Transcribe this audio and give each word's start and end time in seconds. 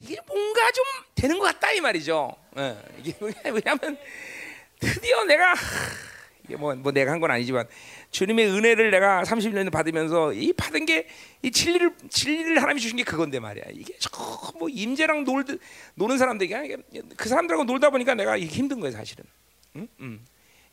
이게 0.00 0.16
뭔가 0.26 0.70
좀 0.72 0.84
되는 1.14 1.38
것 1.38 1.44
같다 1.46 1.72
이 1.72 1.80
말이죠. 1.80 2.34
어, 2.52 2.82
이게 3.02 3.14
왜냐하면 3.20 3.98
드디어 4.78 5.24
내가 5.24 5.54
이게 6.44 6.56
뭐, 6.56 6.74
뭐 6.76 6.92
내가 6.92 7.12
한 7.12 7.20
건 7.20 7.30
아니지만 7.32 7.66
주님의 8.10 8.46
은혜를 8.48 8.90
내가 8.90 9.22
30년 9.24 9.70
받으면서 9.72 10.32
이 10.32 10.52
받은 10.52 10.86
게 10.86 11.06
이 11.42 11.52
진리를 11.52 11.94
진리를 12.10 12.56
하나님이 12.60 12.80
주신 12.80 12.96
게 12.96 13.04
그건데 13.04 13.38
말이야. 13.38 13.64
이게 13.72 13.96
저뭐 13.98 14.68
임재랑 14.68 15.22
놀 15.22 15.44
노는 15.94 16.18
사람들이 16.18 16.52
그 17.16 17.28
사람들하고 17.28 17.62
놀다 17.64 17.90
보니까 17.90 18.14
내가 18.14 18.36
이게 18.36 18.46
힘든 18.52 18.80
거예요 18.80 18.96
사실은. 18.96 19.24
응? 19.76 19.86
응. 20.00 20.20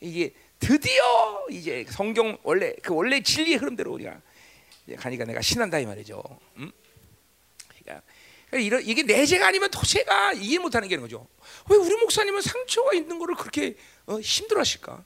이게 0.01 0.33
드디어 0.59 1.45
이제 1.51 1.85
성경 1.89 2.37
원래 2.41 2.73
그 2.81 2.95
원래 2.95 3.21
진리의 3.21 3.57
흐름대로 3.57 3.91
우리가 3.93 4.19
가니까 4.97 5.25
내가 5.25 5.39
신한다 5.41 5.77
이 5.79 5.85
말이죠. 5.85 6.23
응? 6.57 6.71
이런 8.53 8.81
이게 8.85 9.03
내 9.03 9.25
죄가 9.25 9.47
아니면 9.47 9.69
도체가 9.69 10.33
이해 10.33 10.59
못하는 10.59 10.87
게 10.87 10.97
거죠. 10.97 11.27
왜 11.69 11.77
우리 11.77 11.95
목사님은 11.95 12.41
상처가 12.41 12.93
있는 12.93 13.19
거를 13.19 13.35
그렇게 13.35 13.75
어, 14.05 14.19
힘들어하실까? 14.19 15.03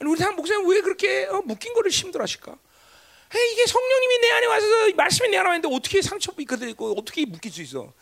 우리 0.00 0.18
사 0.18 0.30
목사님 0.30 0.68
왜 0.68 0.80
그렇게 0.82 1.24
어, 1.24 1.42
묶인 1.44 1.72
거를 1.72 1.90
힘들어하실까? 1.90 2.56
이게 3.52 3.66
성령님이 3.66 4.18
내 4.20 4.30
안에 4.30 4.46
와서 4.46 4.66
말씀이 4.94 5.28
내 5.30 5.36
안에 5.38 5.48
왔는데 5.48 5.74
어떻게 5.74 6.00
상처 6.00 6.32
있거든 6.38 6.68
있고 6.70 6.94
어떻게 6.96 7.24
묶일 7.26 7.50
수 7.50 7.62
있어? 7.62 7.92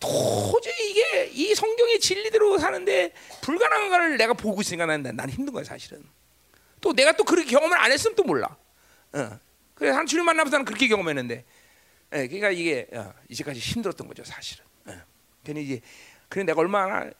도저히 0.00 0.90
이게 0.90 1.30
이 1.32 1.54
성경의 1.54 2.00
진리대로 2.00 2.58
사는데 2.58 3.12
불가능한 3.40 3.88
걸 3.88 4.16
내가 4.16 4.32
보고 4.34 4.60
있으니까 4.60 4.86
난, 4.86 5.02
난 5.02 5.30
힘든 5.30 5.52
거야 5.52 5.64
사실은. 5.64 6.02
또 6.80 6.92
내가 6.92 7.12
또 7.12 7.24
그렇게 7.24 7.50
경험을 7.50 7.78
안 7.78 7.92
했으면 7.92 8.14
또 8.14 8.24
몰라. 8.24 8.56
어. 9.12 9.38
그래 9.74 9.90
한 9.90 10.06
주님 10.06 10.24
만나면서 10.24 10.58
는 10.58 10.64
그렇게 10.64 10.86
경험했는데, 10.88 11.44
예, 12.14 12.26
그러니까 12.26 12.50
이게 12.50 12.86
어, 12.92 13.12
이제까지 13.28 13.58
힘들었던 13.60 14.06
거죠 14.08 14.24
사실은. 14.24 14.64
어. 14.86 14.92
괜히 15.44 15.62
이제 15.64 15.80
그래 16.28 16.44
내가 16.44 16.60
얼마나 16.60 17.10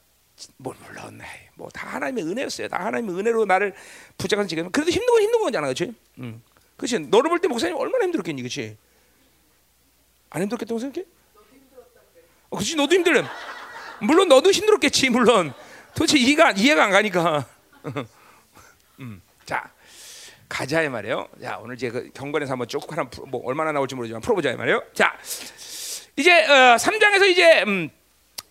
뭘 0.57 0.75
물론 0.85 1.21
뭐다 1.55 1.87
하나님의 1.87 2.25
은혜였어요. 2.25 2.67
다 2.67 2.85
하나님의 2.85 3.15
은혜로 3.17 3.45
나를 3.45 3.73
붙잡아서 4.17 4.47
지금 4.47 4.69
그래도 4.71 4.91
힘든 4.91 5.07
건 5.13 5.21
힘든 5.21 5.39
거잖아, 5.41 5.67
그렇지? 5.67 5.93
응. 6.19 6.41
그렇지. 6.77 6.99
너를 6.99 7.29
볼 7.29 7.39
때 7.39 7.47
목사님 7.47 7.75
얼마나 7.77 8.03
힘들었겠니, 8.05 8.41
그렇지? 8.41 8.77
안 10.29 10.41
힘들었겠다고 10.41 10.79
생각해? 10.79 11.05
어, 12.49 12.57
그렇지, 12.57 12.75
너도 12.75 12.93
힘들래. 12.93 13.23
물론 14.01 14.27
너도 14.27 14.51
힘들었겠지, 14.51 15.09
물론. 15.09 15.53
도대체 15.95 16.17
이해가 16.17 16.51
이해가 16.51 16.83
안 16.83 16.91
가니까. 16.91 17.47
음, 18.99 19.21
자 19.45 19.71
가자 20.49 20.81
이 20.83 20.89
말이에요. 20.89 21.27
자 21.41 21.57
오늘 21.61 21.75
이제 21.75 21.89
그 21.89 22.09
경건에서 22.13 22.51
한번 22.53 22.67
쭉 22.67 22.89
하나 22.91 23.09
뭐 23.27 23.41
얼마나 23.45 23.71
나올지 23.71 23.95
모르지만 23.95 24.21
풀어보자 24.21 24.51
이 24.51 24.55
말이에요. 24.55 24.83
자 24.93 25.17
이제 26.15 26.45
어, 26.45 26.75
3장에서 26.77 27.27
이제 27.29 27.63
음, 27.63 27.89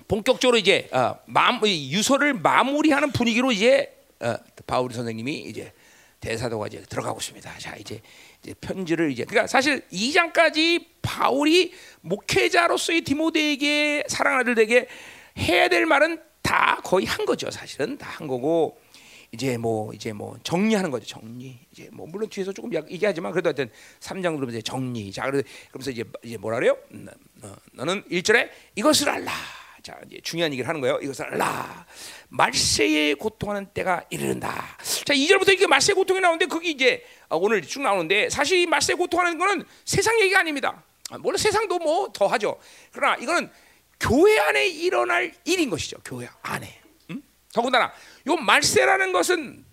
본격적으로 0.08 0.58
이제 0.58 0.88
어, 0.92 1.16
마음, 1.26 1.60
유서를 1.66 2.34
마무리하는 2.34 3.12
분위기로 3.12 3.52
이제 3.52 3.94
어, 4.20 4.34
바울이 4.66 4.94
선생님이 4.94 5.42
이제 5.42 5.72
대사도가 6.20 6.66
이제 6.68 6.82
들어가고 6.82 7.18
있습니다. 7.20 7.58
자 7.58 7.76
이제, 7.76 8.00
이제 8.42 8.54
편지를 8.60 9.10
이제 9.10 9.24
그러니까 9.24 9.46
사실 9.46 9.82
2장까지 9.92 10.86
바울이 11.02 11.74
목회자로서의 12.00 13.02
디모데에게 13.02 14.04
사랑 14.08 14.38
아들에게 14.38 14.86
해야 15.38 15.68
될 15.68 15.84
말은 15.86 16.20
다 16.42 16.80
거의 16.82 17.06
한 17.06 17.24
거죠. 17.26 17.50
사실은 17.50 17.98
다 17.98 18.10
한 18.10 18.26
거고 18.26 18.78
이제 19.34 19.56
뭐 19.58 19.92
이제 19.92 20.12
뭐 20.12 20.38
정리하는 20.44 20.90
거죠. 20.92 21.06
정리. 21.06 21.58
이제 21.72 21.88
뭐 21.92 22.06
물론 22.06 22.28
뒤에서 22.28 22.52
조금 22.52 22.72
얘기하지만 22.72 23.32
그래도 23.32 23.48
하여튼 23.48 23.68
3장 24.00 24.36
그러면서 24.36 24.60
정리. 24.60 25.10
자 25.12 25.24
그러면서 25.24 25.90
이제 25.90 26.04
이제 26.22 26.36
뭐라 26.36 26.58
그래요? 26.58 26.76
음, 26.92 27.08
어, 27.42 27.54
너는 27.72 28.04
1절에 28.04 28.48
이것을 28.76 29.08
알라. 29.08 29.32
자 29.82 29.98
이제 30.06 30.20
중요한 30.22 30.52
얘기를 30.52 30.68
하는 30.68 30.80
거예요. 30.80 30.98
이것을 31.02 31.26
알라. 31.26 31.84
말세에 32.28 33.14
고통하는 33.14 33.66
때가 33.74 34.04
이르는다. 34.08 34.76
자 35.04 35.12
2절부터 35.12 35.52
이게 35.52 35.66
말세 35.66 35.92
고통이 35.94 36.20
나오는데 36.20 36.46
그게 36.46 36.70
이제 36.70 37.04
어, 37.28 37.36
오늘 37.36 37.60
쭉 37.62 37.82
나오는데 37.82 38.30
사실 38.30 38.58
이 38.58 38.66
말세 38.66 38.94
고통하는 38.94 39.36
거는 39.36 39.64
세상 39.84 40.18
얘기가 40.20 40.38
아닙니다. 40.38 40.82
아, 41.10 41.18
물론 41.18 41.36
세상도 41.36 41.78
뭐 41.80 42.12
더 42.12 42.28
하죠. 42.28 42.58
그러나 42.92 43.16
이거는 43.16 43.50
교회 43.98 44.38
안에 44.38 44.68
일어날 44.68 45.34
일인 45.44 45.70
것이죠. 45.70 45.96
교회 46.04 46.28
안에. 46.42 46.80
음? 47.10 47.22
더군다나 47.52 47.92
요 48.26 48.36
말세라는 48.36 49.12
것은 49.12 49.64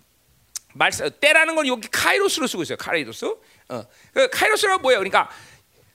말세 0.73 1.09
때라는 1.19 1.55
건 1.55 1.67
여기 1.67 1.87
카이로스로 1.89 2.47
쓰고 2.47 2.63
있어요. 2.63 2.77
카이로스. 2.77 3.25
어. 3.69 3.85
그 4.13 4.29
카이로스가 4.29 4.77
뭐예요? 4.79 4.99
그러니까 4.99 5.29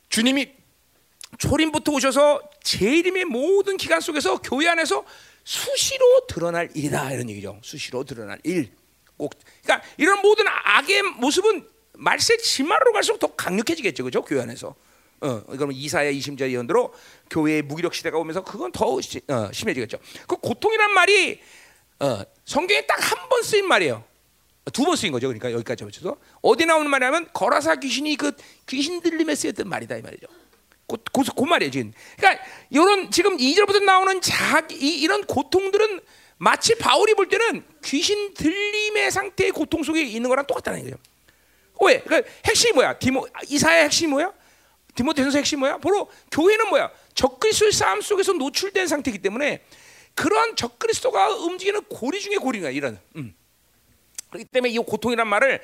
주님이 0.08 0.52
초림부터 1.38 1.92
오셔서 1.92 2.40
재림의 2.62 3.26
모든 3.26 3.76
기간 3.76 4.00
속에서 4.00 4.38
교회 4.38 4.68
안에서 4.68 5.04
수시로 5.44 6.26
드러날 6.26 6.70
일이다 6.74 7.12
이런 7.12 7.28
얘기죠. 7.30 7.58
수시로 7.62 8.04
드러날 8.04 8.38
일. 8.44 8.70
꼭 9.16 9.32
그러니까 9.62 9.86
이런 9.96 10.20
모든 10.20 10.44
악의 10.48 11.02
모습은 11.02 11.66
말세 11.94 12.36
지마로 12.36 12.92
갈수록 12.92 13.18
더 13.18 13.34
강력해지겠죠, 13.34 14.04
그죠? 14.04 14.22
교회 14.22 14.42
안에서. 14.42 14.74
어, 15.20 15.42
그러면 15.46 15.74
이사야 15.74 16.12
20절 16.12 16.50
예언대로 16.50 16.92
교회의 17.30 17.62
무기력 17.62 17.94
시대가 17.94 18.18
오면서 18.18 18.44
그건 18.44 18.70
더 18.72 19.00
시, 19.00 19.20
어, 19.28 19.50
심해지겠죠. 19.50 19.98
그 20.26 20.36
고통이란 20.36 20.92
말이 20.92 21.40
어, 22.00 22.22
성경에 22.44 22.86
딱 22.86 22.98
한 23.00 23.28
번 23.28 23.42
쓰인 23.42 23.66
말이에요. 23.66 24.04
두 24.72 24.84
번 24.84 24.96
쓰인 24.96 25.12
거죠. 25.12 25.28
그러니까 25.28 25.52
여기까지 25.52 25.84
보셔서 25.84 26.16
어디 26.42 26.66
나오는 26.66 26.88
말이냐면 26.90 27.28
거라사 27.32 27.76
귀신이 27.76 28.16
그 28.16 28.32
귀신 28.68 29.00
들림에 29.00 29.34
쓰였던 29.34 29.68
말이다 29.68 29.96
이 29.96 30.02
말이죠. 30.02 30.26
그, 30.88 30.96
그, 31.12 31.22
그 31.34 31.42
말이에요 31.44 31.70
지금. 31.70 31.92
그러니까 32.16 32.44
이런 32.70 33.10
지금 33.10 33.36
2절부터 33.36 33.82
나오는 33.84 34.20
자기 34.20 34.74
이, 34.76 35.00
이런 35.00 35.24
고통들은 35.24 36.00
마치 36.38 36.74
바울이 36.76 37.14
볼 37.14 37.28
때는 37.28 37.64
귀신 37.84 38.34
들림의 38.34 39.10
상태의 39.10 39.50
고통 39.52 39.82
속에 39.82 40.02
있는 40.02 40.28
거랑 40.28 40.46
똑같다는 40.46 40.82
거죠. 40.84 40.96
왜? 41.80 42.00
그러니까 42.02 42.30
핵심이 42.46 42.72
뭐야? 42.72 42.98
디모 42.98 43.26
이사의 43.48 43.84
핵심이 43.84 44.10
뭐야? 44.10 44.32
디모데전서 44.94 45.38
핵심 45.38 45.58
이 45.58 45.60
뭐야? 45.60 45.78
바로 45.78 46.10
교회는 46.30 46.68
뭐야? 46.68 46.90
적그리스도의 47.14 47.72
싸움 47.72 48.00
속에서 48.00 48.32
노출된 48.32 48.86
상태이기 48.86 49.20
때문에 49.20 49.62
그러한 50.16 50.56
적그리스도가 50.56 51.28
움직이는 51.37 51.84
고리 51.84 52.21
중에 52.21 52.37
고리가 52.37 52.71
이런. 52.71 52.99
음. 53.15 53.34
그렇기 54.31 54.47
때문에 54.47 54.72
이 54.72 54.78
고통이란 54.78 55.28
말을 55.28 55.62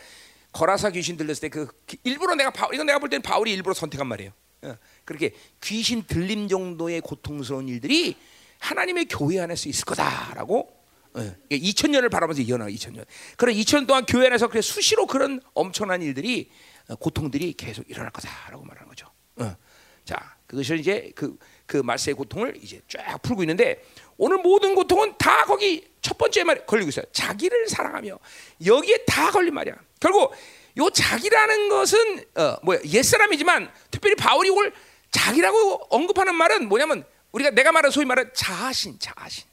거라사 0.52 0.90
귀신 0.90 1.16
들렸을 1.16 1.40
때 1.40 1.48
그 1.48 1.68
일부러 2.04 2.34
내가 2.34 2.50
바, 2.50 2.68
이건 2.72 2.86
내가 2.86 2.98
볼 2.98 3.08
때는 3.08 3.22
바울이 3.22 3.52
일부러 3.52 3.74
선택한 3.74 4.06
말이에요. 4.06 4.30
어. 4.62 4.76
그렇게 5.04 5.34
귀신 5.62 6.04
들림 6.06 6.46
정도의 6.48 7.00
고통스러운 7.00 7.68
일들이 7.68 8.16
하나님의 8.58 9.06
교회 9.06 9.40
안에서 9.40 9.68
있을 9.68 9.84
거다라고 9.86 10.72
어. 11.14 11.34
2000년을 11.50 12.10
바라면서 12.10 12.44
예언하 12.44 12.68
2000년. 12.68 13.04
그런 13.36 13.54
2000년 13.54 13.86
동안 13.86 14.06
교회 14.06 14.26
안에서 14.26 14.48
그래 14.48 14.60
수시로 14.60 15.06
그런 15.06 15.40
엄청난 15.54 16.02
일들이 16.02 16.50
어, 16.88 16.94
고통들이 16.96 17.54
계속 17.54 17.88
일어날 17.90 18.10
거다라고 18.12 18.64
말하는 18.64 18.88
거죠. 18.88 19.08
어. 19.36 19.56
자, 20.04 20.36
그것을 20.46 20.78
이제 20.80 21.10
그, 21.14 21.38
그 21.66 21.78
말세의 21.78 22.14
고통을 22.14 22.58
이제 22.62 22.80
쫙 22.88 23.20
풀고 23.22 23.42
있는데 23.44 23.82
오늘 24.16 24.38
모든 24.38 24.74
고통은 24.74 25.14
다 25.18 25.44
거기 25.44 25.88
첫 26.00 26.18
번째 26.18 26.44
말에 26.44 26.64
걸리고 26.64 26.88
있어요. 26.88 27.04
자기를 27.12 27.68
사랑하며 27.68 28.18
여기에 28.64 29.04
다 29.06 29.30
걸린 29.30 29.54
말이야. 29.54 29.74
결국 30.00 30.34
요 30.78 30.90
자기라는 30.90 31.68
것은 31.68 32.24
어, 32.34 32.56
뭐야 32.62 32.80
옛사람이지만 32.84 33.72
특별히 33.90 34.16
바울이 34.16 34.48
올 34.50 34.72
자기라고 35.10 35.86
언급하는 35.90 36.34
말은 36.34 36.68
뭐냐면 36.68 37.04
우리가 37.32 37.50
내가 37.50 37.72
말한 37.72 37.90
소위 37.90 38.04
말하는 38.06 38.30
자아신, 38.34 38.98
자아신. 38.98 39.44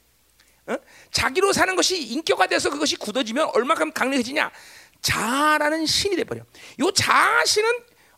어? 0.66 0.76
자기로 1.10 1.52
사는 1.52 1.74
것이 1.76 2.00
인격화 2.00 2.46
돼서 2.46 2.70
그것이 2.70 2.96
굳어지면 2.96 3.50
얼마큼 3.54 3.92
강력해지냐? 3.92 4.50
자라는 5.02 5.86
신이 5.86 6.16
돼 6.16 6.24
버려. 6.24 6.42
요 6.80 6.90
자신은 6.90 7.68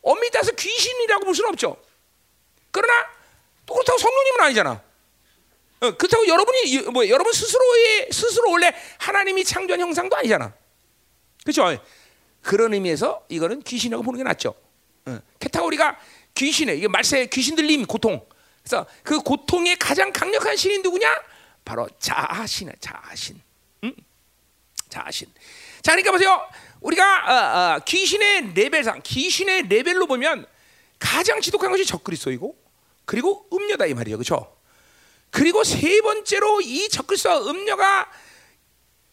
엄밀히 0.02 0.30
따서 0.30 0.50
귀신이라고 0.52 1.24
볼 1.24 1.34
수는 1.34 1.50
없죠. 1.50 1.76
그러나 2.70 3.06
또 3.66 3.74
그렇다고 3.74 3.98
성령님은 3.98 4.40
아니잖아. 4.40 4.82
어, 5.82 5.96
그렇다고 5.96 6.28
여러분이 6.28 6.78
뭐 6.92 7.08
여러분 7.08 7.32
스스로의 7.32 8.08
스스로 8.12 8.52
원래 8.52 8.72
하나님이 8.98 9.44
창조한 9.44 9.80
형상도 9.80 10.16
아니잖아. 10.16 10.54
그렇죠? 11.42 11.82
그런 12.40 12.72
의미에서 12.72 13.26
이거는 13.28 13.62
귀신이라고 13.62 14.04
보는 14.04 14.18
게 14.18 14.24
낫죠. 14.24 14.54
어, 15.06 15.18
캐타고리가 15.40 15.98
귀신에 16.36 16.74
이게 16.74 16.86
말세 16.86 17.26
귀신 17.26 17.56
들림 17.56 17.84
고통. 17.84 18.24
그래서 18.62 18.86
그 19.02 19.18
고통의 19.18 19.76
가장 19.76 20.12
강력한 20.12 20.56
신이 20.56 20.78
누구냐? 20.78 21.20
바로 21.64 21.88
자신이야, 21.98 22.74
자신. 22.78 23.40
응? 23.82 23.92
자신. 24.88 25.28
자, 25.82 25.92
그러니까 25.92 26.12
보세요. 26.12 26.48
우리가 26.80 27.04
어, 27.04 27.76
어, 27.76 27.78
귀신의 27.84 28.54
레벨상, 28.54 29.00
귀신의 29.02 29.68
레벨로 29.68 30.06
보면 30.06 30.46
가장 31.00 31.40
지독한 31.40 31.72
것이 31.72 31.84
적그리스도이고, 31.84 32.56
그리고 33.04 33.48
음녀다 33.52 33.86
이 33.86 33.94
말이에요, 33.94 34.16
그렇죠? 34.16 34.56
그리고 35.32 35.64
세 35.64 36.00
번째로 36.02 36.60
이 36.60 36.88
적그리스도와 36.90 37.40
음녀가 37.50 38.06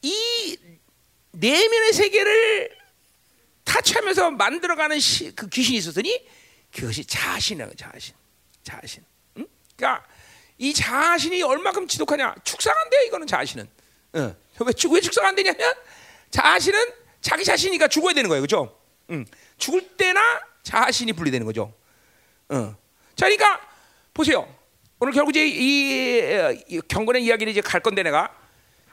이 0.02 0.58
내면의 1.32 1.94
세계를 1.94 2.78
타치하면서 3.64 4.32
만들어가는 4.32 5.00
시, 5.00 5.34
그 5.34 5.48
귀신이 5.48 5.78
있었더니 5.78 6.28
그것이 6.76 7.06
자신이에요, 7.06 7.72
자신, 7.78 8.14
자신. 8.64 9.04
응? 9.38 9.48
그러니까 9.78 10.06
이 10.58 10.74
자신이 10.74 11.42
얼마큼 11.42 11.88
지독하냐? 11.88 12.36
축상한데 12.44 13.06
이거는 13.08 13.26
자신은. 13.26 13.70
어. 14.14 14.36
왜, 14.66 14.74
죽- 14.74 14.92
왜 14.92 15.00
축상한데냐면 15.00 15.74
자신은 16.32 16.80
자기 17.22 17.46
자신이니까 17.46 17.88
죽어야 17.88 18.14
되는 18.14 18.28
거예요, 18.28 18.42
그렇죠? 18.42 18.78
음. 19.10 19.26
죽을 19.58 19.88
때나 19.96 20.42
자신이 20.64 21.14
분리되는 21.14 21.46
거죠. 21.46 21.74
어. 22.50 22.76
자, 23.16 23.26
그러니까 23.28 23.62
보세요. 24.14 24.54
오늘 25.02 25.14
결국 25.14 25.32
이제 25.32 25.48
이, 25.48 26.22
어, 26.34 26.52
이 26.68 26.82
경건의 26.88 27.24
이야기를 27.24 27.52
이제 27.52 27.62
갈 27.62 27.80
건데 27.82 28.04
내가 28.04 28.34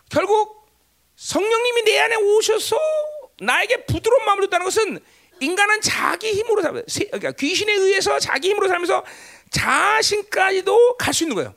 결국 0.09 0.69
성령님이 1.17 1.83
내 1.83 1.99
안에 1.99 2.17
오셔서 2.17 2.77
나에게 3.41 3.87
부드러운 3.87 4.25
마음을 4.25 4.45
줬다는 4.45 4.65
것은 4.65 5.01
인간은 5.41 5.81
자기 5.81 6.33
힘으로 6.33 6.63
살면 6.63 6.85
그러니까 6.87 7.33
귀신에 7.33 7.73
의해서 7.73 8.19
자기 8.21 8.51
힘으로 8.51 8.69
살면서 8.69 9.05
자신까지도 9.51 10.97
갈 10.97 11.13
수 11.13 11.25
있는 11.25 11.35
거예요. 11.35 11.55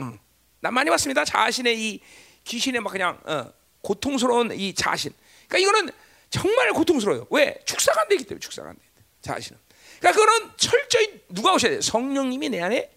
응. 0.00 0.18
난 0.60 0.72
많이 0.72 0.88
봤습니다. 0.88 1.24
자신의 1.24 1.78
이 1.80 2.00
귀신의 2.44 2.80
막 2.80 2.90
그냥 2.90 3.20
어, 3.24 3.52
고통스러운 3.82 4.52
이 4.52 4.72
자신. 4.72 5.12
그러니까 5.48 5.58
이거는 5.58 5.92
정말 6.30 6.70
고통스러워요. 6.72 7.26
왜? 7.30 7.58
축사가 7.64 8.02
안 8.02 8.08
되기 8.08 8.24
때문에 8.24 8.38
축사가 8.40 8.70
안 8.70 8.76
돼. 8.76 8.82
자신은. 9.20 9.58
그러니까 9.98 10.20
그거는 10.20 10.50
철저히 10.56 11.20
누가 11.28 11.52
오셔야 11.54 11.72
돼? 11.72 11.80
성령님이 11.80 12.48
내 12.50 12.60
안에 12.60 12.90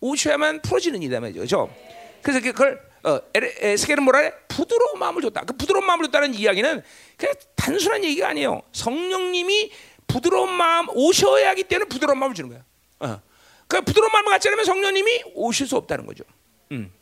오셔야만 0.00 0.62
풀어지는 0.62 1.02
일이다 1.02 1.20
말이죠. 1.20 1.40
그렇죠? 1.40 1.74
그래서 2.22 2.40
그걸 2.40 2.80
어, 3.04 3.20
에스겔은 3.34 4.02
뭐라 4.02 4.20
해? 4.20 4.32
부드러운 4.48 4.98
마음을 4.98 5.20
줬다. 5.22 5.42
그 5.42 5.52
부드러운 5.54 5.84
마음을 5.84 6.06
줬다는 6.06 6.34
이야기는 6.34 6.82
그냥 7.16 7.34
단순한 7.54 8.02
얘기가 8.04 8.28
아니에요. 8.28 8.62
성령님이 8.72 9.70
부드러운 10.06 10.50
마음 10.50 10.88
오셔야 10.90 11.50
하기 11.50 11.64
때문에 11.64 11.88
부드러운 11.88 12.18
마음을 12.18 12.34
주는 12.34 12.50
거야. 12.50 12.64
어. 13.00 13.20
그 13.68 13.80
부드러운 13.82 14.10
마음을 14.12 14.30
갖지 14.30 14.48
않으면 14.48 14.64
성령님이 14.64 15.22
오실 15.34 15.66
수 15.66 15.76
없다는 15.76 16.06
거죠. 16.06 16.24
음. 16.72 16.92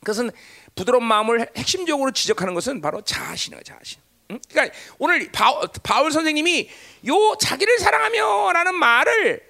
그것은 0.00 0.30
부드러운 0.74 1.04
마음을 1.04 1.48
핵심적으로 1.56 2.10
지적하는 2.12 2.54
것은 2.54 2.80
바로 2.80 3.02
자신이에요, 3.02 3.62
자신. 3.62 4.00
응? 4.30 4.38
그러니까 4.50 4.76
오늘 4.98 5.30
바, 5.32 5.60
바울 5.82 6.12
선생님이 6.12 6.70
요 7.06 7.36
자기를 7.40 7.78
사랑하며라는 7.78 8.74
말을 8.74 9.47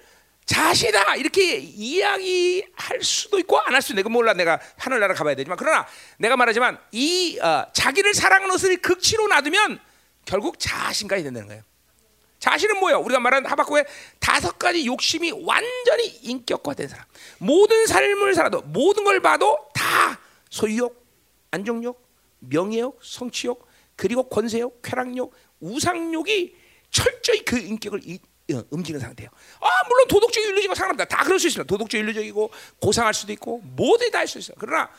자신이다 0.49 1.15
이렇게 1.17 1.57
이야기할 1.57 3.03
수도 3.03 3.37
있고 3.39 3.59
안 3.59 3.75
할 3.75 3.83
수도 3.83 4.01
거 4.01 4.09
몰라 4.09 4.33
내가 4.33 4.59
하늘나라 4.77 5.13
가봐야 5.13 5.35
되지만 5.35 5.55
그러나 5.57 5.85
내가 6.17 6.35
말하지만 6.35 6.79
이 6.91 7.37
어, 7.39 7.67
자기를 7.71 8.15
사랑하는 8.15 8.49
것을 8.51 8.75
극치로 8.77 9.27
놔두면 9.27 9.79
결국 10.25 10.57
자신까지 10.59 11.23
된다는 11.23 11.47
거예요. 11.47 11.63
자신은 12.39 12.79
뭐예요? 12.79 12.99
우리가 12.99 13.19
말하는 13.19 13.49
하박국의 13.49 13.85
다섯 14.19 14.57
가지 14.57 14.85
욕심이 14.87 15.31
완전히 15.31 16.07
인격화된 16.23 16.87
사람. 16.87 17.05
모든 17.37 17.85
삶을 17.85 18.33
살아도 18.33 18.61
모든 18.61 19.03
걸 19.03 19.19
봐도 19.21 19.57
다 19.73 20.19
소유욕, 20.49 21.05
안정욕, 21.51 22.01
명예욕, 22.39 22.99
성취욕, 23.03 23.67
그리고 23.95 24.27
권세욕, 24.29 24.81
쾌락욕, 24.81 25.33
우상욕이 25.59 26.55
철저히 26.89 27.43
그 27.45 27.57
인격을 27.59 28.01
이- 28.05 28.15
어, 28.15 28.28
움직이는 28.69 28.99
상태예요. 28.99 29.29
아 29.61 29.67
물론 29.87 30.07
도덕적 30.07 30.43
윤리적인 30.43 30.75
상관없다. 30.75 31.05
다 31.05 31.23
그럴 31.23 31.39
수 31.39 31.47
있습니다. 31.47 31.67
도덕적 31.67 31.99
윤리적이고 31.99 32.51
고상할 32.81 33.13
수도 33.13 33.31
있고 33.33 33.59
뭐든 33.63 34.11
다할 34.11 34.27
수 34.27 34.39
있어요. 34.39 34.55
그러나 34.59 34.89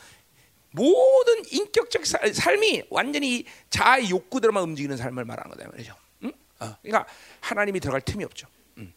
모든 0.71 1.43
인격적 1.51 2.05
사- 2.05 2.19
삶이 2.33 2.83
완전히 2.89 3.37
이 3.39 3.45
자아의 3.69 4.09
욕구대로만 4.09 4.63
움직이는 4.63 4.95
삶을 4.97 5.25
말하는 5.25 5.51
거다 5.51 5.69
말이죠. 5.69 5.95
응? 6.23 6.31
어, 6.59 6.75
그러니까 6.81 7.05
하나님이 7.41 7.79
들어갈 7.79 8.01
틈이 8.01 8.23
없죠. 8.23 8.47
음. 8.77 8.93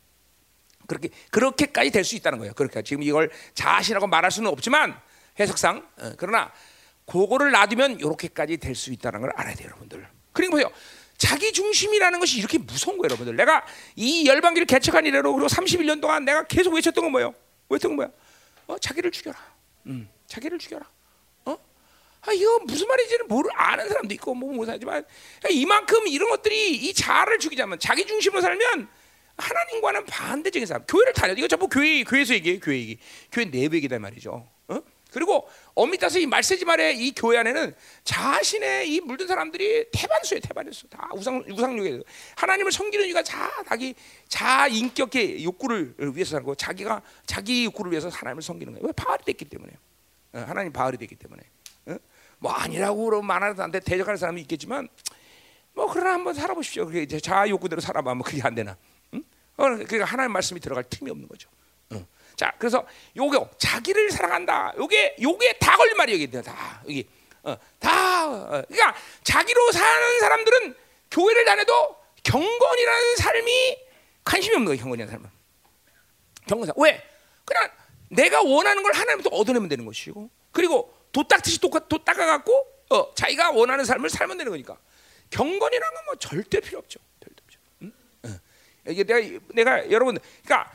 그렇게 0.87 1.09
그렇게까지 1.31 1.91
될 1.91 2.05
수 2.05 2.15
있다는 2.17 2.39
거예요. 2.39 2.53
그러니까 2.55 2.83
지금 2.83 3.03
이걸 3.03 3.31
자신하고 3.55 4.07
말할 4.07 4.31
수는 4.31 4.51
없지만 4.51 4.97
해석상 5.41 5.89
어, 5.99 6.13
그러나 6.17 6.53
그거를 7.07 7.51
놔두면 7.51 7.99
이렇게까지 7.99 8.57
될 8.59 8.75
수 8.77 8.93
있다는 8.93 9.21
걸 9.21 9.31
알아야 9.35 9.55
돼요, 9.57 9.67
여러분들. 9.69 10.07
그리고 10.33 10.53
보세요. 10.53 10.71
자기 11.25 11.53
중심이라는 11.53 12.21
것이 12.21 12.39
이렇게 12.39 12.59
무서운 12.59 12.99
거예요, 12.99 13.05
여러분들. 13.07 13.35
내가 13.35 13.65
이 13.97 14.27
열방기를 14.27 14.67
개척한 14.67 15.07
이래로 15.07 15.33
그리고 15.33 15.49
31년 15.49 15.99
동안 16.03 16.27
내가 16.27 16.45
계속 16.45 16.75
외쳤던 16.75 17.03
건 17.03 17.13
뭐예요? 17.13 17.35
외쳤던 17.71 17.97
건 17.97 17.97
뭐야? 17.97 18.11
어, 18.67 18.79
자기를 18.79 19.11
죽여라. 19.11 19.39
음, 19.87 20.07
자기를 20.27 20.59
죽여라. 20.59 20.87
어? 21.47 21.59
아, 22.21 22.33
이거 22.33 22.59
무슨 22.67 22.87
말인지는 22.89 23.29
모르 23.29 23.49
아는 23.55 23.89
사람도 23.89 24.13
있고 24.15 24.35
뭐 24.35 24.53
못하지만 24.53 25.03
이만큼 25.51 26.07
이런 26.09 26.29
것들이 26.29 26.73
이 26.77 26.93
자아를 26.93 27.39
죽이자면 27.39 27.79
자기 27.79 28.07
중심으로 28.07 28.43
살면 28.43 28.89
하나님과는 29.39 30.05
반대적인 30.05 30.67
사람. 30.67 30.85
교회를 30.87 31.15
다녀. 31.15 31.33
이거 31.33 31.49
전부 31.49 31.69
교회 31.69 32.05
교회에서 32.05 32.35
얘기해. 32.35 32.59
교회 32.61 32.77
얘기. 32.77 32.99
교회 33.33 33.47
내부 33.47 33.77
얘기다 33.77 33.99
말이죠. 33.99 34.47
어? 35.15 35.19
그리고 35.19 35.49
엄밀히 35.75 35.99
따서 35.99 36.19
이 36.19 36.27
말세지 36.27 36.65
말에 36.65 36.93
이 36.93 37.13
교회 37.15 37.39
안에는 37.39 37.75
자신의 38.03 38.93
이 38.93 39.01
물든 39.01 39.27
사람들이 39.29 39.87
태반수에 39.93 40.41
태반수 40.41 40.89
다 40.89 41.09
우상 41.15 41.45
우상욕에 41.49 42.03
하나님을 42.37 42.73
섬기는 42.73 43.07
이유가 43.07 43.23
자 43.23 43.51
자기 43.69 43.95
자 44.29 44.67
인격의 44.67 45.45
욕구를 45.45 45.95
위해서 46.15 46.33
사는 46.33 46.45
거 46.45 46.55
자기가 46.55 47.01
자기 47.27 47.65
욕구를 47.67 47.93
위해서 47.93 48.09
하나님을 48.09 48.43
섬기는 48.43 48.73
거예요. 48.75 48.87
왜 48.87 48.93
바알이 48.93 49.25
됐기 49.25 49.45
때문에 49.45 49.73
어, 50.33 50.45
하나님 50.47 50.73
바알이 50.73 50.99
됐기 50.99 51.15
때문에 51.15 51.43
어? 51.87 51.97
뭐 52.39 52.53
아니라고 52.53 53.05
그러면 53.05 53.27
말하는 53.27 53.55
사람한테 53.55 53.81
대적하는 53.81 54.17
사람이 54.17 54.41
있겠지만 54.43 54.89
뭐 55.75 55.87
그러나 55.93 56.15
한번 56.15 56.35
살아보십시오. 56.35 56.87
그게 56.87 57.03
이제 57.03 57.19
자아 57.21 57.49
욕구대로 57.49 57.81
살아봐. 57.81 58.15
뭐 58.15 58.25
그게 58.25 58.43
안 58.43 58.55
되나? 58.55 58.77
응? 59.15 59.23
어, 59.57 59.65
그러니까 59.65 60.05
하나님 60.05 60.33
말씀이 60.33 60.61
들어갈 60.61 60.85
틈이 60.85 61.11
없는 61.11 61.29
거죠. 61.29 61.49
응. 61.93 62.07
자, 62.37 62.53
그래서 62.59 62.87
요게 63.17 63.39
자기를 63.59 64.11
사랑한다. 64.11 64.75
요게 64.77 65.17
요게 65.23 65.59
다 65.59 65.77
걸린 65.77 65.97
말이 65.97 66.13
여기 66.13 66.25
있대요. 66.25 66.43
다 66.43 66.83
여기 66.85 67.09
어, 67.43 67.57
다 67.79 68.27
어, 68.27 68.49
그러니까 68.69 68.95
자기로 69.23 69.73
사는 69.73 70.21
사람들은 70.21 70.75
교회를 71.11 71.45
다녀도 71.45 71.97
경건이라는 72.23 73.17
삶이 73.17 73.79
관심이 74.25 74.55
없는 74.57 74.67
거예요. 74.67 74.81
경건이라는 74.83 75.13
삶은 75.13 75.31
경건사 76.49 76.73
왜? 76.77 77.03
그냥 77.45 77.71
내가 78.09 78.43
원하는 78.43 78.83
걸 78.83 78.93
하나님부터 78.95 79.35
얻어내면 79.37 79.69
되는 79.69 79.85
것이고 79.85 80.31
그리고 80.53 80.93
도 81.13 81.23
닦듯이 81.27 81.61
도, 81.61 81.69
도 81.71 82.05
닦아갖고 82.05 82.67
어, 82.91 83.15
자기가 83.15 83.51
원하는 83.53 83.85
삶을 83.85 84.11
살면 84.11 84.39
되는 84.39 84.51
거니까 84.51 84.77
경건이라는 85.31 85.95
건 85.95 86.05
뭐 86.05 86.15
절대 86.17 86.61
필요 86.61 86.79
없죠. 86.79 87.01
절대 87.21 87.43
없죠. 87.45 87.61
응? 87.83 87.93
어. 88.25 88.91
이게 88.91 89.05
내가 89.05 89.41
내가 89.55 89.91
여러분 89.91 90.19
그러니까 90.45 90.71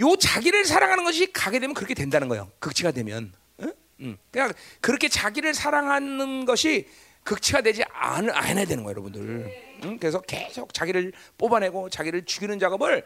요 0.00 0.16
자기를 0.16 0.64
사랑하는 0.64 1.04
것이 1.04 1.32
가게 1.32 1.58
되면 1.58 1.74
그렇게 1.74 1.94
된다는 1.94 2.28
거예요. 2.28 2.50
극치가 2.58 2.90
되면. 2.90 3.32
응? 3.60 3.72
응. 4.00 4.18
그냥 4.30 4.52
그렇게 4.80 5.08
자기를 5.08 5.54
사랑하는 5.54 6.44
것이 6.44 6.88
극치가 7.24 7.60
되지 7.60 7.82
않, 7.90 8.30
않아야 8.30 8.66
되는 8.66 8.84
거예요, 8.84 8.90
여러분들. 8.90 9.80
응? 9.84 9.98
그래서 9.98 10.20
계속 10.20 10.72
자기를 10.74 11.12
뽑아내고 11.38 11.90
자기를 11.90 12.24
죽이는 12.24 12.58
작업을 12.58 13.04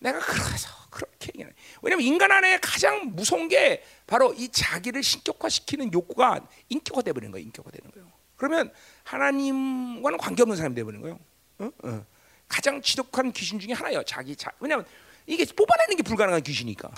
내가 0.00 0.18
그래서 0.18 0.68
그렇게 0.90 1.30
얘기해. 1.34 1.48
왜냐면 1.82 2.04
인간 2.04 2.30
안에 2.30 2.58
가장 2.60 3.14
무서운 3.14 3.48
게 3.48 3.82
바로 4.06 4.34
이 4.34 4.48
자기를 4.48 5.02
신격화시키는 5.02 5.92
욕구가 5.92 6.46
인격화돼 6.68 7.12
버리는 7.12 7.30
거예요. 7.32 7.44
인격화되는 7.46 7.90
거예요. 7.92 8.12
그러면 8.36 8.72
하나님과는 9.04 10.18
관계없는 10.18 10.56
사람이 10.56 10.74
돼 10.74 10.84
버리는 10.84 11.00
거예요. 11.00 11.18
어? 11.58 11.70
어. 11.84 12.06
가장 12.48 12.82
지독한 12.82 13.32
귀신 13.32 13.58
중에 13.58 13.72
하나예요. 13.72 14.02
자기 14.02 14.36
자. 14.36 14.50
왜냐면 14.60 14.84
이게 15.26 15.44
뽑아내는 15.44 15.96
게 15.96 16.02
불가능한 16.02 16.42
귀신이니까. 16.42 16.90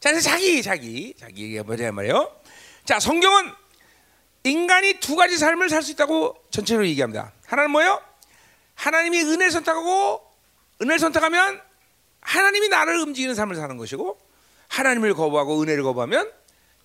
자, 0.00 0.10
그래서 0.10 0.30
자기 0.30 0.62
자기 0.62 1.14
자기 1.18 1.48
이게 1.48 1.62
뭐냐 1.62 1.92
말이에요. 1.92 2.30
자, 2.84 3.00
성경은 3.00 3.50
인간이 4.44 5.00
두 5.00 5.16
가지 5.16 5.38
삶을 5.38 5.70
살 5.70 5.82
수 5.82 5.92
있다고 5.92 6.36
전체적으로 6.50 6.86
얘기합니다. 6.88 7.32
하나는 7.46 7.70
뭐예요? 7.70 8.00
하나님이 8.74 9.20
은혜를 9.22 9.50
선택하고 9.50 10.20
은혜를 10.82 10.98
선택하면 10.98 11.60
하나님이 12.20 12.68
나를 12.68 12.98
움직이는 13.00 13.34
삶을 13.34 13.56
사는 13.56 13.76
것이고 13.76 14.18
하나님을 14.68 15.14
거부하고 15.14 15.62
은혜를 15.62 15.82
거부하면 15.82 16.30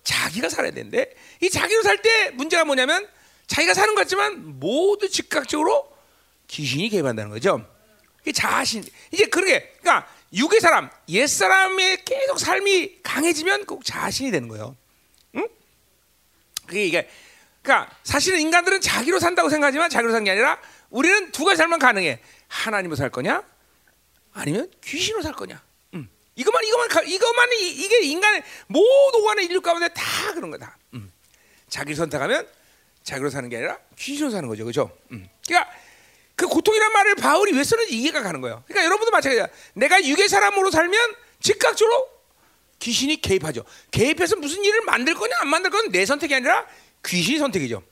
자기가 0.04 0.48
살아야 0.48 0.70
되는데 0.70 1.14
이 1.40 1.50
자기로 1.50 1.82
살 1.82 1.98
때 2.00 2.30
문제가 2.30 2.64
뭐냐면 2.64 3.06
자기가 3.46 3.74
사는 3.74 3.94
것 3.94 4.02
같지만 4.02 4.58
모두 4.60 5.10
즉각적으로 5.10 5.90
귀신이 6.48 6.88
개입한다는 6.88 7.30
거죠. 7.30 7.66
이 8.26 8.32
자신 8.32 8.84
이제 9.10 9.26
그러게 9.26 9.74
그러니까 9.80 10.08
육의 10.32 10.60
사람 10.60 10.90
옛 11.08 11.26
사람의 11.26 12.04
계속 12.04 12.38
삶이 12.38 13.00
강해지면 13.02 13.66
꼭 13.66 13.84
자신이 13.84 14.30
되는 14.30 14.48
거예요. 14.48 14.76
응? 15.36 15.48
그게 16.66 16.84
이게 16.86 17.08
그러니까 17.62 17.94
사실은 18.04 18.40
인간들은 18.40 18.80
자기로 18.80 19.18
산다고 19.18 19.48
생각하지만 19.50 19.90
자기로 19.90 20.12
산 20.12 20.24
게 20.24 20.30
아니라 20.30 20.60
우리는 20.88 21.30
두 21.32 21.44
가지 21.44 21.56
삶만 21.58 21.78
가능해. 21.78 22.20
하나님으로 22.48 22.96
살 22.96 23.10
거냐? 23.10 23.42
아니면 24.32 24.70
귀신으로 24.84 25.22
살 25.22 25.32
거냐? 25.32 25.62
음. 25.94 26.08
이것만 26.36 26.64
이것만 26.64 26.88
가- 26.88 27.02
이것만 27.02 27.52
이- 27.60 27.70
이게 27.84 28.00
인간의 28.02 28.42
모든 28.68 29.24
관의 29.24 29.44
인류 29.46 29.60
가운데 29.60 29.88
다 29.88 30.32
그런 30.34 30.50
거다. 30.50 30.76
음. 30.94 31.10
자기를 31.68 31.96
선택하면 31.96 32.48
자기로 33.02 33.30
사는 33.30 33.48
게 33.48 33.56
아니라 33.56 33.78
귀신으로 33.96 34.30
사는 34.30 34.48
거죠, 34.48 34.64
그렇죠? 34.64 34.96
음. 35.12 35.28
그러니까 35.46 35.70
그 36.40 36.46
고통이란 36.46 36.90
말을 36.94 37.16
바울이 37.16 37.52
왜 37.52 37.62
쓰는지 37.62 37.94
이해가 37.98 38.22
가는 38.22 38.40
거예요. 38.40 38.64
그러니까 38.66 38.86
여러분도 38.86 39.10
마찬가지야. 39.10 39.46
내가 39.74 40.02
육의 40.02 40.26
사람으로 40.26 40.70
살면 40.70 41.14
즉각적으로 41.38 42.08
귀신이 42.78 43.20
개입하죠. 43.20 43.62
개입해서 43.90 44.36
무슨 44.36 44.64
일을 44.64 44.80
만들 44.86 45.12
거냐 45.12 45.36
안 45.40 45.48
만들 45.48 45.70
거냐 45.70 45.90
내 45.90 46.06
선택이 46.06 46.34
아니라 46.34 46.66
귀신이 47.04 47.38
선택이죠. 47.38 47.82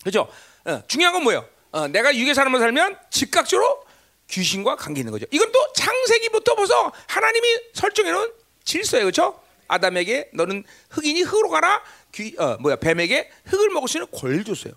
그렇죠? 0.00 0.28
어, 0.64 0.82
중요한 0.88 1.12
건 1.14 1.22
뭐예요? 1.22 1.48
어, 1.70 1.86
내가 1.86 2.12
육의 2.12 2.34
사람으로 2.34 2.58
살면 2.58 2.98
즉각적으로 3.08 3.84
귀신과 4.28 4.74
관계 4.74 5.02
있는 5.02 5.12
거죠. 5.12 5.26
이건 5.30 5.52
또 5.52 5.72
창세기부터 5.72 6.56
벌써 6.56 6.92
하나님이 7.06 7.46
설정해 7.72 8.10
놓은 8.10 8.32
질서예요. 8.64 9.04
그렇죠? 9.04 9.40
아담에게 9.68 10.30
너는 10.34 10.64
흑인이 10.90 11.22
흙으로 11.22 11.50
가라. 11.50 11.84
귀, 12.16 12.34
어, 12.36 12.56
뭐야 12.56 12.74
뱀에게 12.74 13.30
흙을 13.44 13.70
먹을 13.70 13.88
수 13.88 13.98
있는 13.98 14.10
권리를 14.10 14.42
줬어요. 14.42 14.72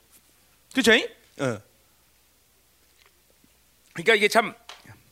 그렇죠? 0.74 0.92
어. 1.40 1.73
그러니까 3.94 4.16
이게 4.16 4.28
참 4.28 4.54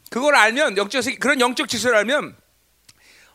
그걸 0.10 0.36
알면 0.36 0.78
영적 0.78 1.04
그런 1.20 1.40
영적 1.40 1.70
질서를 1.70 1.98
알면 2.00 2.36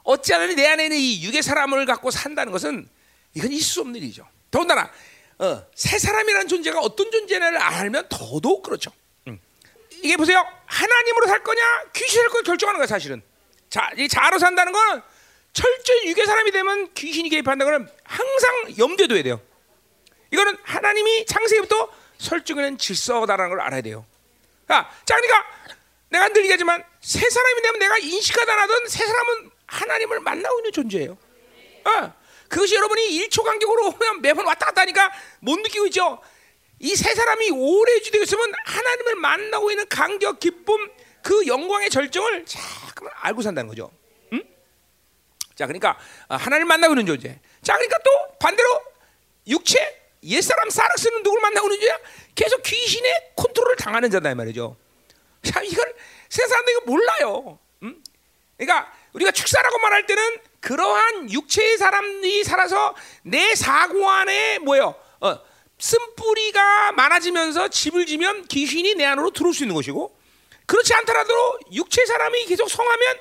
어찌하면 0.03 0.55
내 0.55 0.67
안에 0.67 0.85
있는 0.85 0.99
이 0.99 1.25
육의 1.25 1.43
사람을 1.43 1.87
갖고 1.87 2.11
산다는 2.11 2.53
것은 2.53 2.89
이건 3.35 3.53
있을 3.53 3.65
수 3.65 3.81
없는 3.81 3.97
일이죠. 3.97 4.29
더군다나 4.51 4.91
어, 5.39 5.67
새 5.75 5.99
사람이라는 5.99 6.49
존재가 6.49 6.81
어떤 6.81 7.11
존재를 7.11 7.57
알면 7.59 8.09
더더욱 8.09 8.63
그렇죠. 8.63 8.91
음. 9.27 9.39
이게 10.03 10.17
보세요. 10.17 10.45
하나님으로 10.67 11.27
살 11.27 11.43
거냐 11.43 11.85
귀신을 11.93 12.29
거 12.29 12.43
결정하는 12.43 12.79
거야 12.79 12.87
사실은. 12.87 13.23
자, 13.69 13.91
이 13.97 14.09
자로 14.09 14.39
산다는 14.39 14.73
건 14.73 15.03
철저히 15.53 16.09
육의 16.09 16.27
사람이 16.27 16.53
되면 16.53 16.93
귀신이 16.95 17.29
개입한다는 17.29 17.73
건 17.73 17.91
항상 18.05 18.79
염두에 18.79 19.07
둬야 19.07 19.23
돼요. 19.23 19.41
이거는 20.33 20.57
하나님이 20.63 21.27
창세기부터 21.27 21.91
설정하는 22.19 22.79
질서다라는 22.79 23.51
걸 23.51 23.61
알아야 23.61 23.81
돼요. 23.83 24.07
아, 24.69 24.91
자, 25.05 25.17
그러니까 25.17 25.45
내가 26.09 26.29
늘 26.29 26.43
얘기하지만 26.43 26.83
새 27.01 27.29
사람이 27.29 27.63
되면 27.63 27.79
내가 27.79 27.99
인식하다 27.99 28.57
나든 28.57 28.89
새 28.89 29.07
사람은 29.07 29.51
하나님을 29.67 30.21
만나고 30.21 30.59
있는 30.61 30.73
존재예요. 30.73 31.19
아, 31.85 32.13
그것이 32.49 32.75
여러분이 32.77 33.03
1초 33.29 33.45
간격으로 33.45 33.93
그냥 33.93 34.21
매번 34.21 34.47
왔다 34.47 34.67
갔다 34.67 34.83
하니까 34.83 35.11
못 35.41 35.57
느끼고 35.61 35.87
있죠. 35.87 36.21
이 36.79 36.95
세 36.95 37.15
사람이 37.15 37.51
오래 37.53 37.93
유지되고 37.95 38.25
있으면 38.25 38.53
하나님을 38.65 39.15
만나고 39.17 39.71
있는 39.71 39.89
간격, 39.89 40.39
기쁨, 40.41 40.91
그 41.23 41.47
영광의 41.47 41.89
절정을 41.91 42.45
자꾸만 42.45 43.13
알고 43.17 43.43
산다는 43.43 43.69
거죠. 43.69 43.91
응? 44.33 44.43
자, 45.55 45.67
그러니까 45.67 45.99
하나님을 46.29 46.67
만나고 46.67 46.93
있는 46.95 47.07
존재. 47.07 47.41
자, 47.63 47.75
그러니까 47.75 47.99
또 48.05 48.11
반대로 48.39 48.81
육체, 49.49 50.03
옛사람 50.23 50.69
사르스는 50.71 51.23
누굴 51.23 51.41
만나고 51.41 51.67
있는 51.69 51.81
존재야? 51.81 51.99
계속 52.37 52.63
귀신의 52.63 53.33
컨트롤을 53.35 53.77
당하는 53.77 54.11
자다 54.11 54.31
이 54.31 54.35
말이죠. 54.35 54.77
자, 55.43 55.63
이걸 55.63 55.97
세 56.29 56.47
사람들 56.47 56.73
이거 56.73 56.83
몰라요. 56.87 57.59
응? 57.83 58.03
그러니까 58.57 58.93
우리가 59.15 59.33
축사라고 59.33 59.79
말할 59.79 60.07
때는 60.07 60.39
그러한 60.61 61.33
육체의 61.33 61.79
사람이 61.79 62.45
살아서 62.45 62.95
내 63.23 63.55
사고 63.55 64.09
안에 64.09 64.59
뭐요? 64.59 64.95
어, 65.21 65.39
쓴뿌리가 65.79 66.93
많아지면서 66.93 67.69
집을 67.69 68.07
지면 68.07 68.47
귀신이 68.47 68.95
내 68.95 69.05
안으로 69.05 69.31
들어올 69.31 69.55
수 69.55 69.65
있는 69.65 69.75
것이고 69.75 70.17
그렇지 70.67 70.93
않더라도 70.95 71.59
육체 71.73 72.05
사람이 72.05 72.47
계속 72.47 72.69
성하면 72.69 73.19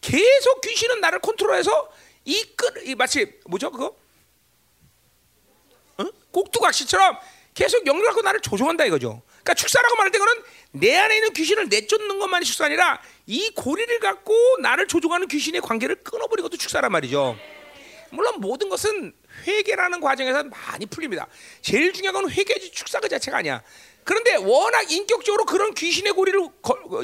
계속 0.00 0.60
귀신은 0.62 1.00
나를 1.00 1.20
컨트롤해서 1.20 1.92
이끌 2.24 2.96
마치 2.96 3.40
뭐죠 3.46 3.70
그거? 3.70 3.94
어? 5.98 6.04
꼭두각시처럼 6.32 7.18
계속 7.56 7.86
영을 7.86 8.04
갖고 8.04 8.20
나를 8.20 8.40
조종한다 8.40 8.84
이거죠. 8.84 9.22
그러니까 9.26 9.54
축사라고 9.54 9.96
말할 9.96 10.12
때 10.12 10.18
그는 10.18 10.34
내 10.72 10.94
안에 10.94 11.16
있는 11.16 11.32
귀신을 11.32 11.70
내쫓는 11.70 12.18
것만이 12.18 12.44
축사 12.44 12.66
아니라 12.66 13.00
이 13.24 13.50
고리를 13.56 13.98
갖고 13.98 14.34
나를 14.60 14.86
조종하는 14.86 15.26
귀신의 15.26 15.62
관계를 15.62 15.96
끊어버리는 16.04 16.48
것도 16.48 16.58
축사란 16.58 16.92
말이죠. 16.92 17.34
물론 18.10 18.40
모든 18.40 18.68
것은 18.68 19.14
회개라는 19.46 20.02
과정에서 20.02 20.44
많이 20.44 20.84
풀립니다. 20.84 21.26
제일 21.62 21.94
중요한 21.94 22.12
건 22.12 22.30
회개지 22.30 22.72
축사 22.72 23.00
그 23.00 23.08
자체가 23.08 23.38
아니야. 23.38 23.62
그런데 24.04 24.36
워낙 24.36 24.92
인격적으로 24.92 25.46
그런 25.46 25.72
귀신의 25.72 26.12
고리를 26.12 26.38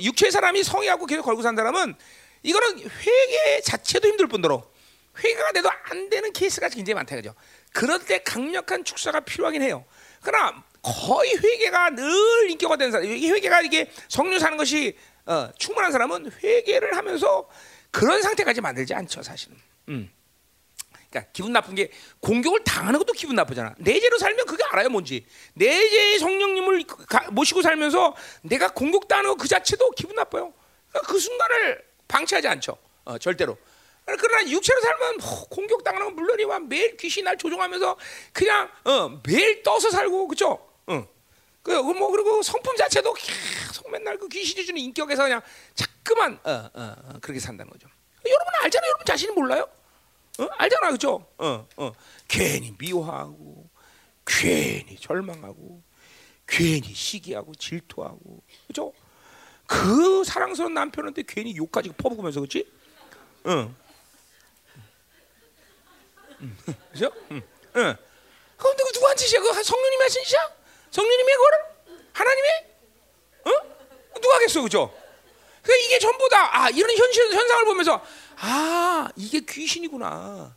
육체 0.02 0.30
사람이 0.30 0.62
성의하고 0.64 1.06
계속 1.06 1.22
걸고 1.22 1.40
산 1.40 1.56
사람은 1.56 1.94
이거는 2.42 2.78
회개 2.78 3.62
자체도 3.62 4.06
힘들 4.06 4.26
뿐더러 4.26 4.70
회개가 5.18 5.52
돼도 5.52 5.70
안 5.84 6.10
되는 6.10 6.30
케이스가 6.34 6.68
굉장히 6.68 6.94
많다 6.96 7.16
그죠. 7.16 7.34
그럴 7.72 8.04
때 8.04 8.18
강력한 8.22 8.84
축사가 8.84 9.20
필요하긴 9.20 9.62
해요. 9.62 9.86
그러나 10.22 10.64
거의 10.82 11.36
회개가 11.36 11.90
늘 11.90 12.50
인격화 12.50 12.76
된 12.76 12.90
사람, 12.90 13.06
이 13.06 13.30
회개가 13.30 13.62
이게 13.62 13.90
성령 14.08 14.38
사는 14.38 14.56
것이 14.56 14.96
어, 15.26 15.50
충분한 15.58 15.92
사람은 15.92 16.32
회개를 16.42 16.96
하면서 16.96 17.48
그런 17.90 18.22
상태까지 18.22 18.60
만들지 18.60 18.94
않죠, 18.94 19.22
사실은. 19.22 19.56
음. 19.88 20.10
그러니까 21.10 21.30
기분 21.32 21.52
나쁜 21.52 21.74
게 21.74 21.90
공격을 22.20 22.64
당하는 22.64 22.98
것도 22.98 23.12
기분 23.12 23.36
나쁘잖아. 23.36 23.74
내재로 23.78 24.18
살면 24.18 24.46
그게 24.46 24.64
알아요, 24.64 24.88
뭔지. 24.88 25.26
내재의 25.54 26.18
성령님을 26.18 26.84
가, 26.86 27.30
모시고 27.30 27.60
살면서 27.60 28.16
내가 28.42 28.68
공격당하는 28.72 29.30
것그 29.30 29.46
자체도 29.46 29.90
기분 29.90 30.16
나빠요. 30.16 30.52
그러니까 30.88 31.12
그 31.12 31.18
순간을 31.18 31.84
방치하지 32.08 32.48
않죠, 32.48 32.78
어, 33.04 33.18
절대로. 33.18 33.58
그러나 34.04 34.50
육체로 34.50 34.80
살면 34.80 35.16
뭐 35.18 35.44
공격당하는 35.48 36.06
건 36.08 36.16
물론이와 36.16 36.60
매일 36.60 36.96
귀신 36.96 37.24
날 37.24 37.36
조종하면서 37.38 37.96
그냥 38.32 38.68
어, 38.84 39.20
매일 39.26 39.62
떠서 39.62 39.90
살고 39.90 40.28
그죠? 40.28 40.58
어. 40.86 41.06
그뭐 41.62 42.10
그리고 42.10 42.42
성품 42.42 42.76
자체도 42.76 43.12
계속 43.14 43.90
맨날 43.90 44.18
그 44.18 44.28
귀신이 44.28 44.66
주는 44.66 44.80
인격에서 44.80 45.22
그냥 45.22 45.40
자꾸만 45.74 46.38
어, 46.42 46.50
어, 46.50 46.70
어, 46.74 47.18
그렇게 47.20 47.38
산다는 47.38 47.70
거죠. 47.70 47.88
여러분 48.26 48.46
알잖아요. 48.62 48.88
여러분 48.88 49.06
자신이 49.06 49.32
몰라요? 49.32 49.68
어? 50.38 50.48
알잖아, 50.56 50.90
그죠? 50.90 51.26
어, 51.38 51.66
어. 51.76 51.92
괜히 52.26 52.74
미워하고, 52.78 53.68
괜히 54.24 54.96
절망하고, 54.96 55.82
괜히 56.46 56.94
시기하고 56.94 57.54
질투하고, 57.54 58.42
그죠? 58.66 58.92
그 59.66 60.24
사랑스러운 60.24 60.74
남편한테 60.74 61.22
괜히 61.26 61.56
욕까지 61.56 61.90
퍼부으면서 61.90 62.40
그렇지? 62.40 62.66
응. 63.46 63.74
그죠? 66.92 67.10
응. 67.30 67.42
응. 67.76 67.96
그럼 68.56 68.76
누구 68.76 68.92
누구 68.92 69.08
한 69.08 69.16
짓이야? 69.16 69.40
그 69.40 69.62
성령님이 69.62 70.02
하신 70.02 70.24
짓이야? 70.24 70.50
성령님의 70.90 71.34
거를 71.36 71.58
하나님의? 72.12 72.66
어? 73.44 74.20
누가 74.20 74.36
하겠어, 74.36 74.62
그죠? 74.62 74.92
그러니까 75.62 75.86
이게 75.86 75.98
전부 75.98 76.28
다 76.28 76.64
아, 76.64 76.70
이런 76.70 76.96
현실 76.96 77.32
현상을 77.32 77.64
보면서 77.64 78.04
아 78.38 79.08
이게 79.16 79.40
귀신이구나. 79.40 80.56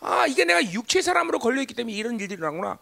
아 0.00 0.26
이게 0.26 0.44
내가 0.44 0.62
육체 0.72 1.00
사람으로 1.00 1.38
걸려 1.38 1.60
있기 1.62 1.74
때문에 1.74 1.94
이런 1.96 2.18
일들이 2.18 2.38
일어나구나. 2.38 2.78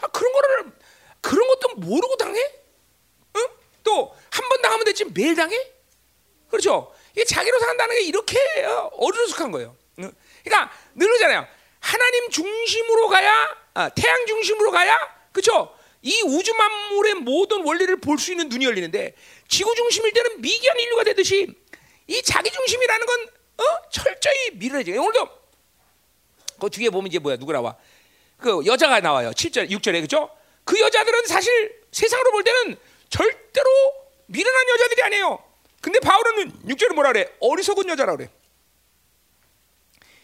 아 0.00 0.06
그런 0.08 0.32
거를 0.32 0.72
그런 1.20 1.48
것도 1.48 1.74
모르고 1.76 2.16
당해? 2.16 2.40
응? 3.36 3.48
또 3.84 4.14
한 4.30 4.48
번 4.48 4.60
당하면 4.62 4.84
됐지 4.84 5.04
매일 5.06 5.34
당해? 5.34 5.56
그렇죠? 6.50 6.94
이게 7.12 7.24
자기로 7.24 7.58
산다는 7.58 7.94
게 7.96 8.02
이렇게 8.02 8.38
어, 8.64 8.90
어리숙한 8.94 9.50
거예요. 9.52 9.74
응? 10.00 10.12
그러니까 10.44 10.72
늘잖아요. 10.94 11.46
하나님 11.86 12.30
중심으로 12.30 13.06
가야 13.08 13.48
아, 13.74 13.88
태양 13.90 14.26
중심으로 14.26 14.72
가야 14.72 14.98
그렇죠? 15.30 15.72
이 16.02 16.20
우주 16.22 16.52
만물의 16.54 17.14
모든 17.14 17.64
원리를 17.64 17.96
볼 18.00 18.18
수 18.18 18.32
있는 18.32 18.48
눈이 18.48 18.64
열리는데 18.64 19.14
지구 19.48 19.72
중심일 19.74 20.12
때는 20.12 20.40
미개한 20.40 20.78
인류가 20.80 21.04
되듯이 21.04 21.46
이 22.08 22.22
자기 22.22 22.50
중심이라는 22.50 23.06
건 23.06 23.28
어? 23.58 23.62
철저히 23.90 24.50
밀어내지. 24.54 24.92
오늘도 24.98 25.28
그 26.60 26.70
뒤에 26.70 26.90
보면 26.90 27.06
이제 27.06 27.18
뭐야 27.20 27.36
누구 27.36 27.52
나와? 27.52 27.76
그 28.38 28.62
여자가 28.66 29.00
나와요. 29.00 29.30
7절, 29.30 29.70
6절에 29.70 30.00
그죠? 30.02 30.28
그 30.64 30.78
여자들은 30.80 31.26
사실 31.26 31.82
세상으로 31.92 32.32
볼 32.32 32.44
때는 32.44 32.76
절대로 33.08 33.70
미련한 34.26 34.68
여자들이 34.70 35.02
아니에요. 35.04 35.42
근데 35.80 36.00
바울은 36.00 36.52
6절에 36.66 36.94
뭐라 36.94 37.12
그래? 37.12 37.30
어리석은 37.40 37.88
여자라 37.88 38.16
그래. 38.16 38.28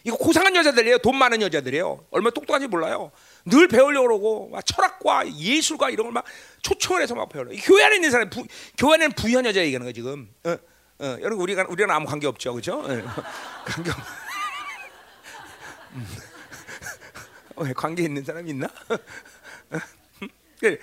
이거 0.04 0.16
고상한 0.16 0.54
여자들이에요. 0.56 0.98
돈 0.98 1.16
많은 1.16 1.42
여자들이에요. 1.42 2.06
얼마나 2.10 2.30
똑똑한지 2.32 2.66
몰라요. 2.66 3.12
늘 3.44 3.68
배우려고 3.68 4.06
그러고 4.08 4.48
막 4.50 4.64
철학과 4.66 5.24
예술과 5.28 5.90
이런 5.90 6.06
걸 6.06 6.12
막 6.12 6.24
초청을 6.62 7.02
해서 7.02 7.14
막 7.14 7.28
배우려. 7.28 7.50
교회 7.62 7.84
안에 7.84 7.96
있는 7.96 8.10
사람, 8.10 8.28
부, 8.30 8.44
교회 8.78 8.94
안에는 8.94 9.12
부현 9.14 9.44
여자 9.46 9.60
얘기하는 9.60 9.86
거 9.86 9.92
지금. 9.92 10.28
어, 10.44 10.50
어, 10.98 11.16
여러분 11.20 11.40
우리가 11.40 11.66
우리랑 11.68 11.90
아무 11.90 12.06
관계 12.06 12.26
없죠, 12.26 12.52
그렇죠? 12.52 12.86
네. 12.86 13.02
관계 13.66 13.90
없. 13.90 13.96
음. 15.92 16.06
어, 17.56 17.64
관계 17.74 18.02
있는 18.04 18.24
사람 18.24 18.46
있나? 18.48 18.68
그래, 20.60 20.78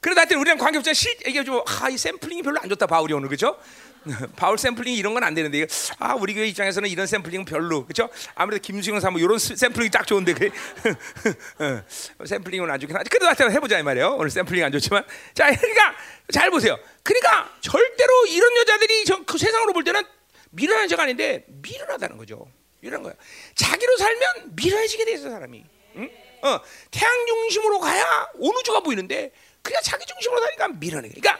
그래도 0.00 0.20
하여튼 0.20 0.38
우리랑 0.38 0.56
관계 0.58 0.78
없잖아. 0.78 0.94
실 0.94 1.16
이게 1.26 1.42
좀 1.42 1.62
아, 1.66 1.88
이 1.88 1.98
샘플링이 1.98 2.42
별로 2.42 2.60
안 2.60 2.68
좋다 2.68 2.86
바울이 2.86 3.12
오늘 3.12 3.28
그죠? 3.28 3.58
바울 4.36 4.58
샘플링 4.58 4.94
이런 4.94 5.14
건 5.14 5.20
안 5.22 5.34
되는데 5.34 5.66
아 5.98 6.14
우리 6.14 6.32
교회 6.34 6.46
입장에서는 6.48 6.88
이런 6.88 7.06
샘플링은 7.06 7.44
별로 7.44 7.84
그렇죠? 7.84 8.08
아무래도 8.34 8.62
김수영 8.62 9.00
사모 9.00 9.18
이런 9.18 9.38
샘플링이 9.38 9.90
딱 9.90 10.06
좋은데 10.06 10.32
그 10.32 10.50
샘플링은 12.26 12.70
안 12.70 12.80
좋긴 12.80 12.96
하지. 12.96 13.10
그래도 13.10 13.26
하여튼 13.26 13.50
해보자 13.52 13.78
이 13.78 13.82
말이에요. 13.82 14.16
오늘 14.18 14.30
샘플링 14.30 14.64
안 14.64 14.72
좋지만 14.72 15.04
자 15.34 15.54
그러니까 15.54 15.94
잘 16.32 16.50
보세요. 16.50 16.78
그러니까 17.02 17.50
절대로 17.60 18.26
이런 18.26 18.56
여자들이 18.56 19.04
저, 19.04 19.22
그 19.24 19.36
세상으로 19.36 19.72
볼 19.72 19.84
때는 19.84 20.02
미련한 20.50 20.88
자가 20.88 21.02
아닌데 21.02 21.44
미련하다는 21.48 22.16
거죠. 22.16 22.46
이런 22.82 23.02
거야. 23.02 23.12
자기로 23.54 23.96
살면 23.98 24.56
미련해지게 24.56 25.04
돼 25.04 25.12
있어 25.12 25.28
사람이. 25.30 25.64
응? 25.96 26.10
어, 26.42 26.60
태양 26.90 27.26
중심으로 27.26 27.78
가야 27.80 28.28
온 28.34 28.56
우주가 28.56 28.80
보이는데 28.80 29.30
그냥 29.62 29.82
자기 29.84 30.06
중심으로 30.06 30.40
사니까 30.40 30.68
미련해. 30.68 31.08
그러니까 31.10 31.38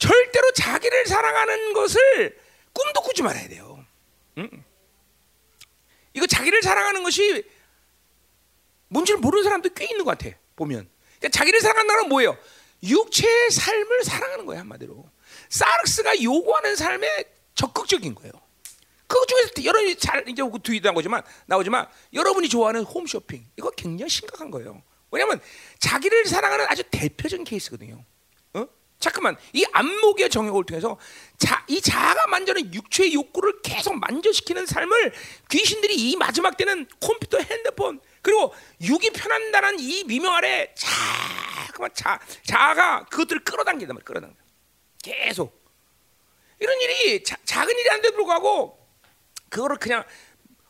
절대로 0.00 0.50
자기를 0.52 1.06
사랑하는 1.06 1.72
것을 1.74 2.40
꿈도 2.72 3.00
꾸지 3.02 3.22
말아야 3.22 3.48
돼요. 3.48 3.84
응? 4.38 4.64
이거 6.14 6.26
자기를 6.26 6.62
사랑하는 6.62 7.04
것이 7.04 7.44
뭔지를 8.88 9.20
모르는 9.20 9.44
사람도 9.44 9.68
꽤 9.74 9.84
있는 9.84 10.04
것 10.04 10.18
같아. 10.18 10.36
보면. 10.56 10.88
그러니까 11.18 11.38
자기를 11.38 11.60
사랑한다는 11.60 12.02
건 12.02 12.08
뭐예요? 12.08 12.36
육체의 12.82 13.50
삶을 13.50 14.04
사랑하는 14.04 14.46
거예요 14.46 14.60
한마디로. 14.60 15.08
사르스가 15.48 16.22
요구하는 16.22 16.74
삶에 16.74 17.24
적극적인 17.54 18.14
거예요. 18.14 18.32
그 19.06 19.18
중에서 19.28 19.64
여러분이 19.64 19.96
잘 19.96 20.26
이제 20.28 20.42
그 20.42 20.58
뒤에 20.62 20.80
나오지만 20.80 21.22
나오지만 21.46 21.86
여러분이 22.14 22.48
좋아하는 22.48 22.84
홈쇼핑 22.84 23.44
이거 23.58 23.70
굉장히 23.70 24.08
심각한 24.08 24.50
거예요. 24.50 24.82
왜냐하면 25.10 25.40
자기를 25.78 26.26
사랑하는 26.26 26.66
아주 26.68 26.84
대표적인 26.90 27.44
케이스거든요. 27.44 28.04
어? 29.00 29.10
잠깐만 29.10 29.36
이 29.54 29.64
안목의 29.72 30.28
정욕을 30.28 30.64
통해서 30.64 30.98
자, 31.38 31.64
이 31.66 31.80
자아가 31.80 32.26
만져는 32.26 32.72
육체의 32.74 33.14
욕구를 33.14 33.62
계속 33.62 33.98
만져시키는 33.98 34.66
삶을 34.66 35.12
귀신들이 35.50 35.94
이 35.96 36.16
마지막 36.16 36.56
때는 36.56 36.86
컴퓨터, 37.00 37.38
핸드폰 37.38 38.00
그리고 38.20 38.54
육이 38.82 39.10
편한다는 39.10 39.80
이 39.80 40.04
미명 40.04 40.34
아래 40.34 40.72
자그만 40.76 41.90
자 41.94 42.20
자아가 42.44 43.06
그것들을 43.06 43.42
끌어당긴단 43.42 43.94
말이야, 43.94 44.04
끌어당겨. 44.04 44.36
계속 45.02 45.58
이런 46.58 46.78
일이 46.82 47.24
자, 47.24 47.36
작은 47.44 47.76
일이 47.76 47.90
안돼도 47.90 48.14
불구하고 48.16 48.78
그거를 49.48 49.78
그냥 49.78 50.04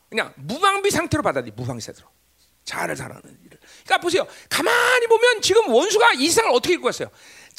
그냥 0.09 0.33
무방비 0.37 0.89
상태로 0.89 1.21
받아들이 1.21 1.53
무방비 1.53 1.81
상태로 1.81 2.07
자아를 2.63 2.95
사랑하는 2.95 3.37
일을. 3.45 3.59
그러니까 3.83 3.97
보세요. 3.97 4.25
가만히 4.49 5.07
보면 5.07 5.41
지금 5.41 5.67
원수가 5.69 6.13
이 6.13 6.27
세상을 6.29 6.51
어떻게 6.53 6.75
읽고 6.75 6.85
왔어요? 6.85 7.09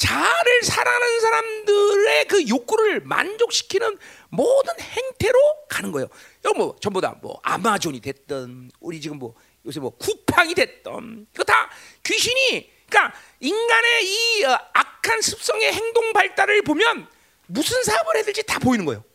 자아를 0.03 0.63
사랑하는 0.63 1.19
사람들의 1.21 2.27
그 2.27 2.47
욕구를 2.49 2.99
만족시키는 3.01 3.97
모든 4.29 4.73
행태로 4.79 5.39
가는 5.69 5.91
거예요. 5.93 6.09
여러분 6.43 6.65
뭐 6.65 6.75
전부 6.81 6.99
다 6.99 7.15
뭐 7.21 7.39
아마존이 7.43 8.01
됐던 8.01 8.71
우리 8.81 8.99
지금 8.99 9.17
뭐 9.17 9.33
요새 9.65 9.79
뭐 9.79 9.91
쿠팡이 9.91 10.55
됐던 10.55 11.27
이거 11.33 11.43
다 11.45 11.69
귀신이 12.03 12.69
그러니까 12.89 13.17
인간의 13.39 14.05
이 14.05 14.43
어, 14.43 14.59
악한 14.73 15.21
습성의 15.21 15.71
행동 15.71 16.11
발달을 16.11 16.63
보면 16.63 17.07
무슨 17.47 17.81
사업을 17.83 18.17
해야 18.17 18.23
될지 18.23 18.43
다 18.43 18.59
보이는 18.59 18.83
거예요. 18.83 19.05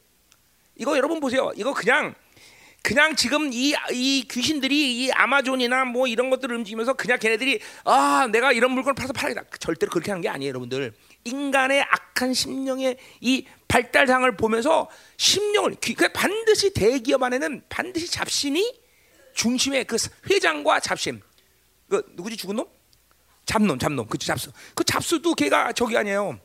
이거 0.77 0.97
여러분 0.97 1.21
보세요. 1.21 1.53
이거 1.55 1.75
그냥 1.75 2.15
그냥 2.83 3.17
지금 3.17 3.53
이, 3.53 3.75
이 3.93 4.27
귀신들이 4.31 5.05
이 5.05 5.13
아마존이나 5.13 5.85
뭐 5.85 6.07
이런 6.07 6.31
것들을 6.31 6.55
움직이면서 6.57 6.95
그냥 6.95 7.19
걔네들이 7.19 7.61
아 7.85 8.29
내가 8.31 8.53
이런 8.53 8.71
물건을 8.73 8.95
팔아서 8.95 9.13
팔아야겠다. 9.13 9.57
절대로 9.59 9.91
그렇게 9.91 10.11
하는 10.11 10.23
게 10.23 10.29
아니에요 10.29 10.51
여러분들. 10.51 10.95
인간의 11.25 11.83
악한 11.83 12.33
심령의 12.33 12.97
이 13.21 13.47
발달상을 13.67 14.37
보면서 14.37 14.89
심령을 15.17 15.77
그 15.81 16.09
반드시 16.13 16.73
대기업 16.73 17.23
안에는 17.23 17.65
반드시 17.69 18.11
잡신이 18.11 18.81
중심에 19.35 19.85
그 19.85 19.97
회장과 20.31 20.81
잡신. 20.81 21.21
그 21.89 22.03
누구지 22.15 22.37
죽은 22.37 22.57
놈? 22.57 22.67
잡놈 23.45 23.79
잡놈. 23.79 24.07
그 24.07 24.17
잡수. 24.19 24.53
그 24.75 24.85
잡수도 24.85 25.35
걔가 25.35 25.73
저기 25.73 25.97
아니에요. 25.97 26.39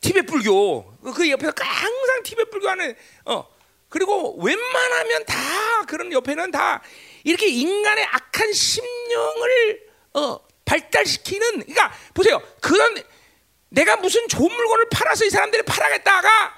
티베 0.00 0.22
불교. 0.22 0.96
그 1.14 1.30
옆에서 1.30 1.52
항상 1.56 2.22
티베 2.24 2.44
불교 2.44 2.68
하는 2.68 2.94
어 3.24 3.46
그리고 3.92 4.36
웬만하면 4.42 5.26
다 5.26 5.36
그런 5.86 6.10
옆에는 6.10 6.50
다 6.50 6.82
이렇게 7.24 7.46
인간의 7.46 8.04
악한 8.06 8.52
심령을 8.52 9.80
어 10.14 10.40
발달시키는 10.64 11.60
그러니까 11.60 11.92
보세요 12.14 12.42
그런 12.60 12.96
내가 13.68 13.96
무슨 13.96 14.26
좋은 14.28 14.50
물건을 14.50 14.88
팔아서 14.90 15.26
이 15.26 15.30
사람들이 15.30 15.62
팔아겠다가 15.62 16.56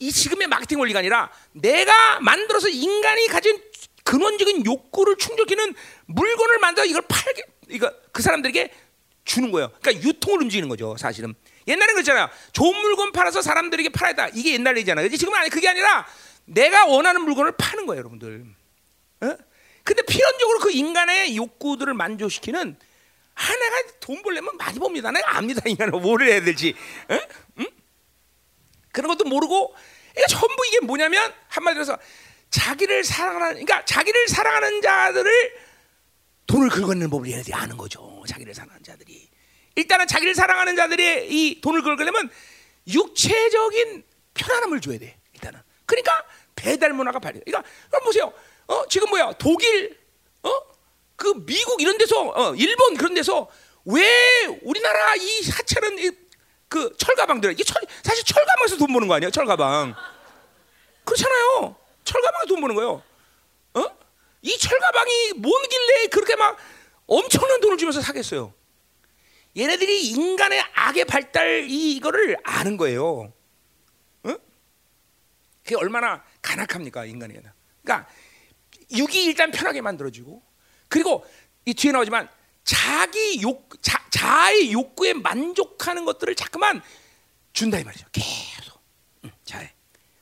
이 0.00 0.10
지금의 0.10 0.48
마케팅 0.48 0.80
원리가 0.80 0.98
아니라 0.98 1.30
내가 1.52 2.18
만들어서 2.20 2.68
인간이 2.68 3.28
가진 3.28 3.62
근원적인 4.02 4.66
욕구를 4.66 5.16
충족하는 5.16 5.74
물건을 6.06 6.58
만들어 6.58 6.84
이걸 6.84 7.02
팔게 7.02 7.44
이거 7.68 7.92
그 8.12 8.20
사람들에게 8.20 8.70
주는 9.24 9.50
거예요. 9.50 9.70
그러니까 9.80 10.06
유통을 10.06 10.42
움직이는 10.42 10.68
거죠, 10.68 10.96
사실은. 10.98 11.34
옛날에 11.66 11.92
그랬잖아요. 11.94 12.28
좋은 12.52 12.76
물건 12.76 13.12
팔아서 13.12 13.40
사람들에게 13.40 13.88
팔아야 13.90 14.28
이게 14.34 14.52
옛날 14.52 14.76
얘기잖아요. 14.76 15.08
지금은 15.08 15.38
아니 15.38 15.48
그게 15.48 15.68
아니라 15.68 16.06
내가 16.46 16.86
원하는 16.86 17.22
물건을 17.22 17.52
파는 17.56 17.86
거예요, 17.86 18.00
여러분들. 18.00 18.44
어? 19.22 19.36
근데 19.82 20.02
필연적으로 20.02 20.58
그 20.60 20.70
인간의 20.72 21.36
욕구들을 21.36 21.92
만족시키는 21.94 22.76
아 23.34 23.48
내가 23.48 23.98
돈 24.00 24.22
벌려면 24.22 24.56
많이 24.56 24.78
봅니다. 24.78 25.10
내가 25.10 25.36
압니다. 25.36 25.62
인간은 25.66 26.00
뭘 26.00 26.22
해야 26.22 26.40
될지. 26.42 26.74
어? 27.08 27.18
응? 27.58 27.66
그런 28.92 29.08
것도 29.08 29.28
모르고 29.28 29.74
그러니까 30.12 30.26
전부 30.28 30.54
이게 30.68 30.80
뭐냐면 30.80 31.32
한마디로 31.48 31.80
해서 31.82 31.98
자기를 32.50 33.04
사랑하는 33.04 33.64
그러니까 33.64 33.84
자기를 33.84 34.28
사랑하는 34.28 34.80
자들을 34.80 35.64
돈을 36.46 36.68
긁어내는 36.68 37.10
법을 37.10 37.30
얘네들이 37.30 37.52
아는 37.52 37.76
거죠. 37.76 38.22
자기를 38.28 38.54
사랑하는 38.54 38.82
자들이. 38.84 39.28
일단은 39.76 40.06
자기를 40.06 40.34
사랑하는 40.34 40.76
자들이 40.76 41.26
이 41.30 41.60
돈을 41.60 41.82
긁으려면 41.82 42.30
육체적인 42.86 44.04
편안함을 44.34 44.80
줘야 44.80 44.98
돼. 44.98 45.18
일단은. 45.32 45.60
그러니까 45.86 46.12
배달 46.54 46.92
문화가 46.92 47.18
발휘. 47.18 47.40
그러니까 47.44 47.68
그럼 47.90 48.04
보세요. 48.04 48.32
어, 48.66 48.86
지금 48.88 49.08
뭐야? 49.10 49.32
독일, 49.38 49.98
어, 50.42 50.50
그 51.16 51.44
미국 51.44 51.80
이런 51.80 51.98
데서, 51.98 52.22
어, 52.28 52.54
일본 52.54 52.96
그런 52.96 53.14
데서 53.14 53.48
왜 53.84 54.46
우리나라 54.62 55.14
이 55.16 55.42
하찮은 55.50 55.98
이, 55.98 56.10
그 56.68 56.94
철가방들 56.96 57.52
이게 57.52 57.62
철, 57.62 57.82
사실 58.02 58.24
철가방에서 58.24 58.76
돈 58.78 58.92
버는 58.92 59.06
거 59.08 59.14
아니야? 59.14 59.30
철가방. 59.30 59.94
그렇잖아요. 61.04 61.76
철가방에서 62.04 62.46
돈 62.46 62.60
버는 62.60 62.74
거예요. 62.74 63.02
어? 63.74 63.84
이 64.42 64.58
철가방이 64.58 65.32
뭔 65.36 65.62
길래 65.68 66.06
그렇게 66.08 66.36
막 66.36 66.56
엄청난 67.06 67.60
돈을 67.60 67.76
주면서 67.76 68.00
사겠어요? 68.00 68.52
얘네들이 69.56 70.08
인간의 70.08 70.64
악의 70.74 71.04
발달 71.04 71.66
이거를 71.68 72.36
아는 72.42 72.76
거예요. 72.76 73.32
어? 74.24 74.34
그게 75.62 75.76
얼마나 75.76 76.24
간악합니까 76.44 77.06
인간이? 77.06 77.34
그러니까 77.82 78.08
육이 78.92 79.24
일단 79.24 79.50
편하게 79.50 79.80
만들어지고 79.80 80.42
그리고 80.88 81.26
이 81.64 81.72
뒤에 81.74 81.90
나오지만 81.90 82.28
자기 82.62 83.42
욕 83.42 83.70
자, 83.82 84.04
자의 84.10 84.72
욕구에 84.72 85.14
만족하는 85.14 86.04
것들을 86.04 86.34
자꾸만 86.34 86.82
준다 87.52 87.78
이 87.78 87.84
말이죠. 87.84 88.06
계속 88.12 88.80
응, 89.24 89.32
자해. 89.44 89.72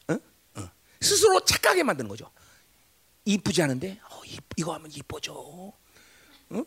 어? 0.09 0.19
어. 0.57 0.71
스스로 1.01 1.45
착하게 1.45 1.83
만드는 1.83 2.09
거죠. 2.09 2.31
이쁘지 3.25 3.63
않은데 3.63 4.01
어, 4.09 4.23
이, 4.25 4.39
이거 4.57 4.75
하면 4.75 4.91
이뻐져. 4.93 5.73
응? 6.53 6.65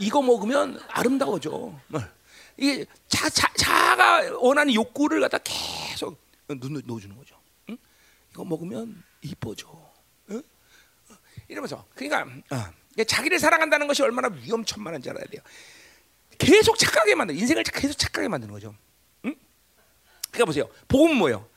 이거 0.00 0.20
먹으면 0.22 0.80
아름다워져. 0.88 1.50
뭐. 1.86 2.00
이게 2.56 2.84
자, 3.08 3.28
자, 3.30 3.52
자가 3.56 4.38
원하는 4.38 4.74
욕구를 4.74 5.20
갖다 5.20 5.38
계속 5.38 6.20
눈을 6.48 6.82
넣어주는 6.84 7.16
거죠. 7.16 7.43
응? 8.34 8.40
이거 8.40 8.44
먹으면 8.44 9.02
이뻐져. 9.22 9.68
응? 10.30 10.42
이러면서 11.48 11.86
그러니까 11.94 12.26
어, 12.54 13.04
자기를 13.04 13.38
사랑한다는 13.38 13.86
것이 13.86 14.02
얼마나 14.02 14.28
위험천만한지 14.28 15.10
알아야 15.10 15.24
돼요. 15.26 15.40
계속 16.38 16.76
착하게 16.78 17.14
만들 17.14 17.36
인생을 17.36 17.62
계속 17.62 17.94
착하게 17.94 18.28
만드는 18.28 18.52
거죠. 18.52 18.74
응? 19.24 19.34
그러니까 20.30 20.44
보세요. 20.46 20.68
복음은 20.88 21.16
뭐예요? 21.16 21.48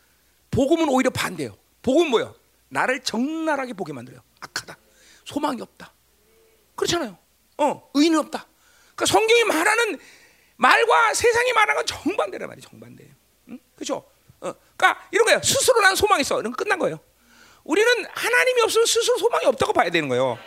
복음은 0.52 0.88
오히려 0.90 1.10
반대예요. 1.10 1.58
복음은 1.82 2.10
뭐예요? 2.12 2.36
나를 2.70 3.04
적나라하게 3.04 3.74
보게 3.74 3.94
만들어요. 3.94 4.22
악하다. 4.40 4.78
소망이 5.26 5.62
없다. 5.62 5.94
그렇잖아요. 6.76 7.18
어, 7.58 7.90
의는 7.96 8.20
없다. 8.20 8.46
그러니까 8.96 9.06
성경이 9.06 9.44
말하는 9.46 10.00
말과 10.58 11.14
세상이 11.14 11.54
말하는 11.54 11.76
건 11.76 11.86
정반대란 11.86 12.48
말이에요. 12.50 12.68
정반대. 12.68 13.10
응? 13.50 13.60
그렇죠? 13.76 14.08
어, 14.78 14.84
그러니까 14.88 15.08
이런 15.12 15.26
거예요. 15.26 15.42
스스로 15.44 15.82
난 15.82 15.96
소망이 15.96 16.22
있어. 16.22 16.40
이런 16.40 16.52
거 16.52 16.64
끝난 16.64 16.78
거예요. 16.80 17.00
우리는 17.64 18.06
하나님이 18.14 18.62
없으면 18.62 18.86
스스로 18.86 19.18
소망이 19.18 19.46
없다고 19.46 19.74
봐야 19.74 19.90
되는 19.90 20.08
거예요. 20.08 20.38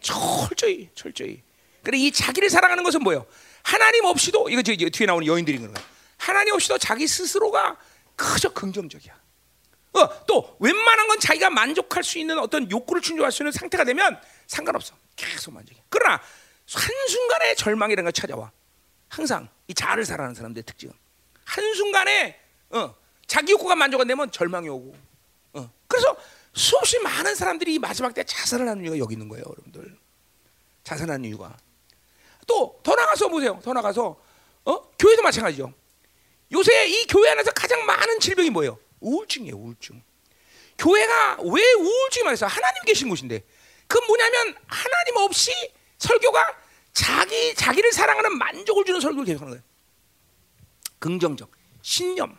철저히, 0.00 0.90
철저히. 0.94 1.42
그래 1.82 1.98
이 1.98 2.12
자기를 2.12 2.50
사랑하는 2.50 2.84
것은 2.84 3.02
뭐예요? 3.02 3.26
하나님 3.62 4.04
없이도 4.04 4.50
이거 4.50 4.62
뒤에 4.62 5.06
나오는 5.06 5.26
여인들인 5.26 5.60
거예요. 5.72 5.74
하나님 6.16 6.54
없이도 6.54 6.78
자기 6.78 7.06
스스로가 7.06 7.76
그저 8.14 8.50
긍정적이야. 8.50 9.18
어, 9.94 10.26
또 10.26 10.56
웬만한 10.60 11.08
건 11.08 11.18
자기가 11.18 11.50
만족할 11.50 12.04
수 12.04 12.18
있는 12.18 12.38
어떤 12.38 12.70
욕구를 12.70 13.00
충족할 13.02 13.32
수 13.32 13.42
있는 13.42 13.52
상태가 13.52 13.84
되면 13.84 14.20
상관없어. 14.46 14.94
계속 15.16 15.54
만족해. 15.54 15.82
그러나 15.88 16.20
한순간에 16.72 17.54
절망이라는 17.54 18.04
걸 18.04 18.12
찾아와. 18.12 18.52
항상 19.08 19.48
이 19.66 19.74
자아를 19.74 20.04
살아가는 20.04 20.34
사람들의 20.34 20.64
특징은 20.64 20.92
한순간에 21.44 22.38
어, 22.70 22.94
자기 23.28 23.52
욕구가 23.52 23.76
만족 23.76 24.00
안 24.00 24.08
되면 24.08 24.28
절망이 24.32 24.68
오고 24.68 24.96
어, 25.52 25.70
그래서 25.86 26.16
수없이 26.54 26.98
많은 26.98 27.36
사람들이 27.36 27.78
마지막 27.78 28.12
때 28.12 28.24
자살을 28.24 28.66
하는 28.68 28.82
이유가 28.82 28.98
여기 28.98 29.12
있는 29.14 29.28
거예요, 29.28 29.44
여러분들. 29.46 29.96
자살하는 30.82 31.24
이유가. 31.28 31.56
또 32.46 32.80
더 32.82 32.94
나가서 32.96 33.28
보세요. 33.28 33.60
더 33.62 33.72
나가서 33.72 34.16
어? 34.64 34.90
교회도 34.98 35.22
마찬가지죠. 35.22 35.72
요새 36.50 36.86
이 36.88 37.06
교회 37.06 37.30
안에서 37.30 37.52
가장 37.52 37.84
많은 37.84 38.18
질병이 38.18 38.48
뭐예요? 38.50 38.78
우울증이에요, 39.00 39.54
우울증. 39.54 40.02
교회가 40.78 41.38
왜 41.42 41.72
우울증이 41.74 42.24
많아서 42.24 42.46
하나님 42.46 42.82
계신 42.84 43.08
곳인데 43.10 43.44
그 43.86 43.98
뭐냐면 44.06 44.56
하나님 44.66 45.16
없이 45.18 45.52
설교가 45.98 46.42
자기 46.94 47.54
자기를 47.54 47.92
사랑하는 47.92 48.38
만족을 48.38 48.84
주는 48.86 49.00
설교를 49.00 49.26
계속하는 49.26 49.52
거예요. 49.52 49.64
긍정적 50.98 51.50
신념. 51.82 52.38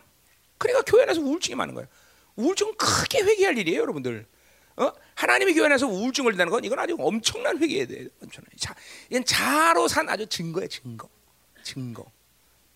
그러니까 0.60 0.82
교회 0.86 1.02
안에서 1.04 1.20
우울증이 1.22 1.56
많은 1.56 1.74
거예요. 1.74 1.88
우울증 2.36 2.72
크게 2.74 3.22
회개할 3.22 3.56
일이에요, 3.58 3.80
여러분들. 3.80 4.26
어? 4.76 4.92
하나님의 5.14 5.54
교회 5.54 5.66
안에서 5.66 5.86
우울증을 5.86 6.32
든다는 6.32 6.50
건 6.52 6.64
이건 6.64 6.78
아주 6.78 6.96
엄청난 6.98 7.58
회개에 7.58 7.86
대해 7.86 8.06
엄청난. 8.22 8.50
자, 8.58 8.74
이건 9.08 9.24
자로 9.24 9.88
산 9.88 10.08
아주 10.08 10.26
증거예요, 10.26 10.68
증거. 10.68 11.08
증거. 11.62 12.04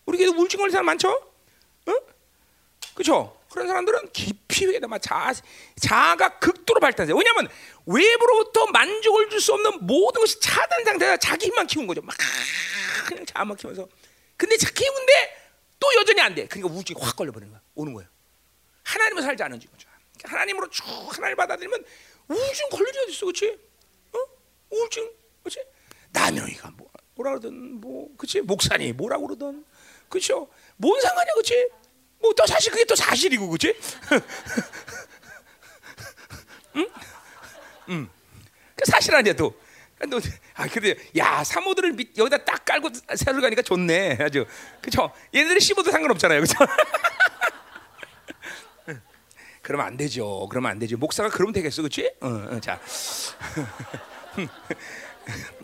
우리 0.07 0.19
교회 0.19 0.29
우울증 0.29 0.59
걸린 0.59 0.71
사람 0.73 0.87
많죠? 0.87 1.09
어? 1.11 1.93
그렇죠? 2.95 3.39
그런 3.51 3.69
사람들은 3.69 4.13
깊이 4.13 4.67
회개다. 4.67 4.89
막 4.89 5.01
자, 5.01 5.33
자아가 5.81 6.39
극도로 6.39 6.81
발달돼요. 6.81 7.17
왜냐하면 7.17 7.49
외부로부터 7.87 8.67
만족을 8.67 9.29
줄 9.31 9.41
수 9.41 9.53
없는 9.53 9.87
모든 9.87 10.23
것이 10.23 10.41
차단 10.41 10.85
상태가 10.85 11.17
자기 11.19 11.47
힘만 11.47 11.67
키운 11.67 11.87
거죠. 11.87 12.01
막 12.03 12.17
그냥 13.07 13.27
자아만 13.27 13.57
키우면서. 13.59 13.87
근데 14.37 14.57
자 14.57 14.71
키우는데 14.71 15.13
또 15.79 15.89
여전히 15.99 16.21
안 16.21 16.35
돼. 16.35 16.47
그러니까 16.47 16.73
우울증이 16.75 16.99
확 17.01 17.17
걸려버리는 17.17 17.51
거야. 17.51 17.61
오는 17.75 17.93
거예요. 17.93 18.09
하나님을 18.85 19.23
살지 19.23 19.43
않은 19.43 19.59
거죠. 19.59 19.89
하나님으로 20.23 20.71
쭉 20.71 20.85
하나님을 20.87 21.37
받아들이면 21.37 21.85
우울증 22.29 22.67
일 22.73 23.01
어딨어, 23.03 23.27
그렇지? 23.27 23.59
어? 24.13 24.19
우울증, 24.71 25.11
그렇지? 25.43 25.61
남영이가 26.13 26.71
뭐 26.77 26.91
뭐라 27.15 27.31
그러든 27.33 27.81
뭐, 27.81 28.09
그렇지? 28.17 28.41
목사니 28.41 28.93
뭐라 28.93 29.19
그러든, 29.19 29.65
그렇죠? 30.09 30.49
뭔 30.77 31.01
상관이야, 31.01 31.33
그렇지? 31.35 31.69
뭐 32.21 32.33
또 32.33 32.47
사실 32.47 32.73
그게 32.73 32.85
또 32.85 32.95
사실이고, 32.95 33.49
그렇지? 33.49 33.79
응? 36.77 36.91
응. 37.91 38.09
그 38.75 38.85
사실 38.91 39.15
아니야 39.15 39.35
또. 39.35 39.55
너, 40.07 40.21
아 40.55 40.67
근데 40.69 40.97
야 41.17 41.43
사모들을 41.45 41.93
밑, 41.93 42.17
여기다 42.17 42.45
딱 42.45 42.65
깔고 42.65 42.91
새로 43.17 43.41
가니까 43.41 43.63
좋네. 43.63 44.19
아주. 44.21 44.47
그렇죠 44.81 45.13
얘네들이 45.35 45.61
씹어도 45.61 45.91
상관없잖아요. 45.91 46.41
그렇죠 46.41 46.59
그러면 49.63 49.87
안 49.87 49.97
되죠. 49.97 50.47
그러면 50.51 50.73
안 50.73 50.79
되죠. 50.79 50.99
목사가 50.99 51.31
그러면 51.31 51.55
되겠어. 51.55 51.83
그렇지 51.83 52.13
어, 52.21 52.29
어, 52.29 52.61
자. 52.61 52.79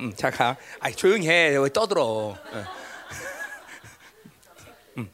음, 0.00 0.14
자 0.16 0.31
가. 0.31 0.57
아 0.81 0.90
조용히 0.90 1.29
해. 1.29 1.55
여기 1.55 1.70
떠들어. 1.70 2.03
어. 2.03 2.37
음. 4.96 5.11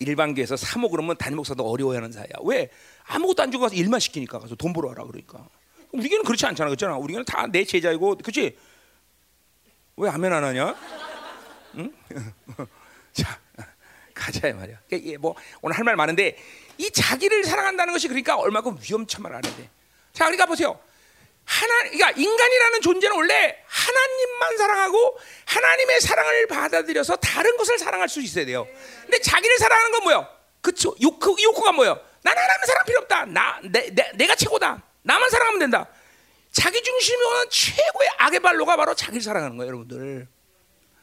일반 0.00 0.34
교에서 0.34 0.56
사모 0.56 0.90
그러면 0.90 1.16
담임 1.16 1.36
목사도 1.36 1.64
어려워하는 1.68 2.10
사이야. 2.10 2.30
왜? 2.42 2.70
아무것도 3.04 3.42
안 3.44 3.52
주고 3.52 3.62
가서 3.62 3.76
일만 3.76 4.00
시키니까 4.00 4.40
가서 4.40 4.56
돈 4.56 4.72
벌어 4.72 4.88
와라 4.88 5.04
그러니까 5.04 5.48
우리 5.92 6.08
교는 6.08 6.24
그렇지 6.24 6.44
않잖아, 6.46 6.68
그렇잖아. 6.70 6.96
우리 6.96 7.12
교는 7.12 7.24
다 7.24 7.46
내 7.46 7.64
제자이고, 7.64 8.16
그렇지? 8.18 8.56
왜 9.96 10.10
아멘 10.10 10.32
안 10.32 10.44
하냐? 10.44 10.74
응? 11.76 11.92
자, 13.12 13.38
가자 14.14 14.52
말이야. 14.52 14.78
뭐 15.20 15.34
오늘 15.62 15.76
할 15.76 15.84
말 15.84 15.96
많은데 15.96 16.36
이 16.78 16.90
자기를 16.90 17.44
사랑한다는 17.44 17.92
것이 17.92 18.08
그러니까 18.08 18.36
얼마큼 18.36 18.78
위험천만 18.82 19.32
하는데. 19.34 19.70
자, 20.12 20.24
그러니까 20.24 20.46
보세요. 20.46 20.78
하나, 21.44 21.78
그러니까 21.84 22.10
인간이라는 22.10 22.80
존재는 22.80 23.16
원래 23.16 23.56
하나님만 23.66 24.56
사랑하고 24.58 25.18
하나님의 25.46 26.00
사랑을 26.00 26.46
받아들여서 26.48 27.16
다른 27.16 27.56
것을 27.56 27.78
사랑할 27.78 28.08
수 28.08 28.20
있어야 28.20 28.44
돼요. 28.44 28.66
근데 29.02 29.20
자기를 29.20 29.56
사랑하는 29.58 29.92
건 29.92 30.02
뭐요? 30.04 30.28
그쵸? 30.60 30.94
욕구, 31.00 31.36
욕구가 31.40 31.72
뭐요? 31.72 32.00
난 32.22 32.36
하나님 32.36 32.64
사랑 32.66 32.84
필요 32.84 32.98
없다. 33.00 33.26
나, 33.26 33.60
내, 33.62 33.88
내, 33.94 34.10
내가 34.14 34.34
최고다. 34.34 34.82
나만 35.06 35.30
사랑하면 35.30 35.60
된다. 35.60 35.86
자기 36.50 36.82
중심이 36.82 37.22
오는 37.22 37.48
최고의 37.48 38.08
악의 38.18 38.40
발로가 38.40 38.76
바로 38.76 38.94
자기를 38.94 39.22
사랑하는 39.22 39.56
거예요, 39.56 39.68
여러분들. 39.68 40.26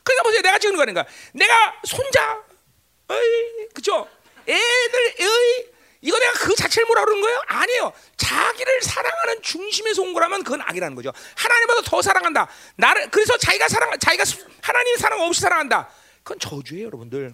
그러니까 0.03 0.23
보세요. 0.23 0.41
내가 0.41 0.59
지금 0.59 0.75
거니까 0.75 1.05
내가 1.33 1.81
손자, 1.85 2.43
어이, 3.07 3.69
그죠? 3.73 4.07
애들, 4.45 5.15
어이, 5.21 5.73
이거 6.01 6.19
내가 6.19 6.33
그 6.33 6.53
자체를 6.53 6.85
뭐라 6.87 7.05
그러는 7.05 7.21
거예요? 7.21 7.41
아니에요. 7.47 7.93
자기를 8.17 8.81
사랑하는 8.81 9.41
중심에서 9.41 10.01
온 10.01 10.13
거라면 10.13 10.43
그건 10.43 10.61
악이라는 10.61 10.95
거죠. 10.95 11.13
하나님보다 11.37 11.81
더 11.85 12.01
사랑한다. 12.01 12.49
나를 12.75 13.09
그래서 13.09 13.37
자기가 13.37 13.69
사랑, 13.69 13.97
자기가 13.97 14.25
하나님의 14.61 14.97
사랑 14.97 15.21
없이 15.21 15.39
사랑한다. 15.39 15.89
그건 16.23 16.39
저주예요, 16.39 16.87
여러분들. 16.87 17.33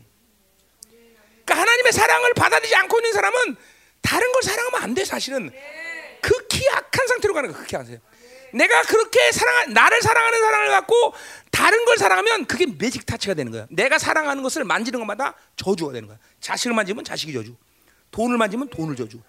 그러니까 1.46 1.56
하나님의 1.62 1.92
사랑을 1.94 2.34
받아들이지 2.36 2.76
않고 2.76 3.00
있는 3.00 3.14
사람은 3.14 3.56
다른 4.02 4.32
걸 4.32 4.44
사랑하면 4.44 4.84
안 4.84 4.94
돼, 4.94 5.04
사실은. 5.04 5.52
극히 6.22 6.68
악한 6.70 7.08
상태로 7.08 7.34
가는 7.34 7.52
거야. 7.52 7.62
극히 7.62 7.76
악세요. 7.76 7.98
내가 8.54 8.82
그렇게 8.84 9.32
사랑 9.32 9.74
나를 9.74 10.02
사랑하는 10.02 10.40
사랑을 10.42 10.70
갖고 10.70 11.14
다른 11.52 11.86
걸 11.86 11.98
사랑하면 11.98 12.46
그게 12.46 12.66
매직 12.66 13.06
타치가 13.06 13.34
되는 13.36 13.52
거야. 13.52 13.68
내가 13.70 14.00
사랑하는 14.00 14.42
것을 14.44 14.64
만지는 14.64 15.00
것마다 15.00 15.36
저주가 15.56 15.94
되는 15.94 16.08
거야. 16.08 16.18
자식을 16.42 16.74
만지면 16.76 17.04
자식이 17.04 17.32
저주. 17.34 17.56
돈을 18.12 18.38
만지면 18.38 18.70
돈을 18.70 18.96
저주. 18.96 19.20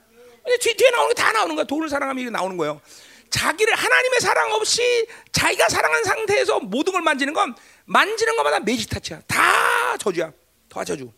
뒤, 0.61 0.75
뒤에 0.75 0.91
나오는 0.91 1.15
게 1.15 1.23
다 1.23 1.33
나오는 1.33 1.55
거야. 1.55 1.65
돈을 1.65 1.89
사랑하면 1.91 2.23
이게 2.23 2.31
나오는 2.31 2.57
거예요. 2.57 2.81
자기를 3.29 3.75
하나님의 3.75 4.21
사랑 4.21 4.53
없이 4.53 5.07
자기가 5.33 5.69
사랑한 5.69 6.03
상태에서 6.03 6.61
모든 6.61 6.93
걸 6.95 7.03
만지는 7.03 7.35
건 7.35 7.55
만지는 7.85 8.37
것마다 8.37 8.59
매직 8.61 8.89
타치야. 8.89 9.21
다 9.27 9.97
저주야. 9.99 10.33
다 10.69 10.83
저주. 10.83 11.13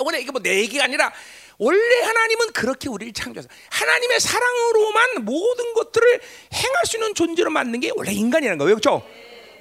이번에 0.00 0.20
이게 0.20 0.30
뭐 0.32 0.42
내 0.42 0.56
얘기가 0.60 0.84
아니라 0.84 1.12
원래 1.60 2.00
하나님은 2.02 2.52
그렇게 2.52 2.88
우리를 2.88 3.12
창조해서 3.12 3.46
하나님의 3.70 4.18
사랑으로만 4.18 5.24
모든 5.26 5.74
것들을 5.74 6.20
행할 6.54 6.86
수 6.86 6.96
있는 6.96 7.14
존재로 7.14 7.50
만든 7.50 7.80
게 7.80 7.92
원래 7.94 8.12
인간이라는 8.12 8.56
거예요. 8.56 8.76
그렇죠? 8.76 9.06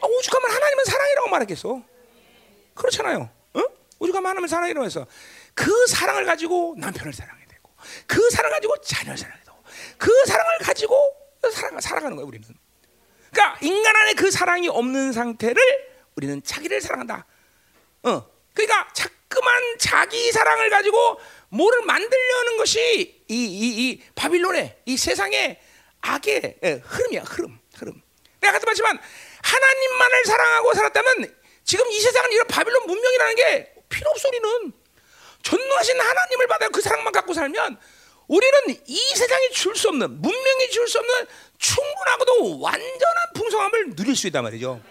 아, 0.01 0.07
오죽하면 0.07 0.49
하나님은 0.49 0.85
사랑이라고 0.85 1.29
말하겠어. 1.29 1.83
그렇잖아요. 2.73 3.29
어? 3.53 3.61
오죽하면 3.99 4.29
하나님은 4.29 4.47
사랑이라고 4.47 4.85
해서 4.85 5.05
그 5.53 5.87
사랑을 5.87 6.23
가지고 6.23 6.75
남편을 6.77 7.11
사랑해야 7.11 7.45
되고 7.49 7.69
그 8.07 8.29
사랑을 8.29 8.55
가지고 8.55 8.77
자녀를 8.77 9.17
사랑해야 9.17 9.43
되고 9.43 9.57
그 9.97 10.09
사랑을 10.25 10.57
가지고 10.59 11.13
살아, 11.53 11.81
살아가는 11.81 12.15
거예요. 12.15 12.25
우리는. 12.25 12.47
그러니까 13.29 13.57
인간 13.61 13.93
안에 13.93 14.13
그 14.13 14.31
사랑이 14.31 14.69
없는 14.69 15.11
상태를 15.11 15.61
우리는 16.15 16.41
자기를 16.43 16.79
사랑한다. 16.79 17.25
어. 18.03 18.25
그러니까 18.53 18.87
자기 19.99 20.31
사랑을 20.31 20.69
가지고 20.69 21.19
뭐를 21.49 21.81
만들려는 21.81 22.55
것이 22.57 23.21
이, 23.27 23.33
이, 23.35 23.89
이 23.89 24.01
바빌론의 24.15 24.77
이 24.85 24.95
세상의 24.95 25.59
악의 25.99 26.55
예, 26.63 26.81
흐름이야 26.85 27.23
흐름 27.23 27.59
흐름. 27.77 28.01
내가 28.39 28.51
아까도 28.51 28.65
말했지만 28.67 28.97
하나님만을 29.43 30.25
사랑하고 30.25 30.73
살았다면 30.73 31.35
지금 31.65 31.85
이 31.91 31.99
세상은 31.99 32.31
이런 32.31 32.47
바빌론 32.47 32.85
문명이라는 32.87 33.35
게 33.35 33.73
필요 33.89 34.09
없어 34.11 34.29
우리는 34.29 34.71
전능하신 35.43 35.99
하나님을 35.99 36.47
받아 36.47 36.69
그 36.69 36.79
사랑만 36.81 37.11
갖고 37.11 37.33
살면 37.33 37.77
우리는 38.29 38.59
이 38.85 38.97
세상이 39.15 39.49
줄 39.51 39.75
수 39.75 39.89
없는 39.89 40.21
문명이 40.21 40.69
줄 40.71 40.87
수 40.87 40.99
없는 40.99 41.27
충분하고도 41.57 42.61
완전한 42.61 43.33
풍성함을 43.35 43.95
누릴 43.97 44.15
수 44.15 44.27
있단 44.27 44.43
말이죠. 44.43 44.81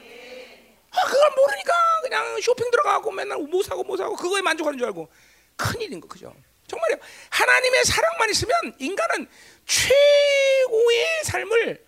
아, 0.98 1.06
그걸 1.06 1.30
모르니까 1.36 1.72
그냥 2.02 2.40
쇼핑 2.40 2.70
들어가고 2.70 3.10
맨날 3.10 3.38
뭐 3.38 3.62
사고 3.62 3.84
뭐 3.84 3.96
사고 3.96 4.16
그거에 4.16 4.42
만족하는 4.42 4.78
줄 4.78 4.86
알고 4.86 5.08
큰일인 5.56 6.00
거 6.00 6.08
그죠? 6.08 6.34
정말요. 6.66 6.96
하나님의 7.30 7.84
사랑만 7.84 8.30
있으면 8.30 8.54
인간은 8.78 9.28
최고의 9.66 11.06
삶을 11.24 11.86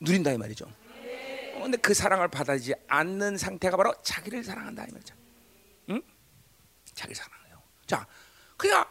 누린다 0.00 0.32
이 0.32 0.38
말이죠. 0.38 0.66
어, 0.66 1.62
근데 1.62 1.76
그 1.78 1.94
사랑을 1.94 2.28
받아들이지 2.28 2.74
않는 2.88 3.36
상태가 3.36 3.76
바로 3.76 3.94
자기를 4.02 4.44
사랑한다 4.44 4.84
이 4.84 4.92
말이죠. 4.92 5.14
응? 5.90 6.02
자기 6.94 7.14
사랑해요. 7.14 7.62
자, 7.86 8.06
그러니까, 8.56 8.90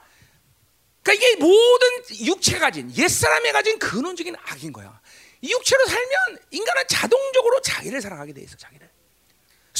그러니까 1.03 1.25
이게 1.27 1.35
모든 1.37 1.87
육체가 2.27 2.59
가진 2.59 2.91
옛 2.97 3.07
사람이 3.07 3.51
가진 3.51 3.79
근원적인 3.79 4.35
악인 4.35 4.73
거야. 4.73 4.99
이 5.41 5.51
육체로 5.51 5.85
살면 5.85 6.39
인간은 6.51 6.83
자동적으로 6.89 7.61
자기를 7.61 8.01
사랑하게 8.01 8.33
돼 8.33 8.41
있어. 8.41 8.57
자기를. 8.57 8.88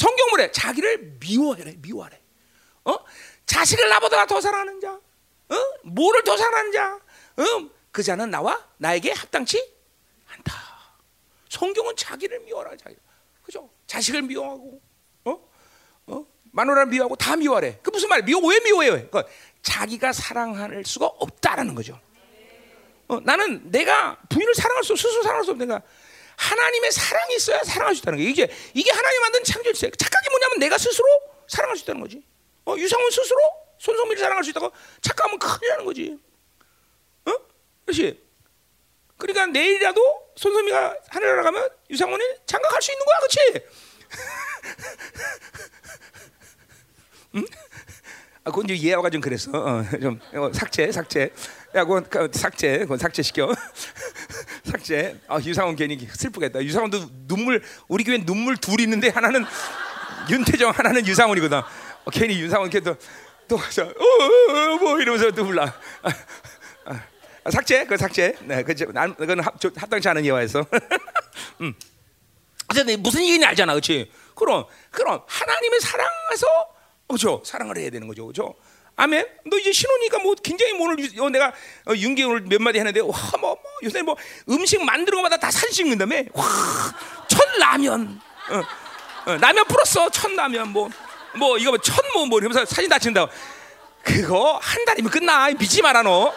성경물에 0.00 0.50
자기를 0.50 1.18
미워해래. 1.20 1.74
미워하래. 1.76 2.18
어? 2.86 2.96
자식을 3.44 3.86
나보다 3.90 4.24
더 4.24 4.40
사랑하는 4.40 4.80
자. 4.80 4.92
어? 4.92 5.54
뭐를 5.84 6.24
더 6.24 6.38
사랑하는 6.38 6.72
자? 6.72 6.94
어? 7.36 7.70
그 7.92 8.02
자는 8.02 8.30
나와 8.30 8.66
나에게 8.78 9.12
합당치 9.12 9.62
않다. 10.26 10.54
성경은 11.50 11.96
자기를 11.96 12.40
미워라 12.40 12.74
자기. 12.78 12.96
그죠? 13.42 13.68
자식을 13.86 14.22
미워하고 14.22 14.80
어? 15.24 15.48
어? 16.06 16.26
마누라를 16.52 16.86
미워하고 16.86 17.16
다 17.16 17.36
미워하래. 17.36 17.80
그 17.82 17.90
무슨 17.90 18.08
말이야? 18.08 18.24
미워 18.24 18.40
왜 18.48 18.58
미워해요? 18.60 19.10
그 19.10 19.22
자기가 19.60 20.14
사랑할 20.14 20.82
수가 20.86 21.06
없다라는 21.06 21.74
거죠. 21.74 22.00
어, 23.08 23.20
나는 23.20 23.70
내가 23.70 24.16
부인을 24.30 24.54
사랑할 24.54 24.82
수 24.82 24.96
스스로 24.96 25.22
사랑할 25.22 25.44
수 25.44 25.50
없는 25.50 25.68
가 25.68 25.82
하나님의 26.40 26.90
사랑이 26.90 27.36
있어야 27.36 27.62
사랑할 27.62 27.94
수 27.94 28.00
있다는 28.00 28.18
거예요. 28.18 28.30
이게 28.30 28.50
이게 28.72 28.90
하나님 28.90 29.20
만든 29.20 29.44
창조주예요. 29.44 29.90
착각이 29.92 30.30
뭐냐면 30.30 30.58
내가 30.58 30.78
스스로 30.78 31.06
사랑할 31.46 31.76
수 31.76 31.82
있다는 31.84 32.00
거지. 32.00 32.22
어, 32.64 32.74
유상훈 32.78 33.10
스스로 33.10 33.38
손성민을 33.78 34.22
사랑할 34.22 34.42
수 34.42 34.48
있다고 34.50 34.72
착각하면 35.02 35.38
큰일 35.38 35.68
나는 35.70 35.84
거지. 35.84 36.18
어? 37.26 37.32
그렇지? 37.84 38.24
그러니까 39.18 39.46
내일이라도 39.46 40.30
손성미가 40.36 40.96
하늘 41.08 41.36
나가면 41.36 41.68
유상훈이 41.90 42.24
장가갈 42.46 42.80
수 42.80 42.90
있는 42.92 43.04
거야, 43.04 43.18
그렇지? 43.18 43.66
응? 47.36 47.44
아, 48.44 48.50
그건 48.50 48.64
이제 48.70 48.88
예화가 48.88 49.10
좀 49.10 49.20
그랬어. 49.20 49.50
어, 49.52 49.84
좀 50.00 50.18
어, 50.34 50.50
삭제, 50.54 50.90
삭제. 50.90 51.30
야, 51.74 51.84
그건 51.84 52.08
그, 52.08 52.30
삭제, 52.32 52.78
그건 52.78 52.96
삭제 52.96 53.22
시켜. 53.22 53.46
삭제. 54.64 55.18
아, 55.28 55.38
유상훈 55.38 55.76
괜히 55.76 55.98
슬프겠다. 55.98 56.62
유상훈도 56.62 57.26
눈물, 57.26 57.62
우리 57.88 58.04
교회 58.04 58.18
눈물 58.24 58.56
둘 58.56 58.80
있는데 58.80 59.08
하나는 59.08 59.44
윤태정, 60.30 60.70
하나는 60.70 61.06
유상훈이거든. 61.06 61.58
어, 61.58 62.10
괜히 62.12 62.40
유상훈 62.40 62.70
걔도 62.70 62.96
또 63.48 63.56
가서 63.56 63.82
어, 63.82 63.86
어, 63.88 64.74
어, 64.74 64.76
뭐 64.78 65.00
이러면서 65.00 65.30
또 65.32 65.44
불러. 65.44 65.64
아, 65.64 65.72
아, 66.84 67.02
아, 67.44 67.50
삭제, 67.50 67.84
그 67.84 67.96
삭제. 67.96 68.36
네, 68.42 68.62
그 68.62 68.74
난, 68.92 69.14
그건 69.14 69.40
합, 69.40 69.54
합당치 69.76 70.08
않은 70.08 70.24
예화에서. 70.24 70.64
음. 71.60 71.74
어쨌든 72.68 73.02
무슨 73.02 73.22
얘기인지 73.22 73.46
알잖아, 73.46 73.72
그렇지? 73.72 74.10
그럼, 74.34 74.64
그럼 74.90 75.22
하나님의 75.26 75.80
사랑해서 75.80 76.46
그죠? 77.08 77.42
사랑을 77.44 77.76
해야 77.76 77.90
되는 77.90 78.06
거죠, 78.06 78.26
그죠? 78.26 78.54
아멘. 79.00 79.26
너 79.46 79.56
이제 79.56 79.72
신혼이니까 79.72 80.18
뭐 80.18 80.34
굉장히 80.42 80.74
뭐 80.74 80.86
오늘 80.88 81.08
어, 81.18 81.30
내가 81.30 81.46
어, 81.86 81.94
윤기 81.96 82.22
오늘 82.22 82.42
몇 82.42 82.60
마디 82.60 82.78
했는데 82.78 83.00
와뭐 83.00 83.40
뭐, 83.40 83.56
요새 83.82 84.02
뭐 84.02 84.14
음식 84.50 84.84
만드는 84.84 85.16
것마다 85.16 85.38
다 85.38 85.50
사진 85.50 85.72
찍는다며. 85.72 86.16
와, 86.34 86.44
첫 87.26 87.42
라면. 87.58 88.20
어, 88.50 89.30
어, 89.30 89.36
라면 89.38 89.64
풀었어. 89.64 90.10
첫 90.10 90.30
라면 90.32 90.68
뭐. 90.68 90.90
뭐 91.34 91.56
이거 91.56 91.78
천뭐 91.78 92.26
뭐 92.26 92.40
이러면서 92.40 92.66
사진 92.66 92.90
다 92.90 92.98
찍는다. 92.98 93.32
그거 94.02 94.58
한 94.62 94.84
달이면 94.84 95.10
끝나. 95.10 95.48
믿지 95.48 95.80
마라 95.80 96.02
너. 96.02 96.34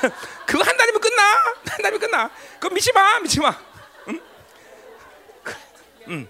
그거 0.46 0.64
한 0.64 0.78
달이면 0.78 1.02
끝나. 1.02 1.22
한 1.66 1.82
달이면 1.82 2.00
끝나. 2.00 2.30
그거 2.58 2.74
믿지 2.74 2.90
마. 2.94 3.20
믿지 3.20 3.38
마. 3.40 3.54
응? 4.08 4.20
응. 6.08 6.28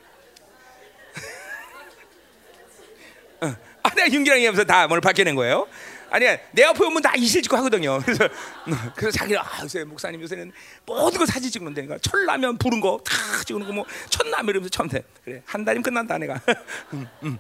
어. 3.43 3.57
아, 3.89 3.95
내가 3.95 4.13
윤기랑 4.13 4.39
얘기하면서 4.39 4.65
다 4.65 4.87
오늘 4.87 5.01
밝혀낸 5.01 5.35
거예요. 5.35 5.67
아니야, 6.11 6.39
내 6.53 6.65
앞에 6.65 6.85
오면 6.85 7.03
다 7.03 7.13
이실 7.17 7.43
찍고 7.43 7.57
하거든요. 7.59 8.01
그래서, 8.05 8.25
어, 8.25 8.93
그래서 8.97 9.19
자기가, 9.19 9.43
아, 9.43 9.63
요새 9.63 9.85
목사님 9.85 10.21
요새는 10.23 10.53
모든 10.87 11.19
거 11.19 11.27
사진 11.27 11.51
찍는데, 11.51 11.85
그러니까 11.85 12.09
철라면 12.11 12.57
부른 12.57 12.81
거 12.81 12.99
다 13.05 13.15
찍는 13.45 13.67
거, 13.67 13.73
뭐, 13.73 13.85
첫라면 14.09 14.49
이러면서 14.49 14.89
돼. 14.89 15.03
그래, 15.25 15.43
한 15.45 15.65
달이면 15.65 15.83
끝난다, 15.83 16.17
내가. 16.19 16.41
음, 16.95 17.07
음. 17.25 17.39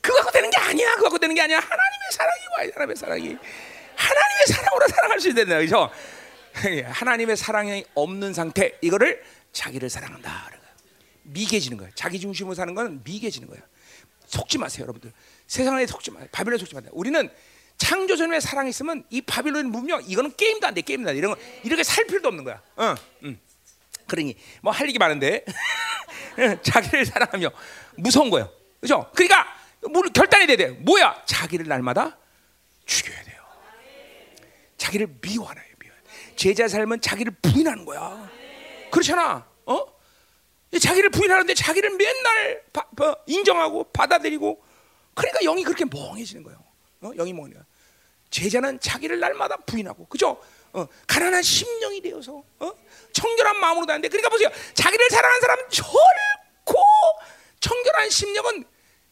그거 0.00 0.16
갖고 0.18 0.30
되는 0.32 0.50
게 0.50 0.56
아니야. 0.58 0.90
그거 0.94 1.04
갖고 1.04 1.18
되는 1.18 1.34
게 1.34 1.40
아니야. 1.42 1.56
하나님의 1.58 2.12
사랑이 2.12 2.40
와야 2.56 2.68
하나님의 2.74 2.96
사랑이. 2.96 3.36
하나님의 3.96 4.46
사랑으로 4.48 4.88
사랑할 4.88 5.20
수 5.20 5.28
있다. 5.30 5.44
그죠? 5.44 5.90
하나님의 6.86 7.36
사랑이 7.36 7.84
없는 7.94 8.32
상태, 8.34 8.72
이거를 8.80 9.22
자기를 9.52 9.88
사랑한다. 9.90 10.50
미개지는 11.22 11.78
거야. 11.78 11.88
자기 11.94 12.20
중심으로 12.20 12.54
사는 12.54 12.74
건 12.74 13.00
미개지는 13.02 13.48
거야. 13.48 13.60
속지 14.26 14.58
마세요, 14.58 14.84
여러분들. 14.84 15.10
세상에 15.46 15.86
속지 15.86 16.10
마세요. 16.10 16.28
바빌론 16.32 16.58
속지 16.58 16.74
마세요. 16.74 16.90
우리는 16.94 17.30
창조전에 17.76 18.40
사랑이 18.40 18.70
있으면 18.70 19.04
이 19.10 19.20
바빌론 19.20 19.66
문명 19.66 20.02
이거는 20.06 20.34
게임도 20.36 20.66
안 20.66 20.74
돼. 20.74 20.80
게임도 20.80 21.08
안 21.10 21.14
돼. 21.14 21.18
이런 21.18 21.34
거 21.34 21.40
이렇게 21.62 21.82
살 21.82 22.06
필요도 22.06 22.28
없는 22.28 22.44
거야. 22.44 22.62
어, 22.76 22.94
음. 23.24 23.38
그러니 24.06 24.36
뭐 24.62 24.72
할 24.72 24.88
얘기 24.88 24.98
많은데 24.98 25.44
자기를 26.62 27.06
사랑하며 27.06 27.50
무서운 27.96 28.30
거예요. 28.30 28.50
그렇죠? 28.80 29.10
그러니까 29.14 29.46
뭐 29.90 30.02
결단이 30.02 30.46
돼야 30.46 30.56
돼. 30.56 30.68
뭐야? 30.68 31.22
자기를 31.26 31.66
날마다 31.66 32.16
죽여야 32.86 33.22
돼요. 33.24 33.40
자기를 34.76 35.08
미워하나요, 35.20 35.64
미워. 35.78 35.94
제자 36.36 36.68
삶은 36.68 37.00
자기를 37.00 37.32
부인하는 37.40 37.84
거야. 37.84 38.30
그렇잖아. 38.90 39.46
어? 39.66 39.86
자기를 40.78 41.10
부인하는데 41.10 41.54
자기를 41.54 41.96
맨날 41.96 42.62
바, 42.72 42.86
바, 42.96 43.14
인정하고 43.26 43.84
받아들이고 43.92 44.62
그러니까 45.14 45.40
영이 45.40 45.64
그렇게 45.64 45.84
멍해지는 45.84 46.42
거예요. 46.42 46.58
어? 47.02 47.12
영이 47.14 47.32
멍해. 47.32 47.52
제자는 48.30 48.80
자기를 48.80 49.20
날마다 49.20 49.56
부인하고 49.58 50.06
그죠? 50.06 50.40
어, 50.72 50.86
가난한 51.06 51.42
심령이 51.42 52.00
되어서 52.00 52.42
어? 52.58 52.72
청결한 53.12 53.60
마음으로 53.60 53.86
다는데 53.86 54.08
그러니까 54.08 54.28
보세요. 54.28 54.48
자기를 54.74 55.08
사랑하는 55.08 55.40
사람은 55.40 55.64
결코 55.70 56.82
청결한 57.60 58.10
심령은 58.10 58.64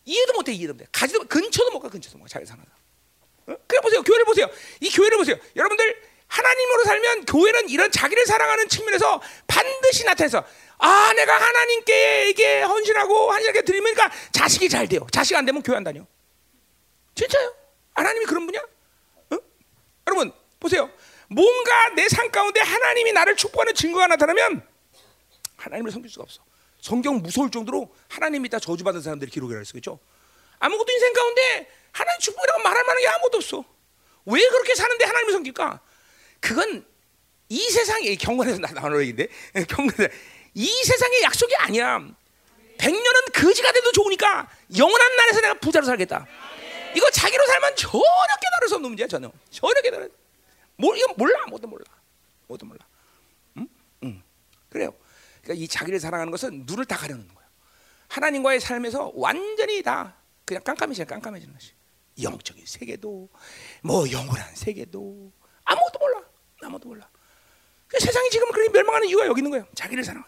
이해도 0.05 0.33
못해 0.33 0.53
이해도 0.53 0.75
못해. 0.75 0.87
가지도 0.91 1.25
근처도 1.25 1.71
못가 1.71 1.89
근처도 1.89 2.19
못 2.19 2.25
가. 2.25 2.29
자기 2.29 2.47
사랑하는 2.47 2.73
어? 3.47 3.57
그래 3.69 3.81
보세요. 3.81 4.03
교회를 4.03 4.25
보세요. 4.25 4.49
이 4.81 4.91
교회를 4.91 5.17
보세요. 5.19 5.37
여러분들 5.55 6.13
하나님으로 6.27 6.85
살면 6.85 7.25
교회는 7.27 7.69
이런 7.69 7.93
자기를 7.93 8.27
사랑하는 8.27 8.69
측면에서 8.69 9.21
반드시 9.47 10.05
나타내서 10.05 10.45
아 10.85 11.13
내가 11.15 11.35
하나님께 11.41 12.29
이게 12.31 12.63
헌신하고 12.63 13.31
하나님께 13.31 13.63
드리면 13.63 13.95
그러니까 13.95 14.17
자식이 14.33 14.69
잘 14.69 14.89
돼요. 14.89 15.07
자식 15.13 15.37
안 15.37 15.45
되면 15.45 15.63
교회 15.63 15.77
안 15.77 15.85
다녀. 15.85 16.05
진짜요? 17.15 17.55
하나님이 17.95 18.25
그런 18.27 18.47
분이야? 18.47 18.61
어? 19.31 19.37
여러분 20.09 20.33
보세요. 20.59 20.91
뭔가 21.29 21.91
내 21.91 22.09
삶 22.09 22.31
가운데 22.31 22.61
하나님이 22.61 23.13
나를 23.13 23.37
축복하는 23.37 23.75
증거가 23.75 24.07
나타나면 24.09 24.67
하나님을 25.57 25.93
섬길 25.93 26.11
수가 26.11 26.25
없어. 26.25 26.43
성경 26.81 27.19
무서울 27.23 27.51
정도로 27.51 27.95
하나님이 28.09 28.49
다 28.49 28.59
저주받은 28.59 29.03
사람들이 29.03 29.31
기록이라 29.31 29.61
했어. 29.61 29.73
그죠? 29.73 30.01
아무것도 30.59 30.93
인생 30.93 31.13
가운데 31.13 31.71
하나님 31.93 32.19
축복이라고 32.21 32.63
말할 32.65 32.85
만한 32.85 33.01
게 33.01 33.07
아무것도 33.09 33.37
없어. 33.39 33.65
왜 34.27 34.41
그렇게 34.49 34.75
사는데 34.75 35.05
하나님을 35.05 35.33
섬길까? 35.33 35.81
그건 36.41 36.85
이 37.49 37.61
세상의 37.71 38.17
경건에서 38.17 38.59
나오는 38.59 38.99
얘기인데 39.01 39.29
경건에서 39.69 40.09
이 40.55 40.67
세상의 40.85 41.23
약속이 41.23 41.55
아니야. 41.57 41.99
백년은 42.79 43.21
거지가 43.33 43.73
돼도 43.73 43.93
좋으니까 43.93 44.49
영원한 44.77 45.17
날에서 45.17 45.41
내가 45.41 45.55
부자로 45.55 45.87
살겠다. 45.87 46.27
이거 46.95 47.11
자기로 47.11 47.47
살면 47.47 47.77
전혀 47.77 48.03
깨달을 48.41 48.69
수 48.69 48.75
없는 48.75 48.91
문제야 48.91 49.07
전혀. 49.07 49.31
전혀 49.51 49.81
깨달을. 49.81 50.11
뭐 50.77 50.95
이거 50.97 51.15
몰라 51.17 51.47
뭐도 51.47 51.67
몰라. 51.69 51.85
뭐도 52.49 52.67
몰라. 52.67 52.81
응? 53.59 53.69
응. 54.05 54.23
그래요. 54.69 54.93
그러니까 55.43 55.63
이 55.65 55.69
자기를 55.69 56.01
사랑하는 56.01 56.31
것은 56.31 56.65
눈을 56.67 56.85
다 56.85 56.97
가려는 56.97 57.27
거야. 57.29 57.47
하나님과의 58.09 58.61
삶에서 58.61 59.13
완전히 59.15 59.83
다 59.83 60.17
그냥 60.45 60.63
깜깜해지는 60.65 61.07
깜깜해지는 61.07 61.55
것이. 61.55 61.73
영적인 62.21 62.67
세계도 62.67 63.31
뭐 63.83 64.11
영원한 64.11 64.55
세계도 64.55 65.33
아무것도 65.65 65.99
몰라. 65.99 66.23
아무것도 66.63 66.89
몰라. 66.89 67.09
그 67.93 68.01
세상이 68.01 68.31
지금 68.31 68.51
그렇게 68.51 68.71
멸망하는 68.71 69.07
이유가 69.07 69.27
여기 69.27 69.41
있는 69.41 69.51
거예요. 69.51 69.67
자기를 69.75 70.03
사랑. 70.03 70.25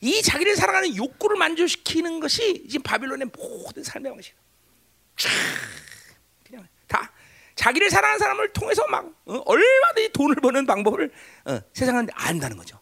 이 0.00 0.22
자기를 0.22 0.54
사랑하는 0.54 0.96
욕구를 0.96 1.36
만족시키는 1.36 2.20
것이 2.20 2.64
지금 2.68 2.84
바빌론의 2.84 3.30
모든 3.36 3.82
삶의 3.82 4.12
방식. 4.12 4.34
그냥 6.46 6.68
다 6.86 7.12
자기를 7.56 7.90
사랑하는 7.90 8.20
사람을 8.20 8.52
통해서 8.52 8.86
막 8.86 9.04
어, 9.26 9.42
얼마든지 9.44 10.12
돈을 10.12 10.36
버는 10.36 10.64
방법을 10.66 11.10
어, 11.46 11.60
세상은 11.72 12.06
안다는 12.14 12.56
거죠. 12.56 12.78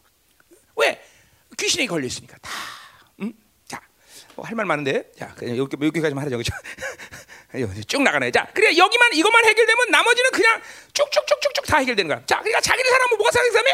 왜? 0.75 1.01
귀신에 1.57 1.87
걸려 1.87 2.05
있으니까 2.05 2.37
다. 2.37 2.51
음? 3.21 3.33
자, 3.67 3.81
뭐 4.35 4.45
할말 4.45 4.67
많은데, 4.67 5.11
자, 5.17 5.33
그냥 5.33 5.57
여기 5.57 5.75
여기까지만 5.83 6.23
하죠, 6.25 6.37
그죠? 6.37 6.53
쭉 7.87 8.03
나가네. 8.03 8.29
자, 8.29 8.47
그래 8.53 8.77
여기만 8.77 9.13
이것만 9.13 9.45
해결되면 9.45 9.89
나머지는 9.89 10.29
그냥 10.29 10.61
쭉쭉쭉쭉쭉 10.93 11.65
다 11.65 11.77
해결되는 11.77 12.07
거야. 12.07 12.23
자, 12.27 12.37
그러니까 12.37 12.61
자기를 12.61 12.87
사랑하면 12.91 13.17
뭐가 13.17 13.31
사랑하면 13.31 13.73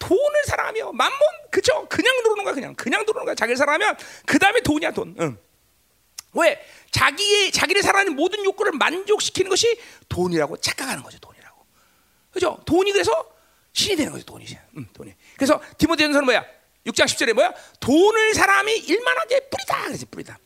돈을 0.00 0.44
사랑하며 0.46 0.92
만몬 0.92 1.20
그쵸? 1.52 1.86
그냥 1.88 2.16
들어오는 2.22 2.42
거야 2.42 2.54
그냥 2.54 2.74
그냥 2.74 3.06
들어오는 3.06 3.24
거야 3.26 3.34
자기를 3.36 3.56
사랑하면 3.56 3.96
그 4.26 4.38
다음에 4.40 4.60
돈이야 4.60 4.90
돈. 4.90 5.14
응. 5.20 5.38
왜 6.32 6.60
자기의 6.90 7.52
자기를 7.52 7.82
사랑하는 7.82 8.16
모든 8.16 8.44
욕구를 8.44 8.72
만족시키는 8.72 9.48
것이 9.48 9.78
돈이라고 10.08 10.56
착각하는 10.56 11.02
거죠 11.04 11.18
돈이라고. 11.18 11.66
그죠? 12.32 12.58
돈이 12.66 12.92
그래서 12.92 13.12
신이 13.72 13.96
되는 13.96 14.12
거죠 14.12 14.24
돈이. 14.24 14.46
응, 14.76 14.86
돈이. 14.92 15.14
그래서 15.36 15.60
디모데전서는 15.78 16.24
뭐야? 16.24 16.44
6장 16.86 17.04
10절에 17.04 17.32
뭐야? 17.34 17.52
돈을 17.78 18.34
사람이 18.34 18.72
일만하게 18.78 19.48
뿌리다 19.50 19.84
그래서 19.84 20.06
뿌리다. 20.10 20.38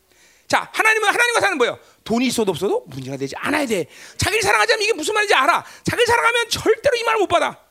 자, 0.47 0.69
하나님은 0.73 1.09
하나님과 1.09 1.39
사는 1.39 1.57
뭐예요? 1.57 1.79
돈이 2.03 2.27
있어도 2.27 2.51
없어도 2.51 2.85
문제가 2.87 3.17
되지 3.17 3.35
않아야 3.37 3.65
돼. 3.65 3.87
자기를 4.17 4.43
사랑하자면 4.43 4.83
이게 4.83 4.93
무슨 4.93 5.13
말인지 5.15 5.33
알아. 5.33 5.65
자기를 5.83 6.05
사랑하면 6.05 6.49
절대로 6.49 6.95
이 6.97 7.03
말을 7.03 7.19
못 7.19 7.27
받아. 7.27 7.64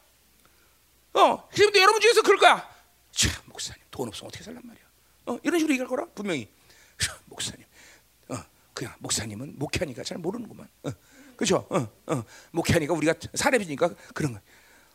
어, 1.15 1.49
지금도 1.53 1.79
여러분 1.79 2.01
중에서 2.01 2.23
그럴 2.23 2.39
거야. 2.39 2.69
참, 3.13 3.33
목사님, 3.47 3.83
돈 3.91 4.09
없으면 4.09 4.29
어떻게 4.29 4.45
살란 4.45 4.63
말이야. 4.65 4.85
어, 5.27 5.39
이런 5.43 5.59
식으로 5.59 5.73
얘기할 5.75 5.89
거라, 5.89 6.07
분명히. 6.15 6.49
목사님, 7.27 7.65
어, 8.29 8.37
그냥 8.73 8.95
목사님은 8.99 9.55
목회하니까 9.59 10.03
잘 10.03 10.19
모르는구만. 10.19 10.69
어, 10.83 10.91
그렇죠? 11.37 11.67
어, 11.71 11.89
어. 12.07 12.25
목회하니까 12.53 12.93
우리가 12.95 13.15
사례비니까 13.35 13.91
그런 14.13 14.35
거. 14.35 14.41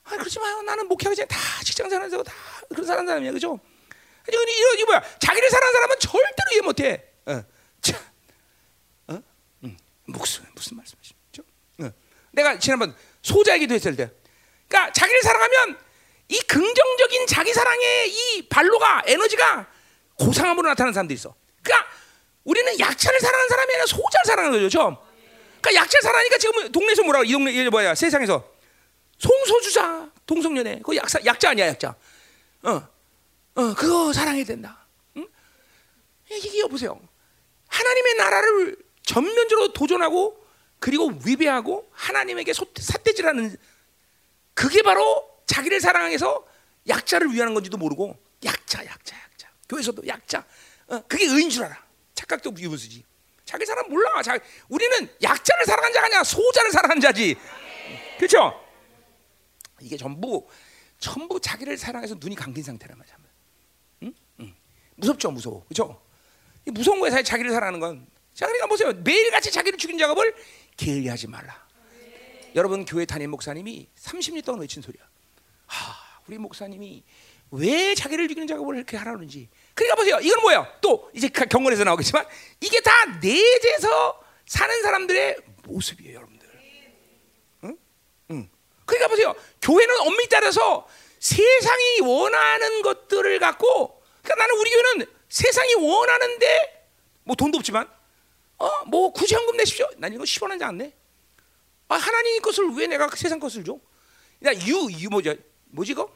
아 0.06 0.12
그렇지 0.12 0.40
마요. 0.40 0.62
나는 0.62 0.88
목회하기 0.88 1.16
전에 1.16 1.28
다 1.28 1.38
직장 1.64 1.90
생활하고 1.90 2.24
다 2.24 2.34
그런 2.70 2.86
사는 2.86 3.06
사람이야, 3.06 3.32
그죠? 3.32 3.60
이거 4.28 4.42
이거 4.44 4.86
뭐야? 4.86 5.04
자기를 5.20 5.50
사는 5.50 5.72
사람은 5.72 6.00
절대로 6.00 6.52
이해 6.54 6.62
못해. 6.62 7.06
어, 7.26 7.44
참, 7.82 8.00
어, 9.08 9.22
음. 9.64 9.78
무슨 10.06 10.46
무슨 10.56 10.78
말씀이시죠? 10.78 11.44
어. 11.82 11.92
내가 12.32 12.58
지난번 12.60 12.96
소자에게도 13.22 13.74
했을 13.74 13.96
때, 13.96 14.12
그러니까 14.68 14.92
자기를 14.94 15.22
사랑하면 15.22 15.80
이 16.30 16.40
긍정적인 16.42 17.28
자기 17.28 17.54
사랑의 17.54 18.10
이 18.10 18.48
발로가 18.48 19.02
에너지가 19.06 19.68
고상함으로 20.16 20.70
나타나는 20.70 20.94
사람들이 20.94 21.16
있어. 21.16 21.36
그러니까 21.64 21.90
우리는 22.44 22.80
약자를 22.80 23.20
사랑하는 23.20 23.50
사람이 23.50 23.74
아니라 23.74 23.86
소자를 23.88 24.26
사랑하는 24.26 24.60
거죠. 24.60 24.70
좀. 24.70 24.96
그러니까 25.60 25.82
약자를 25.84 26.04
사랑하니까 26.04 26.38
지금 26.38 26.72
동네에서 26.72 27.04
뭐라고 27.04 27.26
이 27.26 27.32
동네 27.32 27.52
이 27.52 27.68
뭐야 27.68 27.96
세상에서 27.96 28.48
송소주자 29.18 30.10
동성연애 30.26 30.82
그 30.84 30.96
약사 30.96 31.20
약자 31.26 31.50
아니야 31.50 31.68
약자. 31.68 31.96
어, 32.64 32.88
어 33.56 33.74
그거 33.74 34.14
사랑해야 34.14 34.46
된다. 34.46 34.86
응? 35.18 35.28
이게 36.30 36.66
보세요. 36.68 37.00
하나님의 37.68 38.16
나라를 38.16 38.78
전면적으로 39.04 39.74
도전하고 39.74 40.46
그리고 40.80 41.12
위배하고 41.26 41.90
하나님에게 41.92 42.54
삿대질하는 42.54 43.58
그게 44.54 44.82
바로 44.82 45.29
자기를 45.50 45.82
사랑해서 45.82 46.46
약자를 46.88 47.34
위하는 47.34 47.56
건지도 47.56 47.78
모르고 47.78 48.16
약자, 48.46 48.86
약자, 48.86 49.16
약자. 49.18 49.50
교회에서도 49.68 50.06
약자. 50.08 50.46
어, 50.88 51.02
그게 51.08 51.26
의인 51.26 51.50
줄 51.50 51.64
알아. 51.64 51.76
착각도 52.14 52.54
유분수지. 52.56 53.04
자기 53.46 53.66
사람 53.66 53.90
몰라. 53.90 54.22
자, 54.22 54.38
우리는 54.68 55.10
약자를 55.24 55.66
사랑한 55.66 55.92
자가 55.92 56.06
아니라 56.06 56.24
소자를 56.24 56.72
사랑한 56.72 57.00
자지. 57.02 57.36
그렇죠? 58.18 58.64
이게 59.82 59.98
전부 59.98 60.48
전부 61.00 61.40
자기를 61.40 61.78
사랑해서 61.78 62.16
눈이 62.20 62.36
감긴 62.36 62.64
상태란 62.64 62.96
말이야. 62.98 63.16
응? 64.04 64.14
응. 64.42 64.56
무섭죠, 64.98 65.32
무서워. 65.32 65.66
그렇죠? 65.66 66.00
무서운 66.66 67.00
거야, 67.00 67.24
자기를 67.24 67.52
사랑하는 67.52 67.80
건. 67.80 68.06
자, 68.36 68.46
그러니까 68.46 68.68
보세요. 68.68 68.94
매일같이 68.94 69.52
자기를 69.52 69.80
죽인 69.80 69.98
작업을 69.98 70.36
게을리하지 70.78 71.28
말라. 71.28 71.68
여러분 72.56 72.86
교회 72.86 73.06
담임 73.06 73.32
목사님이 73.32 73.90
30년 73.96 74.46
동안 74.46 74.62
외친 74.62 74.84
소리야. 74.84 75.09
하, 75.70 75.96
우리 76.28 76.38
목사님이 76.38 77.04
왜 77.52 77.96
자기를 77.96 78.28
죽이는 78.28 78.48
작업을 78.48 78.76
이렇게 78.76 78.98
하라는지. 78.98 79.50
그러니까 79.74 79.96
보세요. 79.96 80.20
이건 80.22 80.42
뭐예요? 80.42 80.68
또 80.82 81.10
이제 81.14 81.28
경건에서 81.30 81.84
나오겠지만 81.84 82.26
이게 82.62 82.82
다 82.82 82.92
내재서 83.22 84.22
사는 84.46 84.82
사람들의 84.82 85.38
모습이에요, 85.64 86.16
여러분들. 86.16 86.50
응? 87.66 87.78
응. 88.32 88.50
그러니까 88.86 89.08
보세요. 89.08 89.36
교회는 89.62 90.00
엄밀히 90.02 90.28
따라서 90.30 90.88
세상이 91.20 92.02
원하는 92.02 92.82
것들을 92.82 93.40
갖고 93.40 94.02
그러니까 94.22 94.36
나는 94.46 94.60
우리 94.60 94.72
교회는 94.72 95.06
세상이 95.30 95.76
원하는데 95.76 96.88
뭐 97.24 97.36
돈도 97.36 97.58
없지만 97.60 97.90
어, 98.58 98.86
뭐 98.86 99.12
굳이 99.12 99.36
현금 99.36 99.58
내십시오. 99.58 99.88
난 99.98 100.14
이거 100.14 100.24
10원 100.24 100.50
한 100.50 100.59
장 100.59 100.72
안 100.72 100.78
내. 100.78 100.94
아, 101.88 101.96
하나님 101.96 102.42
것을 102.42 102.70
왜 102.76 102.88
내가 102.88 103.10
세상 103.16 103.40
것을 103.40 103.64
줘? 103.64 103.80
야, 104.46 104.54
유, 104.68 104.88
유 105.00 105.10
뭐죠? 105.10 105.36
뭐지 105.70 105.92
이거? 105.94 106.12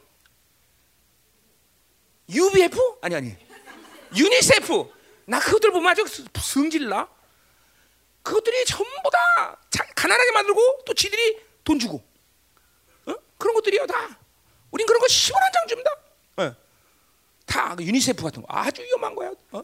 UBF? 2.28 2.78
아니 3.02 3.14
아니. 3.14 3.36
유니세프. 4.16 4.92
나 5.26 5.40
그것들 5.40 5.72
보면 5.72 5.90
아주 5.90 6.04
성질나. 6.38 7.08
그것들이 8.22 8.64
전부 8.64 9.10
다 9.12 9.58
가난하게 9.94 10.32
만들고 10.32 10.82
또 10.86 10.94
지들이 10.94 11.40
돈 11.62 11.78
주고. 11.78 12.02
어? 13.06 13.14
그런 13.38 13.54
것들이요 13.54 13.86
다. 13.86 14.18
우린 14.70 14.86
그런 14.86 15.00
거 15.00 15.06
10원 15.06 15.34
한 15.34 15.52
장 15.52 15.66
줍니다. 15.68 15.90
어. 16.36 16.56
다그 17.46 17.84
유니세프 17.84 18.22
같은 18.22 18.42
거 18.42 18.48
아주 18.50 18.82
위험한 18.82 19.14
거야. 19.14 19.30
어? 19.52 19.58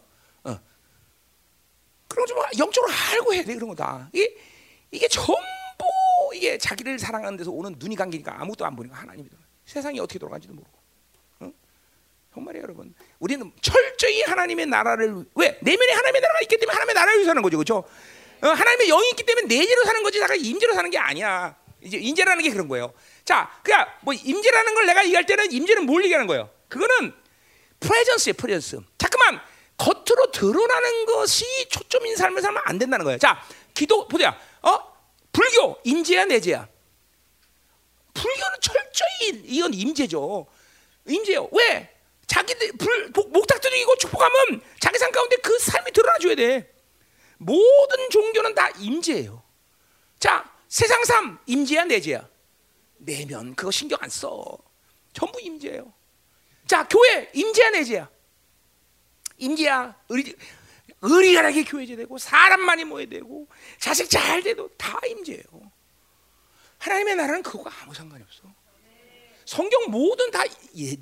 어. 0.45 0.61
그런 2.09 2.27
거 2.27 2.27
좀 2.27 2.39
영적으로 2.59 2.93
알고 2.93 3.35
해야 3.35 3.43
돼 3.45 3.55
그런 3.55 3.69
거 3.71 3.75
다. 3.75 4.09
이게 4.13 4.37
이게 4.91 5.09
전부 5.09 5.41
이게 6.35 6.59
자기를 6.59 6.99
사랑하는 6.99 7.37
데서 7.39 7.51
오는 7.51 7.75
눈이 7.79 7.97
감기니까 7.97 8.41
아무것도 8.41 8.65
안 8.67 8.77
보니까 8.77 8.97
하나님이 8.97 9.29
세상이 9.71 10.01
어떻게 10.01 10.19
돌아가는지도 10.19 10.55
모르고. 10.55 10.81
정말이에요, 12.35 12.63
여러분. 12.63 12.95
우리는 13.19 13.53
철저히 13.61 14.23
하나님의 14.23 14.67
나라를 14.67 15.25
왜 15.35 15.59
내면에 15.63 15.93
하나님의 15.93 16.21
나라가 16.21 16.41
있기 16.43 16.57
때문에 16.59 16.73
하나님의 16.73 16.95
나라를 16.95 17.25
사는 17.25 17.43
거죠, 17.43 17.57
그렇죠? 17.57 17.85
어, 18.43 18.47
하나님의 18.47 18.87
영이 18.89 19.11
있기 19.11 19.25
때문에 19.25 19.47
내재로 19.49 19.85
사는 19.85 20.03
거지, 20.03 20.21
내가 20.21 20.35
임재로 20.35 20.75
사는 20.75 20.89
게 20.91 20.99
아니야. 20.99 21.57
이제 21.83 21.97
임재라는 21.97 22.43
게 22.43 22.51
그런 22.51 22.69
거예요. 22.69 22.93
자, 23.25 23.51
그러니까 23.63 23.99
뭐 24.03 24.15
임재라는 24.15 24.75
걸 24.75 24.87
내가 24.87 25.05
얘기할 25.05 25.27
때는 25.27 25.51
임재는 25.51 25.87
뭘 25.87 26.05
얘기하는 26.05 26.27
거예요? 26.27 26.51
그거는 26.69 27.15
프레전스예요, 27.81 28.35
프레전스. 28.35 28.81
잠깐만 28.99 29.41
겉으로 29.77 30.31
드러나는 30.31 31.07
것이 31.07 31.45
초점인 31.69 32.17
삶을 32.17 32.43
살면 32.43 32.63
안 32.67 32.79
된다는 32.79 33.05
거예요. 33.05 33.19
자, 33.19 33.43
기도 33.75 34.07
보자. 34.07 34.39
어, 34.63 34.79
불교 35.33 35.79
임재야 35.85 36.27
내재야. 36.27 36.69
불교는 38.15 38.59
철저히 38.61 39.43
이건 39.45 39.75
임재죠. 39.75 40.47
임재요. 41.07 41.49
왜? 41.53 41.95
자기들 42.27 42.73
불, 42.79 43.09
목탁 43.09 43.61
들이고 43.61 43.97
축복하면 43.97 44.63
자기 44.79 44.99
삶 44.99 45.11
가운데 45.11 45.37
그 45.37 45.59
삶이 45.59 45.91
드러나 45.93 46.19
줘야 46.19 46.35
돼. 46.35 46.73
모든 47.39 48.11
종교는 48.11 48.55
다 48.55 48.69
임재예요. 48.79 49.43
자, 50.19 50.53
세상 50.69 51.03
삶 51.05 51.39
임재야 51.47 51.85
내재야. 51.85 52.29
내면 52.99 53.55
그거 53.55 53.71
신경 53.71 53.99
안 54.03 54.09
써. 54.09 54.57
전부 55.13 55.41
임재예요. 55.41 55.93
자, 56.67 56.87
교회 56.87 57.31
임재야 57.35 57.71
내재야. 57.71 58.09
임재야 59.39 59.97
의리 60.11 60.37
의리가하게 61.03 61.65
교회제 61.65 61.97
되고 61.97 62.19
사람 62.19 62.61
많이 62.61 62.85
모여야 62.85 63.09
되고 63.09 63.49
자식 63.79 64.09
잘 64.11 64.43
돼도 64.43 64.69
다 64.77 65.01
임재예요. 65.07 65.70
하나님의 66.81 67.15
나라는 67.17 67.43
그거가 67.43 67.71
아무 67.83 67.95
상관이 67.95 68.23
없어. 68.23 68.43
성경 69.45 69.91
모든 69.91 70.31
다 70.31 70.43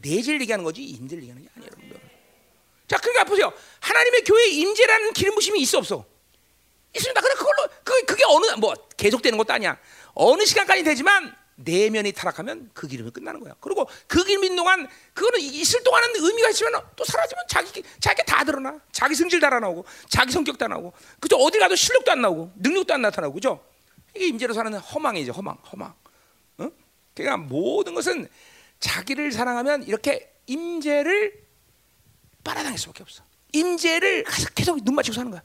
내질 0.01 0.41
얘기하는 0.41 0.65
거지 0.65 0.83
임재를 0.83 1.23
얘기하는 1.23 1.43
게 1.43 1.49
아니에요, 1.55 1.71
여러분들. 1.71 2.01
자, 2.89 2.97
그러니까 2.99 3.25
보세요. 3.25 3.53
하나님의 3.81 4.25
교회 4.25 4.47
임재라는 4.49 5.13
기름 5.13 5.35
부심이 5.35 5.61
있어 5.61 5.79
없어? 5.79 6.05
있습니다. 6.95 7.21
그래 7.21 7.35
그걸로 7.35 7.69
그 7.85 8.05
그게 8.07 8.25
어느 8.27 8.47
뭐 8.59 8.75
계속되는 8.97 9.37
것도 9.39 9.53
아니야. 9.53 9.79
어느 10.15 10.45
시간까지 10.45 10.83
되지만 10.83 11.37
내면이 11.57 12.13
타락하면 12.13 12.71
그 12.73 12.89
기름이 12.89 13.11
끝나는 13.11 13.41
거야. 13.41 13.55
그리고 13.61 13.87
그 14.07 14.25
기름 14.25 14.45
있는 14.45 14.57
동안 14.57 14.89
그거는 15.13 15.41
있을 15.41 15.83
동안은 15.85 16.17
의미가 16.17 16.49
있지만 16.51 16.73
또 16.97 17.05
사라지면 17.05 17.45
자기 17.49 17.83
자기 18.01 18.23
다 18.25 18.43
드러나. 18.43 18.81
자기 18.91 19.15
성질 19.15 19.39
다 19.39 19.51
나오고 19.51 19.85
자기 20.09 20.33
성격 20.33 20.57
다 20.57 20.67
나오고 20.67 20.95
그죠 21.21 21.37
어디 21.37 21.59
가도 21.59 21.77
실력도 21.77 22.11
안 22.11 22.23
나오고 22.23 22.53
능력도 22.57 22.95
안 22.95 23.03
나타나고 23.03 23.35
그죠? 23.35 23.68
이게 24.15 24.27
임재로 24.29 24.55
사는 24.55 24.73
허망이죠. 24.79 25.33
허망, 25.33 25.57
허망. 25.73 25.95
그러니까 27.19 27.37
모든 27.37 27.95
것은 27.95 28.29
자기를 28.79 29.33
사랑하면 29.33 29.83
이렇게 29.83 30.33
임재를 30.47 31.47
빨아당길 32.45 32.79
수밖에 32.79 33.03
없어. 33.03 33.25
임재를 33.53 34.25
계속 34.55 34.85
눈 34.85 34.95
맞추고 34.95 35.15
사는 35.17 35.31
거야. 35.31 35.43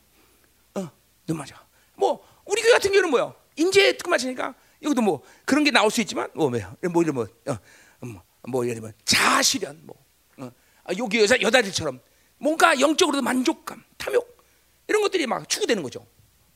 어, 0.76 0.91
눈 1.26 1.38
맞아. 1.38 1.65
뭐 1.95 2.23
우리 2.45 2.62
교회 2.62 2.71
같은 2.73 2.91
경우는 2.91 3.10
뭐요? 3.10 3.36
임재 3.56 3.97
듣고 3.97 4.12
맞으니까 4.12 4.54
이것도 4.82 5.02
뭐 5.02 5.23
그런 5.45 5.63
게 5.63 5.71
나올 5.71 5.89
수 5.89 5.99
있지만 6.02 6.30
뭐 6.36 6.49
뭐야? 6.49 6.76
뭐 6.91 7.02
이런 7.02 7.15
뭐, 7.15 7.28
어, 7.47 7.58
뭐, 8.02 8.21
뭐 8.47 8.65
예를 8.65 8.76
들면 8.76 8.93
자아실현 9.06 9.82
뭐 9.84 9.95
어, 10.38 10.52
아, 10.84 10.93
여기 10.97 11.19
여자 11.19 11.41
여자들처럼 11.41 11.99
뭔가 12.38 12.80
영적으로도 12.80 13.23
만족감, 13.23 13.84
탐욕 13.97 14.43
이런 14.88 15.02
것들이 15.02 15.26
막 15.26 15.47
추구되는 15.49 15.82
거죠. 15.82 16.06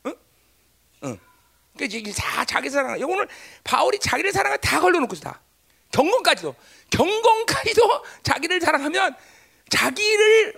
응? 0.06 0.14
응. 1.04 1.18
이게 1.84 2.12
다 2.12 2.44
자기 2.44 2.70
사랑. 2.70 2.98
오늘 3.02 3.28
바울이 3.64 3.98
자기를 3.98 4.32
사랑을 4.32 4.58
다 4.58 4.80
걸려놓고서 4.80 5.22
다 5.22 5.40
경건까지도 5.92 6.54
경건까지도 6.90 8.04
자기를 8.22 8.60
사랑하면 8.60 9.14
자기를 9.70 10.54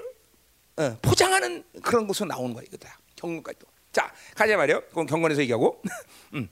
어, 0.77 0.97
포장하는 1.03 1.65
그런 1.83 2.07
곳으로 2.07 2.29
나오는 2.29 2.55
거야 2.55 2.65
이거다. 2.67 2.99
경건까지도. 3.17 3.67
자 3.93 4.13
가자 4.35 4.57
말이요. 4.57 4.83
그건 4.89 5.07
경건에서 5.07 5.41
얘기하고. 5.43 5.83
음. 6.35 6.49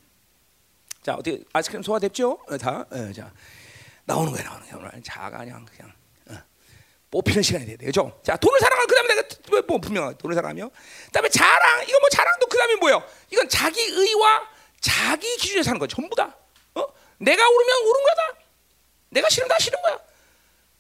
자 1.03 1.15
어떻게 1.15 1.43
아이스크림 1.53 1.83
소화됐죠? 1.83 2.39
어, 2.49 2.59
다. 2.59 2.85
어, 2.91 3.13
자 3.13 3.33
나오는 4.05 4.33
거야 4.33 4.43
나오는 4.43 4.67
거야 4.67 4.77
오늘 4.77 5.03
자가 5.03 5.39
그냥 5.39 5.65
그냥 5.65 5.93
어, 6.29 6.35
뽑히는 7.11 7.43
시간이 7.43 7.67
돼야 7.67 7.77
되죠. 7.77 8.21
자 8.25 8.37
돈을 8.37 8.59
사랑하고 8.61 8.87
그다음에 8.89 9.15
내가 9.15 9.29
뭐, 9.51 9.63
뭐 9.69 9.79
분명하게 9.79 10.19
돈을 10.19 10.35
사랑하며 10.35 10.71
그다음에 11.07 11.29
자랑 11.29 11.85
이거 11.89 12.01
뭐 12.01 12.09
자랑도 12.11 12.47
그다음에 12.47 12.75
뭐예요? 12.77 13.03
이건 13.31 13.49
자기 13.49 13.81
의와 13.83 14.58
자기 14.81 15.37
기준에 15.37 15.63
사는 15.63 15.79
거야 15.79 15.89
전부 15.89 16.15
다. 16.15 16.37
어? 16.75 16.87
내가 17.19 17.49
오르면 17.49 17.77
오른 17.87 18.03
거다. 18.05 18.39
내가 19.11 19.29
싫으면 19.29 19.49
다 19.49 19.57
싫은 19.59 19.81
거야. 19.83 19.99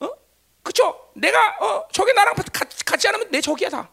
어? 0.01 0.11
그쵸? 0.63 1.11
내가 1.15 1.57
어, 1.61 1.89
저게 1.93 2.13
나랑 2.13 2.35
같, 2.53 2.69
같지 2.85 3.09
않으면 3.09 3.31
내 3.31 3.41
적이야 3.41 3.69
다. 3.71 3.91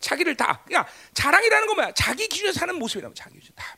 자기를 0.00 0.36
다. 0.36 0.62
그러니까 0.64 0.92
자랑이라는 1.14 1.66
건 1.66 1.76
뭐야? 1.76 1.92
자기 1.92 2.28
기준에 2.28 2.52
사는 2.52 2.74
모습이라고 2.74 3.14
자기 3.14 3.38
기준 3.40 3.54
다. 3.56 3.76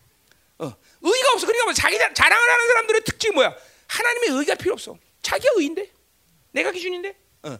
어, 0.58 0.64
의가 1.00 1.32
없어. 1.32 1.46
그러니까 1.46 1.64
뭐 1.64 1.72
자기 1.72 1.98
자- 1.98 2.12
자랑을 2.12 2.50
하는 2.50 2.66
사람들의 2.66 3.00
특징이 3.04 3.34
뭐야? 3.34 3.54
하나님의 3.86 4.28
의가 4.38 4.54
필요 4.56 4.74
없어. 4.74 4.96
자기가 5.22 5.52
의인데, 5.56 5.90
내가 6.52 6.70
기준인데, 6.70 7.08
어, 7.42 7.48
어. 7.50 7.58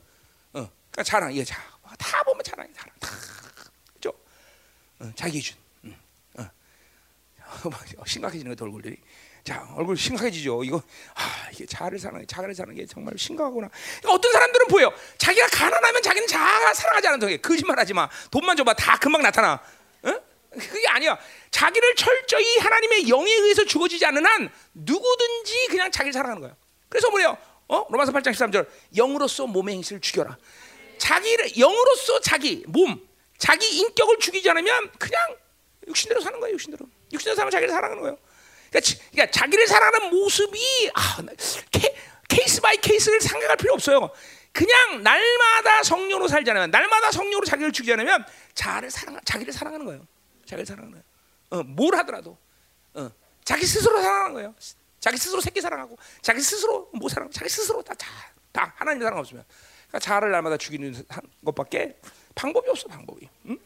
그러니까 0.52 1.02
자랑, 1.02 1.32
이게 1.32 1.44
자, 1.44 1.60
다 1.98 2.22
보면 2.22 2.42
자랑이 2.44 2.72
자랑, 2.74 2.94
다, 3.00 3.08
그죠? 3.94 4.12
어, 5.00 5.10
자기 5.16 5.40
기준. 5.40 5.56
막 7.70 7.84
심각해지는 8.06 8.56
거 8.56 8.64
얼굴들이. 8.64 8.96
자, 9.44 9.66
얼굴 9.74 9.96
심각해지죠. 9.96 10.64
이거 10.64 10.82
아, 11.14 11.48
이게 11.52 11.64
자를 11.64 11.98
사랑, 11.98 12.24
자를 12.26 12.54
사는 12.54 12.74
게 12.74 12.84
정말 12.86 13.14
심각하구나. 13.16 13.68
그러니까 13.68 14.12
어떤 14.12 14.32
사람들은 14.32 14.66
보여. 14.68 14.92
자기가 15.18 15.46
가난하면 15.48 16.02
자기는 16.02 16.28
자가 16.28 16.74
사랑하지 16.74 17.08
않는 17.08 17.28
게 17.28 17.36
거짓말하지 17.38 17.94
마. 17.94 18.08
돈만 18.30 18.56
줘봐 18.56 18.74
다 18.74 18.98
금방 18.98 19.22
나타나. 19.22 19.62
어? 20.02 20.20
그게 20.50 20.86
아니야. 20.88 21.18
자기를 21.50 21.94
철저히 21.94 22.58
하나님의 22.58 23.08
영에 23.08 23.30
의해서 23.30 23.64
주어지지 23.64 24.04
않는 24.06 24.26
한 24.26 24.50
누구든지 24.74 25.68
그냥 25.68 25.90
자기를 25.90 26.12
사랑하는 26.12 26.42
거야. 26.42 26.54
그래서 26.88 27.08
뭐래요? 27.10 27.38
어? 27.68 27.86
로마서 27.88 28.12
8장 28.12 28.32
13절 28.32 28.68
영으로서 28.96 29.46
몸의 29.46 29.76
행실을 29.76 30.00
죽여라. 30.00 30.36
자기를 30.98 31.56
영으로서 31.58 32.20
자기 32.20 32.62
몸, 32.66 33.00
자기 33.38 33.78
인격을 33.78 34.18
죽이지 34.18 34.50
않으면 34.50 34.90
그냥 34.98 35.36
육신대로 35.88 36.20
사는 36.20 36.38
거예요. 36.40 36.54
육신대로. 36.54 36.86
육신대로 37.12 37.36
살면 37.36 37.50
자기를 37.50 37.72
사랑하는 37.72 38.02
거예요. 38.02 38.18
그러니까, 38.70 38.80
지- 38.80 38.98
그러니까 39.10 39.30
자기를 39.30 39.66
사랑하는 39.66 40.10
모습이 40.10 40.90
아, 40.94 41.22
나- 41.22 41.32
케, 41.70 41.94
case 42.28 42.60
by 42.60 42.76
case를 42.76 43.20
생각할 43.20 43.56
필요 43.56 43.74
없어요. 43.74 44.10
그냥 44.52 45.02
날마다 45.02 45.82
성령으로 45.82 46.28
않으면 46.50 46.70
날마다 46.70 47.10
성령으로 47.12 47.44
자기를 47.46 47.72
죽이지 47.72 47.92
않으면 47.92 48.24
자를 48.54 48.90
사랑 48.90 49.20
자기를 49.24 49.52
사랑하는 49.52 49.86
거예요. 49.86 50.06
자기를 50.44 50.66
사랑하는 50.66 50.90
거예요. 50.92 51.04
어, 51.50 51.62
뭘 51.64 51.94
하더라도 51.96 52.36
어, 52.94 53.10
자기 53.44 53.64
스스로 53.66 54.00
사랑하는 54.00 54.34
거예요. 54.34 54.54
자기 54.98 55.16
스스로 55.16 55.40
새끼 55.40 55.60
사랑하고 55.60 55.96
자기 56.20 56.40
스스로 56.40 56.90
뭐 56.92 57.08
사랑 57.08 57.30
자기 57.30 57.48
스스로 57.48 57.82
다, 57.82 57.94
다, 57.94 58.06
다 58.52 58.74
하나님 58.76 59.02
사랑 59.02 59.18
없으면 59.18 59.44
그러니까 59.88 59.98
자를 60.00 60.30
날마다 60.30 60.56
죽이는 60.56 60.94
한 61.08 61.22
것밖에 61.44 61.96
방법이 62.34 62.68
없어 62.70 62.86
방법이. 62.88 63.28
응? 63.46 63.58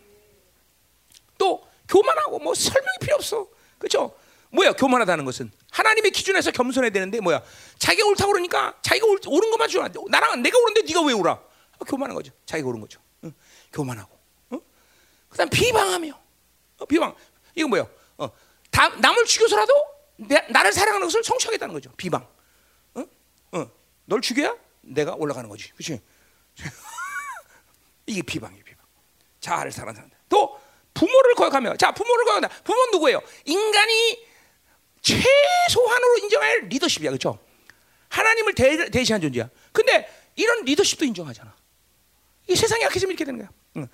또 1.38 1.66
교만하고 1.88 2.38
뭐 2.38 2.54
설명이 2.54 2.98
필요 3.00 3.16
없어. 3.16 3.46
그렇죠? 3.78 4.14
뭐야 4.50 4.72
교만하다는 4.72 5.24
것은? 5.24 5.50
하나님의 5.72 6.12
기준에서 6.12 6.52
겸손해야 6.52 6.90
되는데 6.90 7.20
뭐야? 7.20 7.42
자기가 7.78 8.06
옳다고 8.08 8.32
그러니까 8.32 8.78
자기가 8.82 9.06
옳, 9.06 9.18
옳은 9.26 9.50
것만 9.50 9.68
주라 9.68 9.88
나랑 10.08 10.42
내가 10.42 10.58
옳은데 10.58 10.82
네가 10.82 11.02
왜 11.02 11.12
옳아? 11.12 11.32
어, 11.32 11.84
교만한 11.84 12.14
거죠. 12.14 12.32
자기가 12.46 12.68
옳은 12.68 12.80
거죠. 12.80 13.00
응? 13.24 13.32
교만하고. 13.72 14.16
어? 14.50 14.60
그다음 15.28 15.48
비방하며. 15.50 16.20
어, 16.78 16.84
비방. 16.86 17.14
이거 17.56 17.68
뭐야 17.68 17.86
어, 18.18 18.30
다, 18.70 18.88
남을 18.88 19.24
죽여서라도 19.24 19.72
내, 20.16 20.46
나를 20.50 20.72
사랑하는 20.72 21.06
것을 21.06 21.24
성취하겠다는 21.24 21.74
거죠. 21.74 21.90
비방. 21.96 22.26
어? 22.94 23.04
어, 23.52 23.70
널 24.04 24.20
죽여야 24.20 24.54
내가 24.82 25.14
올라가는 25.14 25.48
거지. 25.48 25.72
그렇지 25.72 26.00
이게 28.06 28.22
비방이에요 28.22 28.62
비방. 28.64 28.86
자아를 29.40 29.72
사랑하는 29.72 29.96
사람들. 29.96 30.18
또 30.28 30.60
부모를 31.04 31.34
거역하며 31.34 31.76
자 31.76 31.92
부모를 31.92 32.24
거역한다. 32.24 32.48
부모는 32.64 32.90
누구예요? 32.92 33.20
인간이 33.44 34.26
최소한으로 35.02 36.18
인정할 36.22 36.60
리더십이야 36.68 37.10
그렇죠 37.10 37.38
하나님을 38.08 38.54
대, 38.54 38.90
대시한 38.90 39.20
존재야. 39.20 39.50
근데 39.72 40.08
이런 40.36 40.64
리더십도 40.64 41.04
인정하잖아. 41.04 41.54
이 42.48 42.56
세상이 42.56 42.82
약해지면 42.84 43.12
이렇게 43.12 43.24
되는 43.24 43.38
거야. 43.38 43.50
응. 43.76 43.88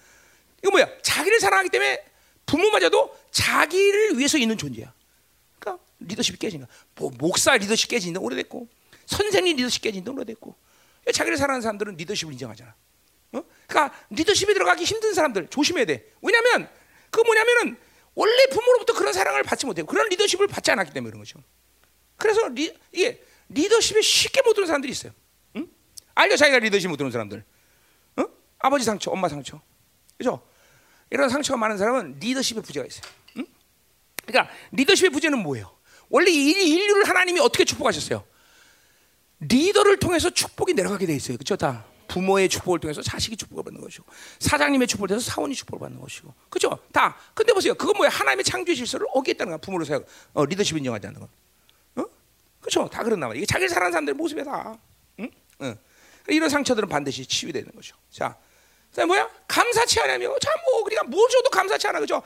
이거 0.63 0.71
뭐야? 0.71 0.89
자기를 1.03 1.41
사랑하기 1.41 1.71
때문에 1.71 2.05
부모마저도 2.47 3.19
자기를 3.31 4.19
위해서 4.19 4.37
있는 4.39 4.59
존재야. 4.59 4.93
그러니까 5.59 5.85
리더십이 6.01 6.39
깨진 6.39 6.61
거야. 6.61 6.69
뭐, 6.97 7.11
목사 7.17 7.57
리더십 7.57 7.89
깨진 7.89 8.15
지 8.15 8.19
오래됐고 8.19 8.69
선생님 9.07 9.57
리더십 9.57 9.83
깨진 9.83 10.05
지 10.05 10.11
오래됐고 10.11 10.55
자기를 11.13 11.39
사랑하는 11.39 11.63
사람들은 11.63 11.97
리더십을 11.97 12.33
인정하잖아. 12.35 12.75
어? 13.33 13.43
그러니까 13.67 13.99
리더십에 14.11 14.53
들어가기 14.53 14.85
힘든 14.85 15.15
사람들 15.15 15.49
조심해야 15.49 15.87
돼. 15.87 16.05
왜냐하면 16.21 16.69
그 17.11 17.21
뭐냐면은 17.21 17.77
원래 18.15 18.47
부모로부터 18.47 18.95
그런 18.95 19.13
사랑을 19.13 19.43
받지 19.43 19.67
못해요. 19.67 19.87
그런 19.87 20.09
리더십을 20.09 20.47
받지 20.47 20.71
않았기 20.71 20.93
때문에 20.93 21.11
그런 21.11 21.21
거죠. 21.21 21.43
그래서 22.17 22.49
리, 22.49 22.75
이게 22.93 23.23
리더십에 23.49 24.01
쉽게 24.03 24.43
못 24.43 24.55
들은 24.55 24.67
사람들이 24.67 24.91
있어요. 24.93 25.13
응? 25.57 25.69
알죠? 26.15 26.37
자기가 26.37 26.59
리더십 26.59 26.91
못 26.91 26.97
들은 26.97 27.11
사람들. 27.11 27.45
어? 28.17 28.25
아버지 28.59 28.85
상처, 28.85 29.11
엄마 29.11 29.29
상처, 29.29 29.61
그죠? 30.19 30.47
이런 31.11 31.29
상처가 31.29 31.57
많은 31.57 31.79
사람은 31.79 32.19
리더십의 32.21 32.63
부재가 32.63 32.87
있어요. 32.87 33.03
응? 33.39 33.47
그러니까 34.25 34.55
리더십의 34.73 35.11
부재는 35.11 35.39
뭐예요? 35.39 35.77
원래 36.09 36.31
이 36.31 36.51
인류를 36.51 37.09
하나님이 37.09 37.41
어떻게 37.41 37.65
축복하셨어요? 37.65 38.25
리더를 39.41 39.99
통해서 39.99 40.31
축복이 40.31 40.75
내려가게 40.75 41.07
돼 41.07 41.15
있어요. 41.15 41.37
그렇죠? 41.37 41.57
다 41.57 41.87
부모의 42.11 42.49
축복을 42.49 42.81
통해서 42.81 43.01
자식이 43.03 43.37
축복을 43.37 43.63
받는 43.63 43.81
것이고 43.81 44.05
사장님의 44.41 44.89
축복을 44.89 45.09
통해서 45.09 45.31
사원이 45.31 45.55
축복을 45.55 45.79
받는 45.87 46.01
것이고 46.01 46.35
그렇죠? 46.51 46.79
다. 46.93 47.17
근데 47.35 47.53
보세요. 47.53 47.73
그건 47.75 47.97
뭐야? 47.97 48.11
하나님의 48.11 48.45
창조의 48.45 48.77
질서를 48.77 49.07
어기했다는 49.15 49.53
거야. 49.53 49.59
부모로 49.59 49.85
서 49.85 50.03
어, 50.35 50.45
리더십 50.45 50.77
인정하지 50.77 51.07
않는 51.07 51.21
건. 51.21 51.29
어? 51.97 52.05
그렇죠? 52.61 52.89
다 52.89 53.05
그런단 53.05 53.29
말이야. 53.29 53.39
이게 53.39 53.47
자기를 53.47 53.69
사랑하는 53.69 53.93
사람들의 53.93 54.17
모습이야 54.17 54.45
다. 54.45 54.77
응? 55.21 55.31
응. 55.63 55.77
이런 56.29 56.49
상처들은 56.49 56.89
반드시 56.89 57.25
치유되는 57.25 57.73
거죠. 57.73 57.97
자, 58.11 58.37
뭐야? 59.07 59.31
감사치 59.47 60.01
않으며 60.01 60.37
참뭐 60.41 60.85
그러니까 60.85 61.05
뭘 61.05 61.29
줘도 61.31 61.49
감사치 61.49 61.87
않아 61.87 62.01
그죠? 62.01 62.23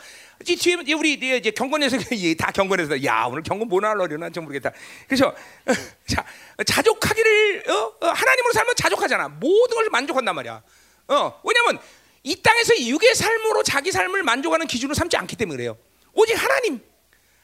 이 0.46 0.56
뒤에 0.56 0.94
우리 0.94 1.12
이제 1.14 1.50
경건에서 1.50 1.98
다 2.38 2.50
경건에서 2.50 3.04
야 3.04 3.24
오늘 3.28 3.42
경건 3.42 3.68
뭐 3.68 3.80
나려나 3.80 4.30
좀 4.30 4.44
모르겠다. 4.44 4.72
그죠? 5.06 5.34
자 6.06 6.24
자족하기를 6.66 7.70
어? 7.70 7.94
어, 8.00 8.06
하나님으로 8.06 8.52
살면 8.52 8.74
자족하잖아. 8.76 9.28
모든 9.28 9.76
걸 9.76 9.88
만족한단 9.90 10.34
말이야. 10.34 10.62
어 11.08 11.40
왜냐면 11.44 11.82
이 12.22 12.40
땅에서 12.40 12.78
육의 12.78 13.14
삶으로 13.14 13.62
자기 13.62 13.92
삶을 13.92 14.22
만족하는 14.22 14.66
기준으로 14.66 14.94
삼지 14.94 15.16
않기 15.18 15.36
때문에 15.36 15.56
그래요. 15.56 15.76
오직 16.14 16.32
하나님, 16.34 16.80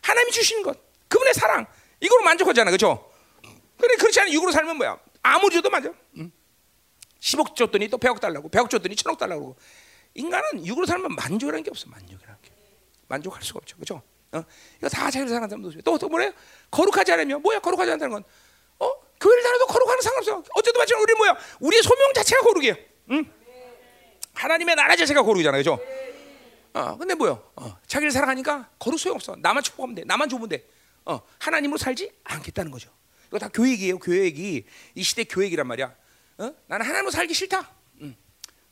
하나님이 0.01 0.33
주신 0.33 0.63
것, 0.63 0.79
그분의 1.09 1.35
사랑 1.35 1.67
이거로 2.01 2.23
만족하잖아, 2.23 2.71
그죠? 2.71 3.11
근데 3.79 3.97
그렇지 3.97 4.21
않은 4.21 4.33
육으로 4.33 4.53
살면 4.53 4.77
뭐야? 4.77 4.99
아무리 5.23 5.55
줘도 5.55 5.69
맞아. 5.69 5.91
응? 6.17 6.33
10억 7.21 7.55
줬더니 7.55 7.89
또 7.89 7.99
100억 7.99 8.21
달라고 8.21 8.51
100억 8.51 8.71
줬더니 8.71 8.95
1000억 8.95 9.19
달라고 9.19 9.57
인간은 10.15 10.67
육으로 10.67 10.87
살면 10.87 11.15
만족이라는 11.15 11.63
게 11.63 11.71
없어 11.71 11.89
만족이라는 11.89 12.37
게. 12.43 12.51
만족할 13.09 13.43
수가 13.43 13.59
없죠. 13.59 13.77
그죠? 13.77 14.03
어? 14.33 14.43
이거 14.79 14.89
다 14.89 15.11
자기를 15.11 15.29
사랑하는 15.29 15.49
사람 15.49 15.63
모습이야 15.63 15.83
또, 15.85 15.99
또 15.99 16.09
뭐래요? 16.09 16.33
거룩하지 16.71 17.13
않으면 17.13 17.43
뭐야 17.43 17.59
거룩하지 17.61 17.91
않다는 17.93 18.13
건? 18.13 18.25
어? 18.79 18.93
교회를 19.21 19.43
다녀도 19.43 19.67
거룩하는 19.67 20.01
상관없어. 20.01 20.45
어쨌든 20.55 20.79
마찬가지로 20.79 21.03
우리 21.03 21.15
뭐야? 21.15 21.37
우리의 21.61 21.83
소명 21.83 22.13
자체가 22.15 22.43
거룩이에요. 22.43 22.75
응? 23.11 23.33
하나님의 24.35 24.77
나라 24.77 24.97
자체가 24.97 25.23
거룩이잖아요. 25.23 25.61
그죠? 25.61 25.79
어, 26.73 26.97
근데 26.97 27.15
뭐요 27.15 27.43
어, 27.57 27.77
자기를 27.87 28.13
사랑하니까 28.13 28.71
거룩 28.79 28.99
소용없어. 28.99 29.37
나만 29.37 29.63
축복하면 29.63 29.97
돼. 29.97 30.05
나만 30.05 30.29
좋으면 30.29 30.49
돼. 30.49 30.65
어, 31.05 31.21
하나님으로 31.39 31.77
살지 31.79 32.13
않겠다는 32.25 32.71
거죠. 32.71 32.91
이거 33.29 33.39
다 33.39 33.49
교획이에요 33.49 33.99
교획이 33.99 34.65
이 34.95 35.03
시대 35.03 35.25
교획이란 35.25 35.67
말이야 35.67 35.95
어? 36.41 36.55
나는 36.67 36.87
하나님으로 36.87 37.11
살기 37.11 37.35
싫다. 37.35 37.71
응. 38.01 38.17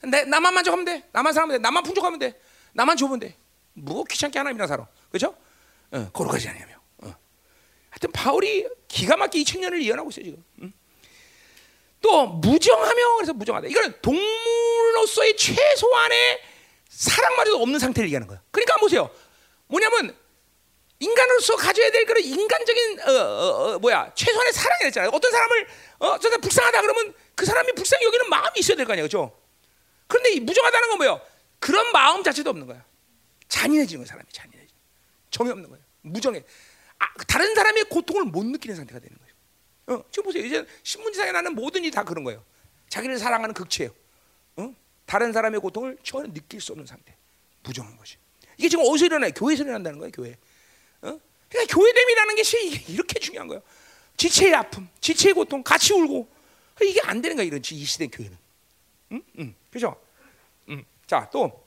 내, 0.04 0.24
나만 0.24 0.54
만족하면 0.54 0.84
돼. 0.86 1.06
나만 1.12 1.32
사랑하면 1.34 1.58
돼. 1.58 1.62
나만 1.62 1.82
풍족하면 1.82 2.18
돼. 2.18 2.40
나만 2.72 2.96
좁으면 2.96 3.20
돼. 3.20 3.36
뭐 3.74 4.04
귀찮게 4.04 4.38
하나님이랑 4.38 4.66
살아. 4.66 4.86
그렇죠? 5.10 5.36
어, 5.90 6.10
거룩하지 6.12 6.48
않으며. 6.48 6.80
어. 6.98 7.14
하여튼 7.90 8.12
바울이 8.12 8.66
기가 8.88 9.16
막히게 9.16 9.44
2000년을 9.44 9.82
예언하고 9.82 10.08
있어요 10.10 10.24
지금. 10.24 10.44
응? 10.62 10.72
또 12.00 12.26
무정하며 12.26 13.16
그래서 13.16 13.34
무정하다. 13.34 13.68
이거는 13.68 14.00
동물로서의 14.00 15.36
최소한의 15.36 16.40
사랑마저도 16.88 17.60
없는 17.62 17.78
상태를 17.78 18.08
얘기하는 18.08 18.26
거야. 18.26 18.40
그러니까 18.50 18.76
보세요. 18.76 19.10
뭐냐면 19.66 20.16
인간으로서 21.00 21.56
가져야 21.56 21.90
될 21.90 22.06
그런 22.06 22.22
인간적인 22.24 23.00
어, 23.00 23.12
어, 23.12 23.74
어, 23.74 23.78
뭐야 23.78 24.12
최소한의 24.14 24.52
사랑이 24.52 24.84
됐잖아요. 24.84 25.10
어떤 25.12 25.30
사람을 25.30 25.68
어, 25.98 26.18
저 26.18 26.28
사람 26.28 26.40
불쌍하다 26.40 26.80
그러면 26.80 27.14
그 27.38 27.46
사람이 27.46 27.72
불쌍히 27.72 28.04
여기는 28.04 28.28
마음이 28.30 28.58
있어야 28.58 28.76
될 28.76 28.84
거 28.84 28.92
아니야, 28.94 29.04
그렇죠? 29.04 29.32
그런데 30.08 30.32
이 30.32 30.40
무정하다는 30.40 30.88
건 30.88 30.98
뭐예요? 30.98 31.20
그런 31.60 31.92
마음 31.92 32.24
자체도 32.24 32.50
없는 32.50 32.66
거야. 32.66 32.84
잔인해지는 33.46 34.00
거야, 34.02 34.08
사람이 34.10 34.28
잔인해지. 34.32 34.74
정이 35.30 35.48
없는 35.50 35.70
거야. 35.70 35.78
무정해. 36.02 36.42
아, 36.98 37.06
다른 37.28 37.54
사람의 37.54 37.84
고통을 37.84 38.24
못 38.24 38.44
느끼는 38.44 38.74
상태가 38.74 38.98
되는 38.98 39.16
거예요. 39.16 40.00
어, 40.00 40.04
지금 40.10 40.24
보세요. 40.24 40.44
이제 40.44 40.66
신문지상에 40.82 41.30
나는 41.30 41.54
모든 41.54 41.82
일이 41.84 41.92
다 41.92 42.02
그런 42.02 42.24
거예요. 42.24 42.44
자기를 42.88 43.18
사랑하는 43.18 43.54
극치예요. 43.54 43.92
어? 44.56 44.74
다른 45.06 45.32
사람의 45.32 45.60
고통을 45.60 45.96
전혀 46.02 46.32
느낄 46.32 46.60
수 46.60 46.72
없는 46.72 46.86
상태. 46.86 47.14
무정한 47.62 47.96
것이. 47.96 48.16
이게 48.56 48.68
지금 48.68 48.84
어디서 48.84 49.06
일어나요? 49.06 49.30
교회에서 49.32 49.62
일어난다는 49.62 50.00
거예요, 50.00 50.10
교회. 50.10 50.32
어? 51.02 51.20
그러니까 51.48 51.74
교회됨이라는 51.76 52.34
것이 52.36 52.84
이렇게 52.88 53.20
중요한 53.20 53.46
거예요. 53.46 53.62
지체의 54.16 54.54
아픔, 54.54 54.88
지체의 55.00 55.34
고통, 55.34 55.62
같이 55.62 55.92
울고 55.92 56.37
이게 56.84 57.00
안 57.04 57.20
되는 57.22 57.36
거야 57.36 57.46
이런 57.46 57.60
이 57.64 57.84
시대 57.84 58.06
교회는. 58.06 58.36
응? 59.12 59.22
응. 59.38 59.54
그죠? 59.70 60.00
응. 60.68 60.84
자, 61.06 61.28
또. 61.32 61.64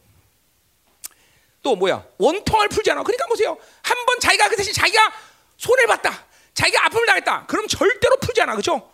또 1.64 1.76
뭐야? 1.76 2.06
원통을 2.18 2.70
풀지 2.70 2.92
않아. 2.92 3.04
그러니까 3.04 3.26
보세요. 3.28 3.58
한 3.84 4.06
번 4.06 4.20
자기가 4.20 4.50
그 4.50 4.56
대신 4.56 4.74
자기가 4.74 5.14
손해 5.58 5.86
봤다. 5.86 6.26
자기가 6.54 6.86
아픔을 6.86 7.06
당했다. 7.06 7.46
그럼 7.46 7.68
절대로 7.68 8.18
풀지 8.18 8.42
않아, 8.42 8.54
그렇죠? 8.54 8.92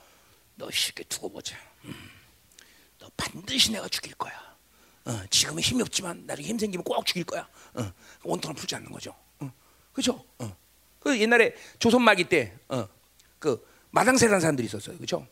너 0.55 0.69
쉽게 0.69 1.03
두고 1.05 1.29
보자. 1.29 1.55
음. 1.85 2.11
너 2.99 3.09
반드시 3.15 3.71
내가 3.71 3.87
죽일 3.87 4.13
거야. 4.15 4.33
어, 5.05 5.23
지금은 5.29 5.61
힘이 5.63 5.81
없지만 5.83 6.25
나중에 6.25 6.47
힘 6.49 6.59
생기면 6.59 6.83
꼭 6.83 7.05
죽일 7.05 7.23
거야. 7.23 7.47
어, 7.75 7.91
원통을 8.23 8.55
풀지 8.55 8.75
않는 8.75 8.91
거죠. 8.91 9.15
어, 9.39 9.49
그렇죠? 9.93 10.25
어. 10.39 10.55
그 10.99 11.17
옛날에 11.19 11.55
조선 11.79 12.01
말기 12.01 12.25
때, 12.25 12.53
어, 12.67 12.87
그 13.39 13.65
마당새라는 13.91 14.41
사람들이 14.41 14.65
있었어요, 14.67 14.97
그렇죠? 14.97 15.25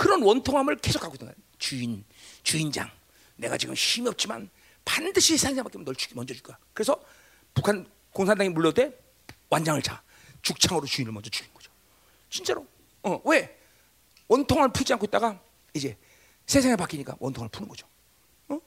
그런 0.00 0.22
원통함을 0.22 0.76
계속 0.76 1.00
갖고 1.00 1.16
있던 1.16 1.28
거야. 1.28 1.36
주인, 1.58 2.06
주인장, 2.42 2.90
내가 3.36 3.58
지금 3.58 3.74
힘이 3.74 4.08
없지만 4.08 4.48
반드시 4.82 5.36
세상에 5.36 5.60
맡기면 5.60 5.84
널 5.84 5.94
죽이 5.94 6.14
먼저 6.14 6.32
줄 6.32 6.42
거야. 6.42 6.56
그래서 6.72 6.98
북한 7.52 7.86
공산당이 8.14 8.48
물러올 8.48 8.72
때 8.72 8.94
완장을 9.50 9.82
차, 9.82 10.02
죽창으로 10.40 10.86
주인을 10.86 11.12
먼저 11.12 11.28
죽인 11.28 11.52
거죠. 11.52 11.70
진짜로. 12.30 12.66
어, 13.02 13.20
왜? 13.26 13.58
원통을 14.28 14.72
풀지 14.72 14.94
않고 14.94 15.04
있다가 15.04 15.38
이제 15.74 15.98
세상에 16.46 16.76
바뀌니까 16.76 17.16
원통을 17.18 17.50
푸는 17.50 17.68
거죠. 17.68 17.86
어? 18.48 18.58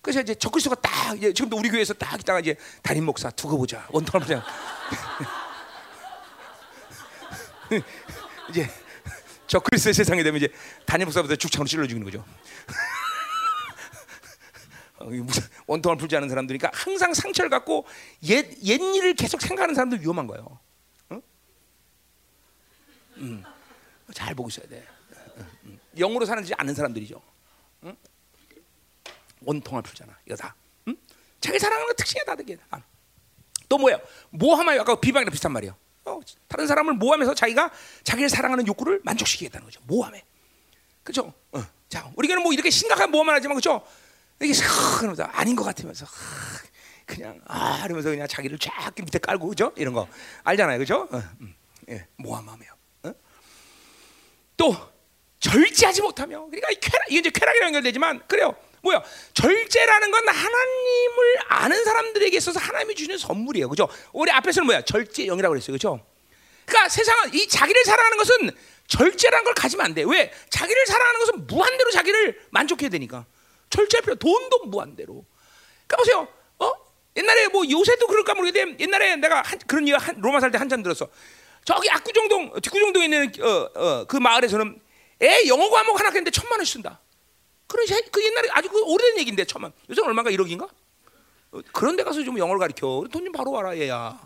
그래서 0.00 0.20
이제 0.20 0.36
적그리스도가 0.36 0.80
딱 0.80 1.16
이제 1.16 1.32
지금도 1.32 1.56
우리 1.56 1.68
교회에서 1.68 1.94
딱 1.94 2.20
있다가 2.20 2.38
이제 2.38 2.54
담임 2.80 3.06
목사 3.06 3.28
두고 3.28 3.58
보자 3.58 3.88
원통을 3.90 4.24
풀자. 4.24 4.46
이제 8.50 8.70
적그리스도의 9.46 9.94
세상이 9.94 10.22
되면 10.22 10.38
이제 10.38 10.48
담임 10.84 11.06
목사부터 11.06 11.36
죽창으로 11.36 11.68
찔러 11.68 11.86
죽이는 11.86 12.04
거죠. 12.04 12.24
어, 14.98 15.08
원통을 15.66 15.98
풀지 15.98 16.16
않은 16.16 16.28
사람들이니까 16.28 16.70
항상 16.72 17.14
상처를 17.14 17.50
갖고 17.50 17.86
옛, 18.24 18.46
옛 18.64 18.80
일을 18.80 19.14
계속 19.14 19.40
생각하는 19.40 19.74
사람들 19.74 20.00
위험한 20.00 20.26
거예요. 20.26 20.58
어? 21.10 21.20
음, 23.18 23.44
잘 24.12 24.34
보고 24.34 24.48
있어야 24.48 24.66
돼. 24.68 24.84
음, 25.64 25.78
영으로 25.98 26.24
사는지 26.24 26.52
않는 26.56 26.74
사람들이죠. 26.74 27.20
응? 27.84 27.96
원통을 29.42 29.82
풀잖아. 29.82 30.16
이거 30.26 30.36
다. 30.36 30.54
응? 30.88 30.96
자기 31.40 31.58
사랑하는 31.58 31.94
특징이 31.96 32.24
다 32.24 32.34
되게. 32.34 32.56
아. 32.70 32.80
또 33.68 33.78
뭐야? 33.78 33.98
모함하여 34.30 34.80
아까 34.80 34.98
비방이랑 34.98 35.30
비슷한 35.30 35.52
말이야. 35.52 35.76
어, 36.06 36.20
다른 36.48 36.66
사람을 36.66 36.94
모함해서 36.94 37.34
자기가 37.34 37.70
자기를 38.04 38.28
사랑하는 38.28 38.66
욕구를 38.66 39.00
만족시키겠다는 39.04 39.64
거죠. 39.66 39.80
모함해. 39.86 40.24
그렇죠? 41.02 41.32
어. 41.52 41.64
자, 41.88 42.10
우리가 42.16 42.36
뭐 42.40 42.52
이렇게 42.52 42.70
심각한 42.70 43.10
모함을 43.10 43.34
하지만 43.34 43.56
그렇죠? 43.56 43.84
이게 44.40 44.52
그러면서 44.98 45.24
아닌 45.24 45.56
것 45.56 45.64
같으면서 45.64 46.04
하, 46.06 46.12
그냥 47.06 47.40
아 47.46 47.82
이러면서 47.84 48.10
그냥 48.10 48.26
자기를 48.26 48.58
쫙 48.58 48.92
밑에 48.96 49.18
깔고 49.18 49.48
그죠? 49.48 49.72
이런 49.76 49.94
거 49.94 50.08
알잖아요, 50.44 50.78
그죠? 50.78 51.08
어, 51.10 51.22
음, 51.40 51.54
예, 51.88 52.06
모함하며 52.16 52.64
어? 53.04 53.12
또 54.56 54.76
절제하지 55.38 56.02
못하며 56.02 56.46
그러니까 56.46 56.70
이 56.70 56.76
쾌락 56.80 57.06
이게 57.08 57.20
이제 57.20 57.30
쾌락이랑 57.30 57.68
연결되지만 57.68 58.26
그래요. 58.26 58.54
뭐야? 58.86 59.02
절제라는 59.34 60.10
건 60.10 60.28
하나님을 60.28 61.38
아는 61.48 61.84
사람들에게 61.84 62.36
있어서 62.36 62.58
하나님이 62.60 62.94
주시는 62.94 63.18
선물이에요, 63.18 63.68
그죠? 63.68 63.88
우리 64.12 64.30
앞에서는 64.30 64.66
뭐야? 64.66 64.82
절제 64.82 65.26
영이라고 65.26 65.52
그랬어요, 65.52 65.72
그죠? 65.74 66.04
그러니까 66.64 66.88
세상은 66.88 67.34
이 67.34 67.46
자기를 67.48 67.84
사랑하는 67.84 68.16
것은 68.18 68.50
절제라는 68.88 69.44
걸 69.44 69.54
가지면 69.54 69.86
안 69.86 69.94
돼. 69.94 70.04
왜? 70.06 70.32
자기를 70.50 70.86
사랑하는 70.86 71.20
것은 71.20 71.46
무한대로 71.46 71.90
자기를 71.90 72.40
만족해야 72.50 72.88
되니까. 72.90 73.26
절제할 73.70 74.02
필요 74.02 74.14
돈도 74.16 74.64
무한대로. 74.66 75.24
그러니까 75.86 75.96
보세요. 75.96 76.28
어? 76.58 76.72
옛날에 77.16 77.48
뭐 77.48 77.64
요새도 77.68 78.06
그럴까 78.06 78.34
모르겠는데 78.34 78.82
옛날에 78.84 79.16
내가 79.16 79.42
한, 79.42 79.58
그런 79.66 79.86
이유 79.88 79.96
한, 79.96 80.20
로마 80.20 80.38
살 80.40 80.50
때 80.50 80.58
한 80.58 80.68
잔 80.68 80.82
들었어. 80.82 81.08
저기 81.64 81.90
압구정동 81.90 82.60
뒷구정동에 82.60 83.04
있는 83.06 83.32
어, 83.40 83.70
어, 83.74 84.04
그 84.04 84.16
마을에서는 84.18 84.80
애 85.22 85.48
영어 85.48 85.68
과목 85.70 85.98
하나 85.98 86.10
했는데 86.10 86.30
천만 86.30 86.60
원씩 86.60 86.74
쓴다. 86.74 87.00
그런 87.66 87.86
그 88.12 88.24
옛날에 88.24 88.48
아주 88.52 88.68
그 88.68 88.82
오래된 88.82 89.18
얘기인데 89.18 89.44
천만. 89.44 89.72
요새 89.90 90.00
얼마가 90.02 90.30
1억인가? 90.30 90.68
어, 91.52 91.60
그런 91.72 91.96
데 91.96 92.04
가서 92.04 92.22
좀 92.22 92.38
영어를 92.38 92.58
가르쳐. 92.58 93.04
돈좀 93.12 93.32
벌어 93.32 93.50
와라 93.50 93.76
얘야. 93.76 94.18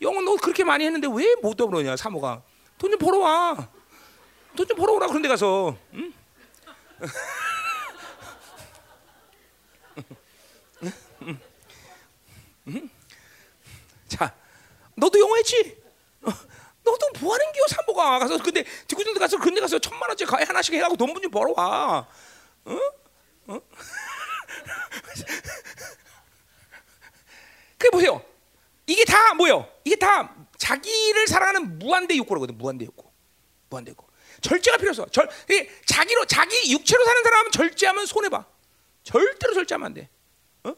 영어 0.00 0.20
너 0.20 0.36
그렇게 0.36 0.64
많이 0.64 0.84
했는데 0.84 1.08
왜못 1.10 1.60
얻으냐 1.60 1.96
사모가. 1.96 2.42
돈 2.78 2.90
좀 2.90 2.98
벌어 2.98 3.18
와. 3.18 3.68
돈 4.56 4.66
좀 4.66 4.76
벌어 4.76 4.92
오라 4.94 5.06
그런 5.08 5.22
데 5.22 5.28
가서. 5.28 5.76
응? 5.94 6.12
자, 14.08 14.34
너도 14.94 15.18
영어 15.18 15.36
했지? 15.36 15.76
어, 16.22 16.30
너도 16.82 17.06
뭐 17.20 17.34
하는 17.34 17.52
기요 17.52 17.64
산모가 17.68 18.18
가서 18.20 18.38
근데 18.42 18.64
뒷구정도 18.86 19.18
가서 19.20 19.38
근데 19.38 19.60
가서 19.60 19.78
천만 19.78 20.08
원짜리 20.08 20.30
가위 20.30 20.44
하나씩 20.44 20.74
해갖고 20.74 20.96
돈 20.96 21.14
좀 21.20 21.30
벌어 21.30 21.52
와. 21.56 22.06
어? 22.64 22.78
어? 23.46 23.60
그 27.78 27.90
보세요. 27.90 28.24
이게 28.86 29.04
다 29.04 29.34
뭐요? 29.34 29.68
이게 29.84 29.96
다 29.96 30.34
자기를 30.58 31.26
사랑하는 31.26 31.78
무한대 31.78 32.16
욕구라거든. 32.16 32.56
무한대 32.56 32.86
욕구. 32.86 33.10
무한대 33.68 33.90
욕구. 33.90 34.06
절제가 34.40 34.78
필요 34.78 34.90
없어. 34.90 35.06
절, 35.06 35.28
자기로 35.86 36.26
자기 36.26 36.72
육체로 36.72 37.04
사는 37.04 37.22
사람은 37.22 37.50
절제하면 37.52 38.06
손해 38.06 38.28
봐. 38.28 38.46
절대로 39.02 39.54
절제하면 39.54 39.86
안 39.86 39.94
돼. 39.94 40.08
어? 40.64 40.74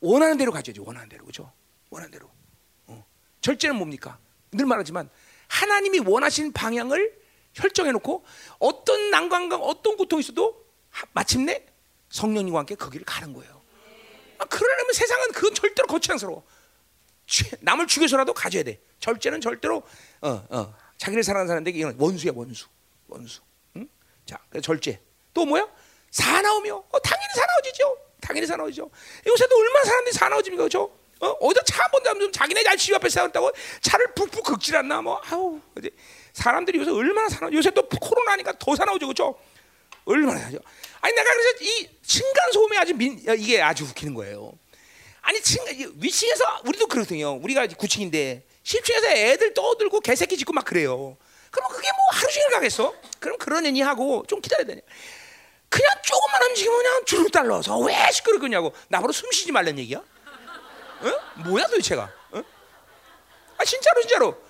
원하는 0.00 0.36
대로 0.36 0.52
가져야지. 0.52 0.80
원하는 0.80 1.08
대로 1.08 1.24
그죠? 1.24 1.52
원하는 1.90 2.10
대로. 2.10 2.30
어. 2.86 3.04
절제는 3.40 3.76
뭡니까? 3.76 4.18
늘 4.52 4.66
말하지만 4.66 5.10
하나님이 5.48 6.00
원하신 6.00 6.52
방향을 6.52 7.18
설정해 7.54 7.92
놓고 7.92 8.24
어떤 8.58 9.10
난관과 9.10 9.56
어떤 9.56 9.96
고통이 9.96 10.20
있어도 10.20 10.67
마침내 11.12 11.64
성령님과 12.10 12.60
함께 12.60 12.74
거기를 12.74 13.04
가는 13.04 13.32
거예요. 13.32 13.62
아, 14.38 14.44
그러려면 14.44 14.92
세상은 14.92 15.32
그건 15.32 15.54
절대로 15.54 15.86
거창스러워. 15.86 16.44
남을 17.60 17.86
죽여서라도 17.86 18.32
가져야 18.32 18.62
돼. 18.62 18.80
절제는 19.00 19.40
절대로 19.40 19.82
어, 20.22 20.46
어, 20.48 20.74
자기를 20.96 21.22
사랑하는 21.22 21.48
사람에게 21.48 21.78
이건 21.78 21.96
원수야 21.98 22.32
원수, 22.34 22.66
원수. 23.06 23.40
응? 23.76 23.88
자, 24.24 24.38
절제. 24.62 25.00
또 25.34 25.44
뭐야? 25.44 25.66
사나우며 26.10 26.84
어, 26.90 26.98
당연히 27.00 27.28
사나워지죠. 27.34 27.98
당연히 28.20 28.46
사나워지죠. 28.46 28.90
요새도 29.26 29.56
얼마나 29.56 29.84
사람들이 29.84 30.14
사나워집니까, 30.14 30.62
그렇죠? 30.62 30.90
어? 31.20 31.26
어디서 31.26 31.64
차한 31.64 31.90
번 31.90 32.04
잡으면 32.04 32.32
자기네 32.32 32.62
잘 32.62 32.76
지휘 32.76 32.94
앞에 32.94 33.08
세웠다고 33.08 33.50
차를 33.80 34.14
푹푹 34.14 34.44
긁질 34.44 34.76
않나 34.76 35.02
뭐 35.02 35.20
아우 35.24 35.60
사람들이 36.32 36.78
요새 36.78 36.92
얼마나 36.92 37.28
사나 37.28 37.52
요새 37.52 37.70
또 37.70 37.88
코로나니까 37.88 38.52
더 38.58 38.76
사나워져 38.76 39.06
그렇죠? 39.06 39.36
얼마나 40.08 40.46
하죠? 40.46 40.58
아니 41.00 41.14
내가 41.14 41.30
그래서 41.30 41.58
이 41.60 41.88
층간 42.02 42.52
소음이 42.52 42.78
아주 42.78 42.94
민, 42.94 43.22
이게 43.36 43.60
아주 43.60 43.84
웃기는 43.84 44.14
거예요. 44.14 44.52
아니 45.20 45.40
층간 45.40 45.74
위층에서 45.96 46.62
우리도 46.64 46.86
그렇거든요. 46.86 47.34
우리가 47.42 47.66
9층인데 47.66 48.42
10층에서 48.64 49.04
애들 49.10 49.54
떠들고 49.54 50.00
개새끼 50.00 50.36
짓고 50.38 50.52
막 50.52 50.64
그래요. 50.64 51.16
그럼 51.50 51.70
그게 51.70 51.88
뭐 51.92 52.00
하루 52.10 52.32
종일 52.32 52.50
가겠어? 52.50 52.94
그럼 53.20 53.38
그런 53.38 53.66
애니 53.66 53.82
하고 53.82 54.24
좀 54.26 54.40
기다려야 54.40 54.66
되냐? 54.66 54.80
그냥 55.68 55.90
조금만 56.02 56.42
움직이면 56.44 56.78
그냥 56.78 57.04
주룩 57.04 57.30
달라서 57.30 57.78
왜 57.80 57.94
시끄럽냐고 58.12 58.72
나보고 58.88 59.12
숨 59.12 59.30
쉬지 59.30 59.52
말란 59.52 59.78
얘기야? 59.78 59.98
어? 59.98 61.40
뭐야 61.42 61.66
도대체가? 61.66 62.10
어? 62.32 62.42
아 63.58 63.64
진짜로 63.64 64.00
진짜로 64.00 64.47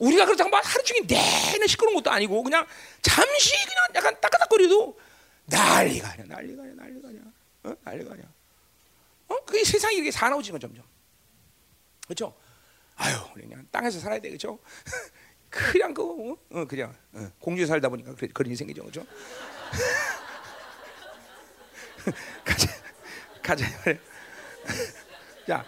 우리가 0.00 0.24
그렇다고 0.24 0.50
막 0.50 0.64
하루 0.64 0.82
종일 0.82 1.06
내내 1.06 1.66
시끄러운 1.66 1.94
것도 1.94 2.10
아니고 2.10 2.42
그냥 2.42 2.66
잠시 3.02 3.52
그냥 3.66 3.84
약간 3.94 4.20
따까닥거리도 4.20 4.98
난리가 5.44 6.10
아니야 6.10 6.24
난리가 6.26 6.62
아니야 6.62 6.74
난리가 6.74 7.08
아니야 7.08 7.22
어? 7.64 7.74
난리가 7.84 8.12
아니야 8.14 8.26
어? 9.28 9.44
그게 9.44 9.62
세상이 9.62 9.96
이렇게 9.96 10.10
사나워지는 10.10 10.58
점점 10.58 10.84
그렇죠? 12.04 12.34
아유 12.96 13.16
그냥 13.34 13.66
땅에서 13.70 14.00
살아야 14.00 14.18
돼 14.18 14.28
그렇죠? 14.28 14.58
그냥 15.50 15.92
그 15.92 16.02
어? 16.02 16.36
어, 16.50 16.64
그냥 16.64 16.96
어. 17.12 17.30
공주에 17.38 17.66
살다 17.66 17.90
보니까 17.90 18.14
그래, 18.14 18.28
그런 18.32 18.54
생기죠 18.56 18.82
그렇죠? 18.82 19.06
가자 22.42 22.68
가자 23.42 23.66
자 25.46 25.64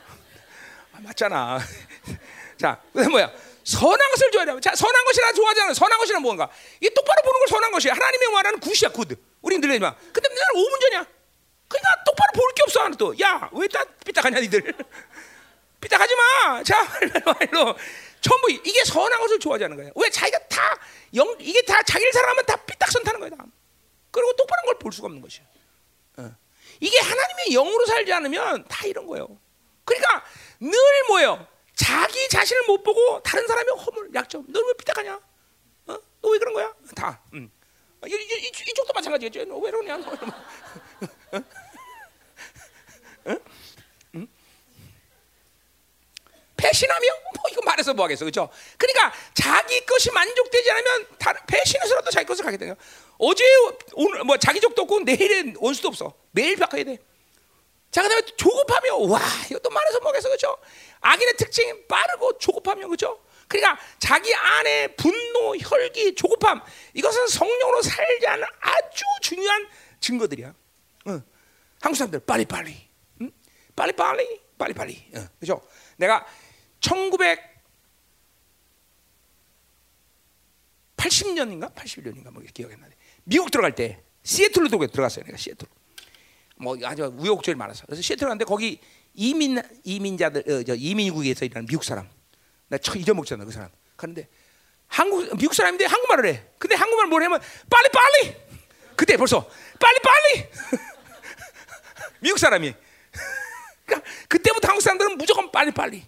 아, 0.92 1.00
맞잖아 1.00 1.58
자 2.56 2.82
그다음 2.92 3.10
뭐야 3.10 3.51
선한 3.64 4.10
것을 4.10 4.30
좋아하냐 4.32 4.60
자 4.60 4.74
선한 4.74 5.04
것이라 5.04 5.32
좋아하잖아 5.32 5.74
선한 5.74 5.98
것이란 5.98 6.22
뭔가? 6.22 6.48
이게 6.80 6.92
똑바로 6.94 7.22
보는 7.22 7.38
걸 7.40 7.48
선한 7.48 7.72
것이야 7.72 7.92
하나님의 7.92 8.28
말하는 8.32 8.60
굿이야 8.60 8.90
굿. 8.92 9.08
우린 9.42 9.60
들리지만. 9.60 9.94
근데 10.12 10.28
내가 10.28 10.46
5분 10.54 10.80
전이야. 10.80 11.06
그러니까 11.68 12.04
똑바로 12.04 12.32
볼 12.34 12.52
게 12.54 12.62
없어 12.64 12.80
하나 12.82 12.96
또 12.96 13.14
야 13.18 13.48
왜 13.52 13.66
다 13.68 13.84
삐딱하냐 14.04 14.40
니들? 14.40 14.60
삐딱하지 15.80 16.14
마 16.14 16.62
자 16.62 16.82
말로 17.24 17.76
전부 18.20 18.50
이게 18.50 18.84
선한 18.84 19.20
것을 19.20 19.38
좋아하자는 19.40 19.76
거야 19.76 19.90
왜? 19.96 20.10
자기가 20.10 20.38
다 20.48 20.78
영, 21.14 21.34
이게 21.40 21.60
다 21.62 21.82
자기를 21.82 22.12
사랑하면 22.12 22.44
다 22.46 22.56
삐딱선 22.56 23.02
타는 23.02 23.20
거야 23.20 23.30
다. 23.30 23.44
그리고 24.10 24.32
똑바른 24.34 24.64
걸 24.66 24.78
볼 24.78 24.92
수가 24.92 25.06
없는 25.06 25.20
것이야 25.22 25.44
어. 26.18 26.30
이게 26.80 26.98
하나님의 27.00 27.46
영으로 27.52 27.86
살지 27.86 28.12
않으면 28.12 28.64
다 28.68 28.86
이런 28.86 29.06
거예요. 29.06 29.26
그러니까 29.84 30.24
늘 30.60 30.72
뭐예요? 31.08 31.46
자기 31.74 32.28
자신을 32.28 32.62
못 32.66 32.82
보고 32.82 33.22
다른 33.22 33.46
사람의 33.46 33.74
허물, 33.76 34.10
약점, 34.14 34.44
너는 34.48 34.66
왜 34.68 34.72
삐딱하냐? 34.74 35.14
어? 35.86 35.98
너 36.20 36.28
왜 36.30 36.38
그런 36.38 36.54
거야? 36.54 36.72
다. 36.94 37.20
음. 37.32 37.50
이, 38.06 38.10
이, 38.10 38.14
이, 38.14 38.46
이쪽도 38.48 38.92
마찬가지겠죠. 38.92 39.44
너왜 39.46 39.70
그러냐? 39.70 39.96
너, 39.98 40.10
어? 40.10 41.42
어? 43.26 43.36
음? 44.14 44.28
배신하며 46.56 47.08
뭐 47.36 47.44
이거 47.50 47.60
말해서 47.64 47.94
뭐 47.94 48.04
하겠어, 48.04 48.24
그렇죠? 48.24 48.48
그러니까 48.76 49.12
자기 49.34 49.84
것이 49.86 50.10
만족되지 50.10 50.70
않으면 50.70 51.06
다른 51.18 51.40
배신해서라도 51.46 52.10
자기 52.10 52.26
것을 52.26 52.44
가게 52.44 52.56
돼요. 52.56 52.74
어제 53.18 53.44
오늘 53.94 54.24
뭐 54.24 54.36
자기족도 54.36 54.82
없고 54.82 55.00
내일은 55.00 55.54
원수도 55.58 55.88
없어. 55.88 56.12
매일 56.32 56.56
바꿔야 56.56 56.84
돼. 56.84 56.98
자, 57.92 58.02
그 58.02 58.08
다음에 58.08 58.22
조급하며 58.22 58.96
와 58.96 59.20
이것도 59.50 59.68
말해서 59.68 60.00
뭐겠어, 60.00 60.28
그렇죠? 60.28 60.56
악인의 61.02 61.36
특징이 61.36 61.86
빠르고 61.86 62.38
조급하며 62.38 62.86
그렇죠? 62.86 63.20
그러니까 63.46 63.78
자기 63.98 64.34
안에 64.34 64.96
분노, 64.96 65.54
혈기, 65.56 66.14
조급함 66.14 66.62
이것은 66.94 67.28
성령으로 67.28 67.82
살지 67.82 68.26
않는 68.26 68.46
아주 68.60 69.04
중요한 69.20 69.68
증거들이야. 70.00 70.54
응. 71.08 71.22
한국 71.82 71.98
사람들 71.98 72.20
빨리 72.20 72.46
빨리, 72.46 72.88
응? 73.20 73.30
빨리 73.76 73.92
빨리, 73.92 74.40
빨리 74.56 74.72
빨리, 74.72 75.10
응. 75.14 75.28
그렇죠? 75.38 75.60
내가 75.98 76.26
1980년인가 80.96 81.74
81년인가 81.74 82.30
뭐 82.30 82.42
기억이 82.54 82.72
안 82.72 82.80
나네. 82.80 82.94
미국 83.24 83.50
들어갈 83.50 83.74
때 83.74 84.02
시애틀로 84.22 84.68
들어갔어요. 84.68 85.26
내가 85.26 85.36
시애틀. 85.36 85.68
뭐 86.62 86.78
아주 86.84 87.12
우여곡절이 87.18 87.56
많아서. 87.56 87.84
그래서 87.86 88.00
시애틀 88.02 88.26
갔는데 88.26 88.44
거기 88.44 88.80
이민 89.14 89.60
이민자들 89.84 90.50
어, 90.50 90.62
저 90.62 90.74
이민국에서 90.74 91.44
일하는 91.44 91.66
미국 91.66 91.84
사람. 91.84 92.08
나처 92.68 92.94
잊어먹잖아 92.94 93.44
그 93.44 93.50
사람. 93.50 93.68
가는데 93.96 94.28
한국 94.86 95.36
미국 95.36 95.54
사람인데 95.54 95.84
한국말을 95.86 96.26
해. 96.26 96.44
근데 96.58 96.76
한국말 96.76 97.08
뭘 97.08 97.22
하면 97.24 97.40
빨리 97.68 97.88
빨리! 97.92 98.36
그때 98.94 99.16
벌써 99.16 99.46
빨리 99.80 99.98
빨리! 100.00 100.48
미국 102.20 102.38
사람이. 102.38 102.72
그러니까 103.84 104.10
그때부터 104.28 104.68
한국 104.68 104.80
사람들은 104.82 105.18
무조건 105.18 105.50
빨리 105.50 105.72
빨리. 105.72 106.04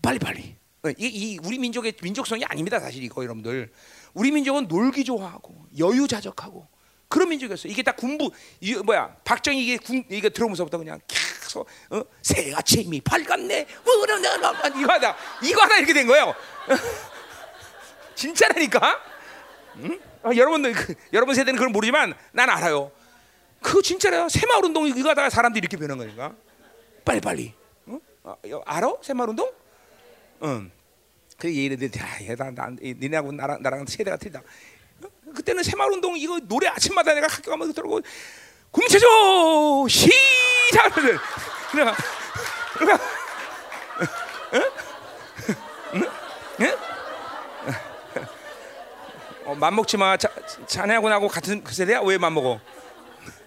빨리 0.00 0.18
빨리. 0.18 0.56
어, 0.84 0.90
이, 0.90 1.06
이 1.06 1.38
우리 1.44 1.58
민족의 1.58 1.94
민족성이 2.02 2.44
아닙니다 2.44 2.80
사실 2.80 3.02
이거 3.02 3.22
여러분들. 3.22 3.70
우리 4.14 4.32
민족은 4.32 4.68
놀기 4.68 5.04
좋아하고 5.04 5.66
여유자적하고 5.78 6.66
그런 7.08 7.28
민족이었어. 7.28 7.68
이게 7.68 7.82
다 7.82 7.92
군부 7.92 8.30
이 8.60 8.74
뭐야 8.74 9.16
박정희 9.24 9.62
이게 9.62 9.76
군 9.76 10.04
이게 10.08 10.28
들어오면서부터 10.28 10.78
그냥 10.78 11.00
계속 11.06 11.66
어? 11.90 12.02
새같이 12.22 12.82
이미 12.82 13.00
밝았네. 13.00 13.66
이거 14.80 14.92
하다 14.92 15.16
이거 15.42 15.62
하다 15.62 15.76
이렇게 15.78 15.92
된 15.92 16.06
거예요. 16.06 16.34
진짜라니까. 18.14 19.00
응? 19.76 20.00
아, 20.22 20.30
여러분들 20.34 20.72
그, 20.72 20.94
여러분 21.12 21.34
세대는 21.34 21.56
그걸 21.58 21.70
모르지만 21.70 22.14
난 22.32 22.50
알아요. 22.50 22.90
그거 23.62 23.82
진짜래요. 23.82 24.28
새마을 24.28 24.64
운동 24.64 24.86
이거 24.86 25.10
하다가 25.10 25.30
사람들이 25.30 25.60
이렇게 25.60 25.76
변한 25.76 25.98
거니까. 25.98 26.34
빨리 27.04 27.20
빨리. 27.20 27.54
어? 27.86 27.98
아, 28.24 28.36
알아? 28.64 28.94
새마을 29.02 29.30
운동? 29.30 29.52
응. 30.42 30.70
그 31.38 31.54
얘네들 31.54 31.90
야, 31.98 32.34
나, 32.52 32.68
니네하고 32.80 33.32
나랑 33.32 33.62
나랑 33.62 33.86
세대가 33.86 34.16
틀리다. 34.16 34.42
그때는 35.34 35.62
새마을 35.62 35.92
운동 35.92 36.16
이거 36.16 36.38
노래 36.40 36.68
아침마다 36.68 37.14
내가 37.14 37.26
학교 37.28 37.50
가면 37.50 37.72
들어고 37.72 38.00
국민체조 38.70 39.86
시작 39.88 40.94
그래 40.94 41.16
그래 41.70 41.94
어, 49.46 49.54
맘먹지 49.54 49.96
마. 49.96 50.16
자, 50.16 50.28
자네하고 50.66 51.08
나하고 51.08 51.28
같은 51.28 51.62
그 51.62 51.72
세대야? 51.72 52.00
왜 52.00 52.18
맘먹어? 52.18 52.60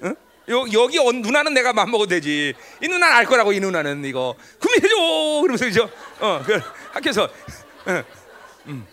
응? 0.03 0.15
여, 0.47 0.65
여기 0.71 0.97
온 0.97 1.21
누나는 1.21 1.53
내가 1.53 1.73
맘먹어도 1.73 2.09
되지. 2.09 2.53
이 2.81 2.87
누나는 2.87 3.15
알 3.15 3.25
거라고 3.25 3.51
이 3.51 3.59
누나는 3.59 4.05
이거. 4.05 4.33
구매해줘! 4.59 4.95
그러면서 5.41 5.65
그죠? 5.65 5.89
어, 6.21 6.41
그 6.45 6.59
학교에서. 6.93 7.29
응. 7.89 8.03
음. 8.67 8.87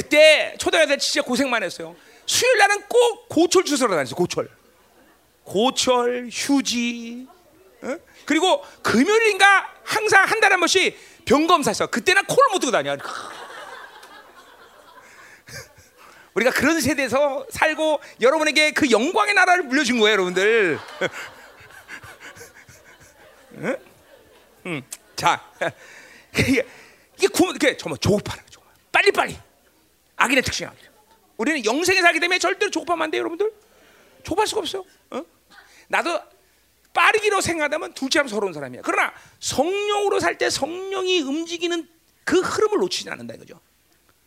그때 0.00 0.54
초등학생 0.58 0.98
진짜 0.98 1.20
고생만 1.20 1.62
했어요. 1.62 1.94
수요일 2.24 2.56
날은 2.56 2.84
꼭 2.88 3.28
고철 3.28 3.64
주소로 3.64 3.90
다녔어요. 3.90 4.16
고철. 4.16 4.48
고철, 5.44 6.30
휴지. 6.32 7.26
어? 7.82 7.98
그리고 8.24 8.64
금요일인가 8.82 9.70
항상 9.84 10.24
한 10.24 10.40
달에 10.40 10.54
한 10.54 10.60
번씩 10.60 10.96
병검사 11.26 11.70
했어. 11.70 11.86
그때는 11.86 12.24
콜못 12.24 12.62
들고 12.62 12.72
다녀. 12.72 12.96
우리가 16.32 16.50
그런 16.50 16.80
세대에서 16.80 17.46
살고 17.50 18.00
여러분에게 18.22 18.70
그 18.70 18.90
영광의 18.90 19.34
나라를 19.34 19.64
물려준 19.64 20.00
거예요, 20.00 20.12
여러분들. 20.12 20.78
응? 23.58 23.76
응. 24.64 24.82
자, 25.14 25.44
이게 26.38 26.66
이게 27.18 27.28
구, 27.28 27.52
이게 27.54 27.76
정말 27.76 27.98
조급하는 27.98 28.42
거죠. 28.44 28.62
빨리 28.90 29.12
빨리. 29.12 29.49
악인의 30.20 30.42
특징이야. 30.42 30.72
우리는 31.38 31.64
영생에 31.64 32.00
살기 32.02 32.20
때문에 32.20 32.38
절대로 32.38 32.70
조급하면 32.70 33.04
안 33.04 33.10
돼요, 33.10 33.20
여러분들. 33.20 33.50
조급할 34.22 34.46
수가 34.46 34.60
없어요. 34.60 34.84
어? 35.10 35.24
나도 35.88 36.20
빠르기로 36.92 37.40
생각하면 37.40 37.94
둘째하면 37.94 38.28
서러운 38.28 38.52
사람이야. 38.52 38.82
그러나 38.84 39.12
성령으로 39.38 40.20
살 40.20 40.36
때 40.36 40.50
성령이 40.50 41.22
움직이는 41.22 41.88
그 42.24 42.40
흐름을 42.40 42.78
놓치지 42.78 43.08
않는다 43.08 43.34
이거죠. 43.34 43.58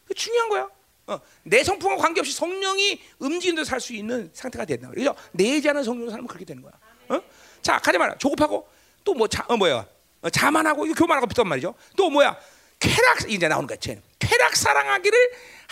그 0.07 0.13
중요한 0.15 0.49
거야. 0.49 0.67
어, 1.05 1.19
내 1.43 1.63
성품과 1.63 2.01
관계없이 2.01 2.31
성령이 2.33 3.01
움직이는 3.19 3.63
데살 3.63 3.79
수 3.79 3.93
있는 3.93 4.31
상태가 4.33 4.65
된다. 4.65 4.89
그죠? 4.89 5.13
내지 5.31 5.69
않은 5.69 5.83
성령으로 5.83 6.09
살면 6.11 6.27
그렇게 6.27 6.45
되는 6.45 6.63
거야. 6.63 6.73
어? 7.09 7.21
자, 7.61 7.77
가지 7.79 7.97
마라. 7.97 8.17
조급하고 8.17 8.67
또 9.03 9.13
뭐 9.13 9.27
자, 9.27 9.45
어, 9.47 9.55
뭐야? 9.57 9.85
어, 10.21 10.29
자만하고 10.29 10.85
이거 10.87 10.95
교만하고 10.95 11.27
비슷한 11.27 11.47
말이죠. 11.47 11.75
또 11.97 12.09
뭐야? 12.09 12.35
쾌락 12.79 13.29
이제 13.29 13.47
나오는 13.47 13.67
거야. 13.67 13.77
쟤는 13.77 14.01
쾌락 14.17 14.55
사랑하기를 14.55 15.17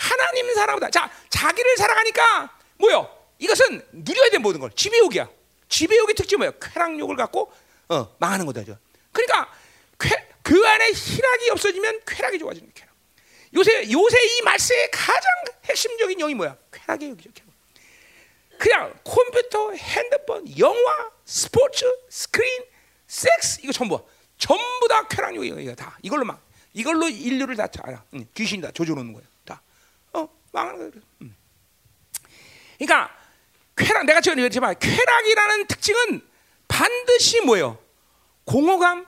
하나님 0.02 0.52
사랑보다 0.54 0.90
자 0.90 1.10
자기를 1.28 1.76
사랑하니까 1.76 2.58
뭐요? 2.78 3.08
이것은 3.38 3.86
누려야 3.92 4.30
돼 4.30 4.38
모든 4.38 4.60
걸 4.60 4.70
지배욕이야. 4.74 5.28
지배욕의 5.68 6.14
특징이 6.16 6.38
뭐야? 6.38 6.52
쾌락욕을 6.60 7.16
갖고 7.16 7.52
어, 7.88 8.14
망하는 8.18 8.46
거다. 8.46 8.62
그러니까 9.12 9.52
쾌, 9.98 10.10
그 10.42 10.66
안에 10.66 10.90
희락이 10.92 11.50
없어지면 11.50 12.00
쾌락이 12.06 12.38
좋아지는. 12.38 12.70
쾌락. 12.74 12.92
요새 13.54 13.90
요새 13.90 14.16
이 14.24 14.42
말세의 14.42 14.90
가장 14.90 15.30
핵심적인 15.64 16.18
영이 16.18 16.34
뭐야? 16.34 16.56
쾌락의 16.72 17.08
영이죠. 17.10 17.30
쾌락. 17.32 17.52
그냥 18.58 18.94
컴퓨터, 19.04 19.72
핸드폰, 19.72 20.58
영화, 20.58 21.10
스포츠, 21.24 21.84
스크린, 22.08 22.64
섹스 23.06 23.60
이거 23.62 23.72
전부 23.72 24.00
전부 24.38 24.88
다 24.88 25.06
쾌락욕이야. 25.06 25.60
이거 25.60 25.74
다 25.74 25.96
이걸로 26.02 26.24
막 26.24 26.40
이걸로 26.72 27.08
인류를 27.08 27.56
다 27.56 27.68
알아. 27.82 28.04
응, 28.14 28.26
귀신이 28.34 28.62
다 28.62 28.70
조져놓는. 28.72 29.14
다. 29.14 29.31
어, 30.52 30.58
망하는. 30.58 30.92
응. 31.22 31.34
그러니까 32.78 33.16
쾌락 33.76 34.04
내가 34.04 34.20
지금 34.20 34.38
얘기했지만 34.38 34.78
쾌락이라는 34.78 35.66
특징은 35.66 36.22
반드시 36.68 37.40
뭐예요? 37.42 37.78
공허감, 38.44 39.06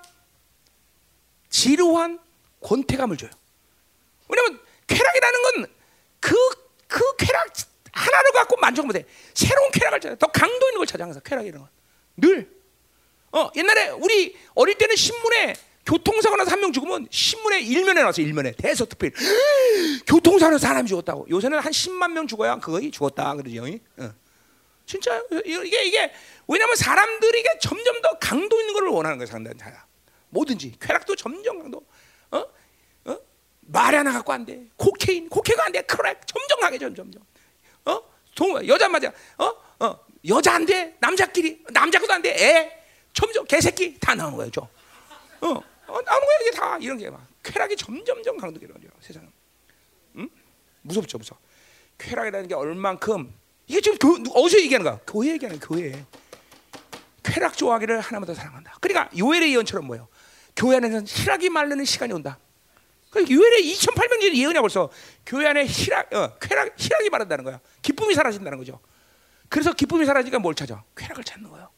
지루한 1.50 2.18
권태감을 2.60 3.16
줘요. 3.16 3.30
왜냐면 4.28 4.60
쾌락이라는 4.86 5.40
건그그 6.20 7.16
쾌락 7.18 7.52
하나를 7.92 8.32
갖고 8.32 8.56
만족 8.56 8.86
못해. 8.86 9.04
새로운 9.34 9.70
쾌락을 9.70 10.00
찾아. 10.00 10.14
더 10.16 10.26
강도 10.28 10.68
있는 10.68 10.78
걸 10.78 10.86
찾아 10.86 11.04
항상 11.04 11.22
쾌락이라는 11.24 11.60
건. 11.60 11.68
늘. 12.16 12.54
어 13.32 13.50
옛날에 13.56 13.88
우리 13.90 14.38
어릴 14.54 14.78
때는 14.78 14.94
신문에 14.94 15.54
교통사고 15.86 16.36
나서 16.36 16.50
한 16.50 16.60
명 16.60 16.72
죽으면 16.72 17.06
신문에 17.10 17.60
일면에 17.60 18.00
나왔어 18.00 18.22
일면에. 18.22 18.52
대서 18.52 18.84
특필 18.86 19.12
교통사고 20.06 20.52
나서 20.52 20.66
사람이 20.66 20.88
죽었다고. 20.88 21.26
요새는 21.30 21.58
한 21.58 21.70
10만 21.72 22.12
명 22.12 22.26
죽어야 22.26 22.56
거의 22.58 22.90
죽었다. 22.90 23.34
그러죠 23.34 23.64
어. 23.98 24.10
진짜 24.86 25.22
이게 25.44 25.84
이게 25.84 26.12
왜냐하면 26.46 26.76
사람들이 26.76 27.40
이게 27.40 27.48
점점 27.60 28.00
더 28.02 28.18
강도 28.18 28.60
있는 28.60 28.74
걸 28.74 28.88
원하는 28.88 29.18
거야 29.18 29.26
상대 29.26 29.50
자 29.58 29.86
뭐든지. 30.30 30.74
쾌락도 30.80 31.16
점점 31.16 31.58
강도. 31.60 31.84
어? 32.30 32.44
어? 33.04 33.18
마리화나 33.60 34.12
갖고 34.12 34.32
안돼. 34.32 34.68
Cocaine. 34.76 35.28
Coke가 35.28 35.66
안돼. 35.66 35.82
Crack 35.82 36.26
점점 36.26 36.60
강해 36.60 36.78
점점 36.78 37.10
어? 37.86 38.00
동, 38.34 38.66
여자 38.66 38.88
맞아 38.88 39.12
어? 39.38 39.52
어? 39.80 39.98
여자 40.28 40.54
안돼? 40.54 40.96
남자끼리. 41.00 41.62
남자도 41.70 42.10
안돼? 42.12 42.30
애? 42.30 42.84
점점 43.12 43.44
개새끼. 43.46 43.98
다 44.00 44.14
나오는 44.14 44.36
거예요 44.36 44.50
어 45.40 45.60
어, 45.86 46.00
나오는 46.02 46.26
거야 46.26 46.38
이게 46.42 46.50
다 46.52 46.78
이런 46.78 46.98
게 46.98 47.10
막 47.10 47.26
쾌락이 47.44 47.76
점점점 47.76 48.38
강도게 48.38 48.66
되죠 48.66 48.88
세상은. 49.00 49.30
응? 50.16 50.28
무섭죠, 50.82 51.18
무서. 51.18 51.36
쾌락이라는 51.98 52.48
게 52.48 52.54
얼만큼 52.54 53.32
이게 53.66 53.80
지금 53.80 53.98
교, 53.98 54.40
어디서 54.40 54.60
얘기하는 54.60 54.84
거야? 54.84 54.98
교회 55.06 55.32
얘기하는 55.32 55.60
교회. 55.60 55.92
쾌, 57.22 57.34
쾌락 57.34 57.56
좋아하기를 57.56 58.00
하나님보다 58.00 58.34
사랑한다. 58.34 58.76
그러니까 58.80 59.10
요엘의 59.16 59.52
예언처럼 59.52 59.86
뭐예요? 59.86 60.08
교회 60.56 60.76
안에서는 60.76 61.06
희락이 61.06 61.50
마르는 61.50 61.84
시간이 61.84 62.12
온다. 62.12 62.38
그 63.10 63.20
요엘의 63.20 63.62
2,800년 63.74 64.34
예언이야 64.34 64.60
벌써 64.60 64.90
교회 65.24 65.46
안에 65.46 65.66
희락, 65.66 66.12
어, 66.14 66.36
쾌락, 66.38 66.74
희락이 66.76 67.10
마른다는 67.10 67.44
거야. 67.44 67.60
기쁨이 67.82 68.14
사라진다는 68.14 68.58
거죠. 68.58 68.80
그래서 69.48 69.72
기쁨이 69.72 70.04
사라지니까 70.04 70.38
뭘 70.40 70.54
찾아? 70.54 70.82
쾌락을 70.96 71.22
찾는 71.24 71.48
거예요. 71.50 71.70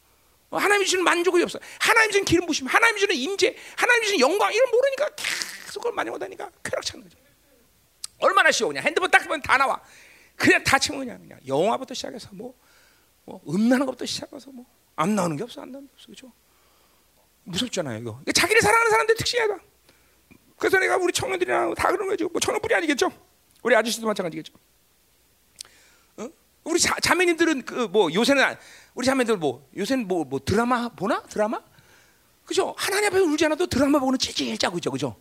어, 0.49 0.57
하나님 0.57 0.85
주시는 0.85 1.03
만족이 1.03 1.43
없어. 1.43 1.59
하나님 1.79 2.11
주시는 2.11 2.25
기름 2.25 2.45
부심, 2.45 2.67
하나님 2.67 2.95
주시는 2.97 3.15
임재, 3.15 3.55
하나님 3.75 4.03
주시는 4.03 4.19
영광 4.19 4.53
이런 4.53 4.69
모르니까 4.71 5.09
계속 5.15 5.79
그걸 5.81 5.93
만족하다니까 5.93 6.51
쾌락 6.63 6.85
찾는 6.85 7.03
거죠. 7.09 7.17
얼마나 8.19 8.51
쉬워 8.51 8.69
그냥 8.69 8.83
핸드폰 8.83 9.11
딱 9.11 9.23
보면 9.23 9.41
다 9.41 9.57
나와. 9.57 9.81
그냥 10.35 10.63
다 10.63 10.77
치면 10.79 10.99
그냥 11.01 11.19
그냥 11.19 11.39
영화부터 11.47 11.93
시작해서 11.93 12.29
뭐, 12.31 12.53
뭐 13.25 13.41
음나는 13.47 13.85
것부터 13.85 14.05
시작해서 14.05 14.51
뭐 14.51 14.65
안 14.97 15.15
나오는 15.15 15.37
게 15.37 15.43
없어 15.43 15.61
안 15.61 15.71
나오는 15.71 15.87
게 15.87 15.93
없어 15.93 16.07
그죠? 16.07 16.31
무섭잖아요 17.43 17.99
이거. 17.99 18.19
자기를 18.33 18.61
사랑하는 18.61 18.91
사람들 18.91 19.15
특징이야. 19.15 19.47
그래서 20.57 20.79
내가 20.79 20.97
우리 20.97 21.13
청년들이랑 21.13 21.75
다 21.75 21.91
그런 21.91 22.07
거죠. 22.09 22.27
뭐 22.29 22.39
청년뿐이 22.41 22.73
아니겠죠. 22.73 23.11
우리 23.63 23.75
아저씨도 23.75 24.07
마찬가지겠죠. 24.07 24.53
어? 26.67 26.71
우리 26.71 26.79
자, 26.79 26.95
자매님들은 27.01 27.63
그 27.63 27.87
뭐 27.87 28.13
요새는 28.13 28.43
우리 28.93 29.05
자매들 29.05 29.37
뭐 29.37 29.67
요새는 29.75 30.07
뭐, 30.07 30.25
뭐 30.25 30.39
드라마 30.43 30.89
보나 30.89 31.21
드라마? 31.23 31.61
그죠? 32.45 32.73
하나님 32.77 33.07
앞에 33.07 33.19
울지 33.19 33.45
않아도 33.45 33.67
드라마 33.67 33.99
보고는 33.99 34.19
찔찔 34.19 34.57
짜고 34.57 34.77
있죠, 34.77 34.91
그죠? 34.91 35.15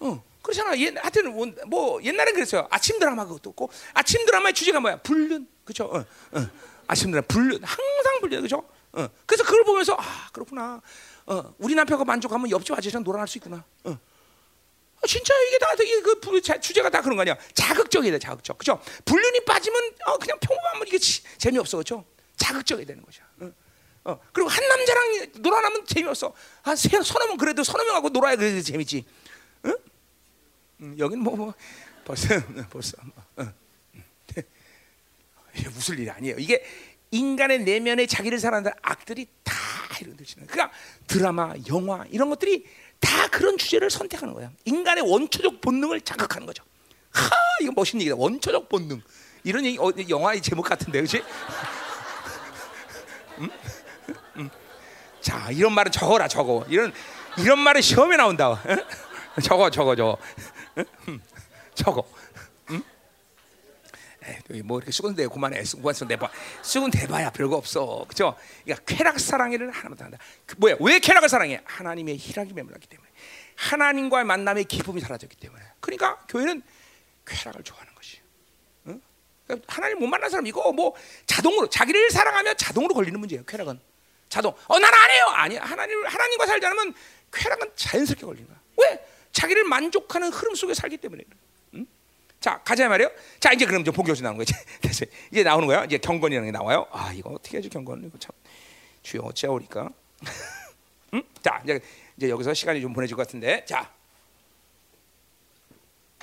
어, 0.00 0.22
그렇잖아. 0.42 0.76
옛, 0.78 0.94
하여튼 0.96 1.34
뭐 1.68 2.02
옛날엔 2.02 2.34
그랬어요. 2.34 2.66
아침 2.70 2.98
드라마 2.98 3.24
그것도 3.26 3.50
없고 3.50 3.70
아침 3.94 4.24
드라마의 4.26 4.54
주제가 4.54 4.80
뭐야? 4.80 4.96
불륜, 5.02 5.46
그죠? 5.64 5.84
어, 5.84 5.98
어. 5.98 6.46
아침 6.86 7.10
드라마 7.10 7.26
불륜 7.26 7.62
항상 7.62 8.20
불륜, 8.20 8.42
그죠? 8.42 8.64
어. 8.92 9.08
그래서 9.26 9.44
그걸 9.44 9.64
보면서 9.64 9.94
아 9.98 10.28
그렇구나. 10.32 10.80
어, 11.26 11.54
우리 11.58 11.74
남편과 11.74 12.04
만족하면 12.04 12.50
옆집 12.50 12.76
아저씨랑 12.76 13.04
놀아날 13.04 13.28
수 13.28 13.38
있구나. 13.38 13.64
어. 13.84 13.98
어, 15.02 15.06
진짜 15.06 15.34
이게 15.48 15.58
다 15.58 15.74
되게 15.76 16.00
그 16.02 16.40
주제가 16.40 16.90
다 16.90 17.00
그런 17.00 17.16
거 17.16 17.22
아니야? 17.22 17.36
자극적이야, 17.54 18.18
자극적, 18.18 18.58
그죠? 18.58 18.80
불륜이 19.04 19.44
빠지면 19.44 19.80
어, 20.06 20.18
그냥 20.18 20.38
평범하면 20.40 20.86
이게 20.86 20.98
지, 20.98 21.22
재미없어, 21.38 21.78
그죠? 21.78 22.04
자극적이 22.36 22.84
되는 22.84 23.02
거죠. 23.02 23.22
어. 23.40 23.50
어. 24.04 24.20
그리고 24.32 24.48
한 24.48 24.66
남자랑 24.66 25.26
놀아나면 25.36 25.86
재미없어. 25.86 26.34
아, 26.62 26.74
서너 26.74 27.26
명 27.26 27.36
그래도 27.36 27.64
서너 27.64 27.84
명하고 27.84 28.10
놀아야 28.10 28.36
그래도 28.36 28.60
재밌지. 28.60 29.04
응? 29.66 29.76
음, 30.80 30.96
여기는 30.98 31.22
뭐, 31.22 31.36
뭐 31.36 31.54
벌써 32.04 32.28
벌써 32.70 32.96
뭐, 33.02 33.44
어. 33.44 33.52
웃을 35.76 35.98
일이 35.98 36.10
아니에요. 36.10 36.36
이게 36.38 36.64
인간의 37.10 37.60
내면에 37.60 38.06
자기를 38.06 38.38
사랑하는 38.38 38.72
악들이 38.82 39.26
다 39.42 39.54
이런 40.00 40.16
뜻이는. 40.16 40.46
그러니까 40.46 40.74
드라마, 41.06 41.54
영화 41.68 42.06
이런 42.10 42.30
것들이 42.30 42.66
다 43.00 43.26
그런 43.28 43.58
주제를 43.58 43.90
선택하는 43.90 44.34
거야. 44.34 44.50
인간의 44.64 45.10
원초적 45.10 45.60
본능을 45.60 46.00
자극하는 46.02 46.46
거죠. 46.46 46.62
하, 47.12 47.30
이거 47.60 47.72
멋있는 47.74 48.02
얘기다. 48.02 48.16
원초적 48.16 48.68
본능. 48.68 49.02
이런 49.42 49.64
얘기 49.64 49.78
어, 49.78 49.90
영화의 50.08 50.42
제목 50.42 50.66
같은데, 50.66 51.00
그렇지? 51.00 51.24
음? 53.38 53.50
음. 54.36 54.50
자, 55.20 55.50
이런 55.50 55.72
말은 55.72 55.90
적어라, 55.90 56.28
적어. 56.28 56.64
이런 56.68 56.92
이런 57.38 57.58
말은 57.58 57.80
시험에 57.80 58.16
나온다. 58.16 58.62
적어, 59.42 59.70
적어, 59.70 59.96
적어. 59.96 60.16
적어. 61.74 62.04
뭐 64.64 64.78
이렇게 64.78 64.92
수건 64.92 65.14
대 65.14 65.26
그만해 65.26 65.64
수건 65.64 65.94
대봐 66.08 66.30
수건 66.62 66.90
대봐야 66.90 67.30
별거 67.30 67.56
없어 67.56 68.04
그죠? 68.08 68.36
그러니까 68.64 68.84
쾌락 68.84 69.18
사랑을 69.18 69.70
하나만 69.70 69.98
한다. 69.98 70.18
그 70.46 70.56
뭐야? 70.58 70.76
왜 70.80 70.98
쾌락을 70.98 71.28
사랑해? 71.28 71.60
하나님의 71.64 72.16
희락이 72.16 72.52
매몰랐기 72.52 72.86
때문에 72.88 73.08
하나님과의 73.56 74.24
만남의 74.24 74.64
기쁨이 74.64 75.00
사라졌기 75.00 75.36
때문에 75.36 75.62
그러니까 75.80 76.18
교회는 76.28 76.62
쾌락을 77.26 77.62
좋아하는 77.62 77.94
것이. 77.94 78.18
응? 78.88 79.00
그러니까 79.46 79.74
하나님 79.74 79.98
못 79.98 80.06
만난 80.06 80.30
사람 80.30 80.46
이거 80.46 80.72
뭐 80.72 80.94
자동으로 81.26 81.68
자기를 81.68 82.10
사랑하면 82.10 82.56
자동으로 82.56 82.94
걸리는 82.94 83.18
문제예요. 83.18 83.44
쾌락은 83.44 83.80
자동. 84.28 84.54
어 84.66 84.78
나는 84.78 84.98
안 84.98 85.10
해요. 85.10 85.24
아니 85.28 85.56
하나님 85.56 86.06
하나님과 86.06 86.44
않으면 86.52 86.94
쾌락은 87.32 87.72
자연스럽게 87.74 88.26
걸리는 88.26 88.46
거야. 88.46 88.58
왜? 88.78 89.04
자기를 89.32 89.64
만족하는 89.64 90.30
흐름 90.30 90.54
속에 90.54 90.74
살기 90.74 90.98
때문에. 90.98 91.24
자 92.40 92.60
가자 92.64 92.88
말이요. 92.88 93.10
자 93.38 93.52
이제 93.52 93.66
그럼 93.66 93.84
좀 93.84 93.94
본격적으로 93.94 94.32
나오는 94.32 94.38
거지. 94.38 94.54
이제 95.30 95.42
나오는 95.42 95.66
거야. 95.66 95.84
이제 95.84 95.98
경건이라는 95.98 96.48
게 96.48 96.52
나와요. 96.52 96.86
아 96.90 97.12
이거 97.12 97.30
어떻게 97.30 97.58
하지 97.58 97.68
경건 97.68 98.04
이거 98.06 98.18
참 98.18 98.30
주여 99.02 99.22
어찌하오리까. 99.22 99.90
음? 101.14 101.22
자 101.42 101.60
이제 101.64 101.80
이제 102.16 102.30
여기서 102.30 102.54
시간이 102.54 102.80
좀 102.80 102.92
보내질 102.92 103.14
것 103.16 103.26
같은데 103.26 103.64
자. 103.66 103.90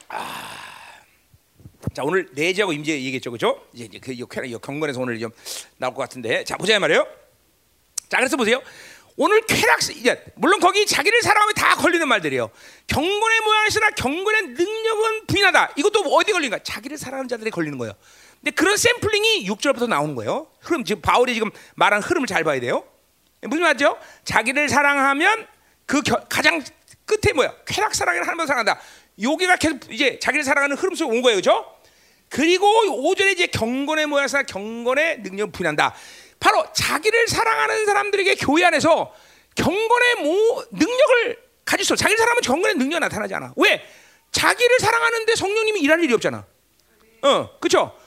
아. 0.10 0.58
자 1.94 2.04
오늘 2.04 2.30
내지하고 2.34 2.74
임재 2.74 2.94
얘기했죠, 2.94 3.32
그죠? 3.32 3.64
이제 3.74 3.86
이제 3.86 4.00
그 4.00 4.16
경건에서 4.60 5.00
오늘 5.00 5.20
좀 5.20 5.32
나올 5.78 5.94
것 5.94 6.02
같은데, 6.02 6.44
자 6.44 6.58
보자 6.58 6.78
말이요. 6.80 7.08
자 8.10 8.18
그래서 8.18 8.38
보세요. 8.38 8.62
오늘 9.18 9.42
쾌락 9.48 9.80
물론 10.36 10.60
거기 10.60 10.86
자기를 10.86 11.22
사랑하면 11.24 11.56
다 11.56 11.76
걸리는 11.76 12.08
말들이에요. 12.08 12.52
경건의 12.86 13.42
모양이나 13.42 13.90
경건의 13.98 14.42
능력은 14.50 15.26
부인하다. 15.26 15.74
이것도 15.76 16.02
어디 16.14 16.32
걸린가? 16.32 16.60
자기를 16.60 16.98
사랑하는 17.00 17.28
자들이 17.28 17.50
걸리는 17.50 17.78
거예요. 17.80 17.94
근데 18.40 18.52
그런 18.52 18.78
샘플링이 18.78 19.48
6절부터 19.50 19.90
나오는 19.90 20.14
거예요. 20.14 20.48
흐름 20.62 20.84
지금 20.84 21.02
바울이 21.02 21.34
지금 21.34 21.50
말한 21.76 22.04
흐름을 22.04 22.28
잘 22.28 22.44
봐야 22.44 22.60
돼요. 22.60 22.84
무슨 23.42 23.64
말이죠? 23.64 23.98
자기를 24.24 24.70
사랑하면 24.70 25.48
그 25.88 26.02
겨, 26.04 26.24
가장 26.30 26.64
끝에 27.06 27.34
뭐야? 27.34 27.56
쾌락 27.66 27.96
사랑을 27.96 28.22
하나님을 28.22 28.46
사랑한다. 28.46 28.80
여기가 29.20 29.56
계속 29.56 29.92
이제 29.92 30.20
자기를 30.20 30.44
사랑하는 30.44 30.78
흐름 30.78 30.94
속에 30.94 31.12
온 31.12 31.24
거예요, 31.24 31.42
그렇죠? 31.42 31.66
그리고 32.30 32.68
5절에 32.68 33.32
이제 33.32 33.48
경건의 33.48 34.06
모양이나 34.06 34.44
경건의 34.44 35.24
능력 35.24 35.52
부인한다. 35.52 35.96
바로 36.40 36.66
자기를 36.74 37.28
사랑하는 37.28 37.86
사람들에게 37.86 38.36
교회 38.36 38.66
안에서 38.66 39.14
경건의 39.56 40.16
모 40.22 40.64
능력을 40.72 41.48
가질 41.66 41.86
수. 41.86 41.96
자기를 41.96 42.18
사랑하면 42.18 42.42
경건의 42.42 42.76
능력 42.76 43.00
나타나지 43.00 43.34
않아. 43.36 43.54
왜? 43.58 43.84
자기를 44.32 44.80
사랑하는데 44.80 45.36
성령님이 45.36 45.80
일할 45.82 46.04
일이 46.04 46.14
없잖아. 46.14 46.46
어, 47.24 47.60
그렇죠? 47.60 47.98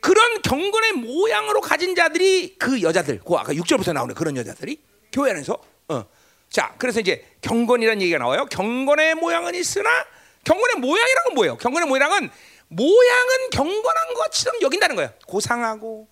그런 0.00 0.42
경건의 0.42 0.92
모양으로 0.92 1.60
가진 1.60 1.94
자들이 1.94 2.56
그 2.58 2.82
여자들, 2.82 3.20
그 3.26 3.34
아까 3.34 3.52
6절부터 3.52 3.92
나오는 3.92 4.14
그런 4.14 4.36
여자들이 4.36 4.80
교회 5.12 5.30
안에서 5.30 5.58
어. 5.88 6.04
자, 6.50 6.74
그래서 6.78 7.00
이제 7.00 7.26
경건이라는 7.42 8.00
얘기가 8.02 8.18
나와요. 8.18 8.46
경건의 8.46 9.16
모양은 9.16 9.54
있으나 9.54 9.90
경건의 10.44 10.76
모양이란 10.76 11.24
건 11.24 11.34
뭐예요? 11.34 11.56
경건의 11.58 11.88
모양은 11.88 12.30
모양은 12.68 13.50
경건한 13.50 14.14
것처럼 14.14 14.60
여긴다는 14.62 14.96
거예요. 14.96 15.10
고상하고 15.26 16.08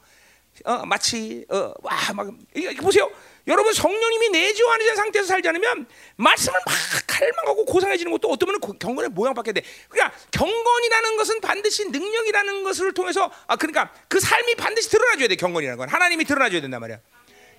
어, 0.65 0.85
마치 0.87 1.45
어, 1.51 1.73
와막 1.83 2.33
보세요. 2.81 3.11
여러분 3.47 3.73
성령님이 3.73 4.31
내주하는 4.31 4.97
상태에서 4.97 5.29
살지 5.29 5.49
않으면 5.49 5.87
말씀을 6.17 6.59
막 6.67 6.75
갈망하고 7.07 7.65
고상해지는 7.65 8.11
것도 8.13 8.29
어떤 8.29 8.47
분은 8.47 8.79
경건의 8.79 9.11
모양밖에 9.11 9.53
돼. 9.53 9.63
그러니까 9.89 10.17
경건이라는 10.33 11.17
것은 11.17 11.41
반드시 11.41 11.89
능력이라는 11.89 12.65
것을 12.65 12.93
통해서 12.93 13.31
아 13.47 13.57
그러니까 13.57 13.93
그 14.09 14.19
삶이 14.19 14.57
반드시 14.57 14.91
드러나줘야 14.91 15.29
돼. 15.29 15.37
경건이라는 15.37 15.79
건 15.79 15.89
하나님이 15.89 16.25
드러나줘야 16.25 16.61
된단 16.61 16.81
말이야. 16.81 16.99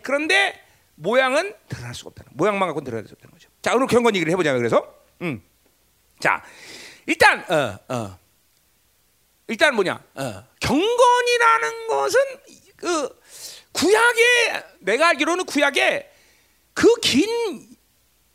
그런데 0.02 0.62
모양은 0.96 1.54
드러날 1.70 1.96
수가 1.96 2.10
없다는 2.10 2.32
모양만 2.34 2.68
갖고 2.68 2.82
드러날 2.82 3.08
수 3.08 3.14
없다는 3.14 3.32
거죠. 3.32 3.50
자 3.62 3.74
오늘 3.74 3.88
경건 3.88 4.16
얘기를 4.16 4.32
해보자면 4.32 4.60
그래서 4.60 4.94
음. 5.22 5.42
자 6.20 6.44
일단 7.06 7.46
어, 7.50 7.80
어. 7.94 8.20
일단 9.48 9.76
뭐냐 9.76 10.04
어. 10.16 10.44
경건이라는 10.60 11.88
것은 11.88 12.20
그 12.78 13.10
구약에 13.74 14.64
내가 14.80 15.10
알기로는 15.10 15.46
구약에 15.46 16.10
그 16.74 16.88
긴 17.02 17.28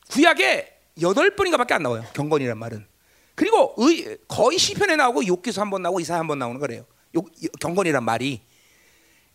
구약에 0.09 0.71
여덟 1.01 1.35
번인가밖에 1.35 1.73
안 1.73 1.83
나와요. 1.83 2.05
경건이란 2.13 2.57
말은. 2.57 2.85
그리고 3.35 3.73
의, 3.77 4.17
거의 4.27 4.59
시편에 4.59 4.95
나오고 4.95 5.25
욕기서 5.25 5.61
한 5.61 5.69
번 5.71 5.81
나오고 5.81 5.99
이사 6.01 6.15
한 6.17 6.27
번 6.27 6.37
나오는 6.37 6.59
거래요. 6.59 6.85
욕, 7.15 7.31
경건이란 7.59 8.03
말이. 8.03 8.41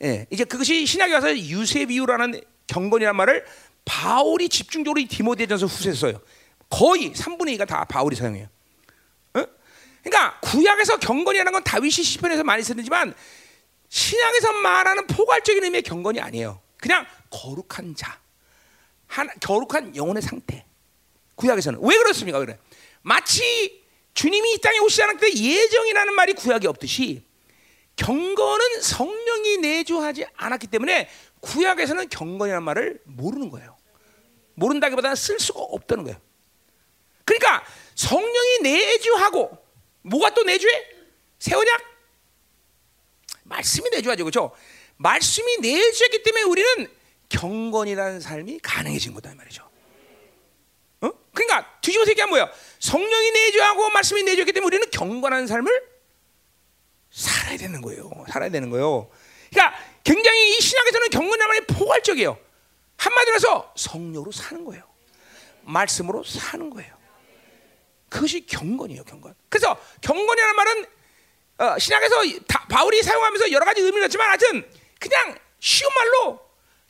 예, 0.05 0.27
이제 0.31 0.45
그것이 0.45 0.87
신약에 0.87 1.15
와서 1.15 1.37
유세비유라는 1.37 2.41
경건이란 2.69 3.17
말을 3.17 3.45
바울이 3.85 4.49
집중적으로 4.49 5.03
디모데전서 5.09 5.67
후세 5.67 5.93
써요. 5.95 6.21
거의 6.71 7.13
3분의 7.13 7.59
2가 7.59 7.67
다 7.67 7.85
바울이 7.85 8.15
사용해요. 8.15 8.47
어? 9.35 9.45
그러니까 10.05 10.39
구약에서 10.41 10.99
경건이라는 10.99 11.51
건 11.51 11.65
다윗이 11.65 11.91
시편에서 11.91 12.45
많이 12.45 12.63
쓰지만 12.63 13.15
신앙에서 13.89 14.53
말하는 14.53 15.07
포괄적인 15.07 15.65
의미의 15.65 15.83
경건이 15.83 16.21
아니에요. 16.21 16.61
그냥 16.77 17.07
거룩한 17.31 17.95
자, 17.97 18.19
하나, 19.07 19.33
거룩한 19.35 19.97
영혼의 19.97 20.23
상태. 20.23 20.65
구약에서는 21.35 21.81
왜 21.83 21.97
그렇습니까? 21.97 22.39
그래. 22.39 22.59
마치 23.03 23.85
주님이 24.15 24.55
이 24.55 24.59
땅에 24.59 24.79
오시지 24.81 25.03
않았을 25.03 25.21
때 25.21 25.33
예정이라는 25.33 26.15
말이 26.15 26.33
구약에 26.33 26.67
없듯이 26.67 27.23
경건은 27.97 28.81
성령이 28.83 29.59
내주하지 29.59 30.27
않았기 30.35 30.67
때문에 30.69 31.09
구약에서는 31.41 32.09
경건이라는 32.09 32.63
말을 32.63 33.01
모르는 33.05 33.51
거예요. 33.51 33.77
모른다기보다는 34.55 35.15
쓸 35.17 35.39
수가 35.39 35.61
없다는 35.61 36.05
거예요. 36.05 36.21
그러니까 37.25 37.65
성령이 37.95 38.59
내주하고 38.63 39.57
뭐가 40.03 40.35
또 40.35 40.43
내주해? 40.43 40.87
새 41.39 41.55
언약? 41.55 41.98
말씀이 43.49 43.89
내주하죠, 43.91 44.25
그렇죠? 44.25 44.55
말씀이 44.97 45.59
내주했기 45.59 46.23
때문에 46.23 46.43
우리는 46.45 46.91
경건이라는 47.29 48.21
삶이 48.21 48.59
가능해진 48.63 49.15
거다 49.15 49.33
이 49.33 49.35
말이죠. 49.35 49.69
어? 51.01 51.11
그러니까 51.33 51.81
뒤집어서 51.81 52.11
얘기하면 52.11 52.31
뭐야? 52.31 52.53
성령이 52.79 53.31
내주하고 53.31 53.91
말씀이 53.91 54.23
내주했기 54.23 54.53
때문에 54.53 54.67
우리는 54.77 54.91
경건한 54.91 55.47
삶을 55.47 55.99
살아야 57.11 57.57
되는 57.57 57.81
거예요. 57.81 58.11
살아야 58.31 58.51
되는 58.51 58.71
거예요. 58.71 59.11
그러니까 59.51 59.79
굉장히 60.05 60.57
이 60.57 60.61
신약에서는 60.61 61.09
경건이라는 61.11 61.49
말이 61.49 61.67
포괄적이에요. 61.67 62.39
한마디로 62.97 63.35
해서 63.37 63.73
성령으로 63.77 64.33
사는 64.33 64.65
거예요. 64.65 64.85
말씀으로 65.63 66.25
사는 66.25 66.71
거예요. 66.71 66.97
그것이 68.09 68.47
경건이에요, 68.47 69.05
경건. 69.05 69.35
그래서 69.49 69.79
경건이라는 70.01 70.57
말은 70.57 70.87
어, 71.59 71.79
신약에서 71.79 72.17
다, 72.47 72.65
바울이 72.69 73.03
사용하면서 73.03 73.51
여러 73.53 73.65
가지 73.65 73.81
의미를 73.81 74.03
갖지만 74.03 74.29
하여튼 74.29 74.69
그냥 75.01 75.37
쉬운 75.59 75.91
말로 75.93 76.41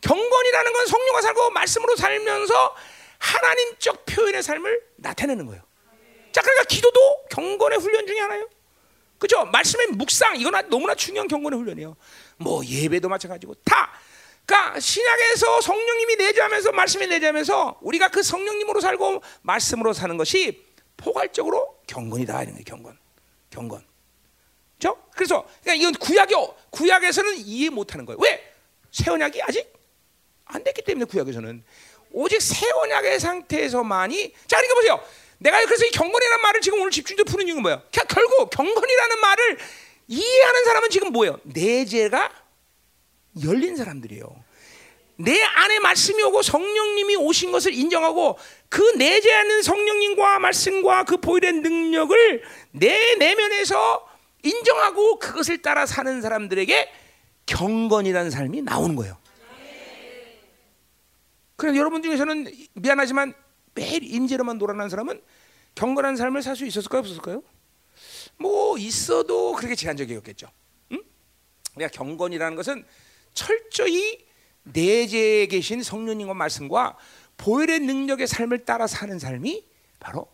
경건이라는 0.03 0.73
건 0.73 0.87
성령과 0.87 1.23
살고 1.23 1.51
말씀으로 1.51 1.97
살면서 1.97 2.77
하나님적 3.19 4.05
표현의 4.07 4.43
삶을 4.43 4.83
나타내는 4.97 5.47
거예요. 5.47 5.62
자, 6.33 6.43
그러니까 6.43 6.64
기도도 6.64 7.25
경건의 7.31 7.79
훈련 7.79 8.07
중에 8.07 8.21
하나예요. 8.21 8.49
그죠? 9.19 9.45
말씀의 9.47 9.89
묵상 9.89 10.37
이건 10.37 10.69
너무나 10.69 10.95
중요한 10.95 11.27
경건의 11.27 11.59
훈련이에요. 11.59 11.97
뭐 12.37 12.64
예배도 12.64 13.09
마찬가지고 13.09 13.55
다. 13.64 13.91
그러니까 14.47 14.79
신약에서 14.79 15.61
성령님이 15.61 16.16
내주하면서 16.16 16.73
말씀이 16.73 17.07
내주하면서 17.07 17.81
우리가 17.83 18.09
그 18.09 18.23
성령님으로 18.23 18.81
살고 18.81 19.23
말씀으로 19.43 19.93
사는 19.93 20.16
것이 20.16 20.64
포괄적으로 20.97 21.81
경건이다 21.87 22.43
이런 22.43 22.55
거예요. 22.55 22.64
경건, 22.64 22.99
경건. 23.51 23.88
그죠? 24.79 24.97
그래서 25.11 25.45
그러니까 25.62 25.74
이건 25.74 25.95
구약이 25.95 26.35
구약에서는 26.70 27.37
이해 27.39 27.68
못하는 27.68 28.07
거예요. 28.07 28.18
왜? 28.22 28.53
새 28.93 29.11
언약이 29.11 29.43
아직 29.43 29.72
안 30.45 30.62
됐기 30.62 30.83
때문에 30.83 31.05
구약에서는 31.05 31.64
오직 32.12 32.41
새 32.41 32.70
언약의 32.70 33.18
상태에서만이 33.18 34.33
자 34.47 34.57
그러니까 34.57 34.74
보세요. 34.76 35.01
내가 35.39 35.64
그래서 35.64 35.85
이 35.85 35.91
경건이라는 35.91 36.43
말을 36.43 36.61
지금 36.61 36.81
오늘 36.81 36.91
집중적으로 36.93 37.31
푸는 37.31 37.47
이유는 37.49 37.62
뭐예요? 37.62 37.83
결국 38.09 38.51
경건이라는 38.51 39.20
말을 39.20 39.59
이해하는 40.07 40.64
사람은 40.64 40.91
지금 40.91 41.12
뭐예요? 41.12 41.39
내재가 41.43 42.31
열린 43.45 43.76
사람들이에요. 43.76 44.45
내 45.16 45.43
안에 45.43 45.81
말씀이 45.81 46.22
오고 46.22 46.43
성령님이 46.43 47.16
오신 47.16 47.51
것을 47.51 47.74
인정하고 47.74 48.39
그 48.68 48.81
내재하는 48.97 49.62
성령님과 49.62 50.39
말씀과 50.39 51.05
그 51.05 51.16
보일의 51.16 51.55
능력을 51.55 52.43
내 52.70 53.16
내면에서 53.16 54.09
인정하고 54.43 55.18
그것을 55.18 55.62
따라 55.62 55.86
사는 55.86 56.20
사람들에게 56.20 56.93
경건이라는 57.47 58.30
삶이 58.30 58.62
나오는 58.62 58.95
거예요. 58.97 59.16
그래서 61.57 61.76
여러분 61.76 62.03
중에서는 62.03 62.47
미안하지만 62.74 63.34
매일 63.74 64.03
임재로만 64.05 64.59
놀아난 64.59 64.89
사람은 64.89 65.20
경건한 65.74 66.16
삶을 66.16 66.43
살 66.43 66.57
수 66.57 66.64
있었을까요, 66.66 67.01
없었을까요? 67.01 67.43
뭐 68.36 68.78
있어도 68.78 69.53
그렇게 69.53 69.74
제한적이었겠죠. 69.74 70.49
응? 70.93 71.03
그러니까 71.74 71.97
경건이라는 71.97 72.57
것은 72.57 72.84
철저히 73.34 74.26
내재에 74.64 75.47
계신 75.47 75.82
성령님과 75.82 76.34
말씀과 76.34 76.97
보혈의 77.36 77.80
능력의 77.80 78.26
삶을 78.26 78.64
따라 78.64 78.86
사는 78.86 79.18
삶이 79.18 79.64
바로 80.01 80.28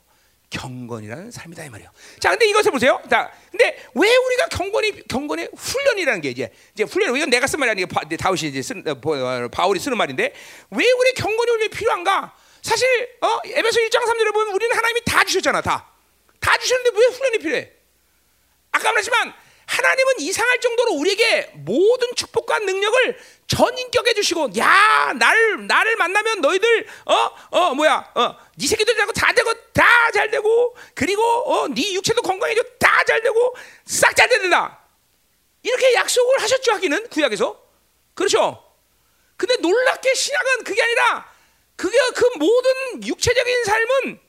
경건이라는 0.54 1.30
삶이다 1.30 1.64
이 1.64 1.68
말이에요. 1.68 1.90
자, 2.20 2.30
근데 2.30 2.48
이것을 2.48 2.70
보세요. 2.70 3.02
자, 3.10 3.30
근데 3.50 3.82
왜 3.94 4.16
우리가 4.16 4.46
경건이 4.48 5.08
경건의 5.08 5.50
훈련이라는 5.56 6.20
게 6.20 6.30
이제 6.30 6.52
이제 6.72 6.84
훈련 6.84 7.16
이건 7.16 7.28
내가 7.30 7.46
쓴 7.46 7.58
말이 7.58 7.70
아니고 7.72 7.88
다윗이 8.16 8.50
이제 8.50 8.62
쓴 8.62 8.84
어, 8.86 8.92
어, 8.92 9.48
바울이 9.48 9.80
쓰는 9.80 9.98
말인데 9.98 10.32
왜 10.70 10.90
우리 10.90 11.12
경건이 11.14 11.50
훈련이 11.50 11.68
필요한가? 11.68 12.34
사실 12.62 12.86
어, 13.20 13.40
에베소 13.44 13.80
1장 13.80 14.04
3절에 14.04 14.32
보면 14.32 14.54
우리는 14.54 14.74
하나님이 14.74 15.00
다 15.04 15.24
주셨잖아, 15.24 15.60
다. 15.60 15.90
다 16.40 16.56
주셨는데 16.56 16.98
왜 16.98 17.06
훈련이 17.06 17.38
필요해? 17.38 17.72
아까 18.72 18.90
말했지만 18.90 19.34
하나님은 19.66 20.14
이상할 20.20 20.60
정도로 20.60 20.92
우리에게 20.92 21.50
모든 21.54 22.08
축복과 22.14 22.60
능력을 22.60 23.18
전인격해 23.46 24.14
주시고 24.14 24.50
야 24.58 25.12
나를 25.18 25.66
나를 25.66 25.96
만나면 25.96 26.40
너희들 26.40 26.86
어어 27.04 27.32
어, 27.50 27.74
뭐야 27.74 28.10
어네 28.14 28.66
새끼들 28.66 28.94
되고 28.94 29.12
다 29.12 29.32
되고 29.32 29.52
다 29.72 29.84
잘 30.14 30.30
되고 30.30 30.76
그리고 30.94 31.22
어네 31.22 31.94
육체도 31.94 32.22
건강해져 32.22 32.62
다 32.78 33.04
잘 33.04 33.20
되고 33.22 33.54
싹 33.84 34.14
잘 34.14 34.28
된다. 34.28 34.80
이렇게 35.62 35.94
약속을 35.94 36.40
하셨죠 36.42 36.72
하기는 36.72 37.08
구약에서? 37.08 37.60
그렇죠? 38.14 38.62
근데 39.36 39.56
놀랍게 39.56 40.14
신약은 40.14 40.64
그게 40.64 40.82
아니라 40.82 41.32
그게 41.76 41.98
그 42.14 42.24
모든 42.38 43.06
육체적인 43.06 43.64
삶은 43.64 44.20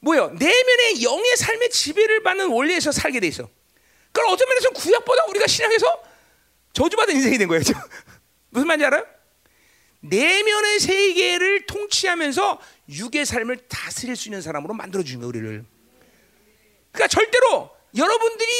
뭐요? 0.00 0.28
내면의 0.38 1.02
영의 1.02 1.36
삶의 1.36 1.70
지배를 1.70 2.22
받는 2.22 2.48
원리에서 2.48 2.92
살게 2.92 3.20
돼 3.20 3.28
있어. 3.28 3.48
그럼 4.16 4.32
어떤 4.32 4.48
면에서 4.48 4.70
구약보다 4.70 5.26
우리가 5.26 5.46
신약에서 5.46 6.02
저주받은 6.72 7.16
인생이 7.16 7.36
된 7.36 7.48
거예요. 7.48 7.62
무슨 8.48 8.66
말인지 8.66 8.86
알아요? 8.86 9.06
내면의 10.00 10.80
세계를 10.80 11.66
통치하면서 11.66 12.58
육의 12.88 13.26
삶을 13.26 13.68
다스릴 13.68 14.16
수 14.16 14.28
있는 14.28 14.40
사람으로 14.40 14.72
만들어 14.72 15.02
주신 15.02 15.18
거예요, 15.20 15.28
우리를. 15.28 15.64
그러니까 16.92 17.08
절대로 17.08 17.70
여러분들이 17.94 18.50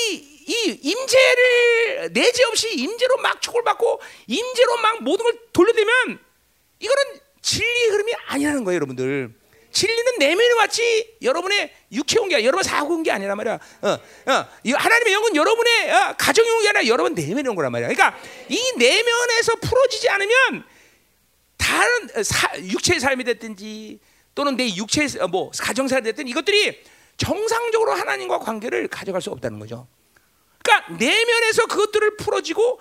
이 0.47 0.79
임재를 0.83 2.13
내재 2.13 2.45
없이 2.45 2.75
임재로 2.75 3.17
막 3.23 3.41
축복받고 3.41 4.03
임재로 4.27 4.77
막 4.77 5.03
모든 5.03 5.25
걸 5.25 5.39
돌려대면 5.55 6.19
이거는 6.81 7.21
진리의 7.41 7.89
흐름이 7.89 8.13
아니라는 8.27 8.65
거예요, 8.65 8.77
여러분들. 8.77 9.35
진리는 9.77 10.19
내면에 10.19 10.53
왔지 10.55 11.19
여러분의 11.21 11.71
육체 11.93 12.19
온게 12.19 12.43
여러분 12.43 12.63
사고 12.63 12.95
온게 12.95 13.11
아니란 13.11 13.37
말이야. 13.37 13.59
어, 13.83 13.89
어. 13.91 14.47
하나님의 14.65 15.13
영은 15.13 15.37
여러분의 15.37 15.93
어, 15.93 16.15
가정이 16.17 16.49
온게 16.49 16.69
아니라 16.71 16.87
여러분 16.87 17.13
내면에 17.13 17.47
온 17.51 17.55
거란 17.55 17.71
말이야. 17.73 17.89
그러니까 17.89 18.19
이 18.49 18.73
내면에서 18.79 19.57
풀어지지 19.57 20.09
않으면 20.09 20.65
다른 21.59 22.25
사, 22.25 22.59
육체의 22.59 23.01
삶이 23.01 23.25
됐든지 23.25 24.01
또는 24.35 24.57
내 24.57 24.75
육체의 24.75 25.11
어, 25.21 25.29
뭐 25.29 25.51
가정생활이 25.51 26.05
됐든 26.05 26.27
이것들이 26.27 26.83
정상적으로 27.19 27.93
하나님과 27.93 28.39
관계를 28.39 28.89
가져갈 28.89 29.21
수 29.21 29.31
없다는 29.31 29.59
거죠. 29.59 29.87
그러니까 30.63 30.95
내면에서 30.95 31.67
그것들을 31.67 32.17
풀어지고 32.17 32.81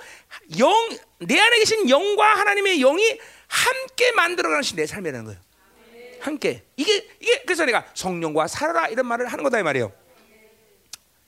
영, 0.60 0.72
내 1.20 1.38
안에 1.38 1.60
계신 1.60 1.90
영과 1.90 2.36
하나님의 2.40 2.80
영이 2.80 3.20
함께 3.48 4.14
만들어가는 4.14 4.62
것이 4.62 4.78
내 4.78 4.86
삶이라는 4.86 5.26
거예요. 5.26 5.45
함께. 6.26 6.64
이게 6.76 7.08
이게 7.20 7.44
그래서 7.44 7.66
내가 7.66 7.86
성령과 7.94 8.48
살아라 8.48 8.88
이런 8.88 9.06
말을 9.06 9.28
하는 9.28 9.44
거다 9.44 9.60
이 9.60 9.64
말이에요. 9.64 9.92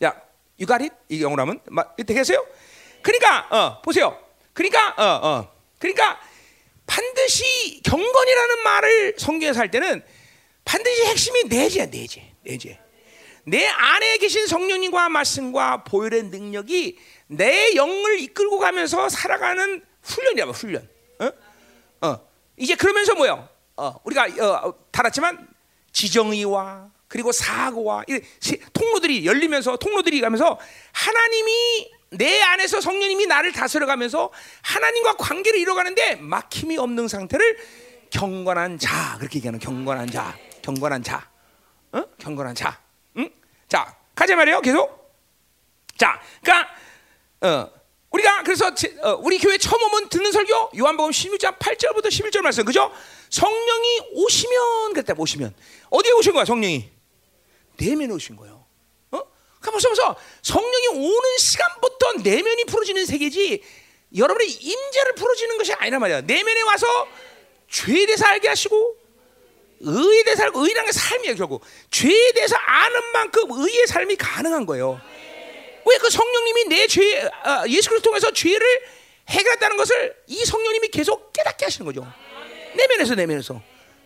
야, 0.03 0.21
유가릿 0.59 0.91
이 1.09 1.21
영어로 1.21 1.41
하면 1.41 1.59
되겠어요? 1.95 2.45
그러니까 3.03 3.47
어, 3.55 3.81
보세요. 3.83 4.19
그러니까 4.53 4.89
어, 4.97 5.27
어. 5.27 5.51
그러니까 5.77 6.19
반드시 6.87 7.81
경건이라는 7.83 8.63
말을 8.63 9.15
성경에서 9.17 9.59
할 9.59 9.69
때는 9.69 10.03
반드시 10.65 11.05
핵심이 11.05 11.43
내재야, 11.43 11.85
내재. 11.85 12.33
내재. 12.43 12.79
내 13.45 13.65
안에 13.67 14.17
계신 14.17 14.47
성령님과 14.47 15.09
말씀과 15.09 15.83
보혈의 15.83 16.23
능력이 16.23 16.97
내 17.27 17.75
영을 17.75 18.19
이끌고 18.19 18.57
가면서 18.59 19.09
살아가는 19.09 19.85
훈련이야, 20.01 20.45
훈련. 20.45 20.89
어? 21.19 21.31
어. 22.07 22.27
이제 22.57 22.75
그러면서 22.75 23.13
뭐요? 23.13 23.47
어, 23.77 23.95
우리가 24.03 24.25
어, 24.43 24.73
달았지만 24.91 25.47
지정의와 25.91 26.89
그리고 27.07 27.31
사고와 27.31 28.03
이 28.07 28.19
통로들이 28.73 29.25
열리면서 29.25 29.77
통로들이 29.77 30.19
가면서 30.19 30.59
하나님이 30.91 31.91
내 32.11 32.41
안에서 32.41 32.81
성령님이 32.81 33.27
나를 33.27 33.51
다스려가면서 33.51 34.31
하나님과 34.61 35.17
관계를 35.17 35.59
이뤄가는데 35.59 36.15
막힘이 36.15 36.77
없는 36.77 37.07
상태를 37.07 37.57
경건한 38.09 38.79
자 38.79 39.17
그렇게 39.19 39.37
얘기하는 39.37 39.59
경건한 39.59 40.09
자, 40.09 40.37
경건한 40.61 41.03
자, 41.03 41.29
어? 41.91 42.03
경건한 42.17 42.55
자. 42.55 42.79
응? 43.17 43.29
자 43.67 43.95
가자 44.15 44.35
말이에요. 44.35 44.61
계속. 44.61 45.15
자, 45.97 46.19
그러니까 46.41 46.69
어, 47.41 47.76
우리가 48.17 48.43
그래서 48.43 48.73
제, 48.73 48.95
어, 49.01 49.19
우리 49.21 49.37
교회 49.37 49.57
처음 49.57 49.81
오면 49.83 50.09
듣는 50.09 50.31
설교 50.31 50.71
요한복음 50.77 51.11
16장 51.11 51.57
8절부터 51.59 52.07
11절 52.07 52.41
말씀 52.41 52.65
그죠? 52.65 52.91
성령이 53.29 54.01
오시면 54.13 54.93
그랬다 54.93 55.13
오시면 55.17 55.53
어디에 55.89 56.11
오신 56.13 56.33
거야 56.33 56.45
성령이 56.45 56.89
내면에 57.77 58.13
오신 58.13 58.35
거예요. 58.37 58.65
어? 59.11 59.21
그러니까 59.59 59.71
벌써 59.71 59.89
벌써 59.89 60.15
성령이 60.41 60.87
오는 60.87 61.37
시간부터 61.37 62.13
내면이 62.23 62.65
풀어지는 62.65 63.05
세계지 63.05 63.61
여러분의 64.15 64.49
임재를 64.49 65.15
풀어주는 65.15 65.57
것이 65.57 65.73
아니란 65.73 65.99
말이야. 65.99 66.21
내면에 66.21 66.61
와서 66.61 66.87
죄에 67.69 68.05
대해서 68.05 68.25
알게 68.25 68.47
하시고 68.47 68.97
의에 69.81 70.23
대해서 70.23 70.43
알고 70.43 70.65
의라는 70.65 70.89
게 70.89 70.91
삶이에요 70.91 71.35
결국 71.35 71.63
죄에 71.91 72.31
대해서 72.31 72.55
아는 72.55 73.11
만큼 73.13 73.43
의의 73.51 73.85
삶이 73.85 74.15
가능한 74.15 74.65
거예요. 74.65 74.99
왜 75.89 75.97
그 75.97 76.09
성령님이 76.09 76.63
내 76.65 76.87
죄, 76.87 77.29
아, 77.43 77.63
예수 77.67 77.89
그리스도 77.89 78.09
통해서 78.09 78.31
죄를 78.31 78.81
해결했다는 79.29 79.77
것을 79.77 80.15
이 80.27 80.43
성령님이 80.45 80.89
계속 80.89 81.31
깨닫게 81.33 81.65
하시는 81.65 81.85
거죠. 81.85 82.05
내면에서 82.75 83.15
내면에서 83.15 83.61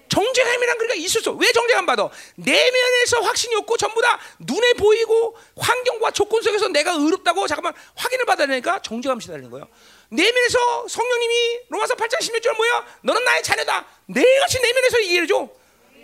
정죄감이란 0.10 0.78
그러니까 0.78 0.96
있을 0.96 1.22
수. 1.22 1.32
왜 1.32 1.52
정죄감 1.54 1.86
받아? 1.86 2.10
내면에서 2.36 3.22
확신이 3.22 3.56
없고 3.56 3.78
전부 3.78 4.02
다 4.02 4.20
눈에 4.40 4.74
보이고 4.74 5.38
환경과 5.58 6.12
조건 6.12 6.42
속에서 6.42 6.68
내가 6.68 6.92
의롭다고 6.94 7.48
잠깐만 7.48 7.74
확인을 7.96 8.26
받아야 8.26 8.48
되니까 8.48 8.82
정죄감 8.82 9.20
시달리는 9.22 9.50
거예요. 9.50 9.68
내면에서 10.10 10.88
성령님이 10.90 11.60
로마서 11.70 11.96
8장 11.96 12.20
16절 12.20 12.58
뭐야? 12.58 12.86
너는 13.04 13.24
나의 13.24 13.44
자녀다. 13.44 13.86
내같이 14.08 14.60
내면에서 14.62 15.02
얘기해 15.04 15.28
줘. 15.28 15.48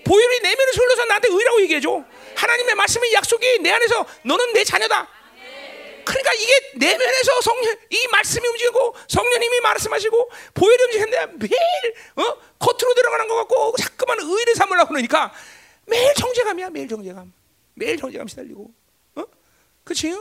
보혈이 0.05 0.39
내면에서 0.39 0.81
흘러서 0.81 1.05
나한테 1.05 1.27
의라고 1.29 1.61
얘기해 1.63 1.81
줘. 1.81 2.01
하나님의 2.35 2.75
말씀의 2.75 3.11
약속이 3.11 3.59
내 3.59 3.71
안에서 3.71 4.05
너는 4.23 4.53
내 4.53 4.63
자녀다. 4.63 5.16
그러니까 6.07 6.33
이게 6.33 6.71
내면에서 6.75 7.41
성령 7.41 7.75
이 7.89 8.07
말씀이 8.11 8.47
움직이고 8.47 8.95
성령님이 9.07 9.59
말씀하시고 9.61 10.31
보혈이 10.53 10.83
움직이는데 10.83 11.25
매일 11.37 11.51
어? 12.15 12.37
겉으로 12.59 12.93
들어가는 12.95 13.27
것 13.27 13.35
같고 13.35 13.75
자꾸만 13.77 14.19
의를 14.19 14.55
삼으려고 14.55 14.89
그러니까 14.89 15.33
매일 15.85 16.13
정죄감이야 16.15 16.69
매일 16.69 16.87
정죄감 16.87 17.33
매일 17.73 17.97
정죄감 17.97 18.27
시달리고 18.27 18.71
어? 19.15 19.23
그치? 19.83 20.17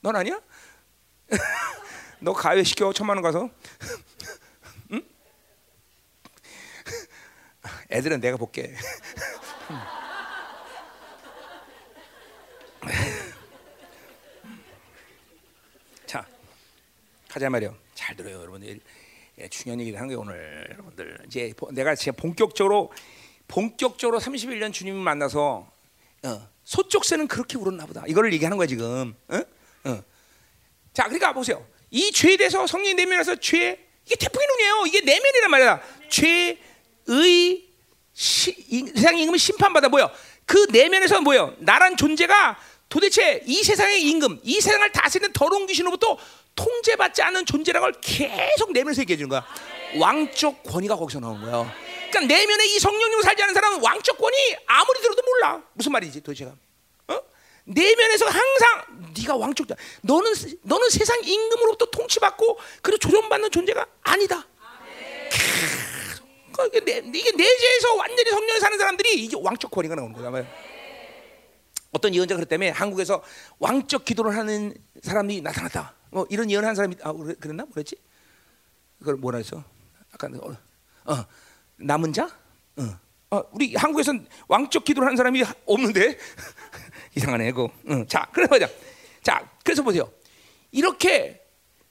넌 0.00 0.14
아니야? 0.14 0.40
너 2.20 2.32
가외 2.32 2.62
시켜 2.62 2.92
천만 2.92 3.16
원 3.16 3.22
가서 3.22 3.50
응? 4.92 5.02
애들은 7.90 8.20
내가 8.20 8.36
볼게 8.36 8.74
자 16.06 16.24
가자 17.36 17.50
말이요. 17.50 17.76
잘 17.94 18.16
들어요 18.16 18.40
여러분들 18.40 18.80
예, 19.38 19.48
중요한 19.48 19.78
얘기를 19.80 19.98
하는 19.98 20.08
게 20.08 20.14
오늘 20.14 20.66
여러분들. 20.72 21.18
이제 21.26 21.52
보- 21.54 21.70
내가 21.70 21.94
진짜 21.94 22.12
본격적으로 22.16 22.90
본격적으로 23.46 24.18
31년 24.18 24.72
주님을 24.72 24.98
만나서 25.02 25.70
어, 26.22 26.48
소쪽새는 26.64 27.28
그렇게 27.28 27.58
울었나 27.58 27.84
보다. 27.84 28.04
이거를 28.08 28.32
얘기하는 28.32 28.56
거야 28.56 28.66
지금. 28.66 29.14
어? 29.28 29.36
어. 29.84 30.02
자 30.94 31.02
그러니까 31.04 31.34
보세요. 31.34 31.62
이 31.90 32.10
죄에 32.10 32.38
대해서 32.38 32.66
성령이 32.66 32.94
내면에서 32.94 33.36
죄 33.36 33.86
이게 34.06 34.16
태풍의 34.16 34.46
눈이에요. 34.48 34.86
이게 34.86 35.00
내면이란 35.02 35.50
말이야. 35.50 35.82
죄의 36.08 37.66
세상 38.14 39.18
임금은 39.18 39.36
심판받아. 39.36 39.90
뭐요? 39.90 40.10
그 40.46 40.68
내면에서 40.70 41.20
뭐요? 41.20 41.54
나란 41.58 41.98
존재가 41.98 42.58
도대체 42.88 43.42
이 43.44 43.62
세상의 43.62 44.00
임금 44.04 44.40
이 44.42 44.58
세상을 44.58 44.90
다스리는 44.92 45.34
더러운 45.34 45.66
귀신으로부터 45.66 46.16
통제받지 46.56 47.22
않는 47.22 47.46
존재라는 47.46 47.92
걸 47.92 48.00
계속 48.00 48.72
내면에서 48.72 49.02
얘기해 49.02 49.16
주는 49.16 49.28
거야 49.28 49.46
왕적 49.98 50.64
권위가 50.64 50.96
거기서 50.96 51.20
나오는 51.20 51.40
거예요 51.42 51.70
그러니까 52.10 52.34
내면에 52.34 52.66
이 52.66 52.78
성령님으로 52.78 53.22
살지 53.22 53.42
않은 53.42 53.54
사람은 53.54 53.80
왕적 53.82 54.18
권위 54.18 54.36
아무리 54.66 55.00
들어도 55.00 55.22
몰라 55.22 55.62
무슨 55.74 55.92
말이지 55.92 56.22
도대체가 56.22 56.52
어? 57.08 57.20
내면에서 57.64 58.26
항상 58.26 59.12
네가 59.16 59.36
왕족자. 59.36 59.74
너는 60.02 60.32
너는 60.62 60.88
세상 60.90 61.18
임금으로부터 61.24 61.86
통치받고 61.86 62.58
그리고 62.80 62.98
조종받는 62.98 63.50
존재가 63.50 63.84
아니다. 64.02 64.46
계속. 65.30 66.26
이게, 66.68 66.80
내, 66.80 66.98
이게 66.98 67.32
내재에서 67.32 67.94
완전히 67.96 68.30
성령에 68.30 68.60
사는 68.60 68.78
사람들이 68.78 69.14
이게 69.24 69.36
왕적 69.40 69.70
권위가 69.70 69.96
나오는 69.96 70.30
말이야. 70.30 70.48
어떤 71.92 72.14
예언자가 72.14 72.38
그랬다며 72.38 72.70
한국에서 72.72 73.22
왕적 73.58 74.04
기도를 74.04 74.36
하는 74.36 74.74
사람이 75.02 75.40
나타났다. 75.40 75.95
뭐 76.10 76.26
이런 76.30 76.50
예언한 76.50 76.74
사람이 76.74 76.96
아 77.02 77.12
그랬나 77.12 77.64
뭐랬지? 77.64 77.96
그걸 78.98 79.16
뭐라 79.16 79.38
했어? 79.38 79.62
아까 80.12 80.28
어, 80.28 80.56
어 81.12 81.26
남은 81.76 82.12
자? 82.12 82.30
어. 82.76 82.98
어, 83.30 83.42
우리 83.52 83.74
한국에선 83.74 84.26
왕적 84.48 84.84
기도를 84.84 85.06
하는 85.06 85.16
사람이 85.16 85.42
없는데 85.66 86.16
이상하네 87.16 87.52
그거. 87.52 87.70
응. 87.88 88.06
자, 88.06 88.28
그래 88.32 88.46
보자. 88.46 88.68
자, 89.22 89.48
그래서 89.64 89.82
보세요. 89.82 90.10
이렇게 90.70 91.42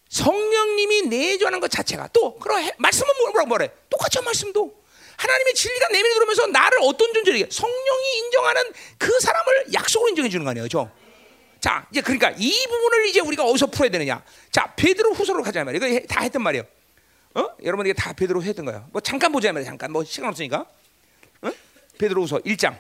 성령님이 0.10 1.04
내주하는 1.04 1.60
것 1.60 1.70
자체가 1.70 2.10
또 2.14 2.40
해- 2.58 2.72
말씀은 2.78 3.08
뭐라고 3.20 3.48
뭐래? 3.48 3.70
똑같죠 3.90 4.22
말씀도. 4.22 4.84
하나님의 5.18 5.54
진리가 5.54 5.88
내면에 5.90 6.14
들어오면서 6.14 6.48
나를 6.48 6.80
어떤 6.84 7.14
존재에게 7.14 7.48
성령이 7.52 8.18
인정하는 8.18 8.64
그 8.98 9.20
사람을 9.20 9.74
약속으로 9.74 10.10
인정해 10.10 10.30
주는 10.30 10.44
거 10.44 10.52
아니에요, 10.52 10.68
죠? 10.68 10.92
자, 11.66 11.84
이제 11.90 12.00
그러니까 12.00 12.30
이 12.38 12.68
부분을 12.68 13.08
이제 13.08 13.20
우리가 13.22 13.44
어디서 13.44 13.66
풀어야 13.66 13.90
되느냐? 13.90 14.24
자, 14.52 14.72
베드로 14.76 15.14
후서로 15.16 15.42
가자 15.42 15.64
말이에요. 15.64 15.78
이거 15.84 15.96
해- 15.96 16.06
다 16.06 16.22
했단 16.22 16.40
말이에요. 16.44 16.64
어? 17.34 17.48
여러분 17.64 17.88
이게 17.88 17.94
다 17.94 18.14
베드로 18.14 18.44
했던 18.44 18.66
거예요. 18.66 18.88
뭐 18.92 19.02
잠깐 19.02 19.32
보자 19.32 19.52
말이에요. 19.52 19.68
잠깐 19.72 19.92
뭐 19.92 20.04
시간 20.04 20.30
없으니까. 20.30 20.64
어? 21.42 21.52
베드로 21.98 22.22
후서 22.22 22.38
1장 22.42 22.78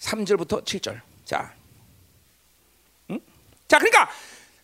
3절부터 0.00 0.66
7절. 0.66 1.00
자. 1.24 1.54
응? 3.08 3.20
자, 3.68 3.78
그러니까 3.78 4.10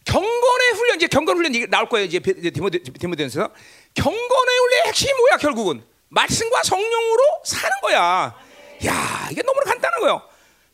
경건의 0.05 0.71
훈련 0.75 0.97
이제 0.99 1.07
경건 1.07 1.39
훈련 1.39 1.55
이게 1.55 1.65
나올 1.65 1.89
거예요. 1.89 2.05
이제 2.05 2.21
베- 2.21 2.35
이제 2.37 2.51
디모데 2.51 2.81
디모데전서 2.81 3.55
경건의 3.95 4.59
훈련의 4.59 4.83
핵심이 4.89 5.15
뭐야, 5.15 5.39
결국은? 5.39 5.83
말씀과 6.11 6.63
성령으로 6.63 7.23
사는 7.47 7.71
거야. 7.81 8.39
야, 8.85 9.29
이게 9.31 9.41
너무 9.41 9.59
간단한 9.65 9.99
거예요. 10.01 10.29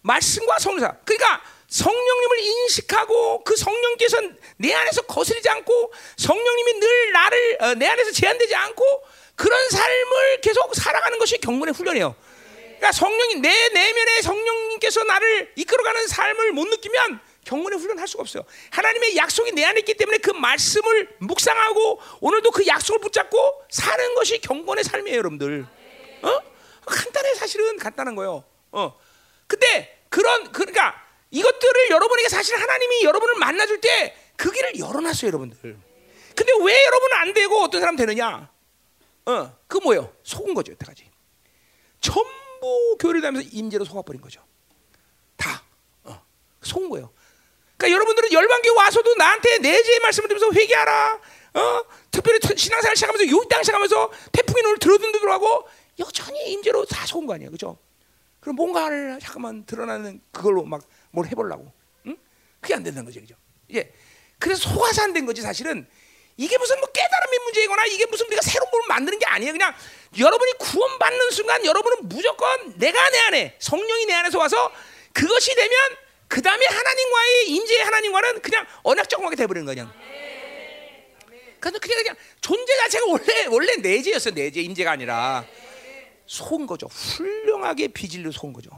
말씀과 0.08 0.58
성령. 0.58 0.90
그러니까 1.04 1.42
성령님을 1.68 2.38
인식하고 2.40 3.44
그 3.44 3.54
성령께서 3.56 4.22
내 4.56 4.72
안에서 4.72 5.02
거스르지 5.02 5.48
않고 5.50 5.92
성령님이 6.16 6.80
늘 6.80 7.12
나를 7.12 7.58
어, 7.60 7.74
내 7.74 7.86
안에서 7.86 8.10
제한되지 8.12 8.54
않고 8.54 8.84
그런 9.36 9.68
삶을 9.68 10.40
계속 10.40 10.74
살아가는 10.74 11.18
것이 11.18 11.36
경건의 11.38 11.74
훈련이에요. 11.74 12.16
그러니까 12.78 12.92
성령이 12.92 13.36
내 13.36 13.68
내면에 13.68 14.22
성령님께서 14.22 15.04
나를 15.04 15.52
이끌어가는 15.56 16.06
삶을 16.06 16.52
못 16.52 16.66
느끼면 16.68 17.20
경건의 17.44 17.78
훈련할 17.78 18.08
수가 18.08 18.22
없어요. 18.22 18.44
하나님의 18.70 19.16
약속이 19.16 19.52
내 19.52 19.64
안에 19.64 19.80
있기 19.80 19.94
때문에 19.94 20.18
그 20.18 20.30
말씀을 20.30 21.16
묵상하고 21.18 22.00
오늘도 22.20 22.50
그 22.50 22.66
약속을 22.66 23.00
붙잡고 23.00 23.64
사는 23.70 24.14
것이 24.14 24.40
경건의 24.40 24.84
삶이에요, 24.84 25.18
여러분들. 25.18 25.66
어? 26.22 26.38
간단해 26.86 27.34
사실은 27.34 27.76
간단한 27.78 28.14
거예요. 28.14 28.44
어. 28.72 28.98
근데 29.46 29.97
그런 30.08 30.50
그러니까 30.52 30.94
이것들을 31.30 31.90
여러분에게 31.90 32.28
사실 32.28 32.56
하나님이 32.60 33.04
여러분을 33.04 33.34
만나줄 33.36 33.80
때 33.80 34.14
그 34.38 34.52
길을 34.52 34.78
열어놨어요, 34.78 35.26
여러분들. 35.28 35.58
근데 36.36 36.52
왜 36.62 36.84
여러분은 36.84 37.16
안 37.16 37.34
되고 37.34 37.60
어떤 37.60 37.80
사람 37.80 37.96
되느냐? 37.96 38.48
어, 39.26 39.56
그 39.66 39.78
뭐예요? 39.78 40.14
속은 40.22 40.54
거죠, 40.54 40.70
여태까지. 40.70 41.10
전부 42.00 42.96
교회를 43.00 43.20
다니면서 43.20 43.48
임재로 43.52 43.84
속아버린 43.84 44.20
거죠. 44.20 44.40
다 45.36 45.64
어, 46.04 46.22
속은 46.62 46.88
거예요. 46.90 47.10
그러니까 47.76 47.96
여러분들은 47.96 48.32
열방교 48.32 48.74
와서도 48.76 49.16
나한테 49.16 49.58
내재의 49.58 49.98
말씀을 50.00 50.28
들으면서 50.28 50.52
회개하라. 50.56 51.20
어, 51.54 51.84
특별히 52.12 52.38
트- 52.38 52.56
신앙생활 52.56 52.94
시작하면서 52.96 53.28
요땅 53.36 53.62
시작하면서 53.64 54.12
태풍의 54.32 54.62
눈을 54.62 54.78
들어둔 54.78 55.10
들하고 55.12 55.68
여전히 55.98 56.52
임재로 56.52 56.84
다 56.84 57.04
속은 57.06 57.26
거 57.26 57.34
아니에요, 57.34 57.50
그죠? 57.50 57.76
그럼 58.48 58.56
뭔가를 58.56 59.18
잠깐만 59.20 59.64
드러나는 59.66 60.22
그걸로 60.32 60.64
막 60.64 60.80
뭘 61.10 61.26
해보려고, 61.26 61.70
응? 62.06 62.16
그게 62.60 62.74
안 62.74 62.82
된다는 62.82 63.04
거죠, 63.06 63.20
그죠? 63.20 63.34
예, 63.74 63.92
그래서 64.38 64.68
속아서 64.70 65.02
안 65.02 65.12
된 65.12 65.26
거지 65.26 65.42
사실은. 65.42 65.86
이게 66.36 66.56
무슨 66.56 66.78
뭐 66.80 66.88
깨달음의 66.92 67.38
문제이거나 67.44 67.84
이게 67.86 68.06
무슨 68.06 68.26
우리가 68.26 68.40
새로운 68.42 68.70
걸 68.70 68.80
만드는 68.88 69.18
게 69.18 69.26
아니에요. 69.26 69.52
그냥 69.52 69.74
여러분이 70.18 70.52
구원받는 70.58 71.30
순간 71.30 71.64
여러분은 71.64 72.08
무조건 72.08 72.78
내가 72.78 73.10
내 73.10 73.18
안에 73.18 73.56
성령이 73.58 74.06
내 74.06 74.12
안에서 74.14 74.38
와서 74.38 74.70
그것이 75.12 75.54
되면 75.54 75.72
그 76.28 76.40
다음에 76.40 76.64
하나님과의 76.64 77.48
임재의 77.50 77.84
하나님과는 77.84 78.40
그냥 78.42 78.66
언약적하게 78.84 79.34
돼버리는 79.36 79.66
거냐. 79.66 79.92
그래서 81.58 81.78
그냥 81.80 81.98
그냥 81.98 82.16
존재 82.40 82.76
자체가 82.76 83.06
원래 83.08 83.46
원래 83.46 83.76
내재였어요. 83.76 84.32
내재 84.34 84.60
임재가 84.60 84.92
아니라 84.92 85.44
속은 86.28 86.66
거죠. 86.66 86.86
훌륭하게 86.86 87.88
비질로 87.88 88.30
속은 88.30 88.52
거죠. 88.52 88.70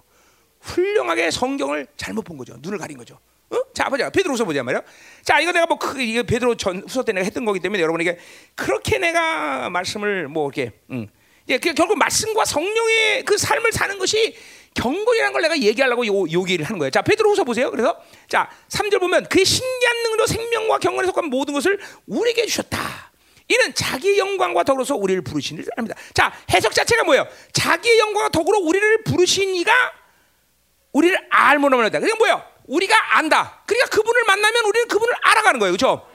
훌륭하게 0.60 1.30
성경을 1.30 1.86
잘못 1.96 2.22
본 2.22 2.38
거죠. 2.38 2.56
눈을 2.60 2.78
가린 2.78 2.96
거죠. 2.96 3.18
어? 3.50 3.56
자 3.74 3.88
보자 3.88 4.08
베드로서 4.08 4.44
보자 4.44 4.62
말이야. 4.62 4.82
자 5.22 5.40
이거 5.40 5.52
내가 5.52 5.66
뭐 5.66 5.76
그, 5.78 6.00
이거 6.00 6.22
베드로 6.22 6.56
전 6.56 6.82
후서 6.86 7.02
때 7.02 7.12
내가 7.12 7.24
했던 7.24 7.44
거기 7.44 7.58
때문에 7.60 7.82
여러분에게 7.82 8.18
그렇게 8.54 8.98
내가 8.98 9.68
말씀을 9.68 10.28
뭐 10.28 10.48
이렇게 10.48 10.72
음. 10.90 11.08
예, 11.48 11.58
그 11.58 11.74
결국 11.74 11.98
말씀과 11.98 12.44
성령의 12.44 13.24
그 13.24 13.36
삶을 13.36 13.72
사는 13.72 13.98
것이 13.98 14.36
경건이라는 14.74 15.32
걸 15.32 15.42
내가 15.42 15.58
얘기하려고 15.58 16.06
요, 16.06 16.22
요 16.30 16.42
얘기를 16.42 16.64
하는 16.64 16.78
거예요. 16.78 16.90
자, 16.90 17.02
베드로후서 17.02 17.42
보세요. 17.42 17.72
그래서 17.72 17.98
자, 18.28 18.48
3절 18.68 19.00
보면 19.00 19.24
그의 19.24 19.44
신기한 19.44 19.96
능력으로 19.96 20.26
생명과 20.28 20.78
경건에 20.78 21.06
속한 21.08 21.26
모든 21.26 21.54
것을 21.54 21.80
우리에게 22.06 22.46
주셨다. 22.46 23.09
이는 23.50 23.74
자기 23.74 24.16
영광과 24.16 24.62
더불어서 24.62 24.94
우리를 24.94 25.22
부르신 25.22 25.56
줄 25.56 25.66
압니다. 25.76 25.96
자, 26.14 26.32
해석 26.52 26.72
자체가 26.72 27.02
뭐예요? 27.02 27.26
자기의 27.52 27.98
영광과 27.98 28.28
더불어 28.28 28.58
우리를 28.60 29.02
부르신 29.02 29.56
이가 29.56 29.72
우리를 30.92 31.18
알모나 31.30 31.76
말다. 31.76 31.98
그게 31.98 32.14
뭐예요? 32.14 32.44
우리가 32.68 33.16
안다. 33.18 33.62
그러니까 33.66 33.88
그분을 33.88 34.22
만나면 34.24 34.64
우리는 34.64 34.86
그분을 34.86 35.12
알아가는 35.20 35.58
거예요. 35.58 35.72
그렇죠? 35.72 36.06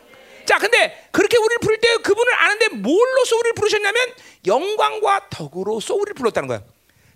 자, 0.45 0.57
근데 0.59 1.09
그렇게 1.11 1.37
우리를 1.37 1.57
부를 1.59 1.77
때 1.81 1.97
그분을 1.97 2.33
아는데 2.33 2.69
뭘로써 2.69 3.35
우리를 3.35 3.53
부르셨냐면 3.53 4.13
영광과 4.45 5.27
덕으로써 5.29 5.93
우리를 5.95 6.13
불렀다는 6.13 6.47
거예요. 6.47 6.63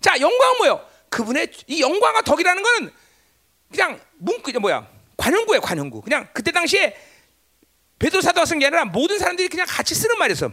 자, 0.02 0.20
영광은 0.20 0.58
뭐예요? 0.58 0.86
그분의 1.10 1.48
이 1.68 1.82
영광과 1.82 2.24
덕이라는 2.24 2.62
거는 2.62 2.92
그냥 3.72 4.02
문구 4.18 4.52
뭐야? 4.60 4.86
관용구예요, 5.16 5.62
관용구. 5.62 6.02
그냥 6.02 6.28
그때 6.34 6.52
당시에 6.52 6.96
베드로 8.00 8.22
사도가 8.22 8.46
쓴 8.46 8.60
게 8.60 8.66
아니라 8.68 8.86
모든 8.86 9.20
사람들이 9.20 9.50
그냥 9.50 9.66
같이 9.70 9.94
쓰는 9.94 10.18
말이었어. 10.18 10.52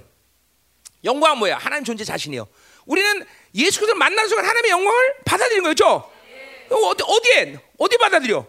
영광은 1.05 1.38
뭐야? 1.38 1.59
하나님 1.59 1.84
존재 1.84 2.05
자신이요. 2.05 2.47
우리는 2.86 3.24
예수 3.55 3.78
그리스도를 3.80 3.94
만나는 3.94 4.28
순간 4.28 4.44
하나님의 4.47 4.70
영광을 4.72 5.14
받아들이는 5.24 5.62
거죠. 5.64 6.11
어디 6.70 7.05
어디에 7.07 7.59
어디 7.78 7.97
받아들여? 7.99 8.47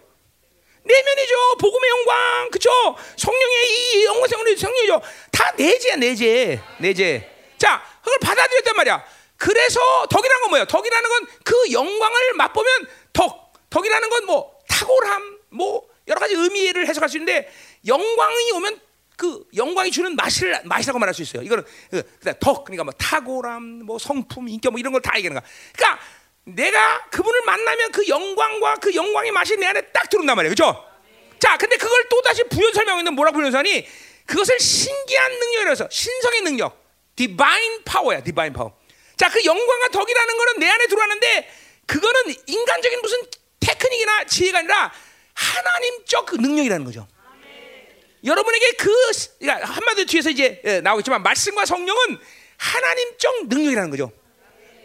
내면이죠. 0.84 1.36
복음의 1.60 1.90
영광, 1.90 2.50
그죠? 2.50 2.70
성령의 3.18 3.70
이 3.70 4.06
영광 4.06 4.28
성령의 4.28 4.58
성령이죠. 4.58 5.02
다 5.32 5.52
내재야, 5.58 5.96
내재, 5.98 6.60
내재. 6.80 7.30
자, 7.58 7.84
그걸 8.02 8.18
받아들였단 8.20 8.76
말이야. 8.76 9.06
그래서 9.38 9.80
덕이라는 10.10 10.42
건 10.42 10.50
뭐예요? 10.50 10.66
덕이라는 10.66 11.10
건 11.10 11.28
그 11.44 11.72
영광을 11.72 12.34
맛보면 12.36 12.88
덕. 13.14 13.54
덕이라는 13.70 14.10
건 14.10 14.26
뭐 14.26 14.58
탁월함, 14.68 15.40
뭐 15.50 15.88
여러 16.08 16.20
가지 16.20 16.34
의미를 16.36 16.88
해석할 16.88 17.10
수 17.10 17.18
있는데 17.18 17.52
영광이 17.86 18.52
오면 18.54 18.80
그 19.18 19.44
영광이 19.56 19.92
주는 19.92 20.16
맛을 20.16 20.62
맛이라고 20.64 21.00
말할 21.00 21.14
수 21.14 21.24
있어요. 21.24 21.42
이거는 21.42 21.66
그, 21.90 22.04
덕 22.40 22.64
그러니까 22.64 22.84
뭐 22.84 22.94
탁월함, 22.94 23.64
뭐 23.84 23.98
성품, 23.98 24.48
인격 24.48 24.72
뭐 24.72 24.80
이런 24.80 24.94
걸 24.94 25.02
다 25.02 25.18
얘기하는 25.18 25.42
거야. 25.42 25.50
그러니까 25.76 26.00
내가 26.46 27.10
그분을 27.10 27.42
만나면 27.46 27.92
그 27.92 28.08
영광과 28.08 28.76
그 28.76 28.94
영광의 28.94 29.32
맛이 29.32 29.58
내 29.58 29.66
안에 29.66 29.82
딱 29.92 30.10
들어온단 30.10 30.36
말이에요. 30.36 30.52
그죠? 30.52 30.86
자, 31.40 31.58
근데 31.58 31.78
그걸 31.78 32.08
또 32.10 32.22
다시 32.22 32.44
부연 32.44 32.72
있는 33.00 33.14
뭐라고 33.14 33.38
부연하니? 33.38 33.86
그것을 34.26 34.60
신기한 34.60 35.32
능력이라서 35.32 35.90
신성의 35.90 36.42
능력, 36.42 36.84
divine 37.16 37.84
power야, 37.84 38.22
divine 38.22 38.54
power. 38.54 38.78
자, 39.16 39.30
그 39.30 39.44
영광과 39.44 39.88
덕이라는 39.90 40.38
거는 40.38 40.60
내 40.60 40.70
안에 40.70 40.88
들어왔는데 40.88 41.52
그거는 41.88 42.36
인간적인 42.46 43.02
무슨 43.02 43.20
테크닉이나 43.60 44.26
지혜가 44.26 44.60
아니라 44.60 44.92
하나님적 45.34 46.26
그 46.28 46.36
능력이라는 46.36 46.86
거죠. 46.86 47.08
여러분에게 48.28 48.72
그 48.74 48.92
그러니까 49.40 49.68
한마디로 49.68 50.06
뒤에서 50.06 50.30
이제 50.30 50.62
예, 50.66 50.82
나오겠지만 50.82 51.24
말씀과 51.24 51.66
성령은 51.66 52.20
하나님적 52.58 53.48
능력이라는 53.48 53.90
거죠. 53.90 54.12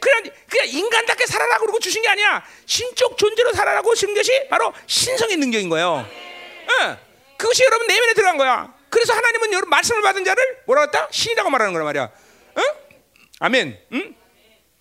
그냥 0.01 0.23
그냥 0.49 0.69
인간답게 0.69 1.27
살아라 1.27 1.59
그러고 1.59 1.79
주신 1.79 2.03
게 2.03 2.09
아니야. 2.09 2.45
신적 2.67 3.19
존재로 3.19 3.53
살아라고 3.53 3.95
주신 3.95 4.15
것이 4.15 4.49
바로 4.49 4.73
신성의 4.87 5.37
능력인 5.37 5.69
거예요. 5.69 6.07
예. 6.09 6.99
그것이 7.37 7.65
여러분 7.65 7.87
내면에 7.87 8.15
들어간 8.15 8.37
거야. 8.37 8.75
그래서 8.89 9.15
하나님은 9.15 9.53
여러분 9.53 9.71
말씀을 9.71 10.03
받은 10.03 10.25
자를 10.25 10.63
뭐라 10.67 10.83
했다? 10.83 11.09
신이라고 11.11 11.51
말하는 11.51 11.73
거란 11.73 11.87
말이야. 11.87 12.11
응? 12.59 12.63
아멘. 13.41 13.79
응? 13.93 14.15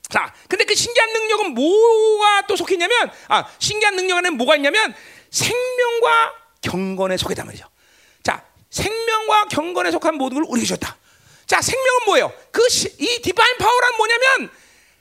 자, 0.09 0.33
근데 0.49 0.65
그 0.65 0.75
신기한 0.75 1.13
능력은 1.13 1.53
뭐가 1.53 2.45
또 2.45 2.57
속했냐면, 2.57 3.09
아, 3.29 3.45
신기한 3.59 3.95
능력 3.95 4.17
안에 4.17 4.29
뭐가 4.31 4.57
있냐면 4.57 4.93
생명과 5.29 6.33
경건에 6.61 7.15
속했단 7.15 7.45
말이죠. 7.45 7.70
자, 8.71 8.83
생명과 8.83 9.45
경건에 9.49 9.91
속한 9.91 10.15
모든 10.15 10.35
걸 10.35 10.45
우리에게 10.47 10.67
줬다. 10.67 10.97
자, 11.45 11.61
생명은 11.61 12.05
뭐예요? 12.05 12.33
그 12.51 12.61
이 12.99 13.21
디바인 13.21 13.57
파워란 13.57 13.97
뭐냐면 13.97 14.49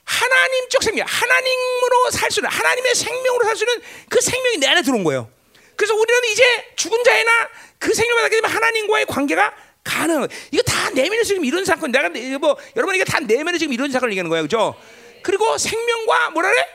하나님적 0.04 0.82
생명, 0.82 1.06
하나님으로 1.08 2.10
살수 2.10 2.40
있는 2.40 2.50
하나님의 2.50 2.94
생명으로 2.94 3.44
살수 3.44 3.64
있는 3.64 3.82
그 4.08 4.20
생명이 4.20 4.56
내 4.58 4.66
안에 4.66 4.82
들어온 4.82 5.04
거예요. 5.04 5.30
그래서 5.76 5.94
우리는 5.94 6.20
이제 6.32 6.72
죽은 6.76 7.04
자이나 7.04 7.30
그 7.78 7.94
생명을 7.94 8.22
받게 8.22 8.36
되면 8.36 8.50
하나님과의 8.50 9.06
관계가 9.06 9.54
가능. 9.84 10.26
이거 10.50 10.62
다 10.62 10.90
내면에서 10.90 11.24
지금 11.28 11.44
이런 11.44 11.64
사건. 11.64 11.92
내가 11.92 12.08
뭐 12.38 12.56
여러분 12.76 12.94
이게 12.96 13.04
다 13.04 13.20
내면에 13.20 13.56
지금 13.56 13.72
이런 13.72 13.90
사건을 13.90 14.12
얘기하는 14.12 14.28
거예요, 14.28 14.42
그죠? 14.44 14.74
그리고 15.22 15.56
생명과 15.56 16.30
뭐라 16.30 16.50
그래? 16.50 16.66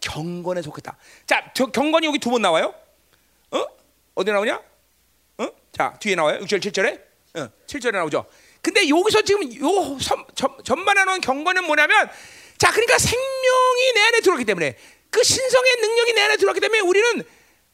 경건에 0.00 0.62
속했다. 0.62 0.96
자, 1.26 1.50
저 1.54 1.66
경건이 1.66 2.06
여기 2.06 2.18
두 2.18 2.30
번 2.30 2.40
나와요. 2.42 2.74
어? 3.50 3.66
어디 4.14 4.30
나오냐? 4.30 4.60
어? 5.70 5.76
자, 5.76 5.96
뒤에 6.00 6.14
나와요. 6.14 6.40
6절, 6.40 6.60
7절에. 6.60 7.00
어, 7.36 7.48
7절에 7.66 7.92
나오죠. 7.92 8.26
근데 8.62 8.88
여기서 8.88 9.22
지금 9.22 9.42
요 9.60 9.98
전, 10.34 10.50
전반에 10.64 11.04
나온 11.04 11.20
경건은 11.20 11.64
뭐냐면 11.64 12.10
자, 12.58 12.70
그러니까 12.70 12.98
생명이 12.98 13.92
내 13.94 14.00
안에 14.00 14.20
들어왔기 14.20 14.44
때문에 14.44 14.76
그 15.10 15.22
신성의 15.22 15.76
능력이 15.80 16.12
내 16.12 16.20
안에 16.22 16.36
들어왔기 16.36 16.60
때문에 16.60 16.80
우리는 16.80 17.22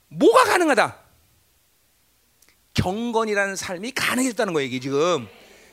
뭐가 0.09 0.44
가능하다? 0.44 1.03
경건이라는 2.74 3.57
삶이 3.57 3.92
가능해졌다는 3.92 4.53
거예요, 4.53 4.68
이게 4.68 4.78
지금. 4.78 5.26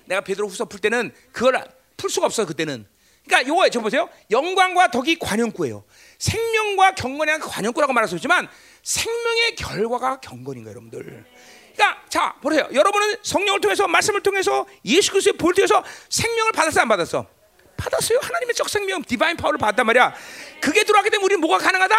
내가 0.05 0.21
베드로 0.21 0.47
후서 0.47 0.65
풀 0.65 0.79
때는 0.79 1.13
그걸 1.31 1.63
풀 1.97 2.09
수가 2.09 2.25
없어 2.25 2.45
그때는. 2.45 2.87
그러니까 3.25 3.47
요거 3.47 3.69
저 3.69 3.79
보세요. 3.81 4.09
영광과 4.31 4.91
덕이 4.91 5.19
관용구예요. 5.19 5.85
생명과 6.17 6.95
경건이 6.95 7.39
관용구라고 7.39 7.93
말할 7.93 8.07
수 8.09 8.15
있지만 8.15 8.49
생명의 8.81 9.55
결과가 9.55 10.19
경건인 10.19 10.63
거예요, 10.63 10.77
여러분들. 10.77 11.25
그러니까 11.73 12.01
자 12.09 12.35
보세요. 12.41 12.67
여러분은 12.71 13.17
성령을 13.23 13.59
통해서 13.61 13.87
말씀을 13.87 14.21
통해서 14.21 14.65
예수 14.85 15.11
그리스도의 15.11 15.37
보혈 15.37 15.53
통해서 15.55 15.83
생명을 16.09 16.51
받았어 16.51 16.81
안 16.81 16.87
받았어? 16.87 17.25
받았어요. 17.75 18.19
하나님의 18.21 18.55
적 18.55 18.69
생명, 18.69 19.01
디바인 19.03 19.35
파워를 19.35 19.57
받았단 19.57 19.85
말이야. 19.85 20.13
그게 20.61 20.83
들어가게 20.83 21.09
되면 21.09 21.23
우리는 21.25 21.41
뭐가 21.41 21.57
가능하다? 21.57 21.95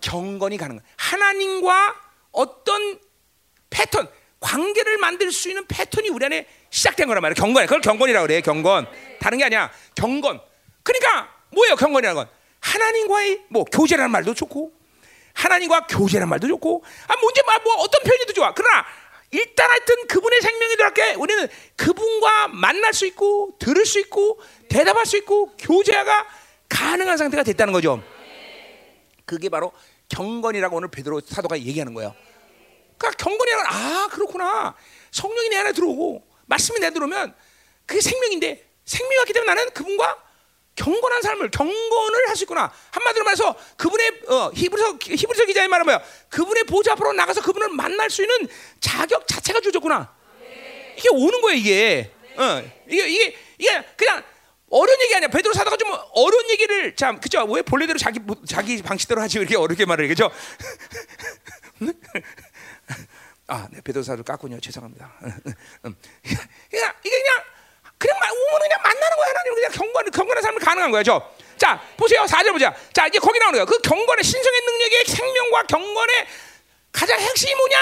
경건이 0.00 0.56
가능한. 0.56 0.84
하나님과 0.96 1.94
어떤 2.32 2.98
패턴, 3.70 4.08
관계를 4.40 4.98
만들 4.98 5.30
수 5.30 5.48
있는 5.48 5.66
패턴이 5.66 6.08
우리 6.08 6.24
안에 6.24 6.46
시작된 6.70 7.06
거란 7.06 7.22
말이야. 7.22 7.34
경건. 7.34 7.66
그걸 7.66 7.80
경건이라고 7.80 8.26
그래. 8.26 8.40
경건. 8.40 8.88
다른 9.20 9.38
게 9.38 9.44
아니야. 9.44 9.70
경건. 9.94 10.40
그러니까 10.82 11.32
뭐예요? 11.50 11.76
경건이라는 11.76 12.14
건 12.14 12.28
하나님과의 12.60 13.44
뭐 13.48 13.64
교제라는 13.64 14.10
말도 14.10 14.34
좋고 14.34 14.72
하나님과 15.34 15.86
교제라는 15.86 16.28
말도 16.28 16.48
좋고 16.48 16.84
아 17.06 17.14
문제 17.20 17.42
뭐, 17.42 17.54
뭐 17.64 17.84
어떤 17.84 18.02
표현이도 18.02 18.32
좋아. 18.32 18.52
그러나 18.54 18.84
일단 19.30 19.70
하여튼 19.70 20.06
그분의 20.08 20.40
생명이 20.40 20.76
들어갈게 20.76 21.14
우리는 21.14 21.48
그분과 21.76 22.48
만날 22.48 22.92
수 22.92 23.06
있고 23.06 23.56
들을 23.58 23.86
수 23.86 24.00
있고 24.00 24.40
대답할 24.68 25.06
수 25.06 25.16
있고 25.18 25.54
교제가 25.56 26.26
가능한 26.68 27.16
상태가 27.16 27.42
됐다는 27.42 27.72
거죠. 27.72 28.02
그게 29.24 29.48
바로 29.48 29.72
경건이라고 30.08 30.76
오늘 30.76 30.90
베드로 30.90 31.20
사도가 31.24 31.58
얘기하는 31.58 31.94
거예요. 31.94 32.14
그러니까 32.98 33.24
경건이라는 33.24 33.66
아 33.66 34.08
그렇구나 34.10 34.74
성령이 35.12 35.48
내 35.48 35.56
안에 35.58 35.72
들어오고 35.72 36.26
말씀이 36.46 36.80
내 36.80 36.90
들어오면 36.90 37.34
그게 37.86 38.00
생명인데 38.00 38.68
생명이 38.84 39.16
왔기 39.18 39.32
때문에 39.32 39.54
나는 39.54 39.70
그분과 39.70 40.29
경건한 40.80 41.22
삶을 41.22 41.50
경건을 41.50 42.28
할 42.28 42.36
수 42.36 42.44
있구나 42.44 42.72
한마디로 42.92 43.24
말해서 43.24 43.54
그분의 43.76 44.22
어, 44.28 44.50
히브리서 44.54 44.98
히브리서 45.02 45.44
기자의 45.44 45.68
말은 45.68 45.84
뭐야 45.84 46.00
그분의 46.30 46.64
보좌 46.64 46.92
앞으로 46.92 47.12
나가서 47.12 47.42
그분을 47.42 47.68
만날 47.70 48.08
수 48.08 48.22
있는 48.22 48.48
자격 48.80 49.28
자체가 49.28 49.60
주어졌구나 49.60 50.14
이게 50.96 51.08
오는 51.10 51.40
거예요 51.42 51.58
이게 51.58 52.10
어, 52.36 52.62
이게 52.88 53.08
이게 53.08 53.36
이게 53.58 53.84
그냥 53.96 54.22
어려운 54.70 55.00
얘기 55.02 55.14
아니야. 55.16 55.28
베드로 55.28 55.52
사도가 55.52 55.76
좀 55.76 55.90
어려운 56.12 56.48
얘기를 56.50 56.94
참 56.94 57.20
그죠? 57.20 57.44
왜 57.44 57.60
본래대로 57.60 57.98
자기 57.98 58.20
자기 58.46 58.80
방식대로 58.80 59.20
하지 59.20 59.38
왜 59.38 59.42
이렇게 59.42 59.56
어렵게 59.56 59.84
말을 59.84 60.04
해 60.04 60.08
그죠? 60.08 60.30
아, 63.48 63.66
네, 63.72 63.80
베드로 63.82 64.04
사도 64.04 64.22
깠군요. 64.22 64.62
죄송합니다. 64.62 65.12
그냥 65.82 66.94
이게 67.04 67.10
그냥 67.20 67.42
그냥 68.00 68.16
오면 68.32 68.60
그냥 68.60 68.82
만나는 68.82 69.16
거야. 69.16 69.28
하나님 69.28 69.54
그냥 69.54 69.70
경건 69.72 70.10
경건한 70.10 70.42
삶을 70.42 70.58
가능한 70.60 70.90
거죠. 70.90 71.30
자, 71.58 71.78
보세요. 71.98 72.24
4절 72.24 72.52
보자. 72.52 72.74
자, 72.94 73.06
이제 73.06 73.18
거기 73.18 73.38
나오는 73.38 73.58
거야. 73.58 73.66
그 73.66 73.78
경건의 73.82 74.24
신성의 74.24 74.60
능력의 74.62 75.04
생명과 75.04 75.62
경건의 75.64 76.26
가장 76.92 77.20
핵심이 77.20 77.54
뭐냐? 77.54 77.76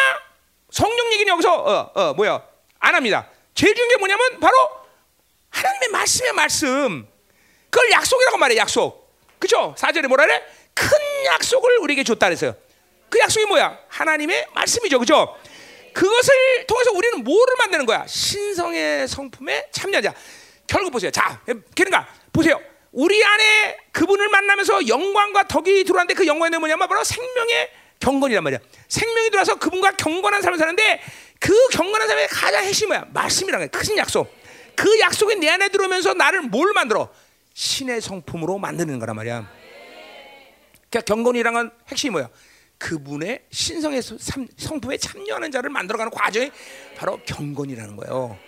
성령 0.70 1.12
얘기는 1.12 1.32
여기서 1.32 1.54
어, 1.54 1.92
어, 1.94 2.14
뭐야? 2.14 2.42
안 2.80 2.94
합니다. 2.96 3.28
제일 3.54 3.74
중요한 3.76 3.88
게 3.90 3.96
뭐냐면 3.96 4.40
바로 4.40 4.56
하나님의 5.50 5.88
말씀의 5.90 6.32
말씀. 6.32 7.08
그걸 7.70 7.90
약속이라고 7.92 8.36
말해. 8.38 8.56
약속. 8.56 9.14
그죠? 9.38 9.76
4절에 9.78 10.08
뭐라 10.08 10.26
그래? 10.26 10.44
큰 10.74 10.88
약속을 11.26 11.78
우리에게 11.78 12.02
줬다 12.02 12.26
그랬어요. 12.26 12.56
그 13.08 13.20
약속이 13.20 13.46
뭐야? 13.46 13.78
하나님의 13.88 14.48
말씀이죠. 14.52 14.98
그죠? 14.98 15.36
그것을 15.93 16.66
통해서 16.66 16.93
우리는 16.93 17.24
뭐를 17.24 17.56
만드는 17.59 17.86
거야? 17.86 18.06
신성의 18.06 19.09
성품에 19.09 19.69
참여자. 19.70 20.15
결국 20.66 20.90
보세요. 20.93 21.10
자, 21.10 21.40
그러니까 21.74 22.06
보세요. 22.32 22.60
우리 22.93 23.23
안에 23.23 23.77
그분을 23.93 24.28
만나면서 24.28 24.89
영광과 24.89 25.48
덕이 25.48 25.85
들어왔는데 25.85 26.15
그 26.15 26.27
영광이 26.27 26.56
뭐냐면 26.59 26.89
바로 26.89 27.05
생명의 27.05 27.70
경건이란 28.01 28.44
말이야. 28.44 28.59
생명이 28.89 29.31
들어와서 29.31 29.56
그분과 29.56 29.93
경건한 29.93 30.43
삶을 30.43 30.59
사는데 30.59 31.01
그 31.40 31.52
경건한 31.69 32.09
삶의 32.09 32.28
가장 32.28 32.65
핵심이 32.65 32.89
뭐야? 32.89 33.06
말씀이란 33.12 33.60
거야. 33.60 33.69
큰 33.69 33.97
약속. 33.98 34.32
그 34.74 35.01
약속이 35.01 35.36
내 35.36 35.48
안에 35.48 35.69
들어오면서 35.69 36.15
나를 36.15 36.43
뭘 36.43 36.73
만들어? 36.73 37.09
신의 37.55 38.01
성품으로 38.01 38.59
만드는 38.59 38.98
거란 38.98 39.16
말이야. 39.16 39.51
그러니까 40.90 41.15
경건이란 41.15 41.55
건 41.55 41.70
핵심이 41.89 42.12
뭐야? 42.12 42.28
그분의 42.78 43.44
신성의 43.50 44.02
성- 44.02 44.46
성품에 44.56 44.96
참여하는 44.98 45.50
자를 45.50 45.70
만들어가는 45.70 46.10
과정이 46.12 46.50
바로 46.96 47.20
경건이라는 47.26 47.96
거예요. 47.96 48.38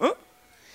어? 0.00 0.14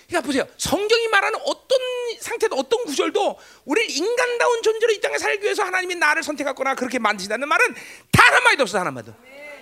그러니까 0.06 0.20
보세요. 0.26 0.44
성경이 0.56 1.08
말하는 1.08 1.38
어떤 1.44 1.78
상태도 2.20 2.56
어떤 2.56 2.84
구절도 2.84 3.38
우리를 3.64 3.90
인간다운 3.90 4.62
존재로 4.62 4.92
이 4.92 5.00
땅에 5.00 5.18
살기 5.18 5.44
위해서 5.44 5.64
하나님이 5.64 5.96
나를 5.96 6.22
선택했거나 6.22 6.74
그렇게 6.74 6.98
만드신다는 6.98 7.46
말은 7.48 7.74
단 8.12 8.34
한마디도 8.34 8.62
없어 8.62 8.78
단 8.78 8.86
한마디도. 8.86 9.14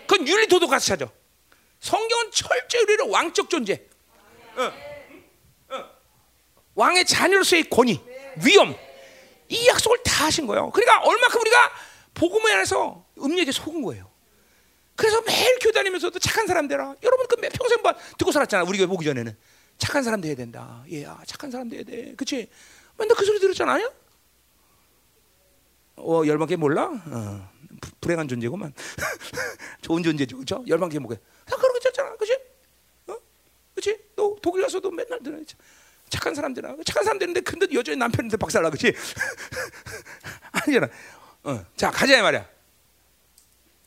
그건 0.07 0.29
윤리 0.29 0.47
도덕 0.47 0.71
같이 0.71 0.93
하죠. 0.93 1.11
성경은 1.81 2.31
철저히 2.31 2.83
우리를 2.83 3.07
왕적 3.07 3.51
존재, 3.51 3.83
어, 4.57 4.73
어. 5.75 5.85
왕의 6.75 7.05
자녀로서의 7.05 7.65
권위, 7.69 8.01
위엄 8.45 8.75
이 9.49 9.67
약속을 9.69 9.99
다 10.05 10.27
하신 10.27 10.47
거예요. 10.47 10.71
그러니까 10.71 11.01
얼마큼 11.03 11.41
우리가 11.41 11.73
복음에 12.15 12.53
안에서 12.53 13.04
음력에 13.25 13.51
속은 13.53 13.83
거예요. 13.83 14.11
그래서 14.97 15.21
매일 15.23 15.59
교회 15.61 15.73
다니면서도 15.73 16.19
착한 16.19 16.47
사람 16.47 16.69
되라. 16.69 16.95
여러분 17.03 17.27
그 17.27 17.37
평생 17.37 17.83
봐 17.83 17.95
듣고 18.19 18.31
살았잖아. 18.33 18.65
우리 18.65 18.79
교회 18.79 18.87
보기 18.87 19.05
전에는 19.05 19.37
착한 19.79 20.03
사람 20.03 20.21
돼야 20.21 20.35
된다. 20.35 20.85
얘야 20.93 21.21
착한 21.27 21.51
사람 21.51 21.69
돼야 21.69 21.83
돼. 21.83 22.15
그치? 22.17 22.49
맨날 22.97 23.17
그 23.17 23.25
소리 23.25 23.41
들었잖아. 23.41 23.73
아니야? 23.75 23.91
어 25.97 26.23
열방계 26.27 26.57
몰라? 26.57 26.85
어, 26.87 27.51
부- 27.81 27.91
불행한 28.01 28.29
존재구만. 28.29 28.73
좋은 29.83 30.03
존재죠, 30.03 30.37
그렇죠? 30.37 30.65
열방계 30.67 30.99
뭐게? 30.99 31.17
다 31.45 31.57
그런 31.57 31.73
거 31.73 31.89
있잖아, 31.89 32.17
그치? 32.17 32.39
어? 33.09 33.17
그치? 33.75 33.99
너 34.17 34.35
독일 34.43 34.63
가서도 34.63 34.91
맨날 34.91 35.21
들어. 35.23 35.39
착한 36.09 36.35
사람들아, 36.35 36.77
착한 36.85 37.05
사람 37.05 37.19
되는데 37.19 37.41
근데 37.41 37.67
여전히 37.73 37.97
남편한테 37.99 38.37
박살나, 38.37 38.71
그치? 38.71 38.93
아니잖아. 40.53 40.89
어, 41.45 41.65
자 41.77 41.91
가자 41.91 42.19
이 42.19 42.23
말이야. 42.23 42.49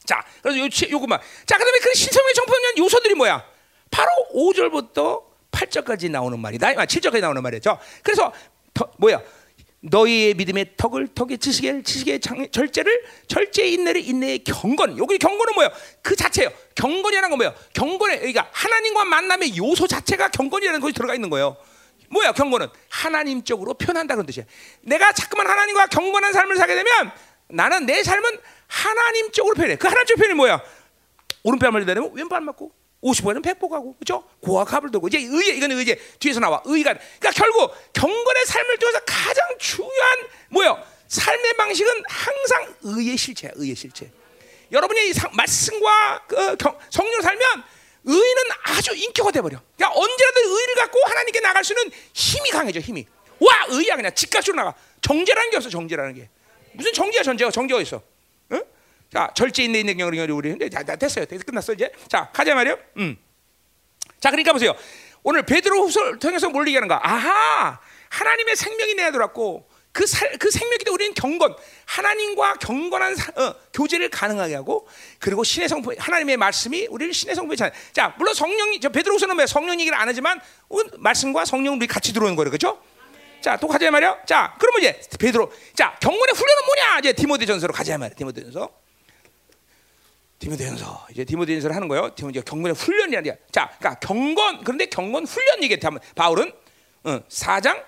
자, 0.08 0.24
그래서 0.42 0.58
요, 0.58 0.70
요거만. 0.90 1.20
자, 1.46 1.58
그다음에 1.58 1.80
그 1.80 1.94
신성의 1.94 2.34
정품은 2.34 2.78
요소들이 2.78 3.14
뭐야? 3.14 3.46
바로 3.92 4.10
5절부터 4.34 5.22
8절까지 5.52 6.10
나오는 6.10 6.40
말이다. 6.40 6.70
아, 6.70 6.86
7절까지 6.86 7.20
나오는 7.20 7.44
말이죠. 7.44 7.78
그래서 8.02 8.32
더, 8.74 8.90
뭐야? 8.98 9.22
너희의 9.82 10.34
믿음의 10.36 10.78
덕을 10.78 11.10
덕의 11.14 11.38
지식의 11.38 11.84
지식의 11.84 12.20
장, 12.22 12.48
절제를 12.50 13.04
절제의 13.28 13.74
인내를 13.74 14.02
인내의 14.02 14.44
경건. 14.46 14.98
여기 14.98 15.18
경건은 15.18 15.54
뭐예요? 15.56 15.72
그 16.02 16.16
자체예요. 16.16 16.52
경건이라는 16.76 17.30
건 17.30 17.38
뭐예요? 17.38 17.54
경건에 17.74 18.18
그러니까 18.18 18.50
하나님과 18.54 19.06
만남의 19.06 19.58
요소 19.58 19.88
자체가 19.88 20.30
경건이라는 20.30 20.80
것이 20.80 20.94
들어가 20.94 21.16
있는 21.16 21.30
거예요. 21.30 21.58
뭐야 22.10 22.32
경건은 22.32 22.68
하나님적으로 22.90 23.74
표현한다 23.74 24.16
그런 24.16 24.26
뜻이야. 24.26 24.46
내가 24.82 25.12
자꾸만 25.12 25.48
하나님과 25.48 25.88
경건한 25.88 26.32
삶을 26.32 26.56
살게 26.56 26.76
되면 26.76 27.12
나는 27.50 27.86
내 27.86 28.04
삶은 28.04 28.40
하나님적으로 28.68 29.56
표현해. 29.56 29.76
그 29.77 29.88
하나님적 29.88 30.18
표현이 30.18 30.34
뭐야? 30.35 30.61
오른뺨을 31.44 31.85
내리면 31.85 32.11
왼발 32.14 32.41
맞고 32.41 32.72
50번은 33.03 33.44
백복하고 33.44 33.95
그죠? 33.98 34.23
고학합을 34.41 34.91
두고 34.91 35.07
이제 35.07 35.19
의에 35.19 35.56
이건 35.56 35.72
의제 35.72 35.95
뒤에서 36.19 36.39
나와 36.39 36.61
의가 36.65 36.94
그러니까 36.94 37.31
결국 37.31 37.73
경건의 37.94 38.45
삶을 38.45 38.77
통해서 38.80 38.99
가장 39.06 39.45
중요한 39.60 40.18
뭐요? 40.49 40.84
삶의 41.07 41.53
방식은 41.53 42.03
항상 42.07 42.76
의의 42.81 43.15
실체야 43.18 43.52
의의 43.56 43.76
실체. 43.76 44.11
여러분이 44.72 45.14
말씀과 45.34 46.26
그 46.27 46.57
경- 46.57 46.77
성령을 46.89 47.22
살면 47.22 47.64
의는 48.03 48.44
아주 48.64 48.94
인격화돼 48.94 49.41
버려. 49.41 49.61
그러니까 49.77 49.98
언제라도 49.99 50.39
의를 50.41 50.76
갖고 50.76 50.99
하나님께 51.06 51.39
나갈 51.39 51.64
수 51.64 51.73
있는 51.73 51.91
힘이 52.14 52.49
강해져 52.49 52.80
힘이. 52.81 53.06
와 53.39 53.65
의야 53.69 53.95
그냥 53.95 54.14
집값으로 54.14 54.56
나가. 54.56 54.73
정죄라는 55.02 55.52
게 55.52 55.57
없어 55.57 55.69
정죄라는 55.69 56.15
게. 56.15 56.30
무슨 56.73 56.91
정죄야 56.91 57.23
전제가 57.23 57.52
정죄가 57.52 57.80
있어. 57.81 58.02
응? 59.08 59.12
자 59.12 59.32
절제 59.36 59.64
있는 59.64 59.82
있는 59.82 59.98
경우는 59.98 60.30
우리 60.32 60.50
근데 60.50 60.70
다, 60.70 60.84
다 60.84 60.96
됐어요. 60.96 61.26
됐- 61.26 61.46
끝났어 61.46 61.74
이제. 61.74 61.92
자 62.10 62.30
가자 62.34 62.54
말이요. 62.56 62.78
음. 62.98 63.18
자 64.20 64.30
그러니까 64.32 64.54
보세요. 64.54 64.74
오늘 65.24 65.44
베드로 65.44 65.84
후서를 65.88 66.20
통해서 66.20 66.50
뭘 66.50 66.68
얘기하는가? 66.68 67.00
아하 67.04 67.80
하나님의 68.10 68.56
생명이 68.56 68.94
내에 68.96 69.12
들어왔고 69.12 69.68
그, 69.92 70.06
살, 70.06 70.38
그 70.38 70.52
생명이 70.52 70.78
때 70.86 70.92
우리는 70.92 71.14
경건 71.16 71.56
하나님과 71.86 72.56
경건한 72.56 73.16
사- 73.16 73.32
어, 73.36 73.56
교제를 73.74 74.10
가능하게 74.10 74.56
하고 74.56 74.88
그리고 75.20 75.44
신의 75.44 75.68
성품 75.68 75.96
하나님의 75.98 76.38
말씀이 76.38 76.88
우리를 76.90 77.14
신의 77.14 77.36
성품에 77.36 77.56
자, 77.56 77.72
자 77.94 78.14
물론 78.18 78.34
성령이 78.36 78.80
저 78.80 78.90
베드로후서는 78.90 79.36
뭐 79.36 79.46
성령 79.48 79.80
얘기를 79.80 79.98
안 79.98 80.08
하지만 80.08 80.40
어, 80.70 80.78
말씀과 80.98 81.46
성령 81.46 81.76
우리 81.76 81.88
같이 81.88 82.14
들어오는 82.14 82.36
거예요 82.36 82.50
그렇죠? 82.52 82.82
자, 83.42 83.56
또 83.58 83.68
가자 83.68 83.90
말이야. 83.92 84.26
자, 84.26 84.56
그러면 84.60 84.82
이제 84.82 85.00
베드로. 85.20 85.52
자, 85.76 85.96
경건의 86.02 86.34
훈련은 86.36 86.66
뭐냐? 86.66 87.00
이제 87.00 87.14
디모데전서로 87.14 87.72
가자 87.72 87.96
말이야. 87.98 88.16
디모데전서. 88.16 88.70
디모데전서. 90.39 91.07
이제 91.11 91.26
디모데전서를 91.26 91.76
하는 91.76 91.88
거예요. 91.88 92.14
디모데 92.15 92.41
경건의 92.41 92.76
훈련이라는 92.76 93.31
게. 93.31 93.39
자, 93.51 93.72
그러니까 93.80 93.99
경건. 93.99 94.64
그런데 94.64 94.85
경건 94.85 95.26
훈련 95.26 95.64
얘기해. 95.64 95.80
바울은 96.15 96.51
어, 97.03 97.19
4장 97.27 97.84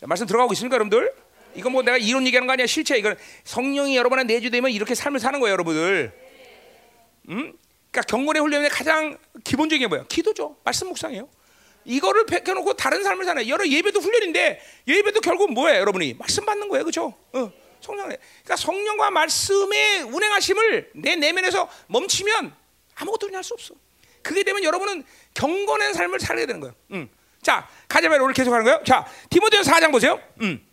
자, 0.00 0.06
말씀 0.06 0.26
들어가고 0.26 0.52
있습니까, 0.52 0.74
여러분들? 0.74 1.12
이건 1.54 1.72
뭐 1.72 1.82
내가 1.82 1.96
이론 1.96 2.26
얘기하는 2.26 2.46
거 2.46 2.52
아니야. 2.52 2.66
실체 2.66 2.96
이건 2.96 3.16
성령이 3.44 3.96
여러분에 3.96 4.24
내주되면 4.24 4.70
이렇게 4.70 4.94
삶을 4.94 5.18
사는 5.18 5.38
거예요, 5.40 5.52
여러분들. 5.52 6.12
음? 7.30 7.52
그러니까 7.90 8.02
경건의 8.02 8.42
훈련의 8.42 8.70
가장 8.70 9.18
기본적인 9.44 9.80
게 9.80 9.86
뭐야? 9.88 10.04
기도죠. 10.08 10.56
말씀 10.64 10.88
묵상이에요. 10.88 11.28
이거를 11.84 12.26
베껴놓고 12.26 12.74
다른 12.74 13.02
삶을 13.02 13.24
사는 13.24 13.48
여러 13.48 13.66
예배도 13.66 14.00
훈련인데 14.00 14.60
예배도 14.86 15.20
결국 15.20 15.52
뭐예요, 15.52 15.80
여러분이 15.80 16.14
말씀 16.14 16.44
받는 16.44 16.68
거예요, 16.68 16.84
그렇죠? 16.84 17.14
어, 17.32 17.50
성령. 17.80 18.06
그러니까 18.08 18.56
성령과 18.56 19.10
말씀의 19.10 20.02
운행하심을 20.02 20.90
내 20.94 21.16
내면에서 21.16 21.70
멈추면 21.86 22.54
아무것도 22.94 23.34
할수 23.34 23.54
없어. 23.54 23.74
그게 24.22 24.42
되면 24.42 24.62
여러분은 24.62 25.04
경건한 25.34 25.94
삶을 25.94 26.20
살게 26.20 26.46
되는 26.46 26.60
거예요. 26.60 26.74
음. 26.92 27.08
자, 27.42 27.68
가자마자 27.88 28.22
오늘 28.22 28.34
계속 28.34 28.52
하는 28.52 28.64
거예요. 28.64 28.82
자, 28.84 29.06
디모데전 29.30 29.64
4장 29.64 29.92
보세요. 29.92 30.20
음. 30.42 30.64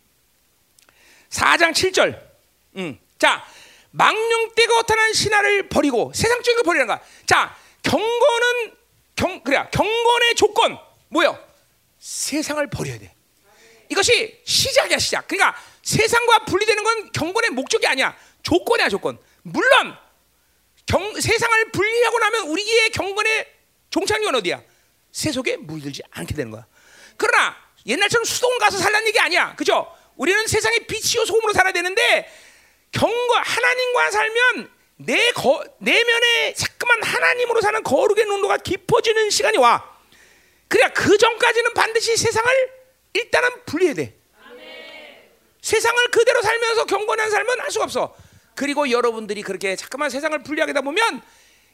4장 1.30 1.72
7절. 1.72 2.20
음. 2.76 2.98
자, 3.18 3.46
망령 3.92 4.54
때가 4.54 4.78
어떠한 4.80 5.12
신화를 5.12 5.68
버리고 5.68 6.12
세상적인 6.14 6.56
걸 6.56 6.64
버리는 6.64 6.86
거야. 6.86 7.00
자, 7.24 7.56
경건은 7.82 8.76
경 9.14 9.42
그래 9.42 9.66
경건의 9.72 10.34
조건 10.36 10.78
뭐요? 11.08 11.38
세상을 11.98 12.66
버려야 12.68 12.98
돼. 12.98 13.14
이것이 13.88 14.42
시작이야 14.44 14.98
시작. 14.98 15.26
그러니까 15.26 15.56
세상과 15.86 16.46
분리되는 16.46 16.82
건 16.82 17.12
경건의 17.12 17.50
목적이 17.50 17.86
아니야. 17.86 18.16
조건이야 18.42 18.88
조건. 18.88 19.18
물론 19.42 19.96
경, 20.84 21.18
세상을 21.18 21.70
분리하고 21.70 22.18
나면 22.18 22.48
우리의 22.48 22.90
경건의 22.90 23.46
종착역은 23.90 24.34
어디야? 24.34 24.60
세속에 25.12 25.56
물들지 25.58 26.02
않게 26.10 26.34
되는 26.34 26.50
거야. 26.50 26.66
그러나 27.16 27.56
옛날처럼 27.86 28.24
수동 28.24 28.58
가서 28.58 28.78
살라는 28.78 29.06
얘기 29.06 29.18
아니야. 29.20 29.54
그죠? 29.54 29.86
우리는 30.16 30.46
세상의 30.46 30.86
빛이요 30.88 31.24
소금으로 31.24 31.52
살아야 31.52 31.72
되는데 31.72 32.28
경건 32.90 33.42
하나님과 33.44 34.10
살면 34.10 34.70
내 34.96 35.30
거, 35.32 35.62
내면에 35.78 36.54
자꾸만 36.54 37.02
하나님으로 37.02 37.60
사는 37.60 37.80
거룩의 37.84 38.24
농도가 38.26 38.56
깊어지는 38.56 39.30
시간이 39.30 39.58
와. 39.58 39.96
그래 40.66 40.88
그 40.92 41.16
전까지는 41.16 41.74
반드시 41.74 42.16
세상을 42.16 42.70
일단은 43.12 43.64
분리해야 43.66 43.94
돼. 43.94 44.25
세상을 45.66 46.10
그대로 46.12 46.40
살면서 46.42 46.84
경건한 46.84 47.28
삶은 47.28 47.60
할 47.60 47.70
수가 47.72 47.86
없어. 47.86 48.14
그리고 48.54 48.88
여러분들이 48.88 49.42
그렇게 49.42 49.74
자꾸만 49.74 50.10
세상을 50.10 50.40
분리하게 50.44 50.72
되다 50.72 50.80
보면 50.80 51.20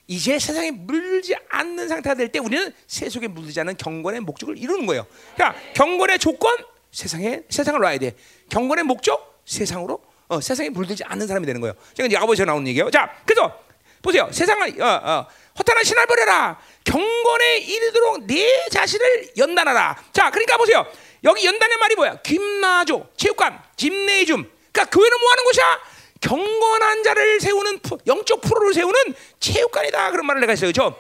이제 0.07 0.39
세상에 0.39 0.71
물지 0.71 1.37
않는 1.51 1.89
상태가 1.89 2.15
될 2.15 2.33
때 2.33 2.39
우리는 2.39 2.73
세속에 2.87 3.29
물들지 3.29 3.61
않은 3.61 3.77
경건의 3.77 4.23
목적을 4.23 4.57
이루는 4.57 4.87
거예요. 4.87 5.07
그러니까 5.35 5.61
경건의 5.75 6.19
조건 6.21 6.57
세상에 6.91 7.43
세상을 7.51 7.79
놔야 7.79 7.99
돼. 7.99 8.17
경건의 8.49 8.85
목적 8.85 9.43
세상으로 9.45 10.03
어, 10.29 10.41
세상에 10.41 10.71
물들지 10.71 11.05
않는 11.05 11.27
사람이 11.27 11.45
되는 11.45 11.61
거예요. 11.61 11.75
지금 11.95 12.11
야고보에서 12.11 12.47
나오는 12.47 12.67
얘기예요. 12.69 12.91
자, 12.91 13.15
그래서 13.27 13.61
보세요. 14.01 14.27
세상을 14.33 14.81
어, 14.81 14.87
어, 14.87 15.27
허탄한 15.59 15.85
신을 15.85 16.07
버려라. 16.07 16.59
경건에 16.85 17.59
이르도록 17.59 18.25
내 18.25 18.69
자신을 18.71 19.33
연단하라. 19.37 20.03
자, 20.15 20.31
그러니까 20.31 20.57
보세요. 20.57 20.87
여기 21.25 21.47
연단의 21.47 21.77
말이 21.79 21.95
뭐야? 21.95 22.17
김나조, 22.23 23.09
체육관, 23.17 23.63
집내줌. 23.77 24.51
그러니까 24.73 24.91
교회는 24.91 25.21
뭐 25.21 25.31
하는 25.31 25.45
곳이야? 25.45 25.81
경건한 26.21 27.03
자를 27.03 27.41
세우는 27.41 27.81
영적 28.07 28.41
프로를 28.41 28.75
세우는 28.75 29.15
체육관이다. 29.41 30.11
그런 30.11 30.27
말을 30.27 30.41
내가 30.41 30.53
했어요. 30.53 30.71
그렇죠? 30.73 30.97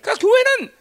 그러니까 0.00 0.26
교회는 0.26 0.72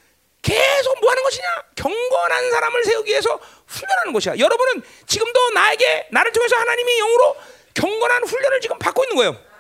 계속 0.42 1.00
뭐 1.00 1.10
하는 1.10 1.24
것이냐? 1.24 1.46
경건한 1.76 2.52
사람을 2.52 2.84
세우기 2.84 3.12
위해서 3.12 3.40
훈련하는 3.68 4.14
것이야. 4.14 4.38
여러분은 4.38 4.84
지금도 5.08 5.50
나에게 5.52 6.08
나를 6.12 6.32
통해서 6.32 6.56
하나님이 6.58 6.98
영으로 6.98 7.36
경건한 7.74 8.24
훈련을 8.24 8.62
지금 8.62 8.78
받고 8.78 9.04
있는 9.06 9.16
거예요. 9.16 9.53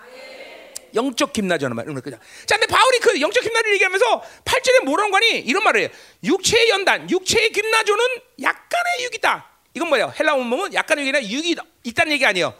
영적 0.95 1.34
김나전은 1.34 1.76
말 1.76 1.86
그냥. 1.86 2.20
자, 2.45 2.57
근데 2.57 2.68
바울이 2.68 2.99
그 2.99 3.20
영적 3.20 3.44
김나를 3.44 3.74
얘기하면서 3.74 4.24
8절에 4.45 4.84
뭐라는 4.84 5.11
거니? 5.11 5.40
이런 5.40 5.64
말을 5.64 5.82
해요. 5.82 5.90
육체의 6.24 6.70
연단, 6.70 7.10
육체의 7.10 7.52
김나조는 7.52 8.03
약간의 8.41 9.03
육이다. 9.06 9.49
이건 9.74 9.90
뭐예요? 9.90 10.14
헬라 10.20 10.36
원문은 10.36 10.74
약간의 10.74 11.06
육이나 11.06 11.24
육이 11.24 11.56
있다는 11.84 12.11
얘기 12.14 12.26
아니에요. 12.26 12.53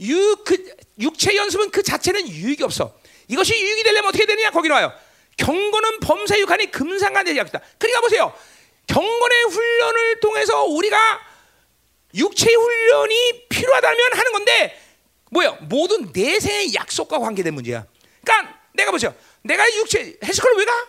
육, 0.00 0.44
그, 0.44 0.76
육체 1.00 1.34
연습은 1.34 1.70
그 1.70 1.82
자체는 1.82 2.28
유익이 2.28 2.62
없어. 2.62 2.94
이것이 3.28 3.54
유익이 3.54 3.82
되려면 3.82 4.08
어떻게 4.08 4.26
되느냐? 4.26 4.50
거기 4.50 4.68
나와요. 4.68 4.92
경건은 5.36 6.00
범사 6.00 6.38
육하니 6.38 6.70
금상간 6.70 7.26
얘기합니다. 7.28 7.60
그러니까 7.78 8.00
보세요. 8.00 8.32
경건의 8.86 9.42
훈련을 9.50 10.20
통해서 10.20 10.64
우리가 10.64 11.20
육체의 12.14 12.54
훈련이 12.54 13.48
필요하다면 13.48 14.12
하는 14.12 14.32
건데 14.32 14.85
뭐요? 15.30 15.56
모든 15.62 16.10
내생의 16.12 16.74
약속과 16.74 17.18
관계된 17.18 17.54
문제야. 17.54 17.86
그러니까 18.24 18.60
내가 18.74 18.90
보죠. 18.90 19.14
내가 19.42 19.64
육체 19.76 20.18
헬스클럽 20.22 20.58
왜 20.58 20.64
가? 20.64 20.88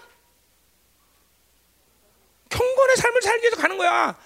경건의 2.50 2.96
삶을 2.98 3.22
살기 3.22 3.44
위해서 3.44 3.58
가는 3.58 3.78
거야. 3.78 4.18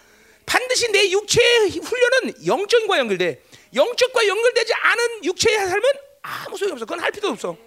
반드시 0.46 0.92
내 0.92 1.10
육체의 1.12 1.70
훈련은 1.70 2.46
영적과 2.46 2.98
연결돼. 2.98 3.42
영적과 3.74 4.28
연결되지 4.28 4.74
않은 4.74 5.24
육체의 5.26 5.58
삶은 5.58 5.84
아무 6.22 6.58
소용이 6.58 6.74
없어. 6.74 6.86
그건 6.86 7.00
할 7.00 7.12
필요도 7.12 7.34
없어. 7.34 7.58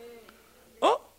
어? 0.80 1.14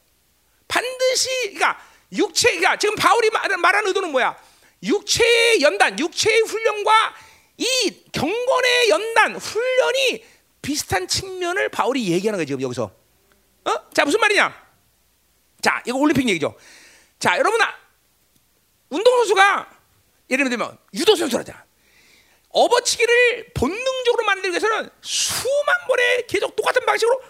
반드시 0.68 1.30
그러니까 1.54 1.82
육체가 2.12 2.56
그러니까 2.56 2.78
지금 2.78 2.96
바울이 2.96 3.30
말하는 3.30 3.88
의도는 3.88 4.12
뭐야? 4.12 4.38
육체의 4.84 5.62
연단, 5.62 5.98
육체의 5.98 6.42
훈련과 6.42 7.16
이 7.58 8.04
경건의 8.12 8.90
연단, 8.90 9.36
훈련이 9.36 10.24
비슷한 10.66 11.08
측면을 11.08 11.70
바울이 11.70 12.12
얘기하는 12.12 12.38
거예요, 12.38 12.48
지금 12.48 12.62
여기서. 12.62 12.86
어? 13.66 13.90
자, 13.94 14.04
무슨 14.04 14.20
말이냐? 14.20 14.66
자, 15.62 15.84
이거 15.86 16.00
올림픽 16.00 16.28
얘기죠. 16.28 16.58
자, 17.20 17.38
여러분, 17.38 17.62
아, 17.62 17.72
운동선수가 18.90 19.70
예를 20.32 20.50
들면 20.50 20.76
유도 20.96 21.16
선수라자. 21.16 21.64
업어치기를 22.50 23.52
본능적으로 23.54 24.26
만들기 24.26 24.50
위해서는 24.50 24.90
수만 25.02 25.88
번에 25.88 26.26
계속 26.28 26.56
똑같은 26.56 26.84
방식으로 26.84 27.22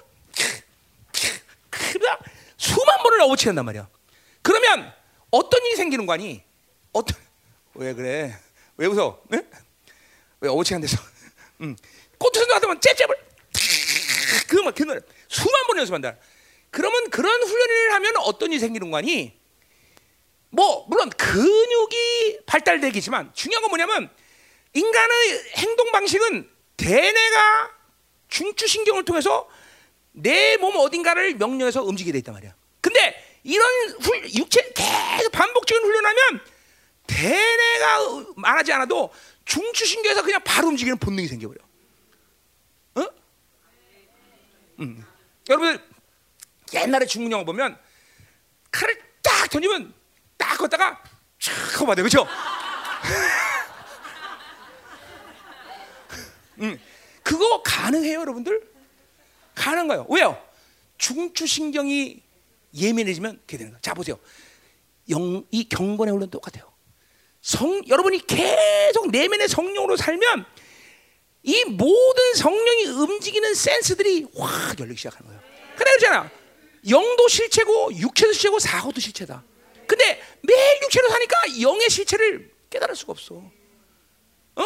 수만 2.57 3.03
번을 3.03 3.21
업어치기 3.21 3.49
한단 3.49 3.65
말이야. 3.65 3.89
그러면 4.43 4.93
어떤 5.29 5.65
일이 5.65 5.75
생기는 5.75 6.05
거 6.05 6.13
아니? 6.13 6.41
어떤 6.93 7.17
왜 7.73 7.93
그래? 7.93 8.39
왜 8.77 8.87
웃어? 8.87 9.21
네? 9.27 9.45
왜 10.39 10.49
업어치기 10.49 10.75
안 10.75 10.81
돼서? 10.81 10.97
음. 11.61 11.75
꽃선수 12.17 12.47
같으면 12.49 12.79
잽잽을 12.81 13.15
그만 14.47 14.73
그 14.73 14.83
노래 14.83 14.99
수만 15.27 15.67
번 15.67 15.77
연습한다. 15.77 16.15
그러면 16.69 17.09
그런 17.09 17.41
훈련을 17.41 17.93
하면 17.93 18.17
어떤 18.17 18.51
일이 18.51 18.59
생기는 18.59 18.91
거 18.91 18.97
아니? 18.97 19.37
뭐 20.49 20.85
물론 20.87 21.09
근육이 21.09 22.39
발달되겠지만 22.45 23.33
중요한 23.33 23.61
건 23.61 23.69
뭐냐면 23.69 24.09
인간의 24.73 25.43
행동 25.57 25.91
방식은 25.91 26.49
대뇌가 26.77 27.71
중추신경을 28.29 29.05
통해서 29.05 29.49
내 30.11 30.57
몸 30.57 30.75
어딘가를 30.77 31.35
명령해서 31.35 31.83
움직이게 31.83 32.13
돼 32.13 32.17
있단 32.19 32.33
말이야. 32.33 32.55
근데 32.81 33.23
이런 33.43 33.67
훌, 34.01 34.33
육체 34.35 34.71
계속 34.73 35.31
반복적인 35.31 35.83
훈련하면 35.83 36.41
대뇌가 37.07 38.25
말하지 38.37 38.73
않아도 38.73 39.11
중추신경에서 39.45 40.23
그냥 40.23 40.41
바로 40.43 40.69
움직이는 40.69 40.97
본능이 40.97 41.27
생겨버려. 41.27 41.59
어? 42.95 43.01
음. 44.79 45.05
여러분들 45.49 45.83
옛날에 46.73 47.05
중국 47.05 47.31
영화 47.31 47.43
보면 47.43 47.77
칼을 48.71 48.97
딱 49.21 49.49
던지면 49.49 49.93
딱 50.37 50.57
걷다가 50.57 51.01
촥 51.39 51.85
받아 51.85 52.01
그렇죠? 52.01 52.27
음, 56.61 56.79
그거 57.23 57.61
가능해요, 57.63 58.21
여러분들? 58.21 58.61
가능가요? 59.53 60.05
왜요? 60.09 60.41
중추 60.97 61.45
신경이 61.45 62.21
예민해지면 62.73 63.35
그렇게 63.37 63.57
되는 63.57 63.71
거예요. 63.71 63.81
자 63.81 63.93
보세요. 63.93 64.17
영, 65.09 65.45
이 65.51 65.69
경건의 65.69 66.13
훈련 66.13 66.29
똑같아요. 66.29 66.71
성, 67.41 67.81
여러분이 67.87 68.25
계속 68.25 69.11
내면의 69.11 69.47
성령으로 69.47 69.97
살면 69.97 70.45
이 71.45 71.63
모든 71.65 72.33
성령이 72.33 72.85
움직이는 72.85 73.53
센스들이 73.53 74.25
확 74.35 74.79
열리기 74.79 74.97
시작하는 74.97 75.27
거예요. 75.27 75.41
그래 75.77 75.91
그러잖아. 75.91 76.31
영도 76.89 77.27
실체고 77.27 77.93
육체도 77.93 78.33
실체고 78.33 78.59
사고도 78.59 78.99
실체다. 78.99 79.43
근데 79.85 80.19
매일 80.41 80.81
육체로 80.81 81.07
사니까 81.07 81.61
영의 81.61 81.87
실체를 81.89 82.51
깨달을 82.71 82.95
수가 82.95 83.11
없어. 83.11 83.35
어? 84.55 84.63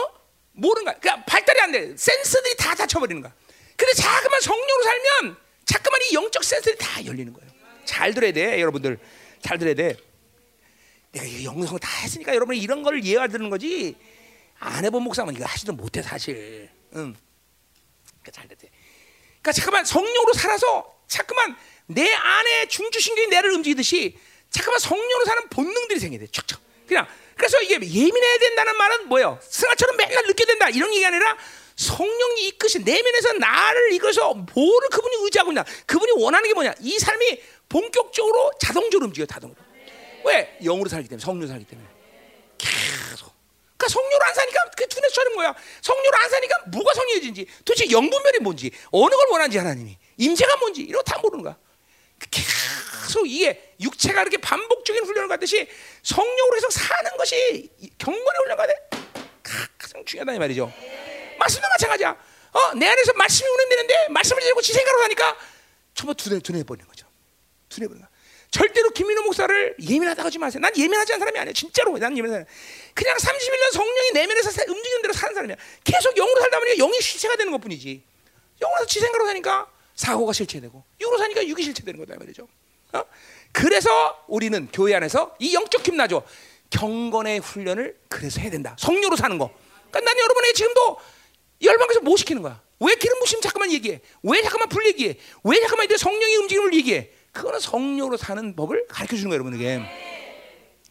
모르는 0.53 0.85
거야. 0.85 0.97
그러니까 0.99 1.25
발달이 1.25 1.59
안 1.59 1.71
돼. 1.73 1.97
센스들이 1.97 2.55
다 2.55 2.73
닫혀버리는 2.75 3.21
거야. 3.21 3.33
근데 3.75 3.93
자꾸만 3.93 4.39
성령으로 4.39 4.83
살면 4.83 5.37
자꾸만 5.65 5.99
이 6.09 6.13
영적 6.15 6.43
센스들이 6.43 6.77
다 6.77 7.05
열리는 7.05 7.33
거예요. 7.33 7.49
잘 7.83 8.13
들어야 8.13 8.31
돼, 8.31 8.61
여러분들. 8.61 8.99
잘 9.41 9.57
들어야 9.57 9.73
돼. 9.73 9.97
내가 11.11 11.25
이 11.25 11.43
영성 11.43 11.77
다 11.77 11.89
했으니까 12.03 12.33
여러분이 12.35 12.59
이런 12.59 12.83
걸 12.83 13.03
이해하는 13.03 13.49
거지. 13.49 13.97
안 14.59 14.83
해본 14.85 15.03
목사면 15.03 15.35
이거 15.35 15.45
하지도 15.45 15.73
못해 15.73 16.01
사실. 16.01 16.69
응. 16.95 17.15
그러니까 18.21 18.31
잘 18.31 18.47
돼. 18.47 18.55
그러니까 19.41 19.51
잠깐만 19.53 19.85
성령으로 19.85 20.33
살아서 20.33 20.95
자꾸만 21.07 21.57
내 21.87 22.13
안에 22.13 22.67
중추신경이 22.67 23.27
내를 23.27 23.51
움직이듯이 23.51 24.17
잠깐만 24.49 24.79
성령으로 24.79 25.25
사는 25.25 25.49
본능들이 25.49 25.99
생겨야 25.99 26.19
돼. 26.19 26.27
척척. 26.31 26.61
그냥 26.87 27.07
그래서 27.35 27.61
이게 27.61 27.75
예민해야 27.75 28.37
된다는 28.39 28.75
말은 28.77 29.07
뭐예요? 29.07 29.39
승아처럼 29.41 29.95
맨날 29.95 30.25
늦게 30.27 30.45
된다 30.45 30.69
이런 30.69 30.93
얘기 30.93 31.05
아니라 31.05 31.37
성령이 31.77 32.47
이끄신 32.47 32.83
내면에서 32.83 33.33
나를 33.33 33.93
이끌어서 33.93 34.33
뭐를 34.33 34.89
그분이 34.89 35.15
의지하고 35.23 35.51
있냐? 35.51 35.63
그분이 35.85 36.21
원하는 36.21 36.49
게 36.49 36.53
뭐냐? 36.53 36.73
이 36.81 36.99
삶이 36.99 37.41
본격적으로 37.69 38.51
자동적으로 38.59 39.07
움직여 39.07 39.25
자동으로. 39.25 39.57
왜? 40.25 40.57
영으로 40.61 40.89
살기 40.89 41.07
때문에 41.07 41.23
성령으로 41.23 41.47
살기 41.47 41.65
때문에. 41.65 41.88
그러니까 43.79 43.87
성령으로 43.87 44.25
안 44.25 44.33
사니까 44.33 44.65
그 44.75 44.87
두뇌 44.89 45.07
처는 45.09 45.35
거야. 45.37 45.55
성령으로 45.81 46.17
안 46.17 46.29
사니까 46.29 46.55
뭐가 46.67 46.93
성령이진지 46.93 47.47
도대체 47.63 47.89
영분별이 47.89 48.39
뭔지 48.39 48.69
어느 48.91 49.15
걸 49.15 49.27
원하는지 49.31 49.57
하나님이 49.57 49.97
임재가 50.17 50.57
뭔지 50.57 50.81
이런 50.81 51.01
거 51.01 51.11
다 51.11 51.17
모르는 51.19 51.43
거야. 51.45 51.57
계속 52.29 53.25
이게 53.25 53.73
육체가 53.79 54.21
이렇게 54.21 54.35
반복적인 54.37 55.05
훈련을 55.05 55.29
갖듯이 55.29 55.67
성령으로 56.03 56.57
해서 56.57 56.69
사는 56.69 57.17
것이 57.17 57.69
경건의 57.97 58.39
훈련가 58.43 58.67
돼. 58.67 58.73
가장 59.77 60.03
중요하다 60.03 60.33
이 60.33 60.39
말이죠. 60.39 60.71
말씀도 61.39 61.67
마찬가지야. 61.69 62.09
어, 62.51 62.73
내 62.75 62.87
안에서 62.87 63.13
말씀이 63.13 63.49
운행되는데 63.49 64.09
말씀을 64.09 64.41
들고 64.41 64.61
지 64.61 64.73
생각으로 64.73 65.03
하니까 65.05 65.37
전부 65.93 66.13
두뇌 66.13 66.39
두뇌 66.39 66.63
버리는 66.63 66.85
거죠. 66.85 67.07
두뇌 67.69 67.87
버리는 67.87 68.05
거. 68.05 68.11
절대로 68.51 68.89
김민호 68.89 69.21
목사를 69.23 69.75
예민하다고 69.79 70.25
하지 70.25 70.39
마세요. 70.39 70.59
난 70.59 70.75
예민하지 70.75 71.13
않은 71.13 71.19
사람이 71.19 71.39
아니야. 71.39 71.53
진짜로. 71.53 71.97
난 71.99 72.17
예민한 72.17 72.45
그냥 72.99 73.15
31년 73.15 73.71
성령이 73.71 74.11
내면에서 74.13 74.49
움직이는 74.67 75.01
대로 75.01 75.13
사는 75.13 75.33
사람이야. 75.33 75.55
계속 75.85 76.13
영으로 76.15 76.41
살다 76.41 76.59
보니까 76.59 76.75
영이 76.75 76.99
실체가 76.99 77.37
되는 77.37 77.49
것 77.49 77.61
뿐이지. 77.61 78.03
영으로 78.59 78.85
지 78.87 78.99
생각으로 78.99 79.25
사니까 79.25 79.71
사고가 79.95 80.33
실체되고 80.33 80.83
육으로 80.99 81.17
사니까 81.17 81.47
육이 81.47 81.63
실체되는 81.63 81.97
거다 81.97 82.19
말이죠. 82.19 82.45
어? 82.91 83.03
그래서 83.53 84.25
우리는 84.27 84.67
교회 84.73 84.95
안에서 84.95 85.33
이 85.39 85.53
영적 85.53 85.87
힘나죠. 85.87 86.23
경건의 86.71 87.39
훈련을 87.39 87.97
그래서 88.09 88.41
해야 88.41 88.51
된다. 88.51 88.75
성령으로 88.77 89.15
사는 89.15 89.37
거. 89.37 89.49
그러니까 89.89 90.01
난 90.01 90.19
여러분의 90.21 90.53
지금도 90.53 90.97
열방에서 91.61 92.01
뭐 92.01 92.17
시키는 92.17 92.41
거야? 92.41 92.61
왜 92.81 92.95
기름 92.95 93.17
부심 93.19 93.39
잠깐만 93.39 93.71
얘기해? 93.71 94.01
왜 94.23 94.41
잠깐만 94.41 94.67
불 94.67 94.85
얘기해? 94.87 95.17
왜 95.45 95.59
잠깐만 95.61 95.85
이제 95.85 95.95
성령의 95.95 96.35
움직임을 96.35 96.73
얘기해? 96.73 97.11
그거는 97.31 97.61
성령으로 97.61 98.17
사는 98.17 98.55
법을 98.57 98.87
가르쳐 98.87 99.15
주는 99.15 99.29
거예요, 99.29 99.41
여러분에게. 99.41 99.79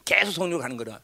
계속 0.06 0.32
성령으로 0.32 0.62
가는 0.62 0.78
거라. 0.78 1.02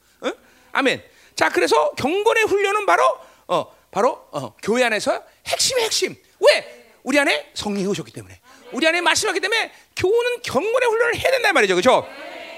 어? 0.74 0.78
아멘. 0.78 1.02
자, 1.36 1.48
그래서 1.48 1.92
경건의 1.92 2.44
훈련은 2.44 2.86
바로 2.86 3.02
어, 3.46 3.74
바로 3.90 4.28
어, 4.32 4.54
교회 4.62 4.84
안에서 4.84 5.24
핵심의 5.46 5.84
핵심. 5.84 6.16
왜? 6.40 6.92
우리 7.02 7.18
안에 7.18 7.50
성령이 7.54 7.86
오셨기 7.86 8.12
때문에. 8.12 8.40
우리 8.72 8.86
안에 8.86 9.00
말씀하기 9.00 9.40
때문에 9.40 9.72
교훈은 9.96 10.42
경건의 10.42 10.88
훈련을 10.88 11.16
해야 11.16 11.30
된다 11.30 11.52
말이죠. 11.52 11.74
그렇죠? 11.74 12.08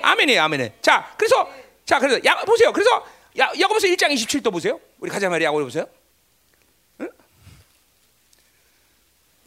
아멘이에요. 0.02 0.42
아멘이에요. 0.42 0.72
자, 0.80 1.14
그래서 1.18 1.50
자, 1.84 1.98
그래서 1.98 2.20
야 2.24 2.36
보세요. 2.44 2.72
그래서 2.72 3.04
야, 3.38 3.50
야고보서 3.58 3.86
1장 3.88 4.12
27도 4.14 4.50
보세요. 4.50 4.80
우리 4.98 5.10
가자 5.10 5.28
말이야. 5.28 5.48
야고보 5.48 5.64
보세요. 5.64 5.86
응? 7.00 7.10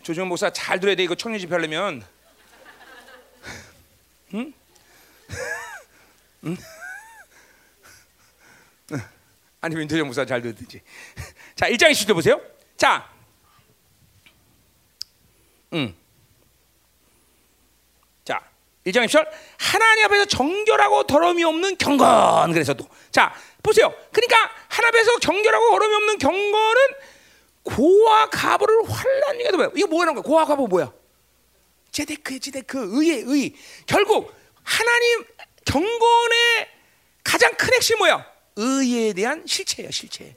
조정 0.04 0.28
목사 0.28 0.52
잘 0.52 0.80
들어야 0.80 0.96
돼. 0.96 1.04
이거 1.04 1.16
청년 1.16 1.40
집회 1.40 1.56
하려면 1.56 2.04
응? 4.36 4.54
응? 6.46 6.58
아니면 9.62 9.82
윤태정 9.84 10.06
목사 10.08 10.26
잘 10.26 10.42
듣든지. 10.42 10.82
자, 11.56 11.68
1장 11.70 11.92
20절 11.92 12.14
보세요. 12.14 12.40
자, 12.78 13.10
음. 15.74 15.96
자, 18.24 18.42
1장 18.86 19.06
20절 19.06 19.28
하나님 19.58 20.06
앞에서 20.06 20.26
정결하고 20.26 21.04
더러움이 21.04 21.44
없는 21.44 21.78
경건 21.78 22.54
그래서 22.54 22.74
또 22.74 22.88
자, 23.12 23.34
보세요. 23.62 23.94
그러니까 24.12 24.50
하나님 24.70 24.96
앞에서 25.00 25.20
정결하고 25.20 25.70
더러움이 25.72 25.96
없는 25.96 26.18
경건은 26.20 26.82
고와 27.64 28.30
가보를 28.30 28.90
환란이가 28.90 29.58
뭐야? 29.58 29.70
이거 29.76 29.88
뭐라는 29.88 30.16
거야? 30.16 30.24
고와 30.24 30.46
가보 30.46 30.68
뭐야? 30.68 30.92
제데크 31.92 32.40
제데크 32.40 32.90
의의 32.94 33.24
의. 33.28 33.56
결국 33.86 34.34
하나님 34.64 35.26
경건의 35.66 36.70
가장 37.24 37.52
큰 37.56 37.74
핵심 37.74 37.98
뭐야? 37.98 38.26
의에 38.60 39.14
대한 39.14 39.46
실체야, 39.48 39.90
실체. 39.90 40.36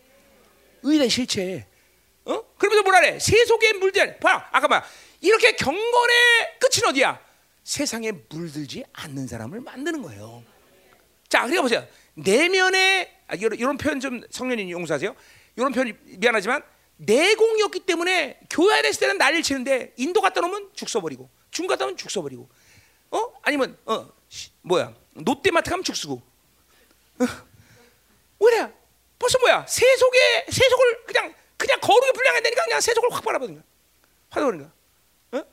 의에 0.83 0.99
대한 0.99 1.09
실체. 1.09 1.67
어? 2.25 2.41
그러면서 2.57 2.83
뭐라 2.85 3.01
그래? 3.01 3.19
세속에 3.19 3.73
물들. 3.75 4.21
봐, 4.21 4.49
아까 4.53 4.69
봐. 4.69 4.85
이렇게 5.21 5.53
경건의 5.57 6.59
끝은 6.61 6.89
어디야? 6.89 7.21
세상에 7.65 8.13
물들지 8.29 8.85
않는 8.93 9.27
사람을 9.27 9.61
만드는 9.61 10.03
거예요. 10.03 10.45
자, 11.29 11.47
그래 11.47 11.61
보세요. 11.61 11.85
내면에 12.15 13.23
아, 13.27 13.35
이런, 13.35 13.59
이런 13.59 13.77
표현 13.77 13.99
좀 13.99 14.23
성년님 14.31 14.71
용서하세요. 14.71 15.15
이런 15.57 15.73
표현 15.73 15.97
미안하지만 16.05 16.63
내공이었기 16.99 17.81
때문에 17.81 18.39
교회 18.51 18.83
됐을 18.83 19.01
때는 19.01 19.19
난리를 19.19 19.43
치는데 19.43 19.95
인도 19.97 20.21
갔다 20.21 20.41
놓으면 20.41 20.71
죽 20.75 20.89
써버리고 20.89 21.29
중 21.51 21.67
갔다 21.67 21.85
오면 21.85 21.97
죽 21.97 22.11
써버리고 22.11 22.49
어 23.11 23.33
아니면 23.43 23.77
어 23.87 24.09
시, 24.29 24.51
뭐야 24.63 24.95
롯데마트 25.15 25.71
가면 25.71 25.83
죽 25.83 25.97
쓰고 25.97 26.23
어? 27.19 27.52
왜냐? 28.43 28.73
벌써 29.19 29.39
뭐야? 29.39 29.65
세속에 29.69 30.47
세속을 30.51 31.05
그냥 31.07 31.35
그냥 31.57 31.79
거룩에 31.81 32.13
불량해되니까 32.13 32.65
그냥 32.65 32.81
세속을 32.81 33.13
확 33.13 33.23
빨아버린 33.25 33.55
거야. 33.55 33.65
받아버린 34.31 34.61
거야. 34.61 34.73
어? 35.41 35.47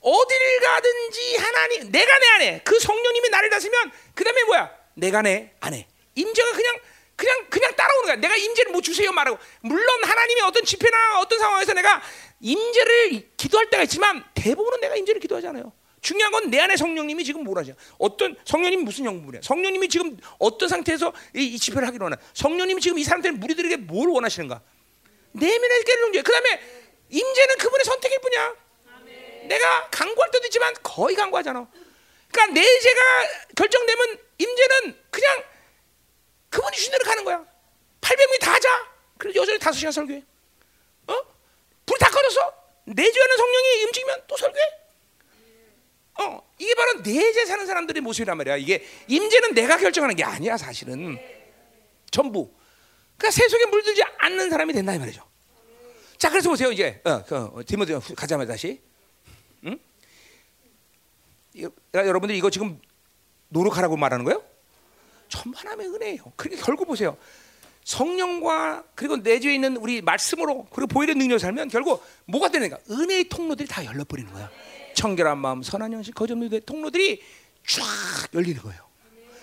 어디를 0.00 0.60
가든지 0.60 1.36
하나님 1.36 1.90
내가 1.90 2.18
내 2.18 2.26
안에 2.28 2.60
그 2.64 2.78
성령님이 2.78 3.28
나를 3.28 3.50
다스면 3.50 3.90
그 4.14 4.22
다음에 4.24 4.44
뭐야? 4.44 4.70
내가 4.94 5.22
내 5.22 5.52
안에. 5.60 5.88
임재가 6.14 6.52
그냥 6.52 6.78
그냥 7.16 7.46
그냥 7.50 7.74
따라오는 7.74 8.06
거야. 8.06 8.16
내가 8.16 8.36
임재를 8.36 8.72
뭐 8.72 8.80
주세요? 8.80 9.10
말하고. 9.12 9.38
물론 9.60 10.04
하나님의 10.04 10.44
어떤 10.44 10.64
집회나 10.64 11.20
어떤 11.20 11.38
상황에서 11.38 11.72
내가 11.72 12.02
임재를 12.40 13.30
기도할 13.36 13.68
때가 13.70 13.82
있지만 13.84 14.24
대부분은 14.34 14.80
내가 14.80 14.96
임재를 14.96 15.20
기도하잖아요. 15.20 15.72
중요한 16.02 16.32
건 16.32 16.50
내 16.50 16.58
안에 16.60 16.76
성령님이 16.76 17.24
지금 17.24 17.44
뭘 17.44 17.56
하죠? 17.58 17.74
어떤 17.96 18.36
성령님이 18.44 18.82
무슨 18.82 19.04
영분이야? 19.06 19.40
성령님이 19.42 19.88
지금 19.88 20.18
어떤 20.38 20.68
상태에서 20.68 21.12
이, 21.34 21.44
이 21.54 21.58
집회를 21.58 21.86
하기로 21.88 22.04
원하? 22.04 22.18
성령님이 22.34 22.80
지금 22.80 22.98
이 22.98 23.04
사람들 23.04 23.32
무리들에게 23.32 23.76
뭘 23.78 24.08
원하시는가? 24.10 24.60
내면의 25.32 25.84
깨를 25.84 26.02
용기. 26.02 26.22
그다음에 26.22 26.60
임재는 27.08 27.56
그분의 27.58 27.84
선택일 27.84 28.18
뿐이야. 28.20 28.54
내가 29.48 29.88
강구할 29.90 30.30
때도 30.32 30.46
있지만 30.46 30.74
거의 30.82 31.14
강구하잖아. 31.16 31.66
그러니까 32.30 32.60
내재가 32.60 33.00
결정되면 33.56 34.18
임재는 34.38 34.98
그냥 35.10 35.44
그분이 36.50 36.76
주신 36.76 36.90
대로 36.92 37.04
가는 37.04 37.24
거야. 37.24 37.44
800명이 38.00 38.40
다 38.40 38.52
하자. 38.54 38.68
그래서 39.18 39.40
여전히 39.40 39.58
5시간 39.58 39.92
설교해. 39.92 40.22
어? 41.06 41.14
불이 41.86 41.98
다 42.00 42.10
꺼졌어. 42.10 42.52
내주하는 42.86 43.36
성령이 43.36 43.84
움직이면 43.84 44.22
또 44.26 44.36
설교해. 44.36 44.81
어, 46.20 46.42
이게 46.58 46.74
바로 46.74 47.00
내재 47.00 47.46
사는 47.46 47.66
사람들의 47.66 48.02
모습이란 48.02 48.36
말이야. 48.36 48.56
이게 48.56 48.84
임재는 49.08 49.54
내가 49.54 49.76
결정하는 49.78 50.14
게 50.14 50.24
아니야, 50.24 50.56
사실은. 50.56 51.18
전부. 52.10 52.52
그러니까 53.16 53.30
세속에 53.30 53.66
물들지 53.66 54.02
않는 54.18 54.50
사람이 54.50 54.72
된다 54.72 54.94
이 54.94 54.98
말이죠. 54.98 55.22
자, 56.18 56.28
그래서 56.30 56.50
보세요, 56.50 56.70
이제. 56.70 57.00
어, 57.04 57.24
그, 57.24 57.64
디모데 57.66 57.98
가자마자 58.14 58.52
다시. 58.52 58.80
응? 59.64 59.78
이거, 61.54 61.70
여러분들 61.94 62.36
이거 62.36 62.50
지금 62.50 62.80
노력하라고 63.48 63.96
말하는 63.96 64.24
거예요? 64.24 64.42
천만함의 65.28 65.88
은혜예요. 65.88 66.32
그러니까 66.36 66.64
결국 66.66 66.86
보세요. 66.86 67.16
성령과 67.84 68.84
그리고 68.94 69.16
내주에 69.16 69.54
있는 69.54 69.76
우리 69.76 70.00
말씀으로 70.02 70.66
그리고 70.70 70.86
보이는 70.88 71.16
능력을 71.18 71.40
살면 71.40 71.68
결국 71.68 72.04
뭐가 72.26 72.48
되는가? 72.50 72.78
은혜의 72.90 73.28
통로들이 73.28 73.68
다 73.68 73.84
열려 73.84 74.04
버리는 74.04 74.30
거야. 74.32 74.50
청결한 74.94 75.38
마음, 75.38 75.62
선한 75.62 75.92
형식, 75.92 76.14
거짓 76.14 76.32
없는 76.32 76.60
통로들이 76.66 77.22
쫙 77.66 77.84
열리는 78.34 78.60
거예요. 78.62 78.80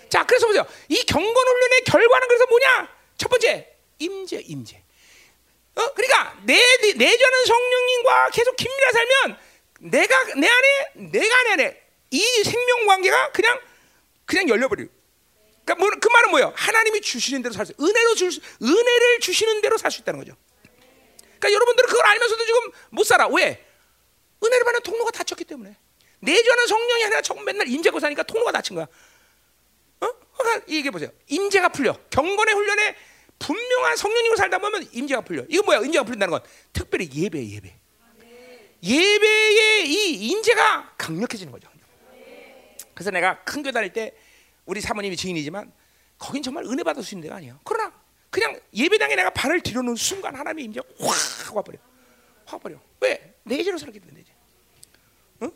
자, 0.09 0.25
그래서 0.25 0.47
보세요. 0.47 0.65
이 0.87 0.95
경건 1.03 1.35
훈련의 1.35 1.83
결과는 1.85 2.27
그래서 2.27 2.45
뭐냐? 2.47 2.89
첫 3.17 3.27
번째, 3.29 3.75
임재, 3.99 4.43
임재. 4.45 4.83
어, 5.75 5.93
그러니까 5.93 6.37
내 6.43 6.55
내주하는 6.95 7.45
성령님과 7.45 8.29
계속 8.31 8.55
긴밀하 8.55 8.91
살면 8.91 9.37
내가 9.81 10.23
내 10.35 10.47
안에 10.47 10.67
내가 11.11 11.43
내 11.43 11.51
안에 11.51 11.83
이 12.11 12.21
생명 12.43 12.85
관계가 12.87 13.31
그냥 13.31 13.59
그냥 14.25 14.49
열려버려요. 14.49 14.87
그러니까 15.63 15.75
뭐, 15.75 15.89
그 15.99 16.07
말은 16.07 16.31
뭐예요? 16.31 16.53
하나님이 16.55 17.01
주시는 17.01 17.43
대로 17.43 17.53
살 17.53 17.65
수, 17.65 17.73
은혜로 17.79 18.15
줄 18.15 18.31
수, 18.31 18.41
은혜를 18.61 19.19
주시는 19.19 19.61
대로 19.61 19.77
살 19.77 19.91
수 19.91 20.01
있다는 20.01 20.19
거죠. 20.19 20.35
그러니까 21.39 21.53
여러분들은 21.53 21.89
그걸 21.89 22.05
알면서도 22.07 22.45
지금 22.45 22.71
못 22.89 23.03
살아. 23.03 23.27
왜? 23.27 23.65
은혜를 24.43 24.63
받는 24.63 24.81
통로가 24.81 25.11
닫혔기 25.11 25.45
때문에. 25.45 25.75
내주하는 26.19 26.67
성령이 26.67 27.03
아니라 27.05 27.21
정 27.21 27.43
맨날 27.43 27.67
임재고 27.67 27.99
사니까 27.99 28.23
통로가 28.23 28.51
닫힌 28.51 28.75
거야. 28.75 28.85
어? 30.01 30.07
그러니까 30.37 30.65
이게 30.67 30.91
보세요. 30.91 31.09
임재가 31.27 31.69
풀려. 31.69 31.97
경건의 32.09 32.55
훈련에 32.55 32.95
분명한 33.39 33.95
성령님으로 33.95 34.37
살다 34.37 34.57
보면 34.59 34.87
임재가 34.91 35.21
풀려. 35.21 35.45
이거 35.49 35.63
뭐야? 35.63 35.79
임재가 35.79 36.03
풀린다는 36.03 36.31
건 36.31 36.41
특별히 36.73 37.09
예배, 37.13 37.47
예배. 37.49 37.75
예배의 38.81 39.89
이 39.89 40.29
임재가 40.29 40.95
강력해지는 40.97 41.51
거죠. 41.51 41.69
그래서 42.93 43.11
내가 43.11 43.41
큰 43.43 43.63
교회 43.63 43.71
다닐 43.71 43.93
때 43.93 44.13
우리 44.65 44.81
사모님이 44.81 45.15
증인이지만 45.15 45.71
거긴 46.17 46.43
정말 46.43 46.65
은혜 46.65 46.83
받을 46.83 47.01
수 47.01 47.15
있는 47.15 47.23
데가 47.23 47.37
아니야. 47.37 47.57
그러나 47.63 47.93
그냥 48.29 48.59
예배당에 48.73 49.15
내가 49.15 49.29
발을 49.29 49.61
들여놓은 49.61 49.95
순간 49.95 50.35
하나님의 50.35 50.65
임재 50.65 50.81
확 50.99 51.55
와버려. 51.55 51.79
확 52.45 52.61
버려. 52.61 52.77
왜? 52.99 53.35
내재로 53.49 53.77
살기 53.77 53.99
때문에 53.99 54.19
내재. 54.19 54.31
응? 55.43 55.51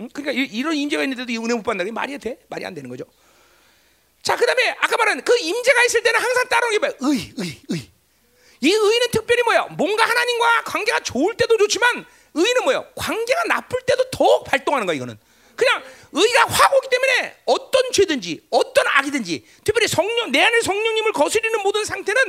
응? 0.00 0.08
그러니까 0.12 0.32
이, 0.32 0.62
런 0.62 0.74
임재가 0.74 1.02
있는데도 1.04 1.32
이 1.32 1.38
은혜 1.38 1.54
못 1.54 1.62
받는다는 1.62 1.86
게 1.86 1.92
말이 1.92 2.18
돼? 2.18 2.38
말이 2.48 2.66
안 2.66 2.74
되는 2.74 2.90
거죠. 2.90 3.04
자, 4.22 4.36
그다음에 4.36 4.76
아까 4.80 4.96
말한 4.96 5.22
그 5.22 5.36
임재가 5.38 5.84
있을 5.84 6.02
때는 6.02 6.20
항상 6.20 6.48
따라오는 6.48 6.78
게 6.78 6.78
뭐야? 6.78 6.92
의, 7.00 7.32
의, 7.38 7.60
의. 7.70 7.90
이 8.60 8.70
의는 8.70 9.10
특별히 9.10 9.42
뭐야? 9.42 9.66
뭔가 9.76 10.04
하나님과 10.04 10.64
관계가 10.64 11.00
좋을 11.00 11.36
때도 11.36 11.56
좋지만 11.56 12.04
의는 12.34 12.64
뭐야? 12.64 12.84
관계가 12.94 13.44
나쁠 13.48 13.80
때도 13.86 14.10
더 14.10 14.42
발동하는 14.44 14.86
거야. 14.86 14.96
이거는. 14.96 15.18
그냥 15.56 15.82
의가 16.12 16.44
확 16.46 16.74
오기 16.74 16.88
때문에 16.88 17.36
어떤 17.46 17.92
죄든지 17.92 18.46
어떤 18.50 18.86
악이든지 18.86 19.44
특별히 19.64 19.86
성령 19.86 20.32
내 20.32 20.42
안에 20.42 20.60
성령님을 20.60 21.12
거스리는 21.12 21.62
모든 21.62 21.84
상태는 21.84 22.20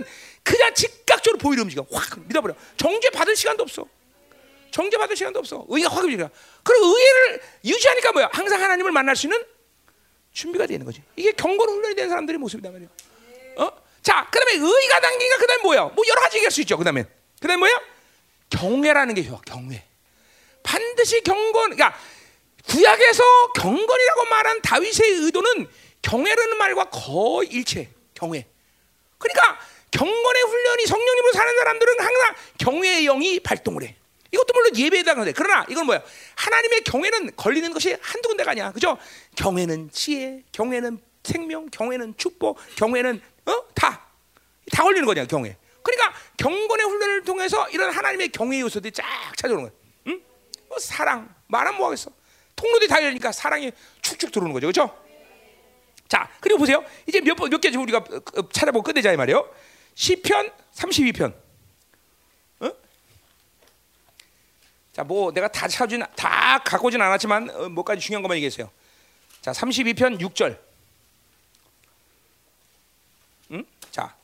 그냥 0.43 0.73
즉각적으로 0.73 1.37
보이려 1.37 1.63
움직여 1.63 1.85
확 1.91 2.19
믿어버려 2.27 2.53
정죄 2.77 3.09
받을 3.11 3.35
시간도 3.35 3.63
없어 3.63 3.87
정죄 4.73 4.97
받을 4.97 5.15
시간도 5.15 5.37
없어. 5.37 5.63
의가 5.69 5.87
확 5.87 6.03
움직여 6.03 6.27
그리고 6.63 6.85
의를 6.87 7.41
유지하니까 7.63 8.11
뭐야? 8.11 8.29
항상 8.33 8.59
하나님을 8.59 8.91
만날 8.91 9.15
수 9.15 9.27
있는 9.27 9.41
준비가 10.33 10.65
되는 10.65 10.83
거지. 10.83 11.03
이게 11.15 11.31
경건 11.31 11.69
훈련이 11.69 11.93
된 11.95 12.09
사람들의 12.09 12.39
모습이다 12.39 12.71
말이야. 12.71 12.87
어? 13.57 13.71
자 14.01 14.27
그다음에 14.31 14.53
의가 14.53 14.99
당기니까 14.99 15.37
그다음에 15.37 15.61
뭐야? 15.61 15.83
뭐 15.83 16.03
여러 16.09 16.21
가지 16.21 16.37
얘기할 16.37 16.51
수 16.51 16.59
있죠 16.61 16.75
그다음에. 16.75 17.05
그다음에 17.39 17.57
뭐야? 17.57 17.81
경외라는 18.49 19.13
게 19.13 19.23
좋아 19.23 19.39
경외. 19.45 19.85
반드시 20.63 21.21
경건 21.21 21.75
그러니까 21.75 21.95
구약에서 22.67 23.23
경건이라고 23.53 24.25
말한 24.25 24.61
다윗의 24.63 25.07
의도는 25.25 25.67
경외라는 26.01 26.57
말과 26.57 26.85
거의 26.85 27.47
일체. 27.49 27.91
경외. 28.15 28.47
그러니까 29.19 29.59
경건의 29.91 30.41
훈련이 30.41 30.87
성령님으로 30.87 31.33
사는 31.33 31.55
사람들은 31.59 31.99
항상 31.99 32.35
경외의 32.57 33.03
영이 33.05 33.39
발동을 33.41 33.83
해. 33.83 33.97
이것도 34.33 34.53
물론 34.53 34.75
예배에다 34.75 35.13
그래. 35.15 35.31
그러나 35.35 35.65
이건 35.69 35.85
뭐야? 35.85 36.01
하나님의 36.35 36.81
경외는 36.81 37.35
걸리는 37.35 37.71
것이 37.71 37.95
한두 38.01 38.29
군데가 38.29 38.51
아니야. 38.51 38.71
그죠? 38.71 38.97
경외는 39.35 39.91
지혜, 39.91 40.43
경외는 40.51 40.99
생명, 41.23 41.69
경외는 41.69 42.15
축복, 42.17 42.57
경외는 42.75 43.21
어? 43.45 43.51
다. 43.75 44.07
다 44.71 44.83
걸리는 44.83 45.05
거냐, 45.05 45.25
경외. 45.25 45.55
그러니까 45.83 46.13
경건의 46.37 46.85
훈련을 46.85 47.23
통해서 47.23 47.69
이런 47.69 47.91
하나님의 47.91 48.29
경외 48.29 48.61
요소들이 48.61 48.91
쫙 48.91 49.05
찾아오는 49.35 49.65
거야. 49.65 49.73
응? 50.07 50.21
뭐 50.67 50.79
사랑, 50.79 51.33
말하면 51.47 51.77
뭐 51.77 51.87
하겠어? 51.87 52.11
통로들이 52.55 52.87
다 52.87 53.03
열리니까 53.03 53.31
사랑이 53.31 53.71
축축 54.01 54.31
들어오는 54.31 54.53
거죠. 54.53 54.67
그렇죠? 54.67 55.03
자, 56.07 56.29
그리고 56.39 56.59
보세요. 56.59 56.83
이제 57.07 57.21
몇, 57.21 57.35
몇 57.35 57.59
개지 57.59 57.77
우리가 57.77 57.99
어, 57.99 58.39
어, 58.39 58.49
찾아보고 58.49 58.83
끝내자 58.83 59.11
이 59.11 59.17
말이에요. 59.17 59.47
시편 59.95 60.51
32편. 60.73 61.42
자, 64.93 65.03
뭐 65.03 65.31
내가 65.31 65.47
다 65.47 65.67
찾진 65.67 66.03
다 66.15 66.59
갖고 66.63 66.87
오진 66.87 67.01
않았지만 67.01 67.49
어, 67.49 67.69
뭐까지 67.69 67.99
중요한 67.99 68.21
것만 68.21 68.37
얘기했어요. 68.37 68.69
자, 69.41 69.51
32편 69.51 70.19
6절. 70.21 70.57
응? 73.51 73.65
자. 73.91 74.15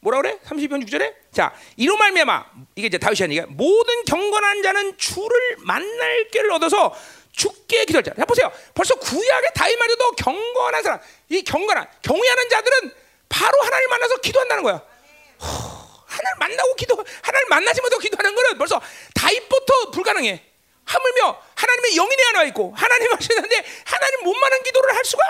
뭐라 0.00 0.20
그래? 0.22 0.38
32편 0.44 0.84
6절에 0.84 1.14
자 1.30 1.54
이로 1.76 1.96
말미암아 1.96 2.44
이게 2.74 2.88
이제 2.88 2.98
다윗이 2.98 3.20
하니까 3.20 3.46
모든 3.50 4.04
경건한 4.04 4.62
자는 4.64 4.98
주를 4.98 5.58
만날 5.58 6.28
길을 6.28 6.50
얻어서 6.50 6.92
죽게 7.30 7.84
기도할 7.84 8.02
자. 8.02 8.12
자 8.12 8.24
보세요. 8.24 8.50
벌써 8.74 8.96
구약의 8.96 9.50
다윗 9.54 9.78
말에도 9.78 10.10
경건한 10.12 10.82
사람, 10.82 11.00
이 11.28 11.42
경건한 11.42 11.86
경외하는 12.02 12.48
자들은 12.48 12.94
바로 13.28 13.62
하나님을 13.62 13.88
만나서 13.90 14.16
기도한다는 14.16 14.62
거야. 14.64 14.82
하나님 16.12 16.38
만나고 16.38 16.74
기도, 16.74 17.04
하나님 17.22 17.48
만나지 17.48 17.80
못하고 17.80 18.00
기도하는 18.00 18.34
거는 18.34 18.58
벌써 18.58 18.80
다윗부터 19.14 19.90
불가능해. 19.90 20.44
하물며 20.84 21.42
하나님의 21.54 21.94
영이 21.94 22.16
내 22.16 22.22
안에 22.24 22.48
있고 22.48 22.74
하나님 22.76 23.12
하시는데 23.12 23.64
하나님 23.84 24.24
못 24.24 24.34
만난 24.34 24.62
기도를 24.62 24.94
할 24.94 25.04
수가 25.04 25.22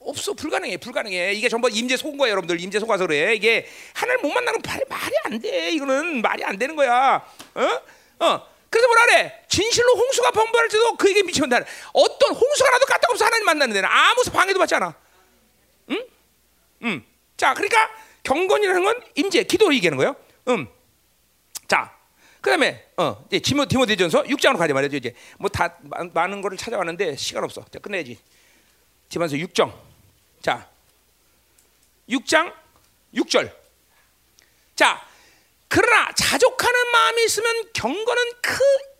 없어. 0.00 0.34
불가능해 0.34 0.76
불가능해. 0.76 1.32
이게 1.32 1.48
전부 1.48 1.68
임재 1.70 1.96
속은 1.96 2.18
거야 2.18 2.30
여러분들. 2.30 2.60
임재 2.60 2.78
속아서 2.78 3.06
그래. 3.06 3.34
이게 3.34 3.66
하나님 3.94 4.22
못 4.22 4.32
만나는 4.32 4.60
거 4.60 4.70
말이 4.88 5.14
안 5.24 5.40
돼. 5.40 5.70
이거는 5.70 6.20
말이 6.20 6.44
안 6.44 6.58
되는 6.58 6.76
거야. 6.76 7.26
어? 7.54 8.24
어. 8.24 8.54
그래서 8.68 8.88
뭐라 8.88 9.06
그래? 9.06 9.44
진실로 9.48 9.94
홍수가 9.94 10.32
범벌할 10.32 10.68
때도 10.68 10.96
그에게 10.96 11.22
미치면 11.22 11.64
어떤 11.92 12.34
홍수가 12.34 12.70
나도 12.70 12.86
까딱 12.86 13.10
없어 13.10 13.24
하나님 13.24 13.46
만나는 13.46 13.72
데는 13.72 13.88
아무 13.88 14.22
방해도 14.24 14.58
받지 14.58 14.74
않아. 14.74 14.94
응? 15.90 16.06
응. 16.82 17.04
자 17.36 17.54
그러니까 17.54 17.88
경건이라는 18.24 18.84
건 18.84 19.00
임재 19.14 19.44
기도를 19.44 19.76
얘기하는 19.76 19.96
거예요 19.98 20.16
음. 20.48 20.66
자 21.68 21.94
그다음에 22.40 22.84
어 22.96 23.24
이제 23.28 23.38
디모 23.38 23.66
디모데전서 23.66 24.24
6장으로 24.24 24.58
가자 24.58 24.74
말이죠 24.74 24.96
이제 24.96 25.14
뭐 25.38 25.48
다 25.48 25.78
많은 26.12 26.42
거를 26.42 26.58
찾아왔는데 26.58 27.16
시간 27.16 27.44
없어 27.44 27.64
자 27.70 27.78
끝내야지 27.78 28.18
디모데서 29.08 29.36
6장 29.46 29.72
자 30.42 30.68
6장 32.08 32.52
6절 33.14 33.50
자 34.76 35.06
그러나 35.68 36.12
자족하는 36.12 36.92
마음이 36.92 37.24
있으면 37.24 37.72
경건은 37.72 38.22
크 38.42 38.54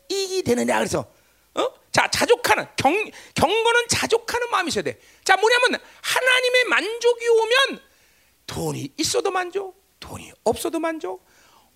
이익이 0.09 0.42
되느냐 0.42 0.78
그래서 0.78 1.06
어? 1.55 1.68
자 1.92 2.09
자족하는 2.09 2.66
경 2.76 2.92
경건은 3.34 3.88
자족하는 3.88 4.51
마음이 4.51 4.68
있어야 4.68 4.82
돼. 4.82 4.98
자 5.22 5.36
뭐냐면 5.36 5.80
하나님의 6.02 6.64
만족이 6.64 7.28
오면 7.28 7.80
돈이 8.46 8.92
있어도 8.98 9.30
만족, 9.30 9.82
돈이 10.00 10.32
없어도 10.44 10.78
만족, 10.78 11.24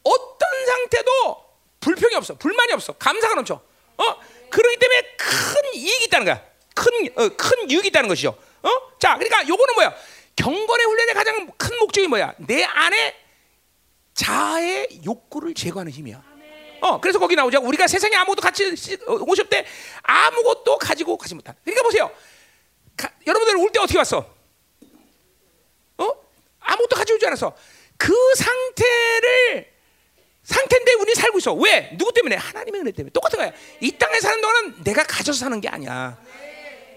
어떤 0.02 0.66
상태도 0.66 1.44
불평이 1.80 2.14
없어, 2.14 2.34
불만이 2.34 2.72
없어, 2.72 2.92
감사가 2.94 3.34
넘쳐. 3.34 3.54
어? 3.54 4.04
그러기 4.50 4.76
때문에 4.78 5.02
큰 5.16 5.74
이익이 5.74 6.04
있다는 6.06 6.24
거야. 6.26 6.44
큰, 6.74 6.92
어, 7.16 7.28
큰 7.36 7.70
유익이 7.70 7.88
있다는 7.88 8.08
것이죠. 8.08 8.38
어? 8.62 8.70
자, 8.98 9.14
그러니까 9.14 9.46
요거는 9.48 9.74
뭐야? 9.74 9.94
경건의 10.36 10.86
훈련의 10.86 11.14
가장 11.14 11.50
큰 11.56 11.78
목적이 11.78 12.06
뭐야? 12.08 12.34
내 12.38 12.62
안에 12.64 13.14
자아의 14.14 15.00
욕구를 15.04 15.54
제거하는 15.54 15.92
힘이야. 15.92 16.22
어, 16.80 17.00
그래서 17.00 17.18
거기 17.18 17.34
나오죠. 17.34 17.60
우리가 17.60 17.86
세상에 17.88 18.14
아무것도 18.16 18.40
같이 18.40 18.96
어, 19.06 19.12
오실 19.26 19.48
때 19.48 19.66
아무것도 20.02 20.78
가지고 20.78 21.16
가지 21.16 21.34
못한. 21.34 21.54
그러니까 21.64 21.82
보세요. 21.82 22.10
가, 22.96 23.10
여러분들 23.26 23.56
올 23.56 23.70
때 23.70 23.80
어떻게 23.80 23.98
왔어? 23.98 24.18
어? 24.18 24.37
아무것도 26.68 26.96
가지고 26.96 27.16
오지 27.16 27.26
않았어. 27.26 27.54
그 27.96 28.14
상태를 28.36 29.72
상태인데 30.44 30.92
우리 30.94 31.14
살고 31.14 31.38
있어. 31.38 31.52
왜? 31.54 31.90
누구 31.98 32.12
때문에? 32.12 32.36
하나님의 32.36 32.80
은혜 32.82 32.92
때문에. 32.92 33.10
똑같은 33.12 33.38
거야. 33.38 33.52
이 33.80 33.92
땅에 33.92 34.18
사는 34.20 34.40
동안은 34.40 34.84
내가 34.84 35.02
가져서 35.04 35.38
사는 35.38 35.60
게 35.60 35.68
아니야. 35.68 36.16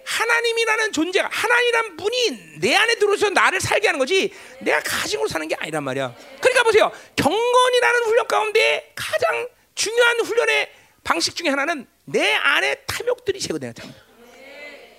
하나님이라는 0.05 0.91
존재가 0.91 1.29
하나님이란 1.31 1.97
분이 1.97 2.59
내 2.59 2.75
안에 2.75 2.95
들어서 2.95 3.29
나를 3.29 3.61
살게 3.61 3.87
하는 3.87 3.99
거지 3.99 4.33
내가 4.59 4.79
가지고 4.81 5.27
사는 5.27 5.47
게 5.47 5.55
아니란 5.55 5.83
말이야. 5.83 6.15
그러니까 6.39 6.63
보세요. 6.63 6.91
경건이라는 7.15 8.03
훈련 8.05 8.27
가운데 8.27 8.91
가장 8.95 9.47
중요한 9.75 10.19
훈련의 10.21 10.71
방식 11.03 11.35
중에 11.35 11.49
하나는 11.49 11.87
내 12.05 12.33
안에 12.33 12.75
탐욕들이 12.87 13.39
제거되는 13.39 13.73
겁니다. 13.73 14.01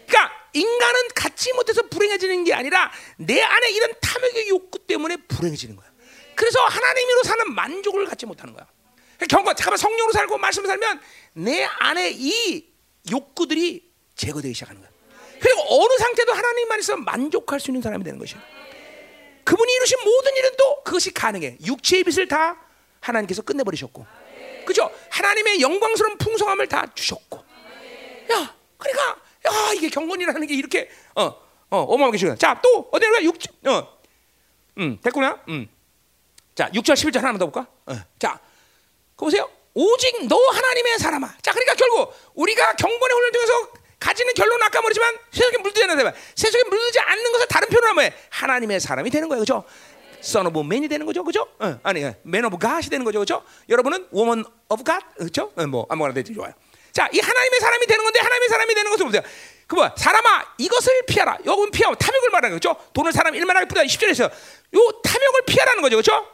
그러니까 0.07 0.42
인간은 0.53 1.09
갖지 1.15 1.53
못해서 1.55 1.83
불행해지는 1.83 2.45
게 2.45 2.55
아니라 2.55 2.91
내 3.17 3.41
안에 3.41 3.71
이런 3.71 3.93
탐욕의 4.01 4.49
욕구 4.49 4.79
때문에 4.79 5.17
불행해지는 5.29 5.77
거야. 5.77 5.91
그래서 6.35 6.61
하나님으로 6.65 7.23
사는 7.25 7.55
만족을 7.55 8.07
갖지 8.07 8.27
못하는 8.27 8.55
거야. 8.55 8.67
경건 9.29 9.57
잠깐만 9.57 9.79
성령으로 9.79 10.13
살고 10.13 10.39
말씀 10.39 10.67
살면 10.67 11.01
내 11.35 11.65
안에 11.65 12.11
이 12.15 12.67
욕구들이 13.11 13.91
제거되기 14.17 14.55
시작하는 14.55 14.81
거야. 14.81 14.91
그리고 15.41 15.63
어느 15.69 15.99
상태도 15.99 16.33
하나님만 16.33 16.81
있어 16.81 16.97
만족할 16.97 17.59
수 17.61 17.71
있는 17.71 17.83
사람이 17.83 18.05
되는 18.05 18.19
것이야. 18.19 18.41
그분이 19.45 19.73
이루신 19.75 19.99
모든 20.05 20.37
일은 20.37 20.51
또 20.57 20.83
그것이 20.85 21.13
가능해. 21.13 21.59
육체의 21.65 22.05
빛을 22.05 22.29
다 22.29 22.65
하나님께서 23.01 23.43
끝내버리셨고, 23.43 24.07
그죠? 24.65 24.91
하나님의 25.11 25.61
영광스러운 25.61 26.19
풍성함을 26.19 26.69
다 26.69 26.87
주셨고, 26.95 27.45
야, 28.33 28.57
그러니까 28.79 29.21
야 29.47 29.73
이게 29.75 29.89
경건이라는 29.89 30.47
게 30.47 30.55
이렇게 30.55 30.91
어, 31.15 31.25
어, 31.25 31.79
어마어마하게 31.79 32.19
시간. 32.19 32.39
자, 32.39 32.61
또 32.63 32.89
어디로 32.93 33.13
가? 33.13 33.23
육, 33.23 33.37
어, 33.67 33.99
음, 34.79 34.99
됐구나. 35.03 35.41
음, 35.49 35.69
자, 36.55 36.69
6절 36.71 36.95
11절 36.95 37.17
하나만 37.17 37.39
더 37.39 37.47
볼까? 37.47 37.67
어. 37.87 37.97
자, 38.19 38.39
그 39.17 39.25
보세요. 39.25 39.49
오직 39.75 40.27
너 40.29 40.37
하나님의 40.37 40.99
사람아. 40.99 41.35
자, 41.41 41.53
그러니까 41.53 41.75
결국 41.75 42.15
우리가 42.35 42.75
경건의 42.75 43.15
훈련을 43.15 43.33
통해서 43.33 43.69
가지는 43.99 44.35
결론은 44.35 44.63
아까 44.67 44.81
말했지만 44.83 45.17
세속에 45.31 45.59
물들지 45.59 45.91
않는 45.91 46.13
세속에 46.35 46.65
물들지 46.69 46.99
않는 47.01 47.33
것을 47.33 47.47
다른 47.47 47.69
표현으로 47.69 47.91
하면 47.91 48.11
하나님의 48.31 48.81
사람이 48.81 49.11
되는 49.11 49.29
거예요, 49.29 49.45
그렇죠? 49.45 49.65
Son 50.21 50.47
man이 50.47 50.89
되는 50.89 51.07
거죠, 51.07 51.25
그렇죠? 51.25 51.49
어, 51.59 51.79
아니, 51.83 52.01
Man 52.27 52.45
of 52.45 52.59
God이 52.59 52.91
되는 52.91 53.05
거죠, 53.05 53.19
그렇죠? 53.21 53.45
여러분은 53.69 54.09
Woman 54.13 54.45
그렇죠? 55.17 55.53
어, 55.57 55.67
뭐 55.67 55.87
아무거나 55.89 56.13
되지 56.15 56.35
좋아요. 56.35 56.53
자, 56.93 57.09
이 57.13 57.19
하나님의 57.19 57.61
사람이 57.61 57.87
되는 57.87 58.05
건데 58.05 58.21
하나님의 58.21 58.49
사람이 58.49 58.75
되는 58.75 58.91
것은 58.91 59.07
보세요. 59.07 59.23
그 59.67 59.75
뭐야? 59.75 59.95
사람아, 59.97 60.55
이것을 60.59 61.03
피하라. 61.07 61.39
여기 61.47 61.71
피하고 61.71 61.95
탐욕을 61.95 62.31
말하는 62.31 62.57
거죠. 62.57 62.77
돈을 62.93 63.13
사람 63.13 63.35
일만하게 63.35 63.67
뿌다 63.67 63.83
10절에서 63.83 64.25
요 64.25 65.01
탐욕을 65.03 65.43
피하라는 65.47 65.83
거죠, 65.83 65.97
그렇죠? 65.97 66.27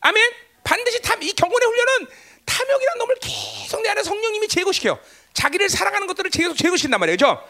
아멘. 0.00 0.32
반드시 0.64 1.00
탐, 1.00 1.22
이 1.22 1.32
경건의 1.32 1.68
훈련은 1.68 2.06
탐욕이라는 2.44 2.98
놈을 2.98 3.14
계속 3.20 3.82
내 3.82 3.90
안에 3.90 4.02
성령님이 4.02 4.48
제거시켜요. 4.48 4.98
자기를 5.32 5.68
사랑하는 5.68 6.06
것들을 6.08 6.30
계속 6.30 6.56
제거시킨단 6.56 6.98
말이에요. 6.98 7.16
그죠? 7.16 7.44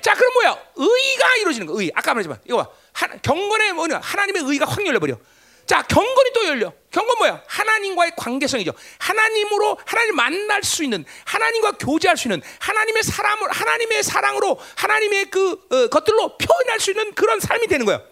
자, 0.00 0.14
그럼 0.14 0.32
뭐야? 0.34 0.58
의가 0.74 1.36
이루어지는 1.36 1.66
거. 1.68 1.80
의. 1.80 1.92
아까 1.94 2.12
말했지만 2.12 2.40
이거 2.44 2.56
봐. 2.64 2.68
하, 2.92 3.06
경건의 3.18 3.72
뭐냐? 3.74 4.00
하나님의 4.02 4.42
의가 4.44 4.66
확 4.66 4.84
열려 4.84 4.98
버려. 4.98 5.16
자, 5.66 5.82
경건이 5.82 6.32
또 6.34 6.46
열려. 6.46 6.72
경건 6.90 7.18
뭐야? 7.18 7.42
하나님과의 7.46 8.12
관계성이죠. 8.16 8.72
하나님으로 8.98 9.78
하나님 9.86 10.16
만날 10.16 10.62
수 10.62 10.84
있는, 10.84 11.04
하나님과 11.24 11.72
교제할 11.78 12.16
수 12.16 12.28
있는, 12.28 12.42
하나님의 12.60 13.02
사람을 13.02 13.50
하나님의 13.50 14.02
사랑으로 14.02 14.58
하나님의 14.76 15.30
그 15.30 15.52
어, 15.70 15.86
것들로 15.88 16.36
표현할 16.36 16.80
수 16.80 16.90
있는 16.90 17.14
그런 17.14 17.40
삶이 17.40 17.66
되는 17.68 17.86
거야. 17.86 18.02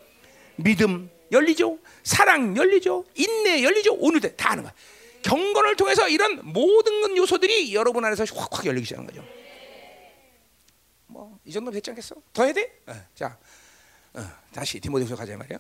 믿음 0.57 1.11
열리죠. 1.33 1.79
사랑 2.03 2.57
열리죠. 2.57 3.05
인내 3.15 3.63
열리죠. 3.63 3.95
오늘도 3.95 4.37
다 4.37 4.51
하는 4.51 4.63
거야. 4.65 4.73
경건을 5.23 5.77
통해서 5.77 6.09
이런 6.09 6.41
모든 6.43 7.17
요소들이 7.17 7.75
여러분 7.75 8.05
안에서 8.05 8.25
확확 8.35 8.65
열리기 8.65 8.87
시작한 8.87 9.07
거죠. 9.07 9.23
뭐 11.07 11.39
이 11.45 11.53
정도 11.53 11.71
됐지 11.71 11.91
않겠어? 11.91 12.15
더 12.33 12.45
해야 12.45 12.53
돼? 12.53 12.81
어, 12.87 12.93
자, 13.15 13.37
어, 14.15 14.23
다시 14.53 14.79
디모데후서 14.79 15.17
가자 15.17 15.37
말이야. 15.37 15.59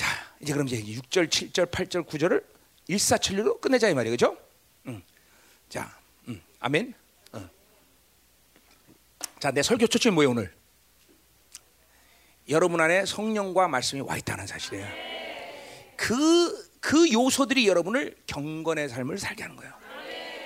음. 0.00 0.04
자, 0.04 0.06
이제 0.40 0.52
그럼 0.52 0.66
이제 0.66 0.82
6절, 0.82 1.28
7절, 1.28 1.70
8절, 1.70 2.06
9절을 2.06 2.42
일사천리로 2.88 3.60
끝내자 3.60 3.88
이 3.88 3.94
말이야, 3.94 4.10
그죠? 4.10 4.36
음. 4.86 5.02
자, 5.68 5.94
음. 6.28 6.40
아멘. 6.58 6.94
어. 7.32 7.50
자, 9.38 9.50
내 9.50 9.62
설교 9.62 9.86
초점이 9.86 10.14
뭐예요 10.14 10.30
오늘? 10.30 10.52
여러분 12.48 12.80
안에 12.80 13.04
성령과 13.04 13.68
말씀이 13.68 14.00
와 14.00 14.16
있다는 14.16 14.46
사실이에요. 14.46 14.86
그, 15.96 16.70
그 16.80 17.12
요소들이 17.12 17.68
여러분을 17.68 18.16
경건의 18.26 18.88
삶을 18.88 19.18
살게 19.18 19.42
하는 19.42 19.56
거예요. 19.56 19.72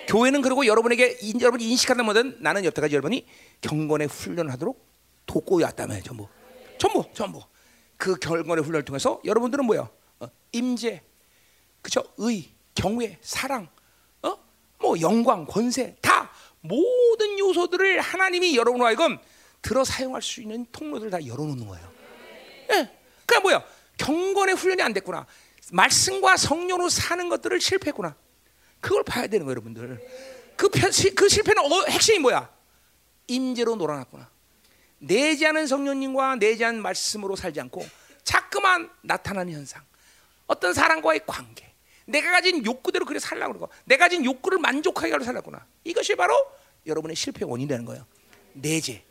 교회는 0.08 0.42
그리고 0.42 0.66
여러분에게 0.66 1.18
인, 1.22 1.40
여러분이 1.40 1.66
인식하는 1.70 2.04
모든 2.04 2.36
나는 2.40 2.64
여태까지 2.64 2.94
여러분이 2.94 3.26
경건의 3.62 4.08
훈련을 4.08 4.52
하도록 4.52 4.84
돕고 5.24 5.62
왔다며 5.62 5.98
전부, 6.02 6.28
전부, 6.76 7.04
전부. 7.14 7.40
그 7.96 8.16
경건의 8.16 8.64
훈련을 8.64 8.84
통해서 8.84 9.20
여러분들은 9.24 9.64
뭐야? 9.64 9.88
어, 10.20 10.26
임재, 10.52 11.02
그죠? 11.82 12.02
의, 12.18 12.50
경외, 12.74 13.18
사랑, 13.20 13.68
어, 14.22 14.36
뭐 14.78 15.00
영광, 15.00 15.44
권세 15.46 15.96
다 16.00 16.30
모든 16.60 17.38
요소들을 17.38 18.00
하나님이 18.00 18.56
여러분과 18.56 18.86
하여금 18.86 19.18
들어 19.62 19.84
사용할 19.84 20.22
수 20.22 20.40
있는 20.40 20.66
통로들을 20.72 21.10
다 21.10 21.24
열어놓는 21.24 21.66
거예요. 21.66 21.92
예. 22.70 22.90
그러니까 23.26 23.40
뭐야? 23.42 23.64
경건의 23.96 24.54
훈련이 24.56 24.82
안 24.82 24.92
됐구나. 24.92 25.26
말씀과 25.72 26.36
성령으로 26.36 26.88
사는 26.88 27.28
것들을 27.28 27.60
실패했구나. 27.60 28.14
그걸 28.80 29.02
봐야 29.02 29.26
되는 29.26 29.46
거예요, 29.46 29.52
여러분들. 29.52 30.00
그, 30.56 30.68
그 30.68 31.28
실패는 31.28 31.64
어, 31.64 31.84
핵심이 31.88 32.18
뭐야? 32.18 32.50
임재로 33.26 33.76
놀아놨구나. 33.76 34.30
내지 34.98 35.46
않은 35.46 35.66
성령님과 35.66 36.36
내지 36.36 36.64
않은 36.64 36.80
말씀으로 36.82 37.36
살지 37.36 37.60
않고 37.60 37.86
자꾸만 38.22 38.90
나타나는 39.02 39.52
현상. 39.52 39.82
어떤 40.46 40.72
사람과의 40.74 41.22
관계. 41.26 41.72
내가 42.06 42.30
가진 42.30 42.64
욕구대로 42.64 43.06
그래 43.06 43.18
살라고 43.18 43.54
그러고 43.54 43.72
내가 43.84 44.04
가진 44.04 44.24
욕구를 44.24 44.58
만족하게 44.58 45.12
하려 45.12 45.24
살았구나. 45.24 45.64
이것이 45.84 46.14
바로 46.14 46.34
여러분의 46.86 47.16
실패의 47.16 47.50
원인이 47.50 47.68
되는 47.68 47.84
거예요. 47.84 48.06
내재. 48.52 49.02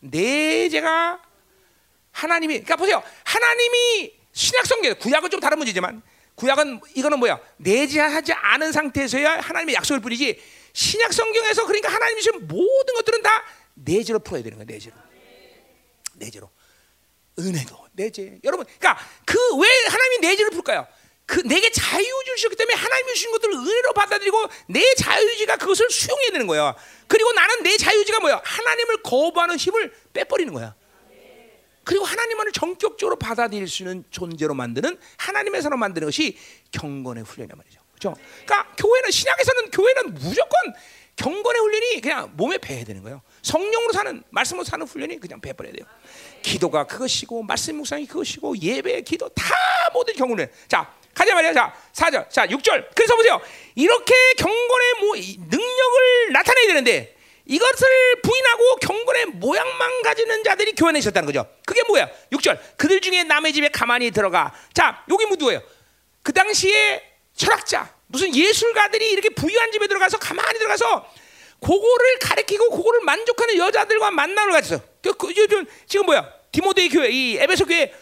내재가 0.00 1.22
하나님이 2.12 2.54
그러니까 2.54 2.76
보세요. 2.76 3.02
하나님이 3.24 4.14
신약 4.32 4.66
성경 4.66 4.94
구약은 4.98 5.30
좀 5.30 5.40
다른 5.40 5.58
문제지만 5.58 6.02
구약은 6.34 6.80
이거는 6.94 7.18
뭐야? 7.18 7.38
내재하지 7.58 8.32
않은 8.32 8.72
상태에서야 8.72 9.40
하나님의 9.40 9.74
약속일 9.74 10.00
뿐이지 10.00 10.40
신약 10.72 11.12
성경에서 11.12 11.66
그러니까 11.66 11.92
하나님이 11.92 12.22
지금 12.22 12.46
모든 12.46 12.94
것들은 12.94 13.22
다 13.22 13.44
내재로 13.74 14.20
풀어야 14.20 14.42
되는 14.42 14.58
거야. 14.58 14.66
내재로. 14.66 14.96
내재로. 16.20 16.48
은혜도 17.38 17.88
내재. 17.92 18.38
여러분, 18.44 18.66
그러니까 18.78 19.02
그 19.24 19.38
왜 19.56 19.68
하나님이 19.88 20.18
내재를 20.28 20.50
풀까요? 20.52 20.86
그 21.26 21.40
내게 21.42 21.70
자유 21.70 22.04
주셨기 22.36 22.56
때문에 22.56 22.74
하나님이 22.76 23.14
주신 23.14 23.30
것들을 23.30 23.54
은혜로 23.54 23.92
받아들이고 23.94 24.48
내 24.68 24.94
자유지가 24.94 25.56
그것을 25.56 25.88
수용해야 25.90 26.30
되는 26.32 26.46
거야. 26.46 26.74
그리고 27.06 27.32
나는 27.32 27.62
내 27.62 27.76
자유지가 27.76 28.20
뭐야? 28.20 28.40
하나님을 28.44 29.02
거부하는 29.02 29.56
힘을 29.56 29.94
빼버리는 30.12 30.52
거야. 30.52 30.74
그리고 31.84 32.04
하나님만을 32.04 32.52
전격적으로 32.52 33.16
받아들일 33.16 33.66
수 33.68 33.82
있는 33.82 34.04
존재로 34.10 34.54
만드는 34.54 34.98
하나님에서로 35.16 35.76
만드는 35.76 36.06
것이 36.06 36.36
경건의 36.72 37.24
훈련이란 37.24 37.56
말이죠. 37.56 37.80
그렇죠? 37.94 38.16
그러니까 38.44 38.74
교회는 38.76 39.10
신약에서는 39.10 39.70
교회는 39.70 40.14
무조건 40.14 40.50
경건의 41.16 41.60
훈련이 41.60 42.00
그냥 42.00 42.32
몸에 42.36 42.58
배야 42.58 42.84
되는 42.84 43.02
거예요. 43.02 43.22
성령으로 43.42 43.92
사는 43.92 44.22
말씀으로 44.30 44.64
사는 44.64 44.86
훈련이 44.86 45.18
그냥 45.18 45.40
배버려야 45.40 45.72
돼요. 45.72 45.86
기도가 46.42 46.84
그것이고 46.86 47.42
말씀 47.42 47.76
묵상이 47.76 48.06
그것이고 48.06 48.56
예배, 48.58 49.02
기도 49.02 49.28
다 49.30 49.54
모든 49.92 50.14
경건을 50.14 50.50
자 50.68 50.94
가자 51.14 51.34
말이야. 51.34 51.52
자, 51.52 51.74
4절. 51.92 52.30
자, 52.30 52.46
6절. 52.46 52.86
그래서 52.94 53.16
보세요. 53.16 53.40
이렇게 53.74 54.14
경건의 54.38 54.94
뭐 55.00 55.16
능력을 55.16 56.32
나타내야 56.32 56.66
되는데 56.68 57.16
이것을 57.44 57.88
부인하고 58.22 58.76
경건의 58.76 59.26
모양만 59.26 60.02
가지는 60.02 60.44
자들이 60.44 60.72
교회 60.72 60.90
안에 60.90 61.00
있었다는 61.00 61.26
거죠. 61.26 61.46
그게 61.66 61.82
뭐야? 61.88 62.08
6절. 62.32 62.58
그들 62.76 63.00
중에 63.00 63.24
남의 63.24 63.52
집에 63.52 63.68
가만히 63.68 64.10
들어가. 64.12 64.54
자, 64.72 65.04
여기 65.10 65.26
누구예요? 65.26 65.60
그 66.22 66.32
당시에 66.32 67.02
철학자, 67.34 67.92
무슨 68.06 68.34
예술가들이 68.34 69.10
이렇게 69.10 69.30
부유한 69.30 69.72
집에 69.72 69.88
들어가서 69.88 70.18
가만히 70.18 70.58
들어가서 70.58 71.06
그거를 71.60 72.18
가리키고 72.20 72.70
그거를 72.70 73.00
만족하는 73.02 73.56
여자들과 73.56 74.10
만남을 74.10 74.52
가졌어. 74.52 74.82
그, 75.02 75.12
그, 75.14 75.32
요즘 75.36 75.66
지금 75.86 76.06
뭐야? 76.06 76.32
디모데이 76.52 76.88
교회, 76.88 77.10
이 77.10 77.36
에베소 77.36 77.66
교회, 77.66 77.92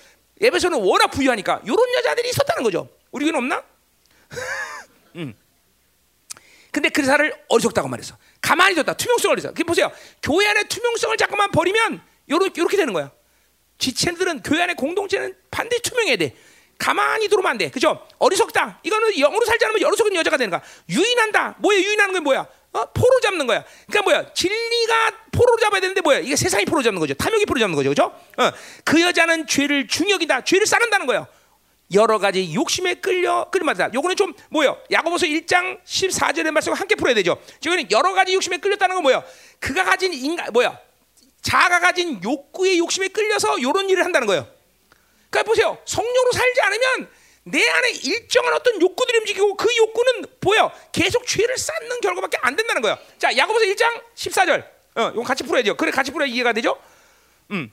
에베소는 0.40 0.80
워낙 0.80 1.08
부유하니까 1.08 1.62
이런 1.64 1.78
여자들이 1.96 2.30
있었다는 2.30 2.62
거죠. 2.62 2.88
우리 3.10 3.24
교회는 3.24 3.38
없나? 3.38 3.62
음. 5.16 5.34
근데 6.70 6.88
그 6.90 7.02
사를 7.02 7.34
어리석다고 7.48 7.88
말했어. 7.88 8.16
가만히 8.40 8.74
뒀다. 8.76 8.94
투명성을 8.94 9.34
그래서. 9.34 9.52
그 9.52 9.64
보세요. 9.64 9.90
교회 10.22 10.46
안에 10.46 10.64
투명성을 10.68 11.16
자꾸만 11.16 11.50
버리면 11.50 12.00
요렇게, 12.30 12.60
요렇게 12.60 12.76
되는 12.76 12.92
거야. 12.92 13.10
지체들은 13.78 14.42
교회 14.42 14.62
안에 14.62 14.74
공동체는 14.74 15.34
반드시 15.50 15.82
투명해야 15.82 16.16
돼. 16.16 16.36
가만히 16.78 17.26
들어오면 17.28 17.50
안 17.50 17.58
돼. 17.58 17.70
그죠? 17.70 18.06
어리석다. 18.18 18.80
이거는 18.84 19.14
영으로 19.18 19.44
살지 19.44 19.64
않으면 19.64 19.84
어리석은 19.84 20.14
여자가 20.14 20.36
되는 20.36 20.50
거야. 20.50 20.62
유인한다. 20.88 21.56
뭐야? 21.58 21.78
유인하는 21.78 22.14
건 22.14 22.22
뭐야? 22.22 22.46
어? 22.72 22.84
포로 22.92 23.20
잡는 23.20 23.46
거야. 23.46 23.64
그러니까 23.86 24.02
뭐야? 24.02 24.32
진리가 24.34 25.12
포로로 25.32 25.58
잡아야 25.58 25.80
되는데 25.80 26.00
뭐야? 26.00 26.18
이게 26.18 26.36
세상이 26.36 26.64
포로 26.66 26.82
잡는 26.82 27.00
거죠. 27.00 27.14
탐욕이 27.14 27.46
포로 27.46 27.58
잡는 27.60 27.76
거죠. 27.76 27.88
그죠? 27.88 28.04
어. 28.36 28.52
그 28.84 29.00
여자는 29.00 29.46
죄를 29.46 29.88
중역이다. 29.88 30.44
죄를 30.44 30.66
쌓는다는 30.66 31.06
거예요. 31.06 31.26
여러 31.94 32.18
가지 32.18 32.52
욕심에 32.54 32.94
끌려 32.94 33.48
끌려맞다. 33.50 33.90
요거는 33.94 34.16
좀 34.16 34.34
뭐요? 34.50 34.78
야고보서 34.90 35.26
1장 35.26 35.82
14절의 35.84 36.50
말씀과 36.50 36.78
함께 36.78 36.94
풀어야 36.94 37.14
되죠. 37.14 37.40
지금 37.60 37.82
여러 37.90 38.12
가지 38.12 38.34
욕심에 38.34 38.58
끌렸다는 38.58 38.96
건 38.96 39.02
뭐야? 39.02 39.24
그가 39.58 39.84
가진 39.84 40.12
인간 40.12 40.52
뭐야? 40.52 40.78
자가 41.40 41.80
가진 41.80 42.22
욕구의 42.22 42.78
욕심에 42.78 43.08
끌려서 43.08 43.62
요런 43.62 43.88
일을 43.88 44.04
한다는 44.04 44.26
거예요. 44.26 44.46
그러니까 45.30 45.48
보세요. 45.48 45.78
성령으로 45.86 46.32
살지 46.32 46.60
않으면 46.60 47.10
내 47.50 47.68
안에 47.68 47.90
일정한 47.90 48.52
어떤 48.54 48.80
욕구들이 48.80 49.18
움직이고 49.18 49.56
그 49.56 49.68
욕구는 49.76 50.24
보여 50.40 50.72
계속 50.92 51.26
죄를 51.26 51.56
쌓는 51.56 52.00
결과밖에 52.00 52.38
안 52.42 52.56
된다는 52.56 52.82
거예요. 52.82 52.98
자, 53.18 53.36
야고보서 53.36 53.64
1장 53.66 54.02
14절. 54.14 54.64
어, 54.96 55.10
이거 55.14 55.22
같이 55.22 55.44
풀어야 55.44 55.62
돼요. 55.62 55.76
그래 55.76 55.90
같이 55.90 56.10
풀어야 56.10 56.28
이해가 56.28 56.52
되죠? 56.52 56.80
음. 57.50 57.70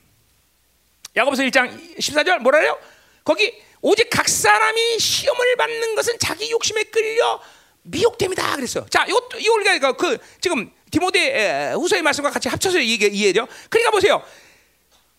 야고보서 1.16 1.42
1장 1.44 1.96
14절 1.98 2.38
뭐라래요? 2.38 2.78
거기 3.24 3.60
오직 3.80 4.08
각 4.10 4.28
사람이 4.28 4.98
시험을 4.98 5.56
받는 5.56 5.94
것은 5.94 6.18
자기 6.18 6.50
욕심에 6.50 6.84
끌려 6.84 7.40
미혹됩니다. 7.82 8.56
그랬어. 8.56 8.86
자, 8.88 9.04
이거 9.06 9.28
이거 9.38 9.54
우리가 9.54 9.92
그 9.92 10.18
지금 10.40 10.72
디모데 10.90 11.72
후서의 11.72 12.02
말씀과 12.02 12.30
같이 12.30 12.48
합쳐서 12.48 12.78
이해 12.78 13.06
이해죠. 13.06 13.46
그러니까 13.68 13.90
보세요. 13.90 14.22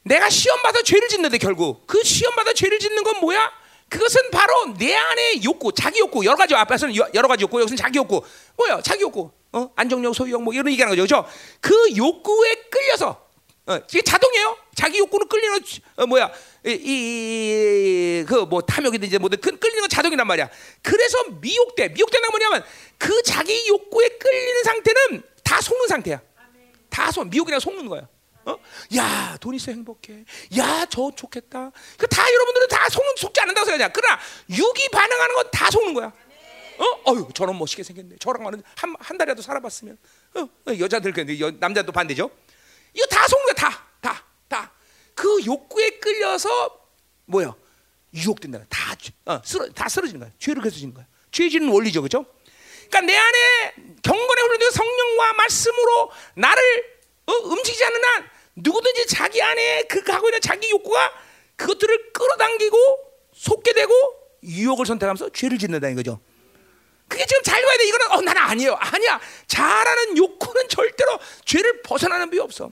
내가 0.04 0.30
시험 0.30 0.62
받아 0.62 0.82
죄를 0.82 1.08
짓는데 1.10 1.38
결국 1.38 1.86
그 1.86 2.02
시험 2.04 2.36
받아 2.36 2.54
죄를 2.54 2.80
짓는 2.80 3.04
건 3.04 3.20
뭐야? 3.20 3.52
그것은 3.90 4.32
바로 4.32 4.74
내 4.78 4.94
안의 4.94 5.44
욕구, 5.44 5.72
자기 5.72 6.00
욕구 6.00 6.26
여러 6.26 6.36
가지 6.36 6.54
앞에서는 6.54 6.96
여러 7.14 7.28
가지 7.28 7.44
욕구, 7.44 7.60
여기서는 7.62 7.78
자기 7.78 7.98
욕구. 7.98 8.22
뭐야? 8.58 8.82
자기 8.82 9.02
욕구. 9.02 9.32
어? 9.54 9.72
안정력, 9.76 10.14
소유욕 10.14 10.44
뭐 10.44 10.54
이런 10.54 10.70
얘기하는 10.70 10.96
거죠. 10.96 11.08
그렇죠? 11.08 11.30
그 11.62 11.96
욕구에 11.96 12.56
끌려서 12.70 13.28
어, 13.68 13.80
이게 13.90 14.02
자동이에요. 14.02 14.58
자기 14.76 15.00
욕구는 15.00 15.28
끌리는 15.28 15.60
어, 15.98 16.06
뭐야? 16.06 16.32
이그뭐 16.66 18.62
탐욕이든지 18.62 19.20
뭐든 19.20 19.40
끌리는 19.40 19.82
건 19.82 19.90
자동이란 19.90 20.26
말이야. 20.26 20.50
그래서 20.82 21.18
미혹돼. 21.42 21.90
미혹된다 21.90 22.30
뭐냐면 22.30 22.64
그 22.98 23.22
자기 23.24 23.68
욕구에 23.68 24.08
끌리는 24.10 24.64
상태는 24.64 25.24
다 25.44 25.62
속는 25.62 25.88
상태야. 25.88 26.22
다 26.90 27.12
속, 27.12 27.28
미혹이랑 27.28 27.60
속는 27.60 27.88
거야. 27.88 28.08
어? 28.48 28.58
야, 28.96 29.38
돈 29.42 29.54
있어 29.56 29.72
행복해. 29.72 30.24
야, 30.58 30.86
저 30.90 31.12
좋겠다. 31.16 31.72
그 31.98 32.08
다 32.08 32.24
여러분들은 32.34 32.68
다 32.70 32.88
속는 32.90 33.14
속지 33.18 33.40
않는다고 33.42 33.66
생각하냐. 33.66 33.92
그러나 33.94 34.20
육이 34.50 34.90
반응하는 34.90 35.36
건 35.36 35.52
다 35.52 35.70
속는 35.70 35.94
거야. 35.94 36.14
어? 36.80 37.12
어유, 37.12 37.28
저런 37.34 37.58
멋있게 37.58 37.84
생겼네. 37.84 38.18
저랑 38.20 38.46
한, 38.46 38.96
한 39.00 39.18
달이라도 39.18 39.42
살아봤으면. 39.42 39.98
어? 40.36 40.40
어 40.42 40.80
여자들 40.80 41.12
근데 41.12 41.36
남자도 41.60 41.92
반대죠. 41.92 42.30
이거 42.94 43.06
다 43.08 43.28
속는 43.28 43.46
거야. 43.54 43.70
다, 43.70 43.86
다, 44.02 44.24
다. 44.48 44.72
그 45.14 45.44
욕구에 45.46 46.00
끌려서 46.00 46.80
뭐야? 47.26 47.54
유혹된다. 48.14 48.60
다, 48.70 48.96
어, 49.26 49.42
쓰러, 49.44 49.68
다 49.74 49.90
쓰러지는 49.90 50.22
거야. 50.22 50.32
죄를 50.40 50.62
계속 50.62 50.78
지는 50.78 50.94
거야. 50.94 51.06
죄지는 51.32 51.68
원리죠, 51.70 52.02
그렇죠? 52.02 52.26
그러니까 52.90 53.02
내 53.02 53.18
안에 53.18 53.74
경건의 54.04 54.44
훈련된 54.46 54.72
성령과 54.72 55.34
말씀으로 55.34 56.12
나를 56.36 56.98
어, 57.26 57.34
움직이지 57.34 57.84
않는 57.84 58.04
한 58.06 58.30
누구든지 58.58 59.08
자기 59.08 59.42
안에 59.42 59.84
그 59.84 60.04
가고 60.04 60.28
있는 60.28 60.42
자기 60.42 60.70
욕구가 60.70 61.14
그것들을 61.56 62.12
끌어당기고 62.14 62.78
속게 63.34 63.74
되고 63.74 63.94
유혹을 64.44 64.86
선택하면서 64.86 65.30
죄를 65.32 65.58
짓는다 65.58 65.90
이거죠. 65.90 66.20
그게 67.08 67.26
지금 67.26 67.42
잘 67.44 67.64
봐야 67.64 67.78
돼. 67.78 67.86
이거는 67.86 68.12
어 68.12 68.22
나는 68.22 68.42
아니에요. 68.42 68.76
아니야. 68.76 69.20
잘하는 69.48 70.18
욕구는 70.18 70.68
절대로 70.70 71.20
죄를 71.46 71.82
벗어나는 71.84 72.30
비 72.30 72.40
없어. 72.40 72.72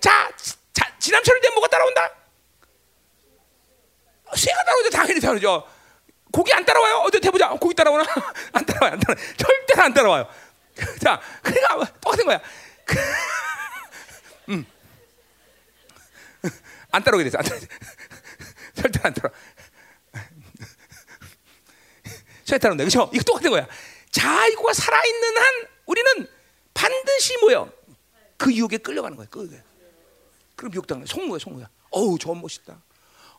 자, 0.00 0.30
자 0.72 0.98
지남철일 0.98 1.40
때 1.42 1.50
뭐가 1.50 1.68
따라온다? 1.68 2.10
쇠가 4.34 4.64
따라오죠. 4.64 4.90
당연히 4.90 5.20
따라오죠. 5.20 5.68
고기 6.32 6.52
안 6.54 6.64
따라와요? 6.64 6.96
어디 7.06 7.20
해보자. 7.22 7.50
고기 7.50 7.74
따라오나? 7.74 8.04
안 8.52 8.64
따라와요. 8.64 8.92
안 8.94 9.00
따라. 9.00 9.20
절대로 9.36 9.82
안 9.82 9.94
따라와요. 9.94 10.28
자, 11.00 11.20
그러니까 11.42 11.92
똑같은 12.00 12.24
거야. 12.24 12.40
음. 14.48 14.66
안 16.92 17.02
따라오게 17.02 17.24
됐어. 17.24 17.38
안 17.38 17.44
따라. 17.44 17.60
절대 18.74 19.00
안 19.02 19.14
따라. 19.14 19.30
절대 22.44 22.58
따라온다. 22.58 22.84
그렇죠? 22.84 23.10
이거 23.12 23.22
똑같은 23.24 23.50
거야. 23.50 23.66
자이고가 24.10 24.74
살아있는 24.74 25.36
한 25.38 25.44
우리는 25.86 26.28
반드시 26.74 27.36
뭐요? 27.38 27.72
그 28.36 28.52
유혹에 28.54 28.78
끌려가는 28.78 29.16
거야. 29.16 29.26
그 29.30 29.48
그럼 30.56 30.74
거야, 31.30 31.38
속는 31.38 31.60
거야. 31.60 31.70
어우, 31.90 32.18
저 32.18 32.34
멋있다. 32.34 32.80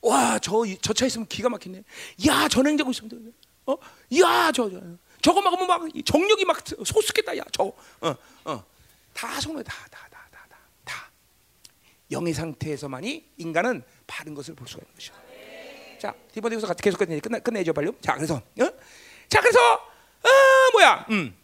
와, 0.01 0.37
저, 0.39 0.63
저 0.81 0.93
차 0.93 1.05
있으면 1.05 1.27
기가 1.27 1.47
막히네. 1.49 1.83
야, 2.27 2.47
저 2.49 2.61
냉장고 2.61 2.91
있으면, 2.91 3.33
어? 3.65 3.77
야, 4.19 4.51
저, 4.51 4.69
저. 4.69 4.81
저거 5.21 5.41
막으면 5.41 5.67
막 5.67 5.81
정력이 6.05 6.43
막 6.43 6.59
소숙겠다. 6.85 7.37
야, 7.37 7.43
저, 7.51 7.63
어, 8.01 8.15
어. 8.45 8.65
다 9.13 9.39
다, 9.39 9.63
다, 9.63 9.87
다, 9.89 10.07
다. 10.09 10.12
다. 12.13 12.17
영의 12.17 12.33
상태에서만이 12.33 13.33
인간은 13.37 13.83
바른 14.07 14.33
것을 14.33 14.55
볼 14.55 14.67
수가 14.67 14.81
있는 14.83 14.95
것이죠. 14.95 15.13
자, 15.99 16.13
디모데후서 16.33 16.67
같이 16.67 16.81
계속 16.81 16.97
끝내, 16.97 17.19
끝내, 17.19 17.39
끝내죠, 17.39 17.73
빨리. 17.73 17.91
자, 18.01 18.15
그래서, 18.15 18.35
어? 18.35 18.69
자, 19.29 19.41
그래서, 19.41 19.59
어, 19.75 20.29
뭐야, 20.73 21.05
음. 21.09 21.35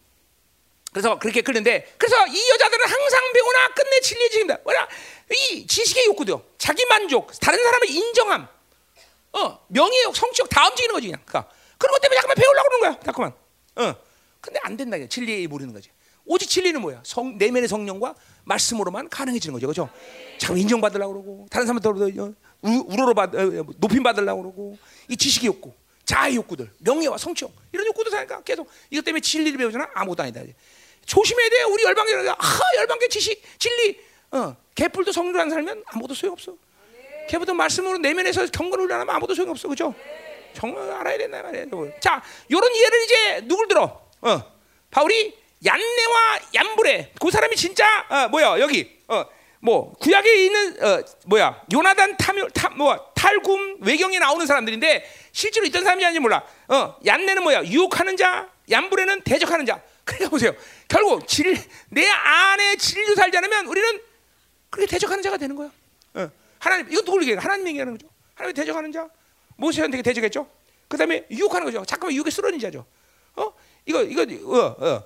그래서 0.92 1.18
그렇게 1.18 1.40
그런데 1.40 1.94
그래서 1.96 2.26
이 2.26 2.50
여자들은 2.50 2.84
항상 2.84 3.32
배우나 3.32 3.68
끝내 3.68 4.00
진리에 4.00 4.28
지킨다. 4.28 4.58
뭐냐? 4.64 4.88
이 5.32 5.64
지식의 5.64 6.06
욕구도 6.06 6.44
자기 6.58 6.84
만족, 6.86 7.30
다른 7.40 7.62
사람을 7.62 7.88
인정함. 7.88 8.48
어, 9.32 9.66
명예욕, 9.68 10.16
성취욕 10.16 10.48
다 10.48 10.68
움직이는 10.68 10.92
거지 10.92 11.06
그냥. 11.06 11.22
그러니까 11.24 11.52
그런 11.78 11.92
것 11.92 12.00
때문에 12.00 12.20
잠깐만 12.20 12.34
배우려고 12.34 12.68
그러는 12.68 12.80
거야. 12.80 13.00
잠깐만. 13.04 13.32
어. 13.76 13.94
근데 14.40 14.58
안 14.64 14.76
된다. 14.76 14.96
이게. 14.96 15.08
진리에 15.08 15.46
모르는 15.46 15.72
거지. 15.72 15.90
오직 16.30 16.48
진리는 16.48 16.80
뭐야? 16.80 17.00
성, 17.02 17.36
내면의 17.38 17.68
성령과 17.68 18.14
말씀으로만 18.44 19.08
가능해지는 19.08 19.52
거죠. 19.52 19.66
그죠? 19.66 19.90
자꾸 20.38 20.56
인정받으려고 20.56 21.12
그러고 21.12 21.46
다른 21.50 21.66
사람한테 21.66 22.34
우러러 22.62 23.14
받, 23.14 23.34
어, 23.34 23.64
높임 23.78 24.04
받으려고 24.04 24.42
그러고 24.42 24.78
이 25.08 25.16
지식의 25.16 25.48
욕구, 25.48 25.72
자아의 26.04 26.36
욕구들, 26.36 26.70
명예와 26.78 27.18
성취욕 27.18 27.52
이런 27.72 27.84
욕구들 27.88 28.12
사니까 28.12 28.42
계속 28.42 28.70
이것 28.90 29.04
때문에 29.04 29.20
진리를 29.20 29.58
배우잖아. 29.58 29.90
아무것도 29.92 30.22
아니다. 30.22 30.40
조심해야 31.04 31.50
돼. 31.50 31.62
우리 31.64 31.82
열방계 31.82 32.28
아 32.28 32.36
열방계 32.76 33.08
지식, 33.08 33.42
진리, 33.58 33.98
어, 34.30 34.54
개뿔도 34.76 35.10
성령을 35.10 35.40
안 35.40 35.50
살면 35.50 35.82
아무것도 35.84 36.14
소용없어. 36.14 36.54
개뿔도 37.28 37.54
말씀으로 37.54 37.98
내면에서 37.98 38.46
경건을 38.46 38.84
훈련하면 38.84 39.12
아무것도 39.16 39.34
소용없어. 39.34 39.66
그죠? 39.66 39.92
정말 40.54 40.88
알아야 40.92 41.18
된다 41.18 41.42
말이야. 41.42 41.64
자, 41.98 42.22
요런 42.52 42.70
예를 42.76 43.04
이제 43.04 43.40
누굴 43.48 43.66
들어? 43.66 44.00
어, 44.20 44.42
바울이 44.92 45.39
얀네와 45.64 46.40
얀브레 46.54 47.12
그 47.20 47.30
사람이 47.30 47.54
진짜 47.56 47.84
어, 48.08 48.28
뭐야 48.28 48.58
여기 48.60 48.98
어, 49.08 49.24
뭐 49.60 49.92
구약에 49.94 50.44
있는 50.44 50.82
어, 50.82 51.02
뭐야 51.26 51.62
요나단 51.72 52.16
탐, 52.16 52.48
탐, 52.52 52.76
뭐 52.76 53.12
탈굼 53.14 53.76
외경에 53.80 54.18
나오는 54.18 54.46
사람들인데 54.46 55.04
실제로 55.32 55.66
있던 55.66 55.84
사람이 55.84 56.04
아닌지 56.04 56.20
몰라. 56.20 56.42
어, 56.68 56.96
얀네는 57.04 57.42
뭐야 57.42 57.64
유혹하는 57.64 58.16
자, 58.16 58.48
얀브레는 58.70 59.22
대적하는 59.22 59.66
자. 59.66 59.82
그러니까 60.04 60.30
보세요. 60.30 60.52
결국 60.88 61.28
질, 61.28 61.56
내 61.90 62.08
안에 62.08 62.76
진리로 62.76 63.14
살지 63.14 63.36
않으면 63.36 63.66
우리는 63.66 64.00
그렇게 64.70 64.90
대적하는 64.90 65.22
자가 65.22 65.36
되는 65.36 65.54
거야. 65.54 65.70
어. 66.14 66.30
하나님 66.58 66.90
이거 66.90 67.02
누굴 67.02 67.22
얘기해? 67.22 67.36
하나님 67.38 67.68
얘기하는 67.68 67.96
거죠. 67.96 68.08
하나님 68.34 68.54
대적하는 68.54 68.90
자. 68.90 69.08
모세한테 69.56 70.00
대적했죠. 70.02 70.48
그 70.88 70.96
다음에 70.96 71.26
유혹하는 71.30 71.66
거죠. 71.66 71.84
잠깐만 71.84 72.14
유혹에 72.14 72.30
쓰러진 72.30 72.58
자죠. 72.58 72.86
어? 73.36 73.52
이거 73.84 74.02
이거 74.02 74.22
어, 74.22 74.76
어. 74.78 75.04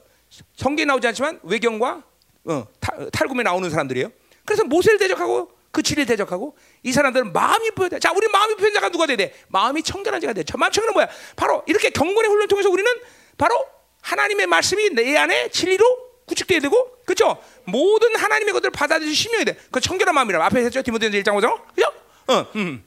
성경에 0.57 0.85
나오지 0.85 1.07
않지만 1.09 1.41
외경과 1.43 2.03
어, 2.47 2.67
탈, 2.81 3.29
굼에 3.29 3.43
나오는 3.43 3.69
사람들이에요. 3.71 4.11
그래서 4.45 4.65
모세를 4.65 4.99
대적하고 4.99 5.51
그 5.71 5.83
진리를 5.83 6.07
대적하고 6.07 6.57
이 6.83 6.93
사람들은 6.93 7.33
마음이 7.33 7.71
표현돼. 7.73 7.99
자, 7.99 8.13
우리 8.13 8.29
마음이 8.29 8.55
표현된 8.55 8.75
자가 8.75 8.91
누가 8.91 9.07
돼야 9.07 9.17
돼? 9.17 9.35
마음이 9.49 9.83
청결한 9.83 10.21
자가 10.21 10.33
돼. 10.33 10.45
마음 10.57 10.71
청결은 10.71 10.95
뭐야? 10.95 11.09
바로 11.37 11.65
이렇게 11.67 11.91
경건의 11.91 12.31
훈련 12.31 12.47
통해서 12.49 12.71
우리는 12.71 12.91
바로 13.37 13.67
하나님의 14.03 14.47
말씀이 14.47 14.91
내 14.91 15.17
안에 15.17 15.49
진리로 15.49 15.85
구축돼야 16.27 16.61
되고, 16.61 16.97
그렇죠? 17.05 17.43
모든 17.65 18.15
하나님의 18.17 18.53
것들을 18.55 18.71
받아들일 18.71 19.15
신명이 19.15 19.45
돼. 19.47 19.59
그 19.71 19.81
청결한 19.81 20.15
마음이라 20.15 20.45
앞에 20.47 20.65
했죠. 20.65 20.83
디모데전서 20.83 21.19
1장 21.19 21.37
5장, 21.39 21.75
그죠? 21.75 21.93
어, 22.29 22.47
음. 22.57 22.85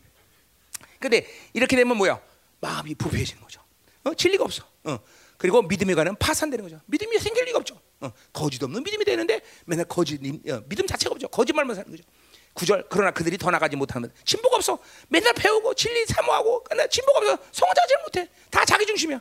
근데 1.00 1.28
이렇게 1.54 1.76
되면 1.76 1.98
뭐야? 1.98 2.20
마음이 2.62 2.96
부패해지는 2.96 3.42
거죠. 3.44 3.62
어? 4.06 4.14
진리가 4.14 4.44
없어. 4.44 4.64
어. 4.86 5.00
그리고 5.38 5.62
믿음에 5.62 5.94
관한 5.96 6.16
파산되는 6.16 6.64
거죠. 6.64 6.82
믿음이 6.88 7.18
생길 7.20 7.46
리가 7.46 7.60
없죠. 7.60 7.80
어, 8.02 8.12
거짓 8.34 8.62
없는 8.64 8.84
믿음이 8.84 9.06
되는데 9.06 9.42
맨날 9.66 9.86
거짓 9.86 10.20
어, 10.50 10.64
믿음 10.68 10.88
자체가 10.88 11.14
없죠. 11.14 11.28
거짓말만 11.28 11.76
사는 11.76 11.90
거죠. 11.90 12.04
구절 12.54 12.86
그러나 12.90 13.12
그들이 13.12 13.38
더 13.38 13.52
나가지 13.52 13.76
못하는 13.76 14.12
진보가 14.26 14.56
없어. 14.58 14.80
맨날 15.10 15.34
배우고 15.34 15.76
진리 15.76 16.06
사모하고 16.08 16.64
근데 16.64 16.88
진보가 16.90 17.20
없어. 17.20 17.38
성장하지 17.52 17.94
못해. 18.04 18.30
다 18.50 18.66
자기 18.66 18.86
중심이야. 18.86 19.20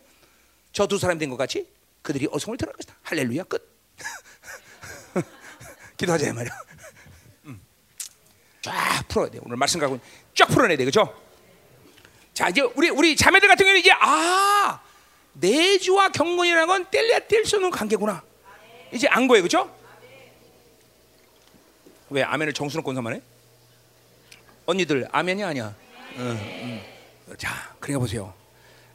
저 0.72 0.86
두 0.86 0.98
사람 0.98 1.18
된 1.18 1.30
것 1.30 1.36
같이 1.36 1.68
그들이 2.02 2.28
어성을 2.30 2.56
드러낼 2.56 2.74
것이다. 2.76 2.94
할렐루야 3.02 3.44
끝. 3.44 3.76
기도하자 5.96 6.32
말이야. 6.32 6.52
음. 7.46 7.60
쫙 8.62 9.04
풀어야 9.08 9.30
돼. 9.30 9.38
오늘 9.42 9.56
말씀 9.56 9.80
갖고 9.80 9.98
쫙 10.34 10.46
풀어내야 10.46 10.76
돼. 10.76 10.84
그렇죠? 10.84 11.22
자 12.34 12.48
이제 12.50 12.60
우리 12.74 12.90
우리 12.90 13.16
자매들 13.16 13.48
같은 13.48 13.64
경우는 13.64 13.80
이제 13.80 13.90
아 13.92 14.80
내주와 15.40 16.10
경건이라는 16.10 16.66
건 16.66 16.86
뗄래야 16.90 17.20
뗄수 17.20 17.56
없는 17.56 17.70
관계구나. 17.70 18.22
이제 18.92 19.06
안 19.08 19.26
거예요, 19.26 19.42
그렇죠? 19.42 19.74
왜 22.10 22.22
아멘을 22.22 22.52
정수놓고 22.52 22.94
사만해? 22.94 23.20
언니들 24.66 25.08
아멘이 25.10 25.42
아니야. 25.44 25.74
응, 26.16 26.82
응. 27.28 27.36
자, 27.36 27.74
그러니까 27.80 28.00
보세요. 28.00 28.32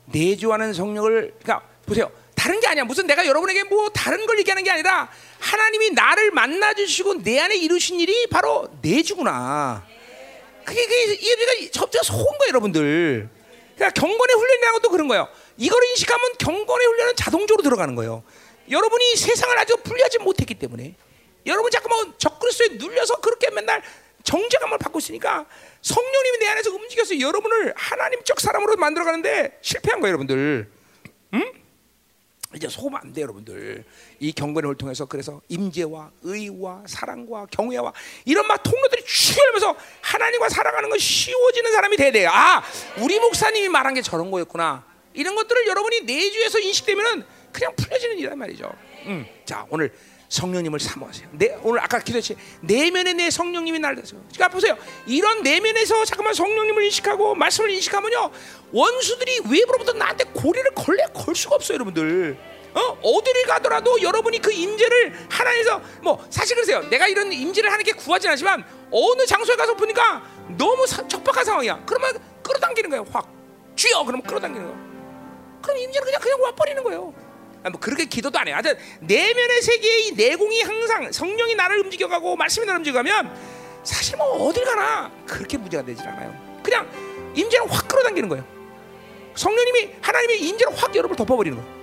내주하는 0.05 0.73
성령을 0.73 1.33
그러니까 1.41 1.67
보세요. 1.85 2.11
다른 2.35 2.59
게 2.59 2.67
아니야. 2.67 2.83
무슨 2.83 3.05
내가 3.05 3.25
여러분에게 3.25 3.63
뭐 3.65 3.89
다른 3.89 4.25
걸 4.25 4.39
얘기하는 4.39 4.63
게 4.63 4.71
아니라 4.71 5.09
하나님이 5.39 5.91
나를 5.91 6.31
만나 6.31 6.73
주시고 6.73 7.21
내 7.21 7.39
안에 7.39 7.55
이루신 7.55 7.99
일이 7.99 8.27
바로 8.27 8.67
내주구나. 8.81 9.85
그게 10.65 10.85
그게 10.85 11.13
이게 11.13 11.71
접대가 11.71 12.03
속은 12.03 12.25
거예요, 12.25 12.49
여러분들. 12.49 13.29
그러니까 13.75 14.01
경건의 14.01 14.35
훈련이라는 14.35 14.73
것도 14.79 14.89
그런 14.89 15.07
거예요. 15.07 15.27
이걸 15.61 15.79
인식하면 15.91 16.33
경건의 16.39 16.87
훈련은 16.87 17.15
자동적으로 17.15 17.61
들어가는 17.61 17.93
거예요. 17.93 18.23
여러분이 18.67 19.15
세상을 19.15 19.55
아주 19.59 19.77
분리하지 19.77 20.17
못했기 20.17 20.55
때문에 20.55 20.95
여러분 21.45 21.69
자꾸만 21.69 22.13
적그리스도에 22.17 22.77
눌려서 22.79 23.17
그렇게 23.21 23.51
맨날 23.51 23.83
정죄감을 24.23 24.79
받고 24.79 24.97
있으니까 24.97 25.45
성령님이 25.83 26.39
내 26.39 26.47
안에서 26.47 26.71
움직여서 26.71 27.19
여러분을 27.19 27.73
하나님적 27.75 28.39
사람으로 28.39 28.75
만들어가는데 28.77 29.59
실패한 29.61 29.99
거예요, 29.99 30.13
여러분들. 30.13 30.71
응? 31.35 31.51
이제 32.55 32.67
속으면 32.67 32.99
안 32.99 33.13
돼, 33.13 33.21
여러분들. 33.21 33.83
이 34.19 34.31
경건을 34.31 34.75
통해서 34.77 35.05
그래서 35.05 35.41
임재와 35.47 36.11
의와 36.23 36.83
사랑과 36.87 37.45
경외와 37.51 37.93
이런 38.25 38.47
막 38.47 38.61
통로들이 38.63 39.05
쭉 39.05 39.37
열면서 39.39 39.75
하나님과 40.01 40.49
살아가는 40.49 40.89
건 40.89 40.97
쉬워지는 40.97 41.71
사람이 41.71 41.97
돼야 41.97 42.11
돼요. 42.11 42.29
아, 42.33 42.63
우리 42.97 43.19
목사님이 43.19 43.69
말한 43.69 43.93
게 43.93 44.01
저런 44.01 44.31
거였구나. 44.31 44.90
이런 45.13 45.35
것들을 45.35 45.67
여러분이 45.67 46.01
내주에서 46.01 46.59
인식되면은 46.59 47.23
그냥 47.51 47.75
풀려지는 47.75 48.17
일이란 48.17 48.37
말이죠. 48.37 48.71
음. 49.05 49.25
자, 49.45 49.65
오늘 49.69 49.91
성령님을 50.31 50.79
사모하세요. 50.79 51.27
내, 51.33 51.57
오늘 51.61 51.81
아까 51.83 51.99
기도했지 51.99 52.37
내면에 52.61 53.11
내 53.13 53.29
성령님이 53.29 53.81
대서. 53.81 54.15
그러니까 54.15 54.47
보세요. 54.47 54.77
이런 55.05 55.43
내면에서 55.43 56.05
잠깐만 56.05 56.33
성령님을 56.33 56.83
인식하고 56.85 57.35
말씀을 57.35 57.69
인식하면요 57.71 58.31
원수들이 58.71 59.41
외부로부터 59.51 59.91
나한테 59.91 60.23
고리를 60.33 60.71
걸래 60.73 61.05
걸 61.13 61.35
수가 61.35 61.55
없어요, 61.55 61.75
여러분들. 61.75 62.37
어 62.73 62.79
어디를 63.03 63.43
가더라도 63.43 64.01
여러분이 64.01 64.39
그 64.39 64.53
임재를 64.53 65.27
하나님에서 65.29 65.81
뭐 66.01 66.25
사실 66.29 66.55
그러세요. 66.55 66.79
내가 66.89 67.07
이런 67.09 67.33
임재를 67.33 67.69
하나님께 67.69 67.91
구하지 67.91 68.29
않지만 68.29 68.63
어느 68.89 69.25
장소에 69.25 69.57
가서 69.57 69.75
보니까 69.75 70.23
너무 70.57 70.87
사, 70.87 71.05
적박한 71.05 71.43
상황이야. 71.43 71.83
그러면 71.85 72.17
끌어당기는 72.41 72.89
거예요. 72.89 73.05
확 73.11 73.29
쥐어 73.75 74.05
그러면 74.05 74.21
끌어당기는 74.25 74.65
거. 74.65 74.90
그럼 75.61 75.77
임재는 75.77 76.05
그냥 76.05 76.21
그냥 76.21 76.41
와버리는 76.41 76.83
거예요. 76.83 77.13
아, 77.63 77.69
뭐 77.69 77.79
그렇게 77.79 78.05
기도도 78.05 78.39
안 78.39 78.47
해요. 78.47 78.55
하여튼 78.55 78.75
내면의 79.01 79.61
세계의 79.61 80.11
내공이 80.11 80.61
항상 80.61 81.11
성령이 81.11 81.55
나를 81.55 81.79
움직여가고 81.81 82.35
말씀이 82.35 82.65
나를 82.65 82.79
움직여가면 82.79 83.31
사실 83.83 84.17
뭐 84.17 84.47
어딜 84.47 84.65
가나 84.65 85.11
그렇게 85.27 85.57
문제가 85.57 85.83
되질 85.83 86.07
않아요. 86.07 86.33
그냥 86.63 86.87
임재는 87.35 87.67
확 87.67 87.87
끌어당기는 87.87 88.29
거예요. 88.29 88.45
성령님이 89.35 89.95
하나님의 90.01 90.41
임재를 90.41 90.75
확 90.75 90.95
여러분을 90.95 91.15
덮어버리는 91.15 91.57
거예요. 91.57 91.81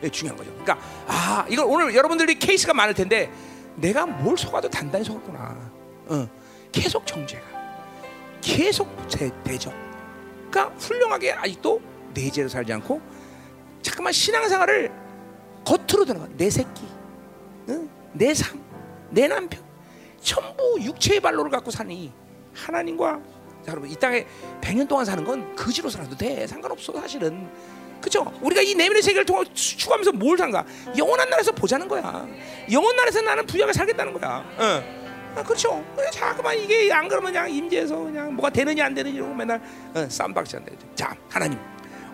네, 0.00 0.08
중요한 0.08 0.36
거죠. 0.36 0.50
그러니까 0.50 0.78
아 1.06 1.46
이걸 1.48 1.66
오늘 1.68 1.94
여러분들이 1.94 2.38
케이스가 2.38 2.74
많을 2.74 2.94
텐데 2.94 3.30
내가 3.76 4.06
뭘 4.06 4.36
속아도 4.36 4.68
단단히 4.68 5.04
속았구나. 5.04 5.72
어, 6.06 6.28
계속 6.72 7.06
정죄가, 7.06 7.42
계속 8.40 9.08
대, 9.08 9.30
대적. 9.44 9.72
그러니까 10.50 10.74
훌륭하게 10.78 11.32
아직도 11.32 11.80
내재로 12.14 12.48
살지 12.48 12.72
않고 12.72 13.00
잠깐만 13.82 14.12
신앙생활을 14.12 14.92
겉으로 15.64 16.04
거야. 16.04 16.28
내 16.36 16.50
새끼, 16.50 16.82
응? 17.68 17.88
내 18.12 18.34
삶, 18.34 18.60
내 19.10 19.28
남편, 19.28 19.62
전부 20.20 20.78
육체의 20.80 21.20
발로를 21.20 21.50
갖고 21.50 21.70
사니 21.70 22.12
하나님과 22.54 23.20
자, 23.64 23.70
여러분 23.72 23.88
이 23.88 23.94
땅에 23.94 24.26
100년 24.60 24.88
동안 24.88 25.04
사는 25.04 25.22
건 25.24 25.54
거지로 25.54 25.88
살아도 25.88 26.16
돼. 26.16 26.46
상관없어 26.46 26.92
사실은. 26.92 27.48
그죠? 28.00 28.24
우리가 28.40 28.60
이 28.60 28.74
내면의 28.74 29.00
세계를 29.00 29.24
통해 29.24 29.44
추구하면서 29.54 30.12
뭘 30.12 30.36
산가? 30.36 30.64
영원한 30.98 31.30
나라에서 31.30 31.52
보자는 31.52 31.86
거야. 31.86 32.26
영원 32.72 32.96
나라에서 32.96 33.20
나는 33.20 33.46
부자가 33.46 33.72
살겠다는 33.72 34.12
거야. 34.14 34.44
어. 34.58 35.02
아, 35.36 35.42
그렇죠. 35.44 35.82
자꾸만 36.10 36.58
이게 36.58 36.92
안 36.92 37.08
그러면 37.08 37.32
그냥 37.32 37.48
임재해서 37.48 37.96
그냥 37.96 38.34
뭐가 38.34 38.50
되느냐 38.50 38.84
안 38.86 38.92
되느냐 38.94 39.14
이러고 39.14 39.32
맨날 39.34 39.62
어, 39.94 40.06
쌈박질 40.08 40.58
한다. 40.58 40.72
자, 40.96 41.16
하나님. 41.30 41.58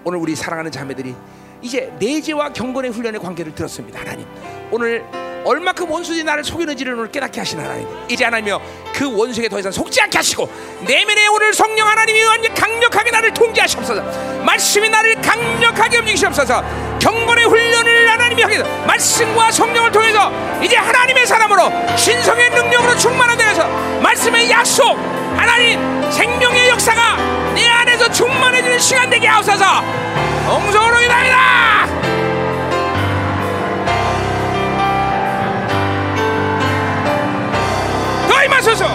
오늘 0.04 0.18
우리 0.18 0.34
사랑하는 0.34 0.70
자매들이 0.70 1.14
이제 1.62 1.92
내재와 1.98 2.52
경건의 2.52 2.90
훈련의 2.92 3.20
관계를 3.20 3.54
들었습니다. 3.54 4.00
하나님. 4.00 4.26
오늘 4.70 5.04
얼마큼 5.44 5.90
원수들이 5.90 6.24
나를 6.24 6.44
속이는지를 6.44 6.94
오늘 6.94 7.10
깨닫게 7.10 7.40
하시는 7.40 7.64
하나님. 7.64 7.88
이제 8.08 8.24
하나님여 8.24 8.60
그 8.94 9.16
원수에게 9.16 9.48
더 9.48 9.58
이상 9.58 9.72
속지 9.72 10.00
않게 10.02 10.18
하시고 10.18 10.48
내면에 10.86 11.26
오늘 11.28 11.54
성령 11.54 11.88
하나님이 11.88 12.20
강력하게 12.54 13.10
나를 13.10 13.32
통제하시옵소서. 13.34 14.02
말씀이 14.44 14.88
나를 14.88 15.20
강력하게 15.20 15.98
움직이시옵소서. 15.98 16.62
경건의 16.98 17.44
훈련을 17.46 18.10
하나님이 18.10 18.42
하게 18.42 18.58
말씀과 18.86 19.50
성령을 19.50 19.92
통해서 19.92 20.32
이제 20.62 20.76
하나님의 20.76 21.26
사람으로 21.26 21.96
신성의 21.96 22.50
능력으로 22.50 22.96
충만하되어서 22.96 24.00
말씀의 24.00 24.50
약속 24.50 24.96
하나님 25.36 25.97
생명의 26.10 26.68
역사가 26.68 27.16
내 27.54 27.66
되게 29.10 29.26
하옵소서. 29.26 29.64
엉성으로 30.46 30.98
기도합니다. 30.98 31.86
더 38.28 38.44
임하소서. 38.44 38.86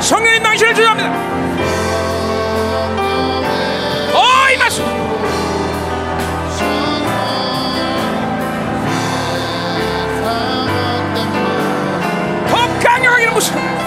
성령님 0.00 0.42
당신을 0.42 0.74
주합니다 0.74 1.27
강 13.40 13.77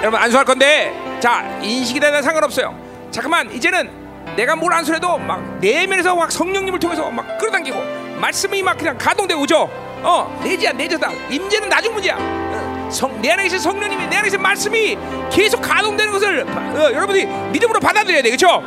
여러분 0.00 0.20
안수할 0.20 0.44
건데 0.44 0.92
자 1.20 1.42
인식이 1.62 1.98
되는 2.00 2.22
상관없어요. 2.22 2.74
잠깐만. 3.10 3.50
이제는 3.52 3.90
내가 4.36 4.54
뭘 4.54 4.72
안수해도 4.72 5.18
막 5.18 5.58
내면에서 5.60 6.14
막 6.14 6.30
성령님을 6.30 6.78
통해서 6.78 7.10
막 7.10 7.38
끌어당기고 7.38 7.78
말씀이 8.20 8.62
막 8.62 8.76
그냥 8.78 8.96
가동되고 8.96 9.40
오죠? 9.42 9.68
어 10.02 10.40
내지야 10.44 10.72
내저다. 10.72 11.10
임재는 11.30 11.68
나중 11.68 11.92
문제야. 11.92 12.16
어, 12.18 12.88
성, 12.90 13.20
내 13.20 13.30
안에 13.32 13.42
계신 13.44 13.58
성령님이 13.58 14.06
내 14.06 14.16
안에 14.16 14.24
계신 14.26 14.40
말씀이 14.40 14.96
계속 15.32 15.60
가동되는 15.60 16.12
것을 16.12 16.46
어, 16.48 16.90
여러분이 16.92 17.24
믿음으로 17.52 17.80
받아들여야 17.80 18.22
돼 18.22 18.30
그렇죠? 18.30 18.62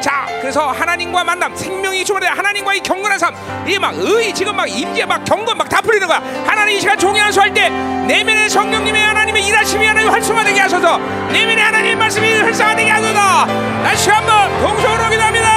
자 0.00 0.26
그래서 0.40 0.68
하나님과 0.68 1.22
만남 1.24 1.54
생명이 1.54 2.04
주말에 2.04 2.26
하나님과의 2.26 2.80
경건한 2.80 3.18
삶. 3.18 3.34
이게 3.66 3.78
막의 3.78 4.32
지금 4.34 4.56
막 4.56 4.66
임재 4.68 5.04
막 5.04 5.24
경건 5.24 5.58
막 5.58 5.68
다 5.68 5.80
풀리는 5.80 6.06
거야. 6.08 6.20
하나님 6.46 6.76
이 6.76 6.80
시간 6.80 6.98
종이 6.98 7.20
안수할 7.20 7.52
때 7.54 7.68
내면의 7.68 8.48
성령님의 8.48 9.00
하나님의 9.02 9.46
일하심이 9.46 9.84
하나님 9.86 10.10
활성화 10.10 10.42
되게 10.44 10.58
하셔서. 10.60 10.98
내면의 11.32 11.62
하나님의 11.62 11.96
말씀이 11.96 12.32
활성화 12.40 12.74
되게 12.76 12.90
하소서. 12.90 13.46
다시 13.84 14.10
한번 14.10 14.48
동성으로 14.60 15.10
기도합니다. 15.10 15.50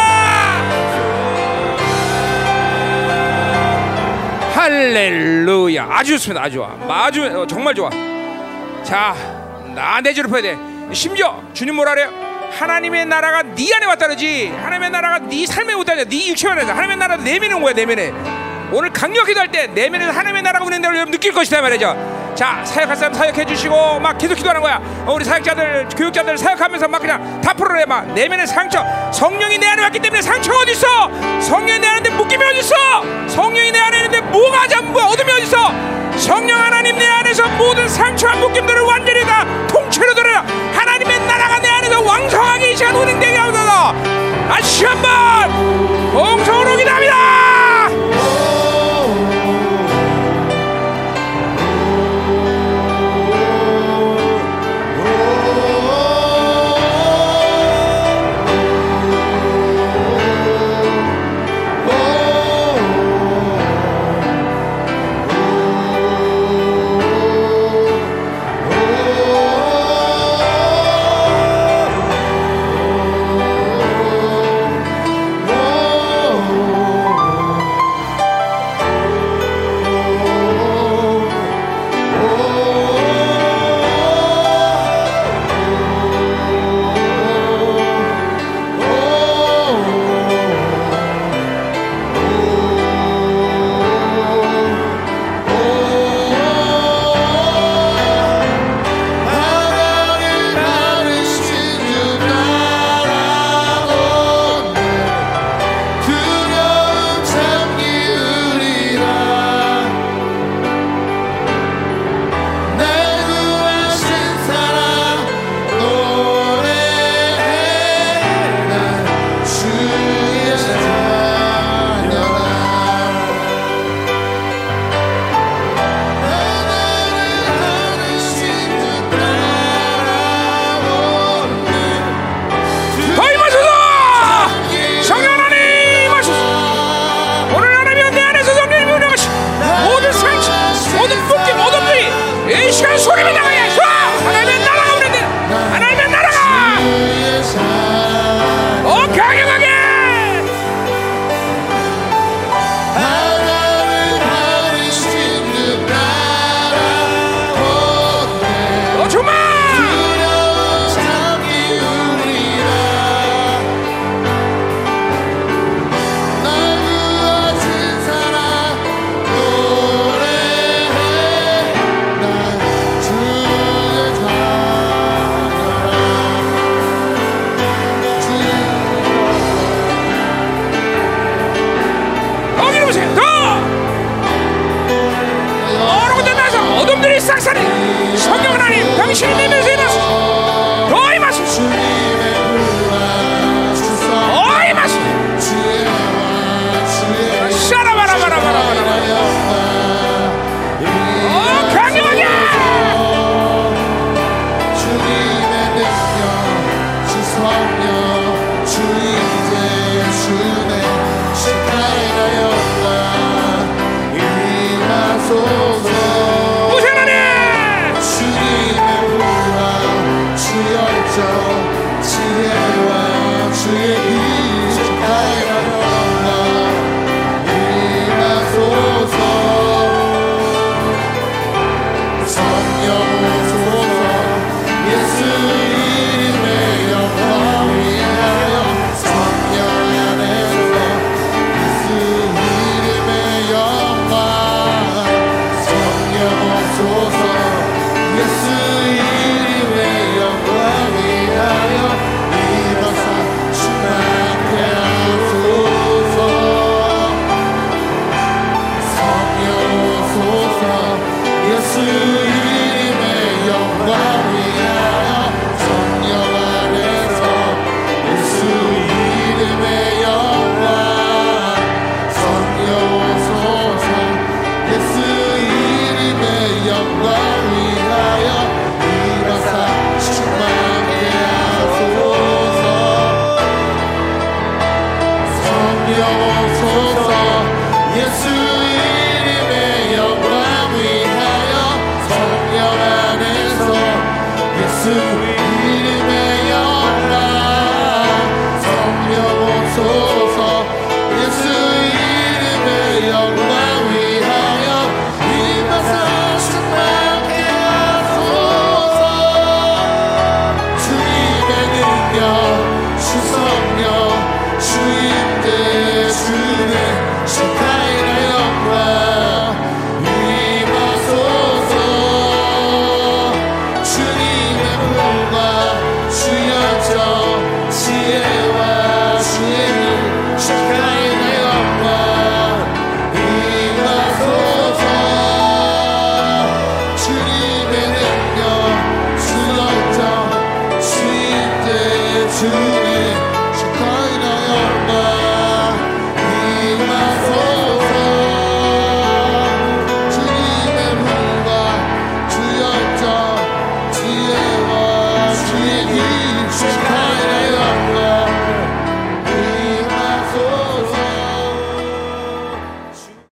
할렐루야. 4.54 5.88
아주 5.90 6.12
좋습니다. 6.18 6.44
아주 6.44 6.56
좋아. 6.58 6.70
아주 6.90 7.24
어, 7.26 7.48
정말 7.48 7.74
좋아. 7.74 7.90
자 8.84 9.16
나 9.74 10.00
내주를 10.02 10.30
퍼야 10.30 10.42
돼. 10.44 10.56
심지어 10.92 11.42
주님 11.54 11.76
뭐라 11.76 11.96
그래요 11.96 12.12
하나님의 12.58 13.06
나라가 13.06 13.42
네 13.44 13.74
안에 13.76 13.86
왔다 13.86 14.08
그러지. 14.08 14.54
하나님의 14.56 14.90
나라가 14.92 15.20
네 15.20 15.46
삶에 15.46 15.74
왔다 15.74 15.94
그러지 15.96 16.10
네 16.18 16.30
육체 16.30 16.48
안에 16.48 16.62
왔다 16.62 16.74
하나님의 16.74 16.98
나라가 16.98 17.24
내면에 17.24 17.54
온 17.54 17.62
거야 17.62 17.74
내면에. 17.74 18.14
오늘 18.72 18.92
강력히 18.92 19.34
할때 19.34 19.68
내면에서 19.68 20.12
하나님의 20.12 20.42
나라가 20.42 20.66
운행되는 20.66 20.90
걸 20.90 20.96
여러분 20.98 21.12
느낄 21.12 21.32
것이다 21.34 21.62
말이죠. 21.62 22.34
자 22.36 22.64
사역할 22.66 22.96
사람 22.96 23.14
사역해 23.14 23.46
주시고 23.46 24.00
막 24.00 24.18
계속 24.18 24.36
기도하는 24.36 24.62
거야. 24.62 24.80
어, 25.06 25.14
우리 25.14 25.24
사역자들 25.26 25.90
교육자들 25.96 26.38
사역하면서 26.38 26.88
막 26.88 27.00
그냥 27.00 27.42
다 27.42 27.54
풀어내 27.54 27.86
막 27.86 28.08
내면의 28.14 28.48
상처. 28.48 28.84
성령이 29.12 29.58
내 29.60 29.68
안에 29.68 29.84
왔기 29.84 30.00
때문에 30.00 30.22
상처가 30.22 30.60
어디 30.60 30.72
있어? 30.72 30.88
성령이 31.42 31.80
내 31.80 31.88
안에 31.88 32.10
묶임이 32.12 32.44
어디 32.44 32.60
있어? 32.60 32.76
성령이 33.30 33.72
내 33.72 33.80
안에 33.80 33.98
있는데 33.98 34.22
뭐가 34.22 34.68
전부 34.68 35.00
어둠이 35.00 35.32
어디 35.32 35.44
있어? 35.44 35.58
성령 36.18 36.60
하나님 36.60 36.98
내 36.98 37.08
안에서 37.08 37.48
모든 37.58 37.88
상처와 37.90 38.36
묶임들을 38.36 38.82
완전히 38.82 39.22
다 39.22 39.46
통째로 39.68 40.14
들어라. 40.16 40.44
하나님의 40.74 41.20
내 41.20 41.33
안에서 41.84 42.02
왕성하게 42.02 42.72
이 42.72 42.78
시간 42.78 42.96
운행되게 42.96 43.36
하소서. 43.38 43.94
다시 44.48 44.86
한번 44.86 46.12
공성으로 46.14 46.78
기도합니다 46.78 47.23